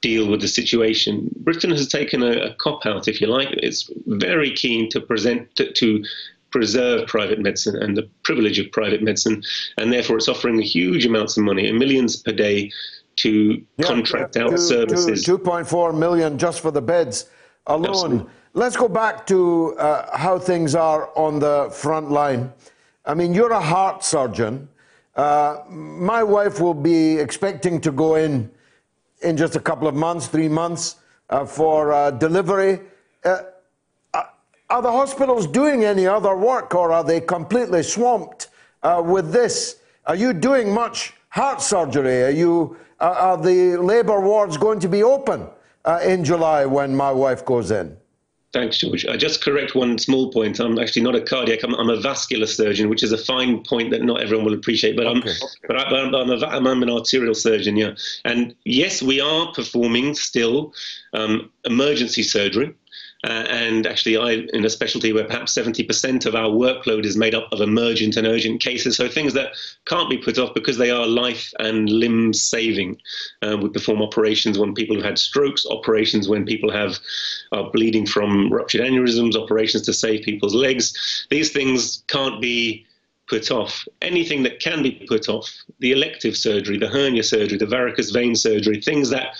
deal 0.00 0.28
with 0.28 0.40
the 0.40 0.48
situation. 0.48 1.30
Britain 1.38 1.70
has 1.70 1.88
taken 1.88 2.22
a, 2.22 2.32
a 2.50 2.54
cop 2.54 2.86
out, 2.86 3.08
if 3.08 3.20
you 3.20 3.26
like. 3.26 3.48
It's 3.52 3.90
very 4.06 4.50
keen 4.52 4.88
to 4.90 5.00
present 5.00 5.54
to, 5.56 5.72
to 5.72 6.04
preserve 6.50 7.06
private 7.08 7.38
medicine 7.40 7.76
and 7.82 7.96
the 7.96 8.08
privilege 8.22 8.58
of 8.58 8.70
private 8.72 9.02
medicine, 9.02 9.42
and 9.76 9.92
therefore 9.92 10.16
it's 10.16 10.28
offering 10.28 10.60
huge 10.60 11.04
amounts 11.04 11.36
of 11.36 11.44
money, 11.44 11.70
millions 11.72 12.16
per 12.16 12.32
day, 12.32 12.70
to 13.16 13.60
yeah, 13.76 13.86
contract 13.86 14.36
yeah, 14.36 14.44
out 14.44 14.50
two, 14.50 14.58
services. 14.58 15.26
2.4 15.26 15.96
million 15.98 16.38
just 16.38 16.60
for 16.60 16.70
the 16.70 16.80
beds 16.80 17.26
alone. 17.66 17.90
Absolutely. 17.90 18.32
Let's 18.54 18.76
go 18.76 18.88
back 18.88 19.26
to 19.26 19.74
uh, 19.76 20.16
how 20.16 20.38
things 20.38 20.74
are 20.74 21.10
on 21.16 21.38
the 21.38 21.68
front 21.72 22.10
line. 22.10 22.52
I 23.04 23.14
mean, 23.14 23.34
you're 23.34 23.52
a 23.52 23.60
heart 23.60 24.04
surgeon. 24.04 24.68
Uh, 25.16 25.62
my 25.68 26.22
wife 26.22 26.60
will 26.60 26.74
be 26.74 27.18
expecting 27.18 27.80
to 27.80 27.90
go 27.90 28.14
in 28.14 28.50
in 29.22 29.36
just 29.36 29.56
a 29.56 29.60
couple 29.60 29.88
of 29.88 29.94
months, 29.94 30.26
three 30.26 30.48
months, 30.48 30.96
uh, 31.30 31.44
for 31.44 31.92
uh, 31.92 32.10
delivery. 32.10 32.80
Uh, 33.24 33.42
are 34.70 34.82
the 34.82 34.92
hospitals 34.92 35.46
doing 35.46 35.84
any 35.84 36.06
other 36.06 36.36
work 36.36 36.74
or 36.74 36.92
are 36.92 37.02
they 37.02 37.20
completely 37.22 37.82
swamped 37.82 38.48
uh, 38.82 39.02
with 39.04 39.32
this? 39.32 39.80
Are 40.06 40.14
you 40.14 40.34
doing 40.34 40.72
much 40.72 41.14
heart 41.30 41.62
surgery? 41.62 42.24
Are, 42.24 42.30
you, 42.30 42.76
uh, 43.00 43.14
are 43.16 43.36
the 43.38 43.78
labour 43.78 44.20
wards 44.20 44.58
going 44.58 44.78
to 44.80 44.88
be 44.88 45.02
open 45.02 45.46
uh, 45.86 46.00
in 46.02 46.22
July 46.22 46.66
when 46.66 46.94
my 46.94 47.10
wife 47.10 47.46
goes 47.46 47.70
in? 47.70 47.96
Thanks, 48.54 48.78
George. 48.78 49.04
I 49.04 49.18
just 49.18 49.44
correct 49.44 49.74
one 49.74 49.98
small 49.98 50.32
point. 50.32 50.58
I'm 50.58 50.78
actually 50.78 51.02
not 51.02 51.14
a 51.14 51.20
cardiac. 51.20 51.62
I'm, 51.62 51.74
I'm, 51.74 51.90
a 51.90 52.00
vascular 52.00 52.46
surgeon, 52.46 52.88
which 52.88 53.02
is 53.02 53.12
a 53.12 53.18
fine 53.18 53.62
point 53.62 53.90
that 53.90 54.02
not 54.02 54.22
everyone 54.22 54.46
will 54.46 54.54
appreciate. 54.54 54.96
But 54.96 55.06
I'm, 55.06 55.18
okay. 55.18 55.34
but 55.66 55.76
I, 55.76 56.00
am 56.00 56.14
I'm, 56.14 56.30
a, 56.30 56.46
I'm 56.46 56.82
an 56.82 56.88
arterial 56.88 57.34
surgeon. 57.34 57.76
Yeah, 57.76 57.90
and 58.24 58.54
yes, 58.64 59.02
we 59.02 59.20
are 59.20 59.52
performing 59.52 60.14
still 60.14 60.72
um, 61.12 61.50
emergency 61.66 62.22
surgery. 62.22 62.74
Uh, 63.24 63.44
and 63.48 63.86
actually, 63.86 64.16
I 64.16 64.46
in 64.52 64.64
a 64.64 64.70
specialty 64.70 65.12
where 65.12 65.24
perhaps 65.24 65.52
70% 65.52 66.24
of 66.24 66.36
our 66.36 66.50
workload 66.50 67.04
is 67.04 67.16
made 67.16 67.34
up 67.34 67.48
of 67.50 67.60
emergent 67.60 68.16
and 68.16 68.26
urgent 68.26 68.60
cases, 68.60 68.96
so 68.96 69.08
things 69.08 69.34
that 69.34 69.54
can't 69.86 70.08
be 70.08 70.18
put 70.18 70.38
off 70.38 70.54
because 70.54 70.78
they 70.78 70.92
are 70.92 71.04
life 71.04 71.52
and 71.58 71.90
limb 71.90 72.32
saving. 72.32 72.96
Uh, 73.42 73.56
we 73.60 73.70
perform 73.70 74.02
operations 74.02 74.56
when 74.56 74.72
people 74.72 74.94
have 74.94 75.04
had 75.04 75.18
strokes, 75.18 75.66
operations 75.66 76.28
when 76.28 76.46
people 76.46 76.70
have 76.70 76.98
are 77.50 77.70
bleeding 77.72 78.06
from 78.06 78.52
ruptured 78.52 78.82
aneurysms, 78.82 79.34
operations 79.34 79.82
to 79.82 79.92
save 79.92 80.24
people's 80.24 80.54
legs. 80.54 81.26
These 81.28 81.50
things 81.50 82.04
can't 82.06 82.40
be 82.40 82.86
put 83.28 83.50
off. 83.50 83.84
Anything 84.00 84.44
that 84.44 84.60
can 84.60 84.80
be 84.80 85.04
put 85.08 85.28
off, 85.28 85.52
the 85.80 85.90
elective 85.90 86.36
surgery, 86.36 86.78
the 86.78 86.88
hernia 86.88 87.24
surgery, 87.24 87.58
the 87.58 87.66
varicose 87.66 88.10
vein 88.10 88.36
surgery, 88.36 88.80
things 88.80 89.10
that 89.10 89.36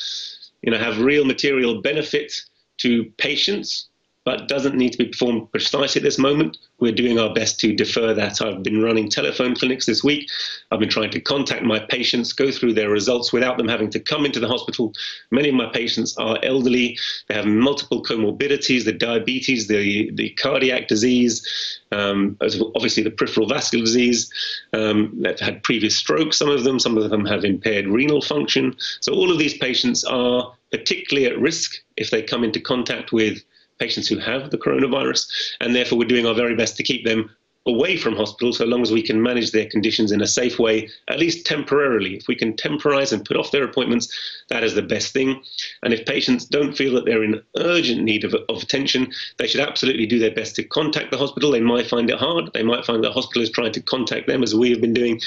you 0.63 0.73
know 0.73 0.79
have 0.79 0.99
real 0.99 1.25
material 1.25 1.81
benefit 1.81 2.33
to 2.79 3.05
patients, 3.19 3.89
but 4.25 4.47
doesn't 4.47 4.75
need 4.75 4.93
to 4.93 4.99
be 4.99 5.07
performed 5.07 5.51
precisely 5.51 6.01
at 6.01 6.03
this 6.03 6.19
moment. 6.19 6.59
We're 6.81 6.93
doing 6.93 7.19
our 7.19 7.33
best 7.33 7.59
to 7.61 7.75
defer 7.75 8.13
that. 8.13 8.43
I've 8.43 8.63
been 8.63 8.83
running 8.83 9.09
telephone 9.09 9.55
clinics 9.55 9.87
this 9.87 10.05
week. 10.05 10.29
I've 10.71 10.81
been 10.81 10.91
trying 10.91 11.11
to 11.13 11.21
contact 11.21 11.63
my 11.63 11.79
patients, 11.79 12.35
go 12.35 12.51
through 12.51 12.75
their 12.75 12.91
results 12.91 13.33
without 13.33 13.57
them 13.57 13.69
having 13.69 13.89
to 13.89 13.99
come 13.99 14.27
into 14.27 14.39
the 14.39 14.47
hospital. 14.47 14.93
Many 15.31 15.49
of 15.49 15.55
my 15.55 15.71
patients 15.71 16.15
are 16.19 16.39
elderly. 16.43 16.99
They 17.29 17.37
have 17.37 17.47
multiple 17.47 18.03
comorbidities, 18.03 18.85
the 18.85 18.93
diabetes, 18.93 19.67
the, 19.67 20.11
the 20.13 20.29
cardiac 20.31 20.89
disease, 20.89 21.81
um, 21.91 22.37
obviously 22.43 23.03
the 23.03 23.11
peripheral 23.11 23.49
vascular 23.49 23.87
disease. 23.87 24.31
Um, 24.75 25.15
they've 25.23 25.41
had 25.41 25.63
previous 25.63 25.97
strokes, 25.97 26.37
some 26.37 26.51
of 26.51 26.65
them. 26.65 26.79
Some 26.79 26.99
of 26.99 27.09
them 27.09 27.25
have 27.25 27.47
impaired 27.47 27.87
renal 27.87 28.21
function. 28.21 28.77
So 29.01 29.15
all 29.15 29.33
of 29.33 29.39
these 29.39 29.57
patients 29.57 30.05
are 30.05 30.53
particularly 30.71 31.27
at 31.27 31.39
risk 31.39 31.77
if 31.97 32.11
they 32.11 32.23
come 32.23 32.45
into 32.45 32.61
contact 32.61 33.13
with 33.13 33.43
patients 33.79 34.09
who 34.09 34.19
have 34.19 34.51
the 34.51 34.59
coronavirus, 34.59 35.29
and 35.61 35.75
therefore 35.75 35.99
we're 35.99 36.09
doing 36.09 36.27
our 36.27 36.35
very 36.35 36.57
best 36.57 36.77
to 36.77 36.83
keep 36.83 37.05
them 37.05 37.31
away 37.67 37.97
from 37.97 38.17
hospital 38.17 38.53
so 38.53 38.65
long 38.65 38.83
as 38.83 38.91
we 38.91 39.03
can 39.03 39.23
manage 39.23 39.53
their 39.53 39.69
conditions 39.69 40.11
in 40.11 40.23
a 40.23 40.27
safe 40.27 40.59
way, 40.59 40.89
at 41.09 41.19
least 41.19 41.47
temporarily. 41.47 42.17
If 42.17 42.27
we 42.27 42.35
can 42.35 42.57
temporize 42.57 43.13
and 43.13 43.25
put 43.25 43.37
off 43.37 43.51
their 43.51 43.65
appointments, 43.65 44.09
that 44.49 44.65
is 44.65 44.75
the 44.75 44.83
best 44.83 45.13
thing. 45.13 45.43
And 45.83 45.93
if 45.93 46.07
patients 46.07 46.47
don't 46.47 46.77
feel 46.77 46.95
that 46.95 47.05
they're 47.05 47.23
in 47.23 47.43
urgent 47.59 48.03
need 48.03 48.25
of, 48.25 48.35
of 48.49 48.63
attention, 48.63 49.13
they 49.37 49.47
should 49.47 49.61
absolutely 49.61 50.07
do 50.07 50.19
their 50.19 50.35
best 50.35 50.57
to 50.57 50.65
contact 50.65 51.11
the 51.11 51.19
hospital. 51.19 51.51
They 51.51 51.61
might 51.61 51.87
find 51.87 52.09
it 52.11 52.19
hard. 52.19 52.51
They 52.55 52.63
might 52.63 52.87
find 52.87 53.05
the 53.05 53.13
hospital 53.13 53.43
is 53.43 53.51
trying 53.51 53.73
to 53.73 53.83
contact 53.83 54.27
them, 54.27 54.43
as 54.43 54.55
we 54.55 54.71
have 54.71 54.81
been 54.81 54.95
doing, 54.95 55.21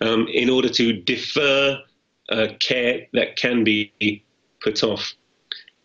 um, 0.00 0.28
in 0.28 0.48
order 0.48 0.68
to 0.68 0.92
defer 0.92 1.82
uh, 2.30 2.46
care 2.60 3.06
that 3.12 3.36
can 3.36 3.64
be 3.64 3.92
put 4.60 4.82
off. 4.82 5.12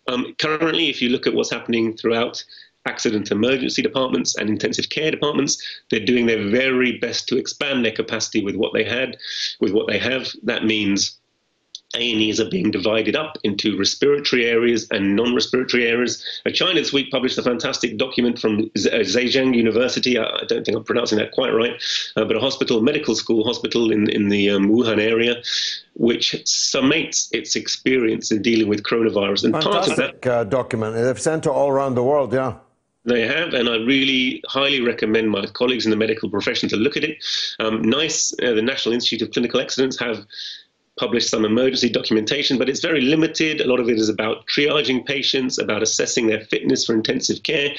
Um, 0.07 0.35
currently, 0.39 0.89
if 0.89 1.01
you 1.01 1.09
look 1.09 1.27
at 1.27 1.33
what's 1.33 1.51
happening 1.51 1.95
throughout 1.95 2.43
accident 2.85 3.31
emergency 3.31 3.81
departments 3.81 4.35
and 4.35 4.49
intensive 4.49 4.89
care 4.89 5.11
departments, 5.11 5.61
they're 5.89 6.05
doing 6.05 6.25
their 6.25 6.49
very 6.49 6.97
best 6.99 7.27
to 7.29 7.37
expand 7.37 7.85
their 7.85 7.93
capacity 7.93 8.43
with 8.43 8.55
what 8.55 8.73
they 8.73 8.83
had, 8.83 9.17
with 9.61 9.71
what 9.71 9.87
they 9.87 9.97
have. 9.97 10.27
That 10.43 10.65
means 10.65 11.19
a&Es 11.95 12.39
are 12.39 12.49
being 12.49 12.71
divided 12.71 13.15
up 13.15 13.37
into 13.43 13.77
respiratory 13.77 14.45
areas 14.45 14.87
and 14.91 15.15
non-respiratory 15.15 15.87
areas. 15.87 16.23
China 16.53 16.73
this 16.73 16.91
week 16.91 17.11
published 17.11 17.37
a 17.37 17.43
fantastic 17.43 17.97
document 17.97 18.39
from 18.39 18.59
uh, 18.59 19.03
Zhejiang 19.03 19.55
University. 19.55 20.17
I, 20.17 20.23
I 20.23 20.43
don't 20.47 20.65
think 20.65 20.77
I'm 20.77 20.83
pronouncing 20.83 21.17
that 21.19 21.31
quite 21.31 21.51
right, 21.51 21.81
uh, 22.15 22.25
but 22.25 22.35
a 22.35 22.39
hospital, 22.39 22.81
medical 22.81 23.15
school 23.15 23.43
hospital 23.43 23.91
in, 23.91 24.09
in 24.09 24.29
the 24.29 24.49
um, 24.49 24.69
Wuhan 24.69 24.99
area, 24.99 25.41
which 25.95 26.31
summates 26.45 27.29
its 27.31 27.55
experience 27.55 28.31
in 28.31 28.41
dealing 28.41 28.67
with 28.67 28.83
coronavirus. 28.83 29.45
And 29.45 29.53
fantastic 29.53 29.95
part 29.95 30.15
of 30.15 30.21
that 30.21 30.31
uh, 30.31 30.43
document. 30.45 30.95
They've 30.95 31.19
sent 31.19 31.45
it 31.45 31.49
all 31.49 31.69
around 31.69 31.95
the 31.95 32.03
world, 32.03 32.33
yeah. 32.33 32.55
They 33.05 33.27
have, 33.27 33.53
and 33.53 33.67
I 33.67 33.75
really 33.75 34.41
highly 34.47 34.79
recommend 34.79 35.29
my 35.29 35.45
colleagues 35.47 35.85
in 35.85 35.91
the 35.91 35.97
medical 35.97 36.29
profession 36.29 36.69
to 36.69 36.77
look 36.77 36.95
at 36.95 37.03
it. 37.03 37.17
Um, 37.59 37.81
NICE, 37.81 38.33
uh, 38.41 38.53
the 38.53 38.61
National 38.61 38.93
Institute 38.93 39.27
of 39.27 39.33
Clinical 39.33 39.59
Excellence, 39.59 39.99
have 39.99 40.25
published 40.99 41.29
some 41.29 41.45
emergency 41.45 41.89
documentation, 41.89 42.57
but 42.57 42.69
it's 42.69 42.81
very 42.81 43.01
limited. 43.01 43.61
A 43.61 43.67
lot 43.67 43.79
of 43.79 43.89
it 43.89 43.97
is 43.97 44.09
about 44.09 44.45
triaging 44.47 45.05
patients, 45.05 45.57
about 45.57 45.81
assessing 45.81 46.27
their 46.27 46.41
fitness 46.41 46.85
for 46.85 46.93
intensive 46.93 47.43
care. 47.43 47.69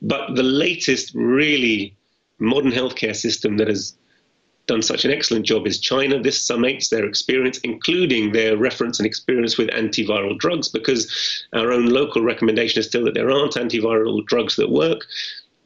But 0.00 0.34
the 0.34 0.42
latest 0.42 1.12
really 1.14 1.94
modern 2.38 2.72
healthcare 2.72 3.14
system 3.14 3.56
that 3.58 3.68
has 3.68 3.94
done 4.66 4.82
such 4.82 5.04
an 5.04 5.10
excellent 5.10 5.44
job 5.44 5.66
is 5.66 5.80
China. 5.80 6.20
This 6.20 6.46
summates 6.46 6.88
their 6.88 7.04
experience, 7.04 7.58
including 7.58 8.32
their 8.32 8.56
reference 8.56 8.98
and 8.98 9.06
experience 9.06 9.58
with 9.58 9.68
antiviral 9.70 10.38
drugs, 10.38 10.68
because 10.68 11.44
our 11.52 11.72
own 11.72 11.86
local 11.86 12.22
recommendation 12.22 12.80
is 12.80 12.86
still 12.86 13.04
that 13.04 13.14
there 13.14 13.30
aren't 13.30 13.54
antiviral 13.54 14.24
drugs 14.26 14.56
that 14.56 14.70
work. 14.70 15.04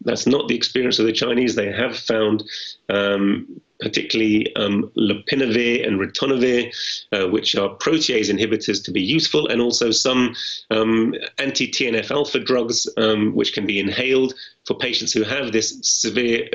That's 0.05 0.27
not 0.27 0.49
the 0.49 0.55
experience 0.55 0.99
of 0.99 1.07
the 1.07 1.13
Chinese. 1.13 1.55
They 1.55 1.73
have 1.73 1.97
found 1.97 2.45
um, 2.89 3.61
particularly 3.81 4.55
um, 4.57 4.91
lopinavir 4.97 5.87
and 5.87 5.99
ritonavir, 5.99 6.73
uh, 7.13 7.29
which 7.29 7.57
are 7.57 7.77
protease 7.77 8.31
inhibitors, 8.31 8.85
to 8.85 8.93
be 8.93 9.03
useful, 9.03 9.49
and 9.49 9.61
also 9.61 9.91
some 9.91 10.35
um, 10.71 11.15
anti 11.39 11.69
TNF 11.69 12.11
alpha 12.11 12.39
drugs, 12.39 12.89
um, 12.97 13.35
which 13.35 13.53
can 13.53 13.67
be 13.67 13.81
inhaled 13.81 14.35
for 14.67 14.79
patients 14.79 15.13
who 15.13 15.23
have 15.23 15.53
this 15.53 15.79
severe 15.83 16.49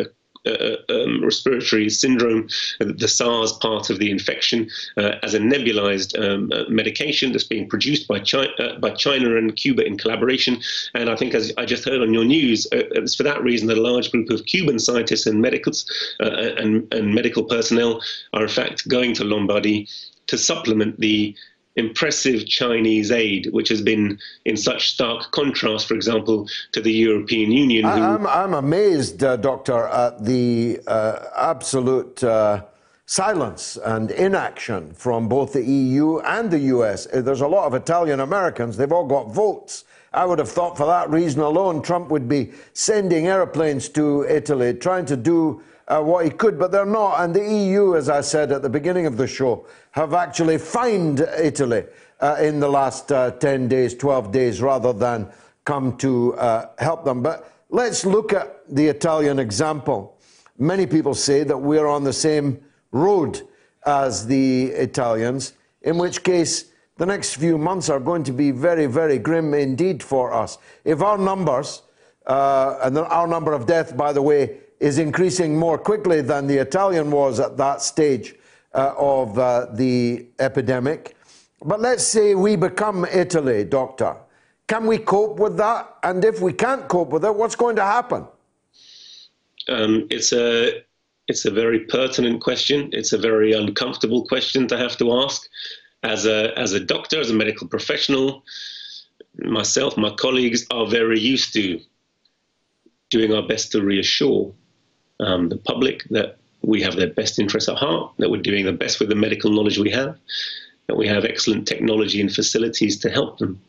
um, 0.45 1.23
respiratory 1.23 1.89
syndrome, 1.89 2.47
uh, 2.80 2.85
the 2.97 3.07
SARS 3.07 3.53
part 3.53 3.89
of 3.89 3.99
the 3.99 4.11
infection, 4.11 4.69
uh, 4.97 5.15
as 5.23 5.34
a 5.34 5.39
nebulized 5.39 6.18
um, 6.19 6.51
uh, 6.53 6.63
medication 6.69 7.31
that's 7.31 7.43
being 7.43 7.69
produced 7.69 8.07
by 8.07 8.19
China, 8.19 8.51
uh, 8.59 8.80
by 8.80 8.89
China 8.91 9.38
and 9.38 9.55
Cuba 9.55 9.85
in 9.85 9.97
collaboration. 9.97 10.61
And 10.93 11.09
I 11.09 11.15
think, 11.15 11.34
as 11.34 11.53
I 11.57 11.65
just 11.65 11.85
heard 11.85 12.01
on 12.01 12.13
your 12.13 12.26
news, 12.26 12.65
uh, 12.72 12.84
it's 12.91 13.15
for 13.15 13.23
that 13.23 13.43
reason 13.43 13.68
that 13.68 13.77
a 13.77 13.81
large 13.81 14.11
group 14.11 14.30
of 14.30 14.45
Cuban 14.45 14.80
scientists 14.80 15.27
and 15.27 15.41
medicals 15.41 15.85
and, 16.19 16.91
and 16.93 17.13
medical 17.13 17.43
personnel 17.43 18.01
are 18.34 18.43
in 18.43 18.49
fact 18.49 18.88
going 18.88 19.13
to 19.15 19.23
Lombardy 19.23 19.88
to 20.27 20.38
supplement 20.38 20.99
the 20.99 21.35
impressive 21.76 22.45
Chinese 22.48 23.11
aid, 23.11 23.49
which 23.52 23.69
has 23.69 23.81
been 23.81 24.19
in 24.45 24.57
such 24.57 24.91
stark 24.91 25.31
contrast, 25.31 25.88
for 25.88 25.93
example, 25.95 26.48
to 26.73 26.81
the 26.81 26.91
European 26.91 27.52
Union. 27.52 27.85
Who... 27.85 27.89
I'm, 27.89 28.27
I'm 28.27 28.53
amazed, 28.53 29.23
uh, 29.23 29.38
Doctor, 29.38 29.88
at 29.88 30.23
the 30.26 30.80
uh, 30.88 31.26
absolute 31.38 32.23
uh, 32.23 32.64
silence 33.06 33.77
and 33.77 34.11
inaction 34.11 34.93
from 34.93 35.27
both 35.27 35.53
the 35.53 35.64
EU 35.64 36.19
and 36.19 36.52
the 36.52 36.60
US. 36.60 37.07
Uh, 37.14 37.22
there's 37.22 37.41
a 37.41 37.48
lot 37.48 37.65
of 37.68 37.73
Italian 37.73 38.19
Americans, 38.19 38.77
they've 38.77 38.91
all 38.91 39.07
got 39.07 39.31
votes. 39.31 39.85
I 40.14 40.26
would 40.26 40.39
have 40.39 40.49
thought 40.49 40.76
for 40.76 40.85
that 40.88 41.10
reason 41.10 41.39
alone, 41.39 41.81
Trump 41.81 42.10
would 42.10 42.27
be 42.27 42.52
sending 42.73 43.27
airplanes 43.27 43.88
to 43.89 44.26
Italy, 44.27 44.73
trying 44.73 45.06
to 45.06 45.15
do 45.15 45.64
uh, 45.88 46.02
what 46.02 46.26
he 46.26 46.32
could, 46.32 46.58
but 46.58 46.72
they're 46.72 46.86
not. 46.86 47.22
And 47.22 47.34
the 47.34 47.44
EU, 47.44 47.95
as 47.95 48.10
I 48.10 48.22
said 48.22 48.52
at 48.52 48.62
the 48.62 48.70
beginning 48.70 49.06
of 49.06 49.18
the 49.18 49.28
show, 49.28 49.66
have 49.91 50.14
actually 50.14 50.58
fined 50.58 51.20
Italy 51.20 51.86
uh, 52.20 52.38
in 52.40 52.60
the 52.60 52.70
last 52.70 53.12
uh, 53.12 53.32
10 53.32 53.68
days, 53.68 53.95
12 53.95 54.32
days, 54.32 54.62
rather 54.62 54.94
than 54.94 55.28
come 55.66 55.98
to 55.98 56.34
uh, 56.36 56.70
help 56.80 57.03
them. 57.03 57.22
But 57.22 57.52
let's 57.70 58.06
look 58.06 58.34
at 58.34 58.64
the 58.74 58.88
Italian 58.88 59.40
example. 59.40 60.18
Many 60.58 60.86
people 60.86 61.14
say 61.14 61.44
that 61.44 61.58
we're 61.58 61.88
on 61.88 62.03
the 62.03 62.14
same 62.14 62.64
road 62.91 63.41
as 63.86 64.28
the 64.28 64.66
Italians, 64.66 65.53
in 65.82 65.98
which 65.98 66.24
case 66.24 66.66
the 66.98 67.06
next 67.06 67.36
few 67.36 67.58
months 67.58 67.90
are 67.90 67.99
going 67.99 68.24
to 68.24 68.32
be 68.32 68.52
very, 68.52 68.86
very 68.86 69.18
grim 69.18 69.53
indeed 69.53 70.03
for 70.03 70.34
us. 70.34 70.58
If 70.86 71.02
our 71.02 71.18
numbers, 71.18 71.82
uh, 72.28 72.78
and 72.84 72.98
our 72.98 73.28
number 73.28 73.53
of 73.53 73.66
deaths, 73.66 73.91
by 73.91 74.14
the 74.14 74.22
way, 74.22 74.60
is 74.82 74.98
increasing 74.98 75.58
more 75.58 75.78
quickly 75.78 76.22
than 76.22 76.48
the 76.48 76.58
Italian 76.58 77.12
was 77.12 77.40
at 77.40 77.56
that 77.56 77.82
stage 77.84 78.36
uh, 78.74 78.95
of 78.98 79.38
uh, 79.38 79.68
the 79.74 80.26
epidemic. 80.40 81.16
But 81.64 81.80
let's 81.80 82.03
say 82.03 82.34
we 82.34 82.56
become 82.56 83.06
Italy, 83.06 83.64
Doctor. 83.64 84.18
Can 84.68 84.88
we 84.88 84.98
cope 84.98 85.38
with 85.38 85.56
that? 85.58 85.98
And 86.02 86.26
if 86.26 86.41
we 86.41 86.52
can't 86.52 86.88
cope 86.88 87.10
with 87.10 87.24
it, 87.24 87.36
what's 87.36 87.56
going 87.56 87.76
to 87.76 87.84
happen? 87.84 88.26
Um, 89.70 90.08
it's 90.10 90.34
a 90.34 90.82
it's 91.28 91.45
a 91.45 91.52
very 91.52 91.82
pertinent 91.82 92.41
question. 92.41 92.90
It's 92.91 93.14
a 93.14 93.18
very 93.18 93.53
uncomfortable 93.53 94.26
question 94.26 94.68
to 94.70 94.78
have 94.78 94.98
to 94.98 95.14
ask. 95.24 95.48
As 96.03 96.26
a 96.26 96.58
as 96.58 96.74
a 96.74 96.80
doctor, 96.80 97.20
as 97.20 97.30
a 97.30 97.36
medical 97.36 97.68
professional, 97.68 98.44
myself, 99.38 99.95
my 99.95 100.10
colleagues 100.10 100.66
are 100.72 100.88
very 100.88 101.20
used 101.20 101.53
to 101.53 101.80
doing 103.12 103.32
our 103.34 103.44
best 103.44 103.72
to 103.74 103.84
reassure 103.84 104.52
um, 105.22 105.49
the 105.49 105.57
public 105.57 106.03
that 106.10 106.38
we 106.61 106.81
have 106.81 106.95
their 106.95 107.10
best 107.10 107.39
interests 107.39 107.69
at 107.69 107.77
heart, 107.77 108.14
that 108.18 108.30
we're 108.30 108.41
doing 108.41 108.65
the 108.65 108.73
best 108.73 108.99
with 108.99 109.10
the 109.10 109.15
medical 109.15 109.52
knowledge 109.52 109.77
we 109.77 109.89
have, 109.89 110.18
that 110.88 110.98
we 110.98 111.07
have 111.07 111.26
excellent 111.26 111.68
technology 111.68 112.22
and 112.22 112.34
facilities 112.34 112.99
to 112.99 113.10
help 113.10 113.38
them. 113.38 113.60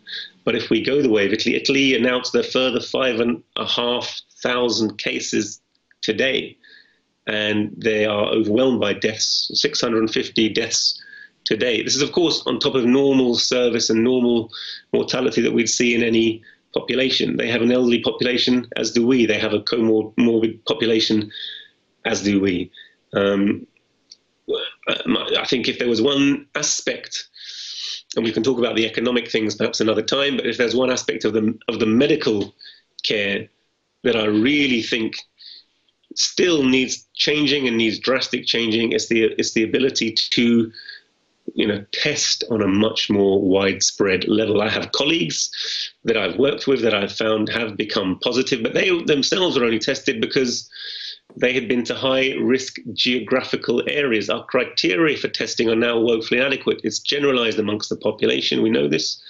But 0.44 0.56
if 0.56 0.70
we 0.70 0.82
go 0.82 1.00
the 1.00 1.10
way 1.10 1.26
of 1.26 1.32
Italy, 1.32 1.54
Italy 1.54 1.94
announced 1.94 2.32
their 2.32 2.42
further 2.42 2.80
five 2.80 3.20
and 3.20 3.42
a 3.56 3.66
half 3.66 4.20
thousand 4.42 4.98
cases 4.98 5.60
today, 6.00 6.56
and 7.26 7.72
they 7.76 8.04
are 8.04 8.26
overwhelmed 8.26 8.80
by 8.80 8.92
deaths, 8.92 9.50
650 9.54 10.48
deaths 10.48 11.00
today. 11.44 11.82
This 11.82 11.94
is, 11.94 12.02
of 12.02 12.12
course, 12.12 12.42
on 12.46 12.58
top 12.58 12.74
of 12.74 12.84
normal 12.84 13.36
service 13.36 13.90
and 13.90 14.02
normal 14.02 14.50
mortality 14.92 15.40
that 15.42 15.52
we'd 15.52 15.68
see 15.68 15.94
in 15.94 16.02
any 16.02 16.42
population. 16.74 17.36
They 17.36 17.48
have 17.48 17.62
an 17.62 17.72
elderly 17.72 18.00
population, 18.00 18.66
as 18.76 18.92
do 18.92 19.06
we. 19.06 19.26
They 19.26 19.38
have 19.38 19.52
a 19.52 19.60
comorbid 19.60 20.64
population, 20.64 21.30
as 22.04 22.22
do 22.22 22.40
we. 22.40 22.70
Um, 23.12 23.66
I 24.88 25.44
think 25.46 25.68
if 25.68 25.78
there 25.78 25.88
was 25.88 26.02
one 26.02 26.46
aspect, 26.54 27.28
and 28.16 28.24
we 28.24 28.32
can 28.32 28.42
talk 28.42 28.58
about 28.58 28.76
the 28.76 28.86
economic 28.86 29.30
things 29.30 29.54
perhaps 29.54 29.80
another 29.80 30.02
time, 30.02 30.36
but 30.36 30.46
if 30.46 30.56
there's 30.56 30.74
one 30.74 30.90
aspect 30.90 31.24
of 31.24 31.32
the 31.32 31.56
of 31.68 31.78
the 31.78 31.86
medical 31.86 32.54
care 33.02 33.48
that 34.02 34.16
I 34.16 34.24
really 34.24 34.82
think 34.82 35.16
still 36.14 36.62
needs 36.62 37.06
changing 37.14 37.68
and 37.68 37.76
needs 37.76 37.98
drastic 37.98 38.44
changing, 38.46 38.92
it's 38.92 39.08
the 39.08 39.24
it's 39.38 39.52
the 39.52 39.64
ability 39.64 40.12
to 40.12 40.72
you 41.54 41.66
know, 41.66 41.84
test 41.92 42.44
on 42.50 42.62
a 42.62 42.68
much 42.68 43.10
more 43.10 43.40
widespread 43.40 44.26
level. 44.28 44.62
I 44.62 44.68
have 44.68 44.92
colleagues 44.92 45.50
that 46.04 46.16
I've 46.16 46.38
worked 46.38 46.66
with 46.66 46.82
that 46.82 46.94
I've 46.94 47.12
found 47.12 47.48
have 47.50 47.76
become 47.76 48.18
positive, 48.20 48.62
but 48.62 48.74
they 48.74 48.90
themselves 49.04 49.56
are 49.56 49.64
only 49.64 49.78
tested 49.78 50.20
because 50.20 50.68
they 51.36 51.52
had 51.52 51.68
been 51.68 51.84
to 51.84 51.94
high 51.94 52.32
risk 52.40 52.76
geographical 52.92 53.82
areas. 53.88 54.28
Our 54.28 54.44
criteria 54.44 55.16
for 55.16 55.28
testing 55.28 55.68
are 55.68 55.76
now 55.76 55.98
woefully 55.98 56.40
inadequate. 56.40 56.80
It's 56.84 56.98
generalized 56.98 57.58
amongst 57.58 57.88
the 57.88 57.96
population. 57.96 58.62
We 58.62 58.70
know 58.70 58.88
this. 58.88 59.20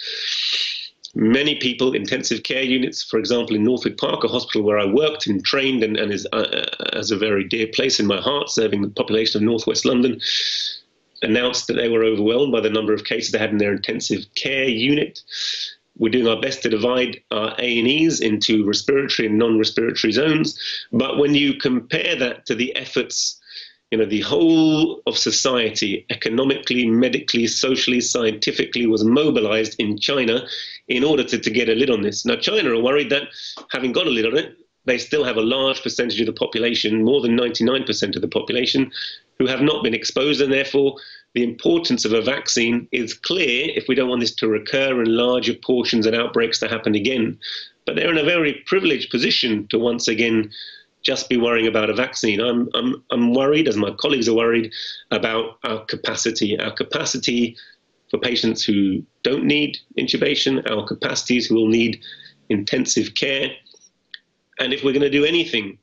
Many 1.14 1.56
people, 1.56 1.94
intensive 1.94 2.42
care 2.42 2.62
units, 2.62 3.02
for 3.02 3.18
example, 3.18 3.54
in 3.54 3.64
Northwick 3.64 3.98
Park, 3.98 4.24
a 4.24 4.28
hospital 4.28 4.62
where 4.62 4.78
I 4.78 4.86
worked 4.86 5.26
and 5.26 5.44
trained 5.44 5.82
and, 5.84 5.96
and 5.98 6.10
is 6.10 6.26
uh, 6.32 6.36
uh 6.36 6.64
as 6.94 7.10
a 7.10 7.18
very 7.18 7.44
dear 7.44 7.66
place 7.66 8.00
in 8.00 8.06
my 8.06 8.20
heart, 8.20 8.48
serving 8.48 8.80
the 8.80 8.88
population 8.88 9.38
of 9.38 9.44
Northwest 9.44 9.84
London, 9.84 10.18
announced 11.22 11.66
that 11.66 11.74
they 11.74 11.88
were 11.88 12.04
overwhelmed 12.04 12.52
by 12.52 12.60
the 12.60 12.70
number 12.70 12.92
of 12.92 13.04
cases 13.04 13.32
they 13.32 13.38
had 13.38 13.50
in 13.50 13.58
their 13.58 13.72
intensive 13.72 14.26
care 14.34 14.64
unit. 14.64 15.20
We're 15.98 16.10
doing 16.10 16.28
our 16.28 16.40
best 16.40 16.62
to 16.62 16.68
divide 16.68 17.20
our 17.30 17.54
A&Es 17.58 18.20
into 18.20 18.66
respiratory 18.66 19.28
and 19.28 19.38
non-respiratory 19.38 20.12
zones, 20.12 20.58
but 20.92 21.18
when 21.18 21.34
you 21.34 21.54
compare 21.54 22.16
that 22.16 22.46
to 22.46 22.54
the 22.54 22.74
efforts 22.76 23.38
you 23.92 23.98
know, 23.98 24.06
the 24.06 24.22
whole 24.22 25.02
of 25.06 25.18
society, 25.18 26.06
economically, 26.08 26.86
medically, 26.86 27.46
socially, 27.46 28.00
scientifically, 28.00 28.86
was 28.86 29.04
mobilized 29.04 29.76
in 29.78 29.98
China 29.98 30.46
in 30.88 31.04
order 31.04 31.22
to, 31.22 31.38
to 31.38 31.50
get 31.50 31.68
a 31.68 31.74
lid 31.74 31.90
on 31.90 32.00
this. 32.00 32.24
Now, 32.24 32.36
China 32.36 32.70
are 32.70 32.82
worried 32.82 33.10
that 33.10 33.24
having 33.70 33.92
got 33.92 34.06
a 34.06 34.10
lid 34.10 34.24
on 34.24 34.38
it, 34.38 34.56
they 34.84 34.98
still 34.98 35.24
have 35.24 35.36
a 35.36 35.42
large 35.42 35.82
percentage 35.82 36.20
of 36.20 36.26
the 36.26 36.32
population, 36.32 37.04
more 37.04 37.20
than 37.20 37.36
99% 37.36 38.16
of 38.16 38.22
the 38.22 38.28
population, 38.28 38.90
who 39.38 39.46
have 39.46 39.60
not 39.60 39.82
been 39.82 39.94
exposed, 39.94 40.40
and 40.40 40.52
therefore 40.52 40.96
the 41.34 41.42
importance 41.42 42.04
of 42.04 42.12
a 42.12 42.22
vaccine 42.22 42.86
is 42.92 43.14
clear 43.14 43.70
if 43.74 43.88
we 43.88 43.94
don't 43.94 44.08
want 44.08 44.20
this 44.20 44.34
to 44.36 44.48
recur 44.48 45.00
in 45.02 45.16
larger 45.16 45.54
portions 45.54 46.06
and 46.06 46.14
outbreaks 46.14 46.58
to 46.58 46.68
happen 46.68 46.94
again. 46.94 47.38
But 47.86 47.96
they're 47.96 48.10
in 48.10 48.18
a 48.18 48.24
very 48.24 48.62
privileged 48.66 49.10
position 49.10 49.66
to 49.68 49.78
once 49.78 50.08
again 50.08 50.50
just 51.02 51.28
be 51.28 51.36
worrying 51.36 51.66
about 51.66 51.90
a 51.90 51.94
vaccine. 51.94 52.40
I'm, 52.40 52.68
I'm, 52.74 53.02
I'm 53.10 53.34
worried, 53.34 53.66
as 53.66 53.76
my 53.76 53.90
colleagues 53.98 54.28
are 54.28 54.34
worried, 54.34 54.72
about 55.10 55.58
our 55.64 55.84
capacity, 55.86 56.58
our 56.60 56.70
capacity 56.70 57.56
for 58.10 58.18
patients 58.18 58.62
who 58.62 59.02
don't 59.22 59.44
need 59.44 59.78
intubation, 59.98 60.70
our 60.70 60.86
capacities 60.86 61.46
who 61.46 61.56
will 61.56 61.68
need 61.68 62.00
intensive 62.50 63.14
care. 63.14 63.50
And 64.62 64.72
if 64.72 64.84
we're 64.84 64.92
going 64.92 65.02
to 65.02 65.10
do 65.10 65.24
anything 65.24 65.78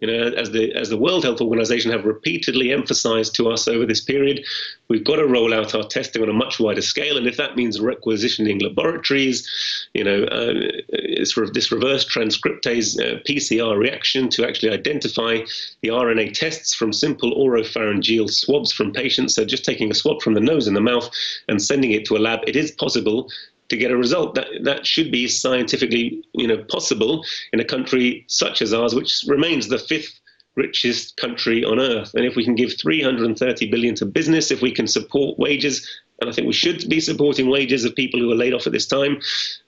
you 0.00 0.06
know, 0.06 0.28
as 0.36 0.52
the 0.52 0.72
as 0.74 0.90
the 0.90 0.96
World 0.96 1.24
Health 1.24 1.40
Organization 1.40 1.90
have 1.90 2.04
repeatedly 2.04 2.72
emphasized 2.72 3.34
to 3.34 3.50
us 3.50 3.66
over 3.66 3.84
this 3.84 4.00
period, 4.00 4.44
we've 4.86 5.02
got 5.02 5.16
to 5.16 5.26
roll 5.26 5.52
out 5.52 5.74
our 5.74 5.82
testing 5.82 6.22
on 6.22 6.28
a 6.28 6.32
much 6.32 6.60
wider 6.60 6.82
scale, 6.82 7.16
and 7.16 7.26
if 7.26 7.36
that 7.36 7.56
means 7.56 7.80
requisitioning 7.80 8.60
laboratories, 8.60 9.48
you 9.94 10.04
know, 10.04 10.22
uh, 10.24 11.24
sort 11.24 11.48
of 11.48 11.54
this 11.54 11.72
reverse 11.72 12.04
transcriptase 12.08 12.96
uh, 13.00 13.18
PCR 13.28 13.76
reaction 13.76 14.28
to 14.28 14.46
actually 14.46 14.70
identify 14.70 15.38
the 15.82 15.88
RNA 15.88 16.32
tests 16.32 16.74
from 16.74 16.92
simple 16.92 17.34
oropharyngeal 17.34 18.30
swabs 18.30 18.72
from 18.72 18.92
patients. 18.92 19.34
So 19.34 19.44
just 19.44 19.64
taking 19.64 19.90
a 19.90 19.94
swab 19.94 20.22
from 20.22 20.34
the 20.34 20.40
nose 20.40 20.68
and 20.68 20.76
the 20.76 20.80
mouth 20.80 21.10
and 21.48 21.60
sending 21.60 21.90
it 21.90 22.04
to 22.06 22.16
a 22.16 22.18
lab, 22.18 22.40
it 22.46 22.54
is 22.54 22.70
possible 22.70 23.28
to 23.68 23.76
get 23.76 23.90
a 23.90 23.96
result. 23.96 24.34
That 24.34 24.48
that 24.62 24.86
should 24.86 25.10
be 25.10 25.28
scientifically, 25.28 26.22
you 26.34 26.46
know, 26.46 26.58
possible 26.64 27.24
in 27.52 27.60
a 27.60 27.64
country 27.64 28.24
such 28.28 28.62
as 28.62 28.72
ours, 28.72 28.94
which 28.94 29.24
remains 29.26 29.68
the 29.68 29.78
fifth 29.78 30.18
richest 30.56 31.16
country 31.16 31.64
on 31.64 31.78
earth. 31.78 32.12
And 32.14 32.24
if 32.24 32.34
we 32.34 32.44
can 32.44 32.56
give 32.56 32.76
330 32.78 33.70
billion 33.70 33.94
to 33.94 34.06
business, 34.06 34.50
if 34.50 34.60
we 34.60 34.72
can 34.72 34.88
support 34.88 35.38
wages, 35.38 35.88
and 36.20 36.28
I 36.28 36.32
think 36.32 36.46
we 36.46 36.52
should 36.52 36.88
be 36.88 37.00
supporting 37.00 37.48
wages 37.48 37.84
of 37.84 37.94
people 37.94 38.18
who 38.18 38.30
are 38.32 38.42
laid 38.42 38.52
off 38.52 38.66
at 38.66 38.72
this 38.72 38.86
time. 38.86 39.20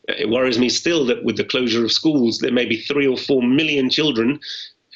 It 0.09 0.29
worries 0.29 0.59
me 0.59 0.69
still 0.69 1.07
that 1.07 1.25
with 1.25 1.37
the 1.37 1.45
closure 1.45 1.85
of 1.85 1.93
schools, 1.93 2.41
there 2.41 2.53
may 2.53 2.67
be 2.67 2.81
three 2.81 3.07
or 3.07 3.17
four 3.17 3.43
million 3.43 3.89
children 3.89 4.41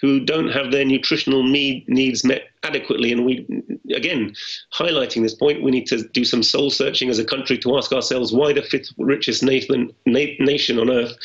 who 0.05 0.20
don't 0.20 0.51
have 0.51 0.70
their 0.70 0.85
nutritional 0.85 1.43
need, 1.43 1.89
needs 1.89 2.24
met 2.24 2.51
adequately. 2.62 3.10
And 3.10 3.24
we, 3.24 3.47
again, 3.94 4.35
highlighting 4.74 5.22
this 5.22 5.32
point, 5.32 5.62
we 5.62 5.70
need 5.70 5.86
to 5.86 6.06
do 6.09 6.26
some 6.26 6.43
soul 6.43 6.68
searching 6.68 7.09
as 7.09 7.18
a 7.18 7.24
country 7.24 7.56
to 7.60 7.78
ask 7.78 7.90
ourselves 7.90 8.31
why 8.31 8.52
the 8.52 8.60
fifth 8.60 8.93
richest 8.98 9.43
nation, 9.43 9.94
nation 10.05 10.78
on 10.78 10.90
earth 10.90 11.16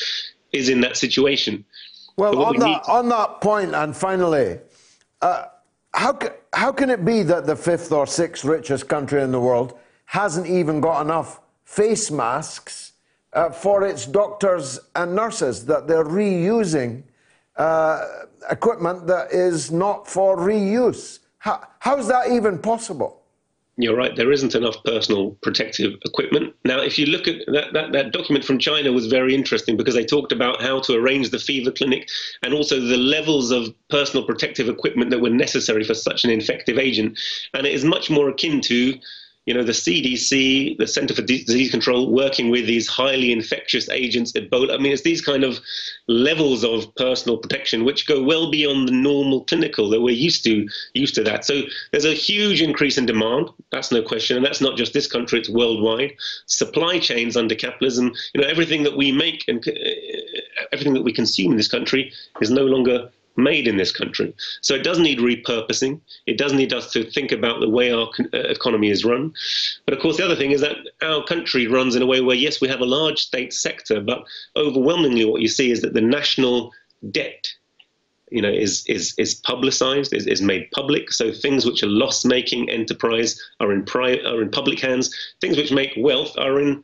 is 0.54 0.70
in 0.70 0.80
that 0.80 0.96
situation. 0.96 1.66
Well, 2.16 2.42
on, 2.42 2.54
we 2.54 2.60
that, 2.60 2.84
on 2.88 3.10
that 3.10 3.42
point, 3.42 3.76
and 3.76 3.94
finally, 3.94 4.60
uh, 5.22 5.48
how, 5.94 6.18
how 6.54 6.72
can 6.72 6.90
it 6.90 7.04
be 7.04 7.22
that 7.24 7.46
the 7.46 7.58
fifth 7.58 7.92
or 7.92 8.08
sixth 8.08 8.46
richest 8.46 8.88
country 8.88 9.22
in 9.22 9.34
the 9.34 9.42
world 9.42 9.78
hasn't 10.06 10.48
even 10.48 10.80
got 10.80 11.02
enough 11.02 11.42
face 11.66 12.10
masks 12.10 12.94
uh, 13.34 13.50
for 13.50 13.84
its 13.84 14.06
doctors 14.06 14.80
and 14.96 15.18
nurses 15.18 15.66
that 15.66 15.86
they're 15.90 16.06
reusing? 16.06 17.04
Uh, 17.60 18.26
equipment 18.50 19.06
that 19.06 19.34
is 19.34 19.70
not 19.70 20.08
for 20.08 20.38
reuse. 20.38 21.20
How, 21.40 21.62
how 21.80 21.98
is 21.98 22.08
that 22.08 22.32
even 22.32 22.58
possible? 22.58 23.22
You're 23.76 23.98
right, 23.98 24.16
there 24.16 24.32
isn't 24.32 24.56
enough 24.56 24.82
personal 24.86 25.32
protective 25.42 25.94
equipment. 26.06 26.54
Now, 26.64 26.80
if 26.80 26.98
you 26.98 27.06
look 27.06 27.28
at 27.28 27.36
that, 27.48 27.74
that, 27.74 27.92
that, 27.92 28.12
document 28.12 28.46
from 28.46 28.60
China 28.60 28.94
was 28.94 29.08
very 29.08 29.36
interesting 29.36 29.76
because 29.76 29.94
they 29.94 30.06
talked 30.06 30.32
about 30.32 30.62
how 30.62 30.80
to 30.82 30.96
arrange 30.96 31.32
the 31.32 31.40
fever 31.40 31.72
clinic 31.72 32.08
and 32.44 32.54
also 32.54 32.80
the 32.80 32.98
levels 32.98 33.52
of 33.52 33.74
personal 33.90 34.26
protective 34.26 34.70
equipment 34.70 35.12
that 35.12 35.20
were 35.22 35.30
necessary 35.30 35.84
for 35.84 35.94
such 35.94 36.24
an 36.24 36.30
infective 36.30 36.78
agent. 36.78 37.20
And 37.54 37.68
it 37.68 37.74
is 37.74 37.84
much 37.84 38.10
more 38.10 38.30
akin 38.30 38.62
to 38.62 39.00
you 39.46 39.54
know, 39.54 39.64
the 39.64 39.72
CDC, 39.72 40.78
the 40.78 40.88
Center 40.88 41.14
for 41.16 41.22
Disease 41.22 41.72
Control, 41.72 42.12
working 42.12 42.50
with 42.50 42.68
these 42.68 42.88
highly 42.88 43.32
infectious 43.32 43.90
agents, 43.90 44.32
Ebola. 44.34 44.76
I 44.76 44.78
mean, 44.78 44.92
it's 44.92 45.02
these 45.02 45.22
kind 45.22 45.44
of 45.44 45.60
levels 46.08 46.64
of 46.64 46.94
personal 46.96 47.38
protection 47.38 47.84
which 47.84 48.06
go 48.06 48.22
well 48.22 48.52
beyond 48.52 48.88
the 48.88 48.92
normal 48.92 49.44
clinical 49.46 49.90
that 49.90 50.02
we're 50.02 50.16
used 50.16 50.44
to 50.44 50.68
used 50.94 51.16
to 51.16 51.24
that. 51.24 51.46
So 51.46 51.64
there's 51.92 52.06
a 52.06 52.14
huge 52.14 52.62
increase 52.62 52.98
in 52.98 53.06
demand. 53.06 53.50
That's 53.72 53.92
no 53.92 54.04
question, 54.04 54.38
and 54.38 54.46
that's 54.46 54.62
not 54.62 54.78
just 54.78 54.94
this 54.94 55.08
country; 55.08 55.40
it's 55.40 55.50
worldwide. 55.50 56.14
Supply 56.46 57.00
chains 57.00 57.36
under 57.36 57.56
capitalism, 57.56 58.14
you 58.34 58.42
know, 58.42 58.48
everything 58.48 58.84
that 58.84 58.98
we 58.98 59.12
make 59.12 59.46
and 59.48 59.66
uh, 59.68 59.72
everything 60.72 60.94
that 60.94 61.04
we 61.04 61.14
consume 61.14 61.52
in 61.52 61.58
this 61.58 61.68
country 61.68 62.12
is 62.42 62.52
no 62.52 62.66
longer 62.66 63.10
made 63.44 63.68
in 63.68 63.78
this 63.78 63.92
country. 63.92 64.34
So 64.62 64.76
it 64.76 64.84
does 64.84 65.00
need 65.00 65.20
repurposing. 65.20 66.00
It 66.26 66.38
does 66.38 66.54
need 66.54 66.74
us 66.74 66.92
to 66.94 67.10
think 67.10 67.32
about 67.32 67.60
the 67.60 67.70
way 67.70 67.92
our 67.92 68.08
uh, 68.34 68.38
economy 68.38 68.90
is 68.90 69.06
run. 69.06 69.34
But 69.86 69.94
of 69.94 70.00
course, 70.02 70.18
the 70.18 70.26
other 70.26 70.36
thing 70.36 70.52
is 70.52 70.62
that 70.62 70.78
our 71.02 71.24
country 71.24 71.68
runs 71.68 71.96
in 71.96 72.02
a 72.02 72.06
way 72.06 72.22
where, 72.22 72.36
yes, 72.36 72.62
we 72.62 72.68
have 72.68 72.82
a 72.82 72.86
large 72.86 73.20
state 73.20 73.54
sector, 73.54 74.02
but 74.02 74.24
overwhelmingly 74.56 75.26
what 75.26 75.42
you 75.42 75.48
see 75.48 75.72
is 75.72 75.82
that 75.82 75.94
the 75.94 76.02
national 76.02 76.72
debt 77.12 77.48
you 78.32 78.42
know, 78.42 78.52
is 78.52 78.86
is 78.86 79.16
is 79.18 79.36
publicized, 79.36 80.14
is, 80.14 80.28
is 80.28 80.42
made 80.42 80.70
public. 80.72 81.12
So 81.12 81.32
things 81.32 81.66
which 81.66 81.84
are 81.84 81.88
loss-making 81.88 82.70
enterprise 82.70 83.42
are 83.60 83.72
in 83.72 83.84
pri- 83.86 84.24
are 84.24 84.42
in 84.42 84.52
public 84.52 84.80
hands. 84.80 85.10
Things 85.42 85.58
which 85.58 85.72
make 85.72 85.94
wealth 85.98 86.38
are 86.38 86.60
in 86.60 86.84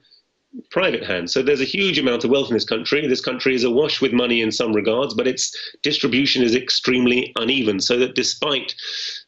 private 0.71 1.03
hands. 1.03 1.33
So 1.33 1.41
there's 1.41 1.61
a 1.61 1.65
huge 1.65 1.99
amount 1.99 2.23
of 2.23 2.31
wealth 2.31 2.49
in 2.49 2.53
this 2.53 2.65
country. 2.65 3.05
This 3.07 3.21
country 3.21 3.55
is 3.55 3.63
awash 3.63 4.01
with 4.01 4.13
money 4.13 4.41
in 4.41 4.51
some 4.51 4.73
regards, 4.73 5.13
but 5.13 5.27
its 5.27 5.55
distribution 5.81 6.43
is 6.43 6.55
extremely 6.55 7.33
uneven. 7.35 7.79
So 7.79 7.97
that 7.99 8.15
despite 8.15 8.75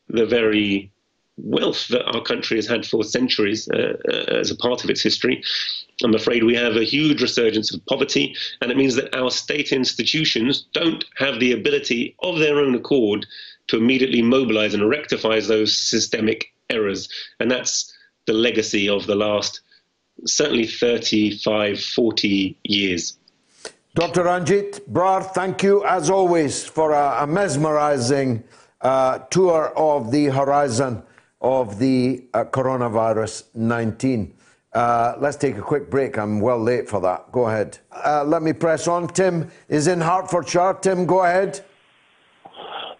the 0.10 0.26
very 0.26 0.92
wealth 1.38 1.88
that 1.90 2.06
our 2.06 2.22
country 2.22 2.58
has 2.58 2.68
had 2.68 2.86
for 2.86 3.04
centuries 3.04 3.70
uh, 3.70 3.94
uh, 4.10 4.40
as 4.40 4.52
a 4.52 4.56
part 4.56 4.84
of 4.84 4.90
its 4.90 5.02
history. 5.02 5.44
I'm 6.04 6.16
afraid 6.16 6.44
we 6.44 6.56
have 6.56 6.76
a 6.76 6.84
huge 6.84 7.22
resurgence 7.22 7.74
of 7.74 7.86
poverty, 7.86 8.36
and 8.62 8.72
it 8.72 8.78
means 8.78 8.96
that 8.96 9.16
our 9.16 9.30
state 9.30 9.72
institutions 9.72 10.66
don't 10.74 11.06
have 11.18 11.40
the 11.40 11.52
ability 11.52 12.16
of 12.20 12.40
their 12.40 12.58
own 12.60 12.76
accord 12.76 13.26
to 13.68 13.78
immediately 13.78 14.22
mobilize 14.22 14.74
and 14.74 14.90
rectify 14.90 15.40
those 15.40 15.78
systemic 15.78 16.54
errors. 16.70 17.10
And 17.40 17.52
that's 17.52 17.94
the 18.26 18.34
legacy 18.34 18.90
of 18.90 19.08
the 19.08 19.16
last 19.16 19.62
certainly 20.26 20.68
35, 20.68 21.82
40 21.82 22.58
years. 22.64 23.18
Dr. 23.96 24.24
Ranjeet 24.24 24.82
Brar, 24.92 25.24
thank 25.34 25.64
you 25.64 25.84
as 25.84 26.10
always 26.10 26.64
for 26.64 26.92
a, 26.92 27.24
a 27.24 27.28
mesmerizing 27.28 28.44
uh, 28.82 29.20
tour 29.30 29.74
of 29.76 30.12
the 30.12 30.26
horizon 30.26 31.02
of 31.42 31.80
the 31.80 32.24
uh, 32.34 32.44
coronavirus 32.46 33.46
19. 33.56 34.34
Uh, 34.74 35.16
let's 35.20 35.38
take 35.38 35.58
a 35.58 35.62
quick 35.62 35.90
break. 35.90 36.18
I'm 36.18 36.40
well 36.40 36.60
late 36.60 36.88
for 36.88 37.02
that. 37.02 37.32
Go 37.32 37.48
ahead. 37.48 37.80
Uh, 37.92 38.24
let 38.24 38.44
me 38.44 38.54
press 38.54 38.88
on. 38.88 39.08
Tim 39.08 39.50
is 39.70 39.88
in 39.88 40.02
Hertfordshire. 40.02 40.76
Tim, 40.82 41.06
go 41.06 41.24
ahead. 41.24 41.66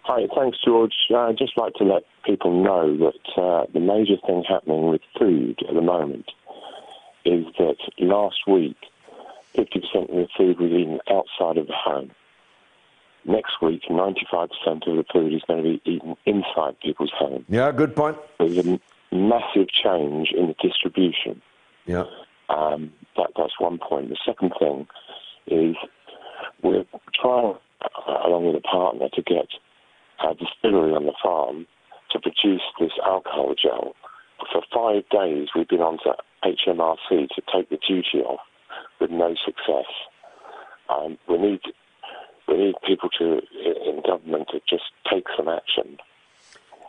Hi, 0.02 0.26
thanks, 0.34 0.58
George. 0.64 0.94
Uh, 1.12 1.28
I'd 1.28 1.38
just 1.38 1.56
like 1.56 1.74
to 1.74 1.84
let 1.84 2.02
people 2.24 2.64
know 2.64 2.96
that 2.96 3.40
uh, 3.40 3.66
the 3.72 3.80
major 3.80 4.16
thing 4.26 4.42
happening 4.48 4.88
with 4.88 5.02
food 5.18 5.60
at 5.68 5.74
the 5.74 5.82
moment 5.82 6.28
is 7.28 7.44
that 7.58 7.76
last 7.98 8.46
week, 8.46 8.76
50% 9.54 10.02
of 10.02 10.08
the 10.08 10.28
food 10.36 10.58
was 10.58 10.70
eaten 10.70 11.00
outside 11.10 11.58
of 11.58 11.66
the 11.66 11.74
home. 11.74 12.10
Next 13.24 13.60
week, 13.60 13.82
95% 13.90 14.48
of 14.86 14.96
the 14.96 15.04
food 15.12 15.34
is 15.34 15.42
going 15.46 15.62
to 15.62 15.68
be 15.68 15.82
eaten 15.84 16.16
inside 16.24 16.80
people's 16.80 17.12
homes. 17.14 17.44
Yeah, 17.48 17.70
good 17.72 17.94
point. 17.94 18.16
There's 18.38 18.58
a 18.58 18.80
massive 19.12 19.68
change 19.68 20.32
in 20.32 20.46
the 20.46 20.54
distribution. 20.62 21.42
Yeah. 21.86 22.04
Um, 22.48 22.92
that, 23.16 23.30
that's 23.36 23.58
one 23.58 23.78
point. 23.78 24.08
The 24.08 24.18
second 24.24 24.52
thing 24.58 24.86
is 25.46 25.76
we're 26.62 26.84
trying, 27.20 27.56
uh, 27.82 28.26
along 28.26 28.46
with 28.46 28.56
a 28.56 28.66
partner, 28.66 29.08
to 29.12 29.22
get 29.22 29.48
a 30.24 30.34
distillery 30.34 30.92
on 30.92 31.04
the 31.04 31.14
farm 31.22 31.66
to 32.10 32.18
produce 32.20 32.62
this 32.80 32.92
alcohol 33.04 33.54
gel. 33.60 33.94
For 34.52 34.62
five 34.72 35.02
days, 35.10 35.48
we've 35.54 35.68
been 35.68 35.80
on 35.80 35.98
to 36.04 36.14
HMRC 36.44 37.28
to 37.28 37.42
take 37.52 37.68
the 37.70 37.78
duty 37.86 38.18
off 38.24 38.40
with 39.00 39.10
no 39.10 39.34
success. 39.44 39.86
Um, 40.88 41.18
we 41.28 41.38
need 41.38 41.60
we 42.46 42.56
need 42.56 42.74
people 42.86 43.08
to 43.18 43.40
in 43.54 44.02
government 44.06 44.48
to 44.52 44.60
just 44.68 44.84
take 45.10 45.24
some 45.36 45.48
action. 45.48 45.98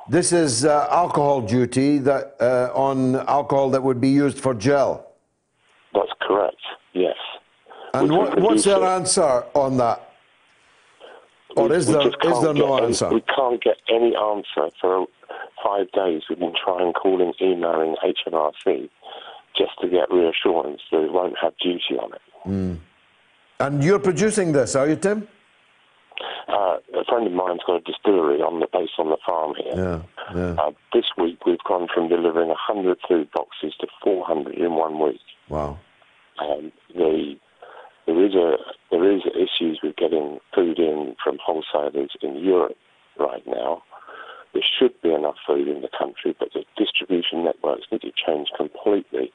This 0.07 0.31
is 0.31 0.65
uh, 0.65 0.87
alcohol 0.89 1.41
duty 1.41 1.99
that 1.99 2.35
uh, 2.39 2.71
on 2.73 3.15
alcohol 3.27 3.69
that 3.71 3.83
would 3.83 4.01
be 4.01 4.09
used 4.09 4.39
for 4.39 4.53
gel. 4.53 5.11
That's 5.93 6.11
correct. 6.21 6.55
Yes. 6.93 7.17
And 7.93 8.11
what, 8.11 8.39
what's 8.39 8.63
their 8.63 8.83
answer 8.83 9.43
on 9.53 9.77
that? 9.77 10.09
Or 11.55 11.73
is 11.73 11.87
there, 11.87 12.07
is 12.07 12.41
there 12.41 12.53
no 12.53 12.77
any, 12.77 12.87
answer? 12.87 13.09
We 13.09 13.21
can't 13.21 13.61
get 13.61 13.77
any 13.89 14.15
answer 14.15 14.69
for 14.79 15.07
five 15.63 15.91
days. 15.91 16.23
We've 16.29 16.39
been 16.39 16.53
trying, 16.63 16.93
calling, 16.93 17.33
emailing 17.41 17.95
HMRC 18.03 18.89
just 19.59 19.77
to 19.81 19.87
get 19.89 20.09
reassurance 20.09 20.81
that 20.91 21.03
it 21.03 21.11
won't 21.11 21.35
have 21.41 21.53
duty 21.61 21.95
on 21.99 22.13
it. 22.13 22.21
Mm. 22.47 22.79
And 23.59 23.83
you're 23.83 23.99
producing 23.99 24.53
this, 24.53 24.75
are 24.75 24.87
you, 24.87 24.95
Tim? 24.95 25.27
Uh, 26.47 26.77
a 26.97 27.03
friend 27.07 27.27
of 27.27 27.33
mine's 27.33 27.59
got 27.67 27.75
a 27.75 27.81
distillery 27.81 28.41
on 28.41 28.59
the 28.59 28.67
base 28.71 28.89
on 28.97 29.09
the 29.09 29.17
farm 29.25 29.53
here. 29.55 29.75
Yeah, 29.75 30.01
yeah. 30.35 30.55
Uh, 30.61 30.71
this 30.93 31.05
week 31.17 31.45
we've 31.45 31.63
gone 31.67 31.87
from 31.93 32.07
delivering 32.09 32.47
100 32.47 32.97
food 33.07 33.29
boxes 33.31 33.73
to 33.81 33.87
400 34.03 34.55
in 34.55 34.75
one 34.75 34.99
week. 34.99 35.21
Wow. 35.49 35.77
Um, 36.39 36.71
the 36.95 37.35
there 38.05 38.25
is 38.25 38.33
a 38.33 38.57
there 38.89 39.11
is 39.11 39.21
issues 39.35 39.81
with 39.83 39.95
getting 39.97 40.39
food 40.55 40.79
in 40.79 41.15
from 41.23 41.37
wholesalers 41.45 42.11
in 42.21 42.37
Europe 42.37 42.77
right 43.19 43.45
now. 43.45 43.83
There 44.53 44.63
should 44.79 44.99
be 45.01 45.13
enough 45.13 45.35
food 45.45 45.67
in 45.67 45.81
the 45.81 45.89
country, 45.95 46.35
but 46.39 46.49
the 46.53 46.63
distribution 46.75 47.43
networks 47.43 47.85
need 47.91 48.01
to 48.01 48.11
change 48.11 48.47
completely. 48.57 49.31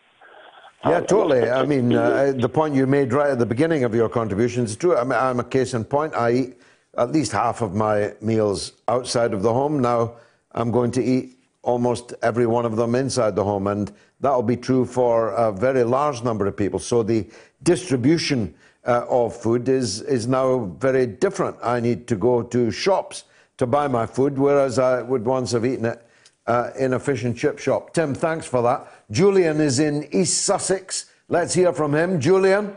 Yeah, 0.84 0.98
Um, 0.98 1.06
totally. 1.06 1.50
I 1.50 1.64
mean, 1.64 1.94
uh, 1.94 2.32
the 2.36 2.48
point 2.48 2.74
you 2.74 2.86
made 2.86 3.12
right 3.12 3.30
at 3.30 3.38
the 3.38 3.46
beginning 3.46 3.84
of 3.84 3.94
your 3.94 4.08
contribution 4.08 4.64
is 4.64 4.76
true. 4.76 4.96
I 4.96 5.04
mean, 5.04 5.18
I'm 5.18 5.40
a 5.40 5.44
case 5.44 5.74
in 5.74 5.84
point. 5.84 6.14
I 6.14 6.30
eat 6.32 6.58
at 6.98 7.10
least 7.10 7.32
half 7.32 7.62
of 7.62 7.74
my 7.74 8.12
meals 8.20 8.72
outside 8.88 9.32
of 9.32 9.42
the 9.42 9.52
home. 9.52 9.80
Now 9.80 10.12
I'm 10.52 10.70
going 10.70 10.90
to 10.92 11.02
eat 11.02 11.38
almost 11.62 12.12
every 12.22 12.46
one 12.46 12.66
of 12.66 12.76
them 12.76 12.94
inside 12.94 13.34
the 13.34 13.44
home, 13.44 13.66
and 13.66 13.90
that 14.20 14.30
will 14.30 14.42
be 14.42 14.56
true 14.56 14.84
for 14.84 15.30
a 15.30 15.50
very 15.50 15.82
large 15.84 16.22
number 16.22 16.46
of 16.46 16.56
people. 16.56 16.78
So 16.78 17.02
the 17.02 17.26
distribution 17.62 18.54
uh, 18.86 19.06
of 19.08 19.34
food 19.34 19.68
is, 19.70 20.02
is 20.02 20.26
now 20.26 20.76
very 20.78 21.06
different. 21.06 21.56
I 21.62 21.80
need 21.80 22.06
to 22.08 22.16
go 22.16 22.42
to 22.42 22.70
shops 22.70 23.24
to 23.56 23.66
buy 23.66 23.88
my 23.88 24.04
food, 24.04 24.36
whereas 24.36 24.78
I 24.78 25.00
would 25.00 25.24
once 25.24 25.52
have 25.52 25.64
eaten 25.64 25.86
it 25.86 26.06
uh, 26.46 26.70
in 26.78 26.92
a 26.92 26.98
fish 27.00 27.24
and 27.24 27.36
chip 27.36 27.58
shop. 27.58 27.92
Tim, 27.94 28.14
thanks 28.14 28.46
for 28.46 28.62
that. 28.62 28.86
Julian 29.10 29.60
is 29.60 29.78
in 29.78 30.08
East 30.12 30.42
Sussex. 30.44 31.10
Let's 31.28 31.54
hear 31.54 31.72
from 31.72 31.94
him. 31.94 32.20
Julian? 32.20 32.76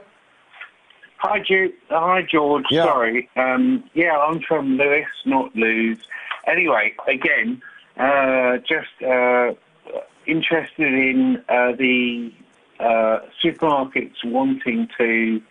Hi, 1.18 1.40
Ju- 1.40 1.74
Hi, 1.90 2.22
George. 2.22 2.66
Yeah. 2.70 2.86
Sorry. 2.86 3.30
Um, 3.36 3.84
yeah, 3.94 4.18
I'm 4.18 4.40
from 4.42 4.78
Lewis, 4.78 5.08
not 5.26 5.56
Lewes. 5.56 5.98
Anyway, 6.46 6.94
again, 7.08 7.62
uh, 7.98 8.58
just 8.58 9.02
uh, 9.06 9.54
interested 10.26 10.94
in 10.94 11.44
uh, 11.50 11.72
the 11.74 12.32
uh, 12.80 13.20
supermarkets 13.44 14.24
wanting 14.24 14.88
to 14.98 15.42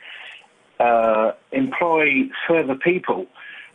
uh, 0.79 1.33
employ 1.53 2.23
further 2.47 2.77
people. 2.77 3.27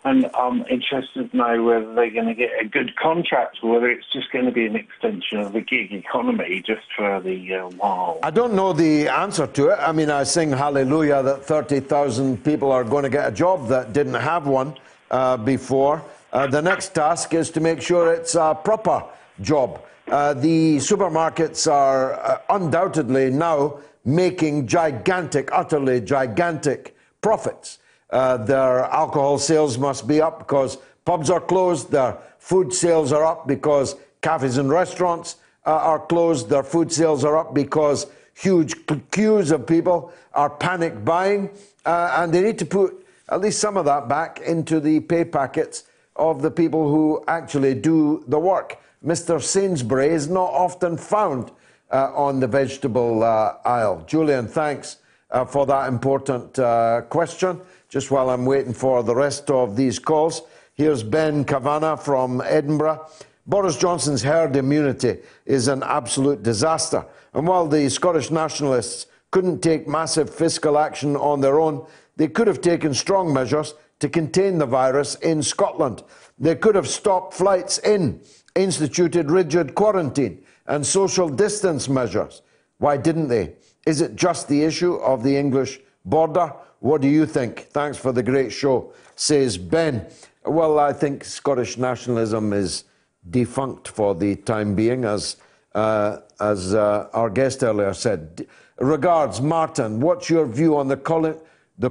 And 0.03 0.29
I'm 0.33 0.65
interested 0.65 1.29
to 1.29 1.37
know 1.37 1.63
whether 1.63 1.93
they're 1.93 2.09
going 2.09 2.25
to 2.27 2.33
get 2.33 2.49
a 2.59 2.65
good 2.67 2.95
contract 2.95 3.57
or 3.61 3.73
whether 3.73 3.87
it's 3.87 4.11
just 4.11 4.31
going 4.31 4.45
to 4.45 4.51
be 4.51 4.65
an 4.65 4.75
extension 4.75 5.37
of 5.37 5.53
the 5.53 5.61
gig 5.61 5.93
economy 5.93 6.63
just 6.65 6.87
for 6.97 7.21
the 7.21 7.53
uh, 7.53 7.69
while. 7.77 8.19
I 8.23 8.31
don't 8.31 8.53
know 8.53 8.73
the 8.73 9.07
answer 9.07 9.45
to 9.45 9.69
it. 9.69 9.77
I 9.79 9.91
mean, 9.91 10.09
I 10.09 10.23
sing 10.23 10.51
hallelujah 10.51 11.21
that 11.21 11.43
30,000 11.43 12.43
people 12.43 12.71
are 12.71 12.83
going 12.83 13.03
to 13.03 13.11
get 13.11 13.27
a 13.27 13.31
job 13.31 13.67
that 13.67 13.93
didn't 13.93 14.15
have 14.15 14.47
one 14.47 14.75
uh, 15.11 15.37
before. 15.37 16.03
Uh, 16.33 16.47
the 16.47 16.61
next 16.61 16.95
task 16.95 17.35
is 17.35 17.51
to 17.51 17.59
make 17.59 17.79
sure 17.81 18.11
it's 18.11 18.33
a 18.33 18.57
proper 18.63 19.03
job. 19.41 19.83
Uh, 20.07 20.33
the 20.33 20.77
supermarkets 20.77 21.71
are 21.71 22.13
uh, 22.13 22.41
undoubtedly 22.49 23.29
now 23.29 23.79
making 24.03 24.65
gigantic, 24.65 25.49
utterly 25.51 26.01
gigantic 26.01 26.95
profits. 27.21 27.77
Uh, 28.11 28.37
their 28.37 28.83
alcohol 28.85 29.37
sales 29.37 29.77
must 29.77 30.07
be 30.07 30.21
up 30.21 30.39
because 30.39 30.77
pubs 31.05 31.29
are 31.29 31.39
closed. 31.39 31.91
Their 31.91 32.17
food 32.39 32.73
sales 32.73 33.11
are 33.13 33.23
up 33.23 33.47
because 33.47 33.95
cafes 34.21 34.57
and 34.57 34.69
restaurants 34.69 35.37
uh, 35.65 35.71
are 35.71 35.99
closed. 35.99 36.49
Their 36.49 36.63
food 36.63 36.91
sales 36.91 37.23
are 37.23 37.37
up 37.37 37.53
because 37.53 38.07
huge 38.33 38.75
queues 39.11 39.51
of 39.51 39.65
people 39.65 40.11
are 40.33 40.49
panic 40.49 41.05
buying. 41.05 41.49
Uh, 41.85 42.15
and 42.17 42.33
they 42.33 42.41
need 42.41 42.59
to 42.59 42.65
put 42.65 43.05
at 43.29 43.39
least 43.39 43.59
some 43.59 43.77
of 43.77 43.85
that 43.85 44.09
back 44.09 44.41
into 44.41 44.79
the 44.79 44.99
pay 44.99 45.23
packets 45.23 45.85
of 46.17 46.41
the 46.41 46.51
people 46.51 46.89
who 46.89 47.23
actually 47.27 47.73
do 47.73 48.23
the 48.27 48.37
work. 48.37 48.77
Mr. 49.05 49.41
Sainsbury 49.41 50.09
is 50.09 50.27
not 50.29 50.51
often 50.51 50.97
found 50.97 51.51
uh, 51.91 52.11
on 52.13 52.39
the 52.39 52.47
vegetable 52.47 53.23
uh, 53.23 53.55
aisle. 53.65 54.03
Julian, 54.05 54.47
thanks 54.47 54.97
uh, 55.31 55.45
for 55.45 55.65
that 55.65 55.87
important 55.87 56.57
uh, 56.59 57.01
question. 57.09 57.59
Just 57.89 58.11
while 58.11 58.29
I'm 58.29 58.45
waiting 58.45 58.73
for 58.73 59.03
the 59.03 59.15
rest 59.15 59.49
of 59.51 59.75
these 59.75 59.99
calls, 59.99 60.43
here's 60.73 61.03
Ben 61.03 61.43
Kavanagh 61.43 61.97
from 61.97 62.41
Edinburgh. 62.45 63.05
Boris 63.45 63.75
Johnson's 63.75 64.23
herd 64.23 64.55
immunity 64.55 65.17
is 65.45 65.67
an 65.67 65.83
absolute 65.83 66.43
disaster. 66.43 67.05
And 67.33 67.47
while 67.47 67.67
the 67.67 67.89
Scottish 67.89 68.31
nationalists 68.31 69.07
couldn't 69.31 69.61
take 69.61 69.87
massive 69.87 70.33
fiscal 70.33 70.77
action 70.77 71.15
on 71.15 71.41
their 71.41 71.59
own, 71.59 71.85
they 72.17 72.27
could 72.27 72.47
have 72.47 72.61
taken 72.61 72.93
strong 72.93 73.33
measures 73.33 73.73
to 73.99 74.09
contain 74.09 74.57
the 74.57 74.65
virus 74.65 75.15
in 75.15 75.41
Scotland. 75.41 76.03
They 76.37 76.55
could 76.55 76.75
have 76.75 76.87
stopped 76.87 77.33
flights 77.33 77.77
in, 77.79 78.21
instituted 78.55 79.31
rigid 79.31 79.75
quarantine 79.75 80.43
and 80.65 80.85
social 80.85 81.29
distance 81.29 81.87
measures. 81.87 82.41
Why 82.77 82.97
didn't 82.97 83.27
they? 83.27 83.55
Is 83.85 84.01
it 84.01 84.15
just 84.15 84.47
the 84.47 84.63
issue 84.63 84.95
of 84.95 85.23
the 85.23 85.35
English 85.35 85.79
border? 86.05 86.53
What 86.79 87.01
do 87.01 87.07
you 87.07 87.25
think? 87.25 87.67
Thanks 87.71 87.97
for 87.97 88.11
the 88.11 88.23
great 88.23 88.51
show, 88.51 88.93
says 89.15 89.57
Ben. 89.57 90.07
Well, 90.45 90.79
I 90.79 90.93
think 90.93 91.23
Scottish 91.23 91.77
nationalism 91.77 92.53
is 92.53 92.83
defunct 93.29 93.87
for 93.87 94.15
the 94.15 94.35
time 94.35 94.75
being, 94.75 95.05
as, 95.05 95.37
uh, 95.75 96.17
as 96.39 96.73
uh, 96.73 97.07
our 97.13 97.29
guest 97.29 97.63
earlier 97.63 97.93
said. 97.93 98.47
Regards, 98.77 99.41
Martin, 99.41 99.99
what's 99.99 100.29
your 100.29 100.45
view 100.45 100.75
on 100.75 100.87
the, 100.87 100.97
Col- 100.97 101.39
the 101.77 101.89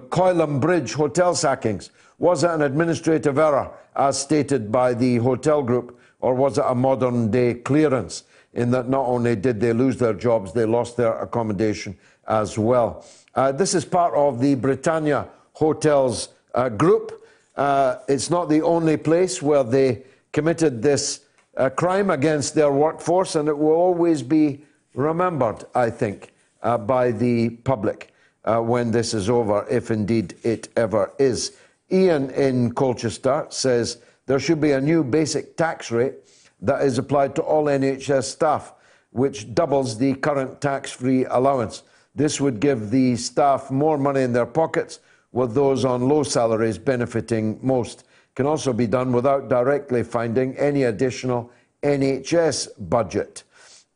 Bridge 0.61 0.93
hotel 0.95 1.35
sackings? 1.35 1.91
Was 2.19 2.45
it 2.45 2.51
an 2.51 2.63
administrative 2.63 3.39
error, 3.39 3.71
as 3.97 4.21
stated 4.21 4.71
by 4.71 4.95
the 4.95 5.17
hotel 5.17 5.63
group, 5.63 5.99
or 6.21 6.35
was 6.35 6.59
it 6.59 6.65
a 6.67 6.75
modern 6.75 7.31
day 7.31 7.55
clearance 7.55 8.25
in 8.55 8.71
that 8.71 8.89
not 8.89 9.07
only 9.07 9.37
did 9.37 9.61
they 9.61 9.73
lose 9.73 9.97
their 9.97 10.15
jobs, 10.15 10.53
they 10.53 10.65
lost 10.65 10.97
their 10.97 11.19
accommodation 11.21 11.97
as 12.27 12.59
well? 12.59 13.05
Uh, 13.35 13.53
this 13.53 13.75
is 13.75 13.85
part 13.85 14.15
of 14.15 14.41
the 14.41 14.55
Britannia 14.55 15.29
Hotels 15.53 16.31
uh, 16.55 16.69
group. 16.69 17.25
Uh, 17.57 17.97
it's 18.09 18.31
not 18.31 18.49
the 18.49 18.63
only 18.63 18.97
place 18.97 19.41
where 19.41 19.63
they 19.63 20.03
committed 20.33 20.83
this 20.83 21.21
uh, 21.57 21.69
crime 21.71 22.11
against 22.11 22.55
their 22.55 22.73
workforce, 22.73 23.37
and 23.37 23.49
it 23.49 23.57
will 23.57 23.73
always 23.73 24.23
be 24.23 24.65
remembered, 24.95 25.65
I 25.75 25.91
think, 25.91 26.33
uh, 26.63 26.79
by 26.79 27.13
the 27.13 27.51
public 27.51 28.13
uh, 28.45 28.61
when 28.61 28.91
this 28.91 29.15
is 29.15 29.29
over, 29.29 29.67
if 29.71 29.91
indeed 29.91 30.35
it 30.43 30.69
ever 30.77 31.13
is. 31.19 31.57
Ian 31.93 32.31
in 32.31 32.73
Colchester 32.73 33.47
says 33.51 33.99
there 34.27 34.39
should 34.39 34.61
be 34.61 34.73
a 34.73 34.81
new 34.81 35.03
basic 35.03 35.57
tax 35.57 35.91
rate 35.91 36.15
that 36.63 36.83
is 36.83 36.99
applied 36.99 37.35
to 37.37 37.43
all 37.43 37.65
NHS 37.65 38.25
staff, 38.25 38.75
which 39.11 39.55
doubles 39.55 39.99
the 39.99 40.15
current 40.15 40.61
tax 40.61 40.93
free 40.93 41.25
allowance. 41.27 41.83
This 42.15 42.41
would 42.41 42.61
give 42.61 42.91
the 42.91 43.17
staff 43.17 43.71
more 43.71 43.99
money 43.99 44.23
in 44.23 44.33
their 44.33 44.47
pockets, 44.47 45.01
with 45.33 45.55
those 45.55 45.85
on 45.85 46.09
low 46.09 46.23
salaries 46.23 46.79
benefiting 46.79 47.59
most. 47.63 48.05
Can 48.35 48.47
also 48.47 48.73
be 48.73 48.87
done 48.87 49.13
without 49.13 49.49
directly 49.49 50.03
finding 50.03 50.57
any 50.57 50.85
additional 50.85 51.51
NHS 51.83 52.69
budget. 52.89 53.45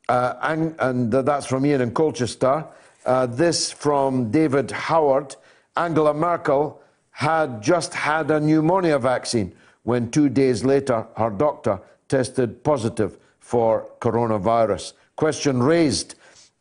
Uh, 0.09 0.35
and, 0.43 0.75
and, 0.79 1.13
that's 1.13 1.47
from 1.47 1.65
Ian 1.65 1.81
in 1.81 1.93
Colchester. 1.93 2.67
Uh, 3.07 3.27
this 3.27 3.71
from 3.71 4.31
David 4.31 4.71
Howard. 4.71 5.37
Angela 5.77 6.15
Merkel 6.15 6.81
had 7.11 7.63
just 7.63 7.95
had 7.95 8.31
a 8.31 8.39
pneumonia 8.39 8.99
vaccine 8.99 9.53
when 9.83 10.11
two 10.11 10.29
days 10.29 10.65
later 10.65 11.07
her 11.17 11.31
doctor 11.31 11.81
tested 12.15 12.63
positive 12.63 13.19
for 13.41 13.91
coronavirus. 14.01 14.93
Question 15.17 15.61
raised. 15.61 16.15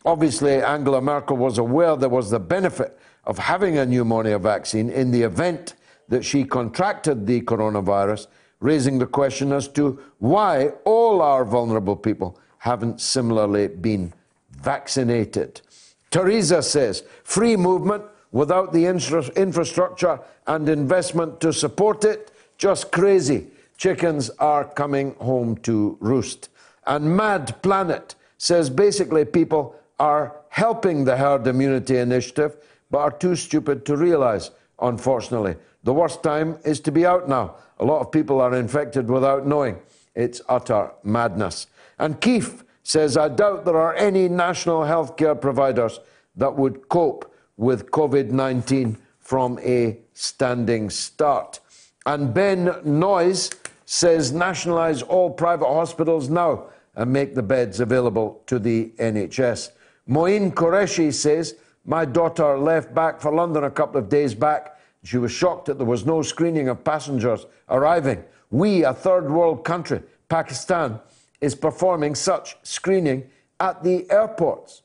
Obviously, 0.03 0.55
Angela 0.63 0.99
Merkel 0.99 1.38
was 1.38 1.59
aware 1.59 1.95
there 1.95 2.09
was 2.09 2.31
the 2.31 2.39
benefit 2.39 2.97
of 3.25 3.38
having 3.38 3.77
a 3.77 3.85
pneumonia 3.85 4.39
vaccine 4.39 4.89
in 4.89 5.11
the 5.11 5.21
event 5.21 5.75
that 6.09 6.25
she 6.25 6.43
contracted 6.43 7.27
the 7.27 7.39
coronavirus, 7.41 8.25
raising 8.61 8.97
the 8.97 9.05
question 9.05 9.51
as 9.51 9.67
to 9.67 10.01
why 10.17 10.69
all 10.85 11.21
our 11.21 11.45
vulnerable 11.45 11.95
people 11.95 12.39
haven't 12.57 12.99
similarly 12.99 13.67
been 13.67 14.11
vaccinated. 14.49 15.61
Teresa 16.09 16.63
says 16.63 17.03
free 17.23 17.55
movement 17.55 18.03
without 18.31 18.73
the 18.73 18.88
infrastructure 18.88 20.19
and 20.47 20.67
investment 20.67 21.39
to 21.41 21.53
support 21.53 22.03
it, 22.05 22.31
just 22.57 22.91
crazy. 22.91 23.51
Chickens 23.78 24.30
are 24.40 24.66
coming 24.66 25.16
home 25.16 25.58
to 25.58 25.98
roost. 26.00 26.50
And 26.86 27.16
Mad 27.16 27.62
Planet 27.62 28.16
says 28.38 28.70
basically 28.70 29.26
people 29.26 29.76
are 30.00 30.36
helping 30.50 31.06
the 31.06 31.18
herd 31.18 31.48
immunity 31.48 31.98
initiative, 31.98 32.58
but 32.91 33.00
are 33.00 33.12
too 33.12 33.36
stupid 33.36 33.86
to 33.86 33.98
realize, 33.98 34.52
unfortunately. 34.80 35.56
The 35.84 35.94
worst 35.94 36.24
time 36.24 36.58
is 36.64 36.80
to 36.82 36.91
be 36.91 37.06
out 37.06 37.28
now. 37.28 37.56
A 37.80 37.86
lot 37.86 38.02
of 38.02 38.12
people 38.12 38.40
are 38.40 38.56
infected 38.56 39.10
without 39.10 39.48
knowing. 39.48 39.80
It's 40.16 40.41
utter 40.48 40.91
madness. 41.04 41.68
And 41.98 42.22
Keith 42.22 42.64
says, 42.84 43.18
I 43.18 43.30
doubt 43.30 43.66
there 43.66 43.78
are 43.78 43.95
any 43.95 44.30
national 44.30 44.82
healthcare 44.82 45.40
providers 45.40 46.00
that 46.36 46.56
would 46.56 46.90
cope 46.90 47.34
with 47.58 47.91
COVID 47.91 48.30
19 48.30 48.98
from 49.20 49.60
a 49.60 49.98
standing 50.14 50.90
start. 50.90 51.60
And 52.06 52.34
Ben 52.34 52.76
Noyes 52.84 53.50
says, 53.85 54.31
nationalise 54.31 55.01
all 55.01 55.30
private 55.30 55.68
hospitals 55.68 56.30
now 56.30 56.65
and 56.95 57.11
make 57.11 57.35
the 57.35 57.43
beds 57.43 57.80
available 57.80 58.41
to 58.47 58.60
the 58.60 58.91
NHS. 58.97 59.72
Moin 60.07 60.51
Qureshi 60.51 61.14
says, 61.14 61.55
My 61.85 62.05
daughter 62.05 62.57
left 62.57 62.93
back 62.93 63.19
for 63.19 63.34
London 63.34 63.64
a 63.64 63.72
couple 63.72 63.99
of 63.99 64.10
days 64.10 64.35
back. 64.35 64.80
She 65.03 65.18
was 65.18 65.31
shocked 65.31 65.65
that 65.65 65.77
there 65.77 65.88
was 65.88 66.05
no 66.05 66.22
screening 66.22 66.69
of 66.69 66.84
passengers 66.84 67.45
arriving. 67.69 68.23
We, 68.51 68.84
a 68.84 68.93
third 68.93 69.30
world 69.30 69.65
country, 69.65 70.01
Pakistan, 70.30 70.99
is 71.41 71.55
performing 71.55 72.15
such 72.15 72.57
screening 72.64 73.30
at 73.60 73.84
the 73.84 74.10
airports. 74.10 74.84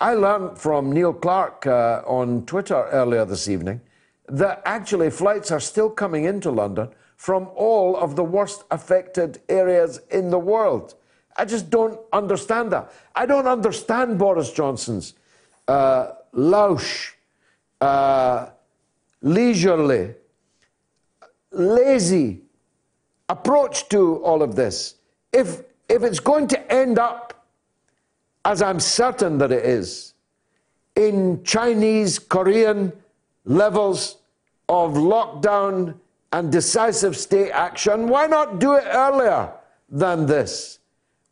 I 0.00 0.14
learned 0.14 0.58
from 0.58 0.92
Neil 0.92 1.12
Clark 1.12 1.66
uh, 1.66 2.02
on 2.06 2.46
Twitter 2.46 2.88
earlier 2.90 3.24
this 3.24 3.48
evening 3.48 3.82
that 4.28 4.62
actually 4.64 5.10
flights 5.10 5.50
are 5.50 5.60
still 5.60 5.90
coming 5.90 6.24
into 6.24 6.50
London 6.50 6.88
from 7.20 7.50
all 7.54 7.98
of 7.98 8.16
the 8.16 8.24
worst 8.24 8.64
affected 8.70 9.42
areas 9.50 10.00
in 10.10 10.30
the 10.30 10.38
world. 10.38 10.94
I 11.36 11.44
just 11.44 11.68
don't 11.68 12.00
understand 12.14 12.72
that. 12.72 12.90
I 13.14 13.26
don't 13.26 13.46
understand 13.46 14.18
Boris 14.18 14.50
Johnson's 14.50 15.12
uh, 15.68 16.12
louche, 16.32 17.12
uh, 17.78 18.46
leisurely, 19.20 20.14
lazy 21.52 22.40
approach 23.28 23.90
to 23.90 24.16
all 24.24 24.42
of 24.42 24.56
this. 24.56 24.94
If 25.30 25.64
if 25.90 26.02
it's 26.02 26.20
going 26.20 26.48
to 26.48 26.72
end 26.72 26.98
up, 26.98 27.46
as 28.46 28.62
I'm 28.62 28.80
certain 28.80 29.36
that 29.36 29.52
it 29.52 29.66
is, 29.66 30.14
in 30.96 31.44
Chinese, 31.44 32.18
Korean 32.18 32.94
levels 33.44 34.16
of 34.70 34.94
lockdown 34.94 35.96
and 36.32 36.52
decisive 36.52 37.16
state 37.16 37.50
action, 37.50 38.08
why 38.08 38.26
not 38.26 38.58
do 38.58 38.74
it 38.74 38.84
earlier 38.86 39.52
than 39.88 40.26
this? 40.26 40.78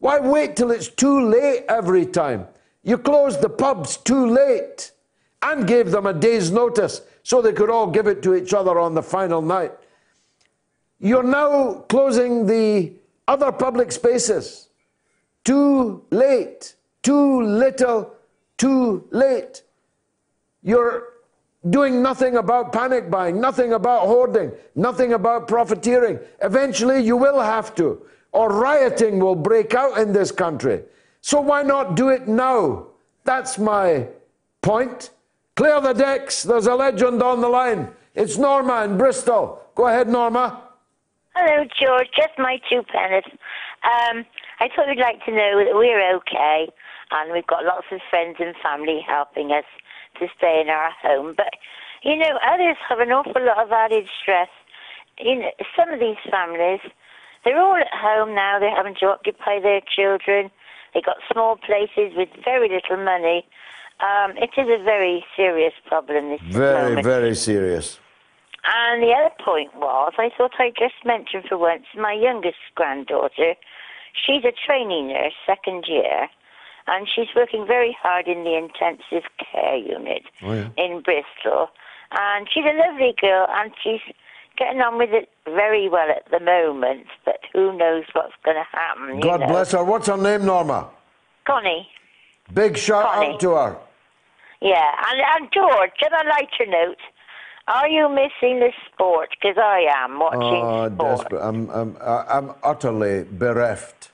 Why 0.00 0.18
wait 0.18 0.56
till 0.56 0.70
it's 0.70 0.88
too 0.88 1.28
late 1.28 1.64
every 1.68 2.06
time? 2.06 2.46
You 2.82 2.98
closed 2.98 3.40
the 3.40 3.48
pubs 3.48 3.96
too 3.96 4.26
late 4.26 4.92
and 5.42 5.66
gave 5.66 5.90
them 5.90 6.06
a 6.06 6.12
day's 6.12 6.50
notice 6.50 7.02
so 7.22 7.40
they 7.40 7.52
could 7.52 7.70
all 7.70 7.86
give 7.86 8.06
it 8.06 8.22
to 8.22 8.34
each 8.34 8.54
other 8.54 8.78
on 8.78 8.94
the 8.94 9.02
final 9.02 9.42
night. 9.42 9.72
You're 11.00 11.22
now 11.22 11.84
closing 11.88 12.46
the 12.46 12.92
other 13.28 13.52
public 13.52 13.92
spaces. 13.92 14.68
Too 15.44 16.04
late, 16.10 16.74
too 17.02 17.42
little, 17.42 18.14
too 18.56 19.06
late. 19.10 19.62
You're 20.62 21.07
doing 21.70 22.02
nothing 22.02 22.36
about 22.36 22.72
panic 22.72 23.10
buying, 23.10 23.40
nothing 23.40 23.72
about 23.72 24.06
hoarding, 24.06 24.52
nothing 24.74 25.12
about 25.12 25.48
profiteering. 25.48 26.18
Eventually, 26.42 27.02
you 27.02 27.16
will 27.16 27.40
have 27.40 27.74
to, 27.76 28.02
or 28.32 28.52
rioting 28.52 29.18
will 29.18 29.34
break 29.34 29.74
out 29.74 29.98
in 29.98 30.12
this 30.12 30.30
country. 30.30 30.82
So, 31.20 31.40
why 31.40 31.62
not 31.62 31.96
do 31.96 32.08
it 32.08 32.28
now? 32.28 32.86
That's 33.24 33.58
my 33.58 34.08
point. 34.62 35.10
Clear 35.56 35.80
the 35.80 35.92
decks. 35.92 36.44
There's 36.44 36.66
a 36.66 36.74
legend 36.74 37.22
on 37.22 37.40
the 37.40 37.48
line. 37.48 37.88
It's 38.14 38.38
Norma 38.38 38.84
in 38.84 38.96
Bristol. 38.96 39.60
Go 39.74 39.88
ahead, 39.88 40.08
Norma. 40.08 40.62
Hello, 41.34 41.64
George. 41.80 42.08
Just 42.16 42.38
my 42.38 42.58
two 42.70 42.82
pennies. 42.82 43.24
Um, 43.84 44.24
I 44.60 44.68
thought 44.74 44.88
you'd 44.88 44.98
like 44.98 45.24
to 45.24 45.30
know 45.30 45.62
that 45.64 45.74
we're 45.74 46.16
okay, 46.16 46.68
and 47.10 47.32
we've 47.32 47.46
got 47.46 47.64
lots 47.64 47.86
of 47.92 48.00
friends 48.10 48.36
and 48.40 48.54
family 48.62 49.00
helping 49.06 49.52
us 49.52 49.64
to 50.18 50.28
stay 50.36 50.60
in 50.60 50.68
our 50.68 50.90
home. 51.02 51.34
But 51.36 51.54
you 52.02 52.16
know, 52.16 52.38
others 52.46 52.76
have 52.88 53.00
an 53.00 53.10
awful 53.10 53.44
lot 53.44 53.58
of 53.58 53.72
added 53.72 54.08
stress. 54.20 54.48
You 55.18 55.36
know, 55.36 55.50
some 55.76 55.90
of 55.90 55.98
these 55.98 56.16
families, 56.30 56.80
they're 57.44 57.58
all 57.60 57.76
at 57.76 57.92
home 57.92 58.34
now. 58.34 58.58
They're 58.58 58.74
having 58.74 58.94
to 59.00 59.06
occupy 59.06 59.60
their 59.60 59.80
children. 59.80 60.50
They 60.94 61.00
got 61.00 61.16
small 61.30 61.56
places 61.56 62.12
with 62.16 62.28
very 62.44 62.68
little 62.68 63.04
money. 63.04 63.44
Um, 64.00 64.36
it 64.36 64.50
is 64.56 64.68
a 64.68 64.82
very 64.82 65.24
serious 65.36 65.74
problem. 65.86 66.30
This 66.30 66.40
very, 66.50 66.88
moment. 66.88 67.04
very 67.04 67.34
serious. 67.34 67.98
And 68.64 69.02
the 69.02 69.12
other 69.12 69.34
point 69.44 69.74
was, 69.74 70.12
I 70.18 70.30
thought 70.36 70.52
I'd 70.58 70.76
just 70.78 71.04
mention 71.04 71.42
for 71.48 71.58
once, 71.58 71.84
my 71.96 72.12
youngest 72.12 72.58
granddaughter, 72.74 73.54
she's 74.14 74.44
a 74.44 74.52
trainee 74.52 75.02
nurse, 75.02 75.32
second 75.46 75.84
year, 75.88 76.28
and 76.88 77.08
she's 77.14 77.28
working 77.36 77.66
very 77.66 77.96
hard 78.00 78.26
in 78.26 78.44
the 78.44 78.56
intensive 78.56 79.28
care 79.38 79.76
unit 79.76 80.22
oh, 80.42 80.52
yeah. 80.52 80.68
in 80.76 81.02
Bristol. 81.02 81.68
And 82.10 82.48
she's 82.52 82.64
a 82.64 82.76
lovely 82.76 83.14
girl, 83.20 83.46
and 83.50 83.72
she's 83.82 84.00
getting 84.56 84.80
on 84.80 84.98
with 84.98 85.10
it 85.10 85.28
very 85.44 85.88
well 85.88 86.08
at 86.10 86.30
the 86.30 86.40
moment, 86.40 87.06
but 87.24 87.40
who 87.52 87.76
knows 87.76 88.04
what's 88.12 88.32
going 88.44 88.56
to 88.56 88.64
happen. 88.76 89.20
God 89.20 89.40
know. 89.40 89.46
bless 89.46 89.72
her. 89.72 89.84
What's 89.84 90.08
her 90.08 90.16
name, 90.16 90.46
Norma? 90.46 90.88
Connie. 91.46 91.86
Big 92.52 92.76
shout 92.76 93.04
Connie. 93.04 93.34
out 93.34 93.40
to 93.40 93.50
her. 93.50 93.78
Yeah, 94.60 94.90
and, 95.08 95.20
and 95.20 95.52
George, 95.52 95.90
on 96.04 96.26
a 96.26 96.28
lighter 96.28 96.66
note, 96.66 96.98
are 97.68 97.88
you 97.88 98.08
missing 98.08 98.58
the 98.60 98.72
sport? 98.90 99.28
Because 99.40 99.56
I 99.58 99.86
am 99.94 100.18
watching 100.18 100.40
oh, 100.40 100.90
sport. 100.92 101.18
desperate. 101.18 101.42
I'm, 101.42 101.70
I'm, 101.70 101.96
I'm 102.00 102.54
utterly 102.62 103.24
bereft 103.24 104.10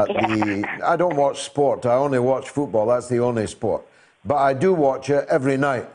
at 0.00 0.08
Yeah. 0.10 0.26
the. 0.26 0.64
I 0.84 0.96
don't 0.96 1.16
watch 1.16 1.38
sport. 1.42 1.86
I 1.86 1.94
only 1.94 2.18
watch 2.18 2.48
football. 2.50 2.86
That's 2.86 3.08
the 3.08 3.20
only 3.20 3.46
sport. 3.46 3.82
But 4.24 4.36
I 4.36 4.52
do 4.54 4.70
watch 4.74 5.08
it 5.10 5.26
every 5.28 5.56
night, 5.56 5.86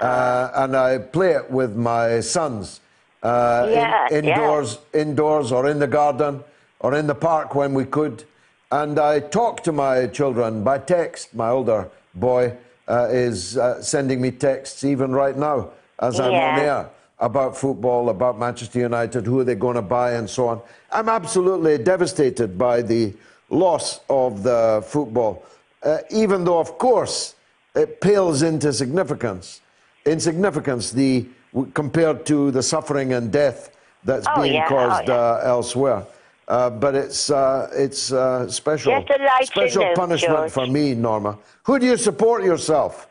uh, 0.00 0.48
and 0.62 0.76
I 0.76 0.98
play 0.98 1.32
it 1.32 1.50
with 1.50 1.76
my 1.76 2.20
sons. 2.20 2.80
Uh, 3.22 3.64
in- 3.66 3.72
Yeah, 3.72 4.06
yeah. 4.10 4.18
indoors, 4.18 4.78
indoors, 4.92 5.52
or 5.52 5.66
in 5.68 5.78
the 5.78 5.86
garden, 5.86 6.42
or 6.80 6.94
in 6.94 7.06
the 7.06 7.14
park 7.14 7.54
when 7.54 7.72
we 7.74 7.84
could. 7.84 8.24
And 8.70 8.98
I 8.98 9.20
talk 9.20 9.62
to 9.64 9.72
my 9.72 10.06
children 10.08 10.62
by 10.64 10.78
text. 10.78 11.34
My 11.34 11.48
older 11.50 11.88
boy 12.14 12.52
uh, 12.88 13.08
is 13.10 13.56
uh, 13.56 13.80
sending 13.80 14.20
me 14.20 14.30
texts 14.30 14.84
even 14.84 15.12
right 15.12 15.36
now 15.38 15.68
as 16.00 16.18
I'm 16.20 16.26
on 16.26 16.32
Yeah. 16.32 16.60
air 16.60 16.86
about 17.20 17.56
football, 17.56 18.08
about 18.10 18.38
Manchester 18.38 18.80
United, 18.80 19.24
who 19.26 19.40
are 19.40 19.44
they 19.44 19.54
going 19.54 19.76
to 19.76 19.82
buy, 19.98 20.12
and 20.18 20.28
so 20.28 20.48
on. 20.48 20.60
I'm 20.92 21.08
absolutely 21.08 21.78
devastated 21.78 22.58
by 22.58 22.82
the 22.82 23.14
loss 23.54 24.00
of 24.08 24.42
the 24.42 24.82
football, 24.86 25.42
uh, 25.82 25.98
even 26.10 26.44
though, 26.44 26.58
of 26.58 26.76
course, 26.78 27.36
it 27.74 28.00
pales 28.00 28.42
into 28.42 28.72
significance, 28.72 29.60
insignificance 30.06 30.90
the, 30.90 31.26
compared 31.72 32.26
to 32.26 32.50
the 32.50 32.62
suffering 32.62 33.12
and 33.12 33.32
death 33.32 33.70
that's 34.04 34.26
Oh, 34.28 34.42
being 34.42 34.54
yeah, 34.54 34.66
oh, 34.66 34.68
caused 34.68 35.08
yeah. 35.08 35.14
uh, 35.14 35.40
elsewhere. 35.44 36.04
Uh, 36.46 36.68
but 36.68 36.94
it's 36.94 37.30
uh, 37.30 37.70
it's 37.72 38.12
uh, 38.12 38.46
special 38.50 38.92
a 38.92 39.46
special 39.46 39.82
note, 39.82 39.96
punishment 39.96 40.38
George. 40.40 40.52
for 40.52 40.66
me, 40.66 40.94
Norma. 40.94 41.38
Who 41.62 41.78
do 41.78 41.86
you 41.86 41.96
support 41.96 42.44
yourself? 42.44 43.08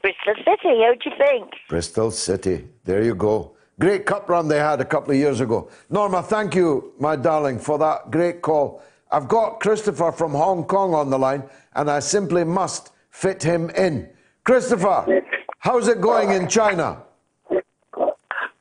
Bristol 0.00 0.34
City, 0.36 0.82
how 0.82 0.94
do 0.94 1.10
you 1.10 1.16
think? 1.18 1.52
Bristol 1.68 2.10
City. 2.10 2.66
There 2.84 3.02
you 3.02 3.14
go. 3.14 3.52
Great 3.78 4.06
cup 4.06 4.30
run 4.30 4.48
they 4.48 4.58
had 4.58 4.80
a 4.80 4.84
couple 4.84 5.10
of 5.10 5.18
years 5.18 5.40
ago. 5.40 5.68
Norma, 5.90 6.22
thank 6.22 6.54
you, 6.54 6.94
my 6.98 7.16
darling, 7.16 7.58
for 7.58 7.76
that 7.78 8.10
great 8.10 8.40
call. 8.40 8.82
I've 9.14 9.28
got 9.28 9.60
Christopher 9.60 10.10
from 10.10 10.32
Hong 10.32 10.64
Kong 10.64 10.92
on 10.92 11.08
the 11.08 11.16
line, 11.16 11.44
and 11.76 11.88
I 11.88 12.00
simply 12.00 12.42
must 12.42 12.90
fit 13.10 13.40
him 13.40 13.70
in. 13.70 14.08
Christopher, 14.42 15.22
how's 15.60 15.86
it 15.86 16.00
going 16.00 16.32
in 16.32 16.48
China? 16.48 17.00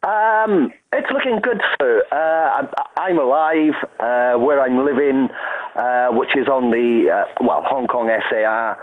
Um, 0.03 0.71
it's 0.93 1.09
looking 1.11 1.39
good, 1.41 1.59
sir. 1.81 2.03
Uh, 2.11 2.67
I'm, 2.97 3.17
alive 3.17 3.73
uh, 3.99 4.34
where 4.38 4.61
I'm 4.61 4.85
living, 4.85 5.27
uh, 5.75 6.09
which 6.09 6.30
is 6.35 6.47
on 6.47 6.69
the, 6.69 7.09
uh, 7.09 7.43
well, 7.43 7.63
Hong 7.65 7.88
Kong 7.88 8.11
SAR, 8.30 8.77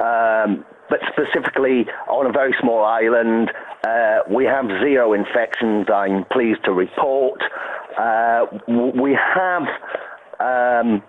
um, 0.00 0.62
but 0.90 0.98
specifically 1.10 1.86
on 2.06 2.26
a 2.26 2.32
very 2.32 2.54
small 2.60 2.84
island. 2.84 3.50
Uh, 3.82 4.18
we 4.28 4.44
have 4.44 4.66
zero 4.82 5.14
infections, 5.14 5.86
I'm 5.88 6.26
pleased 6.30 6.62
to 6.66 6.72
report. 6.72 7.40
Uh, 7.98 8.44
we 8.68 9.16
have 9.34 9.62
um, 10.38 11.02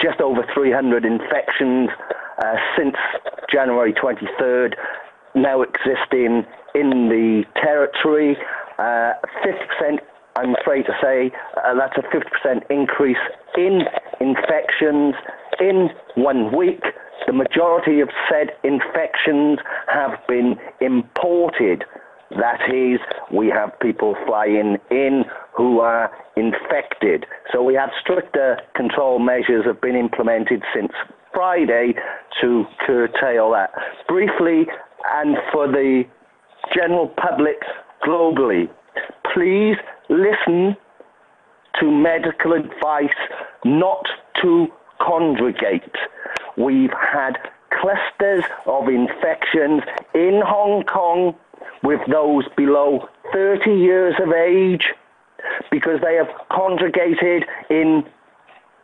just 0.00 0.20
over 0.20 0.44
300 0.54 1.04
infections 1.04 1.90
uh, 2.38 2.54
since 2.76 2.96
January 3.52 3.92
23rd, 3.92 4.74
now 5.34 5.62
existing 5.62 6.44
in 6.74 7.08
the 7.08 7.44
territory. 7.60 8.36
Uh, 8.78 9.12
50%, 9.44 9.98
I'm 10.36 10.54
afraid 10.60 10.86
to 10.86 10.92
say, 11.02 11.32
uh, 11.56 11.74
that's 11.74 11.96
a 11.96 12.02
50% 12.14 12.62
increase 12.70 13.16
in 13.56 13.82
infections 14.20 15.14
in 15.60 15.90
one 16.14 16.56
week. 16.56 16.82
The 17.26 17.32
majority 17.32 18.00
of 18.00 18.08
said 18.30 18.50
infections 18.62 19.58
have 19.88 20.12
been 20.28 20.56
imported. 20.80 21.84
That 22.30 22.60
is, 22.72 23.00
we 23.32 23.48
have 23.48 23.78
people 23.80 24.16
flying 24.26 24.78
in 24.90 25.24
who 25.58 25.80
are 25.80 26.10
infected. 26.36 27.26
So 27.52 27.64
we 27.64 27.74
have 27.74 27.90
stricter 28.00 28.58
control 28.76 29.18
measures 29.18 29.66
have 29.66 29.80
been 29.80 29.96
implemented 29.96 30.62
since 30.72 30.92
Friday 31.34 31.94
to 32.40 32.64
curtail 32.86 33.50
that. 33.50 33.70
Briefly, 34.06 34.68
and 35.14 35.36
for 35.52 35.66
the 35.66 36.04
general 36.72 37.08
public 37.08 37.56
globally, 38.06 38.70
please 39.34 39.76
listen 40.08 40.76
to 41.80 41.90
medical 41.90 42.52
advice 42.52 43.18
not 43.64 44.06
to 44.40 44.68
congregate. 45.00 45.82
We've 46.56 46.92
had 46.92 47.36
clusters 47.80 48.44
of 48.66 48.88
infections 48.88 49.82
in 50.14 50.40
Hong 50.44 50.84
Kong 50.84 51.34
with 51.82 52.00
those 52.10 52.44
below 52.56 53.08
30 53.32 53.70
years 53.70 54.14
of 54.20 54.32
age 54.32 54.92
because 55.70 56.00
they 56.02 56.14
have 56.14 56.28
congregated 56.50 57.44
in 57.70 58.04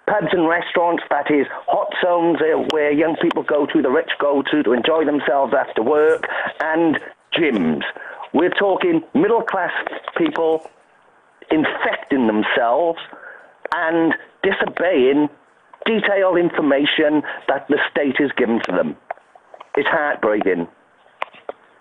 pubs 0.06 0.28
and 0.32 0.48
restaurants, 0.48 1.02
that 1.10 1.30
is, 1.30 1.46
hot 1.66 1.92
zones 2.04 2.38
uh, 2.40 2.58
where 2.72 2.92
young 2.92 3.16
people 3.22 3.42
go 3.42 3.66
to, 3.66 3.82
the 3.82 3.90
rich 3.90 4.10
go 4.20 4.42
to 4.50 4.62
to 4.62 4.72
enjoy 4.72 5.04
themselves 5.04 5.54
after 5.54 5.82
work, 5.82 6.24
and 6.60 6.98
gyms. 7.32 7.82
We're 8.32 8.50
talking 8.50 9.02
middle 9.14 9.42
class 9.42 9.72
people 10.16 10.68
infecting 11.50 12.26
themselves 12.26 12.98
and 13.74 14.14
disobeying 14.42 15.28
detailed 15.86 16.38
information 16.38 17.22
that 17.48 17.66
the 17.68 17.78
state 17.90 18.16
has 18.18 18.30
given 18.36 18.60
to 18.64 18.72
them. 18.72 18.96
It's 19.76 19.88
heartbreaking. 19.88 20.68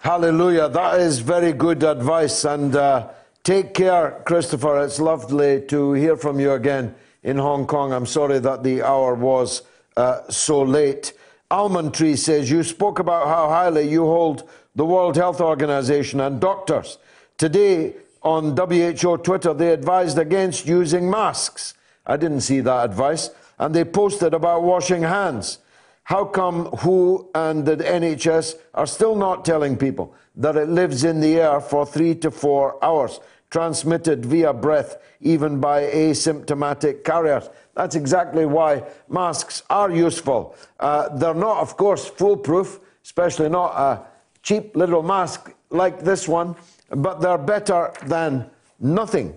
Hallelujah. 0.01 0.67
That 0.69 0.99
is 0.99 1.19
very 1.19 1.53
good 1.53 1.83
advice. 1.83 2.43
And 2.43 2.75
uh, 2.75 3.09
take 3.43 3.73
care, 3.73 4.21
Christopher. 4.25 4.83
It's 4.83 4.99
lovely 4.99 5.61
to 5.67 5.93
hear 5.93 6.15
from 6.17 6.39
you 6.39 6.53
again 6.53 6.95
in 7.23 7.37
Hong 7.37 7.65
Kong. 7.67 7.93
I'm 7.93 8.05
sorry 8.05 8.39
that 8.39 8.63
the 8.63 8.81
hour 8.81 9.15
was 9.15 9.63
uh, 9.95 10.21
so 10.29 10.61
late. 10.61 11.13
Almond 11.51 11.93
Tree 11.93 12.15
says, 12.15 12.49
You 12.49 12.63
spoke 12.63 12.99
about 12.99 13.27
how 13.27 13.49
highly 13.49 13.89
you 13.89 14.05
hold 14.05 14.49
the 14.75 14.85
World 14.85 15.15
Health 15.15 15.39
Organization 15.39 16.19
and 16.19 16.39
doctors. 16.39 16.97
Today 17.37 17.95
on 18.21 18.55
WHO 18.55 19.17
Twitter, 19.17 19.53
they 19.53 19.71
advised 19.71 20.17
against 20.17 20.65
using 20.65 21.09
masks. 21.09 21.73
I 22.05 22.17
didn't 22.17 22.41
see 22.41 22.61
that 22.61 22.85
advice. 22.85 23.29
And 23.59 23.75
they 23.75 23.83
posted 23.83 24.33
about 24.33 24.63
washing 24.63 25.03
hands. 25.03 25.59
How 26.05 26.25
come 26.25 26.65
WHO 26.65 27.29
and 27.33 27.65
the 27.65 27.77
NHS 27.77 28.55
are 28.73 28.85
still 28.85 29.15
not 29.15 29.45
telling 29.45 29.77
people 29.77 30.13
that 30.35 30.57
it 30.57 30.67
lives 30.67 31.03
in 31.03 31.21
the 31.21 31.39
air 31.39 31.61
for 31.61 31.85
three 31.85 32.13
to 32.15 32.29
four 32.29 32.83
hours, 32.83 33.19
transmitted 33.49 34.25
via 34.25 34.51
breath, 34.51 34.97
even 35.21 35.59
by 35.61 35.83
asymptomatic 35.83 37.05
carriers? 37.05 37.49
That's 37.75 37.95
exactly 37.95 38.45
why 38.45 38.83
masks 39.07 39.63
are 39.69 39.89
useful. 39.89 40.55
Uh, 40.79 41.09
they're 41.17 41.33
not, 41.33 41.57
of 41.57 41.77
course, 41.77 42.07
foolproof, 42.07 42.79
especially 43.03 43.49
not 43.49 43.71
a 43.75 44.05
cheap 44.43 44.75
little 44.75 45.03
mask 45.03 45.53
like 45.69 46.01
this 46.01 46.27
one, 46.27 46.55
but 46.89 47.21
they're 47.21 47.37
better 47.37 47.93
than 48.05 48.49
nothing. 48.79 49.35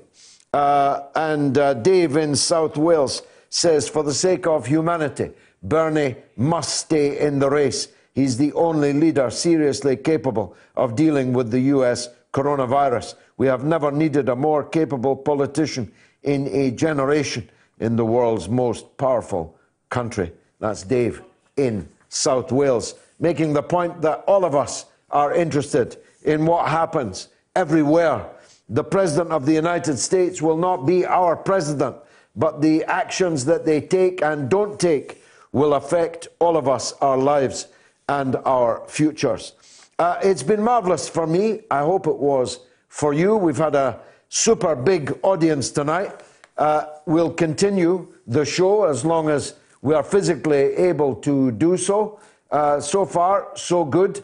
Uh, 0.53 1.03
and 1.15 1.57
uh, 1.59 1.75
Dave 1.75 2.17
in 2.17 2.35
South 2.35 2.77
Wales 2.77 3.23
says, 3.51 3.89
for 3.89 4.03
the 4.03 4.13
sake 4.13 4.47
of 4.47 4.67
humanity, 4.67 5.31
Bernie 5.69 6.17
must 6.37 6.77
stay 6.77 7.19
in 7.19 7.39
the 7.39 7.51
race. 7.51 7.89
He's 8.15 8.37
the 8.37 8.53
only 8.53 8.93
leader 8.93 9.31
seriously 9.31 9.97
capable 9.97 10.57
of 10.77 10.97
dealing 10.97 11.33
with 11.33 11.51
the 11.51 11.61
US 11.75 12.09
coronavirus. 12.33 13.15
We 13.37 13.47
have 13.49 13.65
never 13.65 13.91
needed 13.91 14.29
a 14.29 14.37
more 14.37 14.65
capable 14.65 15.17
politician 15.17 15.93
in 16.23 16.49
a 16.49 16.71
generation 16.71 17.49
in 17.81 17.97
the 17.97 18.05
world's 18.05 18.49
most 18.49 18.97
powerful 18.97 19.59
country. 19.91 20.33
That's 20.61 20.83
Dave 20.83 21.23
in 21.57 21.89
South 22.09 22.53
Wales, 22.53 22.95
making 23.19 23.53
the 23.53 23.63
point 23.63 24.01
that 24.03 24.25
all 24.27 24.45
of 24.45 24.55
us 24.55 24.87
are 25.11 25.35
interested 25.35 25.97
in 26.25 26.47
what 26.47 26.69
happens 26.69 27.29
everywhere. 27.55 28.27
The 28.69 28.85
President 28.85 29.31
of 29.31 29.47
the 29.47 29.53
United 29.53 29.99
States 29.99 30.41
will 30.41 30.57
not 30.57 30.87
be 30.87 31.05
our 31.07 31.37
president, 31.37 31.97
but 32.35 32.63
the 32.63 32.85
actions 32.85 33.45
that 33.45 33.65
they 33.65 33.81
take 33.81 34.23
and 34.23 34.49
don't 34.49 34.79
take 34.79 35.23
will 35.57 35.73
affect 35.73 36.29
all 36.39 36.55
of 36.59 36.69
us, 36.69 36.93
our 37.01 37.17
lives, 37.17 37.69
and 38.11 38.37
our 38.45 38.83
futures. 38.89 39.55
Uh, 39.99 40.19
it's 40.23 40.43
been 40.43 40.63
marvelous 40.63 41.09
for 41.09 41.27
me. 41.27 41.63
I 41.71 41.79
hope 41.81 42.07
it 42.07 42.19
was 42.19 42.61
for 42.89 43.15
you. 43.15 43.37
We've 43.37 43.57
had 43.57 43.75
a 43.75 43.99
super 44.29 44.77
big 44.77 45.19
audience 45.23 45.71
tonight. 45.71 46.13
Uh, 46.59 46.85
we'll 47.07 47.33
continue 47.33 48.07
the 48.27 48.45
show 48.45 48.85
as 48.85 49.03
long 49.03 49.31
as 49.31 49.55
we 49.81 49.95
are 49.95 50.03
physically 50.03 50.75
able 50.91 51.15
to 51.15 51.53
do 51.53 51.79
so. 51.79 52.21
Uh, 52.51 52.79
so 52.79 53.07
far, 53.07 53.49
so 53.55 53.83
good. 53.83 54.23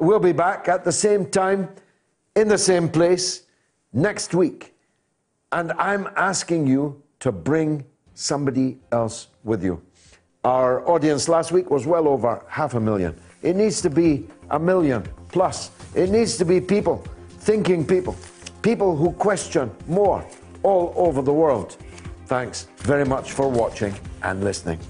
We'll 0.00 0.18
be 0.18 0.32
back 0.32 0.66
at 0.66 0.82
the 0.82 0.90
same 0.90 1.26
time, 1.26 1.68
in 2.34 2.48
the 2.48 2.58
same 2.58 2.88
place, 2.88 3.42
next 3.92 4.34
week. 4.34 4.74
And 5.52 5.70
I'm 5.74 6.08
asking 6.16 6.66
you 6.66 7.00
to 7.20 7.30
bring 7.30 7.84
somebody 8.14 8.78
else 8.90 9.28
with 9.44 9.62
you. 9.62 9.80
Our 10.44 10.84
audience 10.88 11.28
last 11.28 11.52
week 11.52 11.70
was 11.70 11.86
well 11.86 12.08
over 12.08 12.42
half 12.48 12.74
a 12.74 12.80
million. 12.80 13.14
It 13.42 13.54
needs 13.54 13.80
to 13.82 13.88
be 13.88 14.26
a 14.50 14.58
million 14.58 15.04
plus. 15.28 15.70
It 15.94 16.10
needs 16.10 16.36
to 16.38 16.44
be 16.44 16.60
people, 16.60 17.04
thinking 17.38 17.86
people, 17.86 18.16
people 18.60 18.96
who 18.96 19.12
question 19.12 19.70
more 19.86 20.26
all 20.64 20.94
over 20.96 21.22
the 21.22 21.32
world. 21.32 21.76
Thanks 22.26 22.66
very 22.78 23.04
much 23.04 23.30
for 23.30 23.48
watching 23.48 23.94
and 24.24 24.42
listening. 24.42 24.80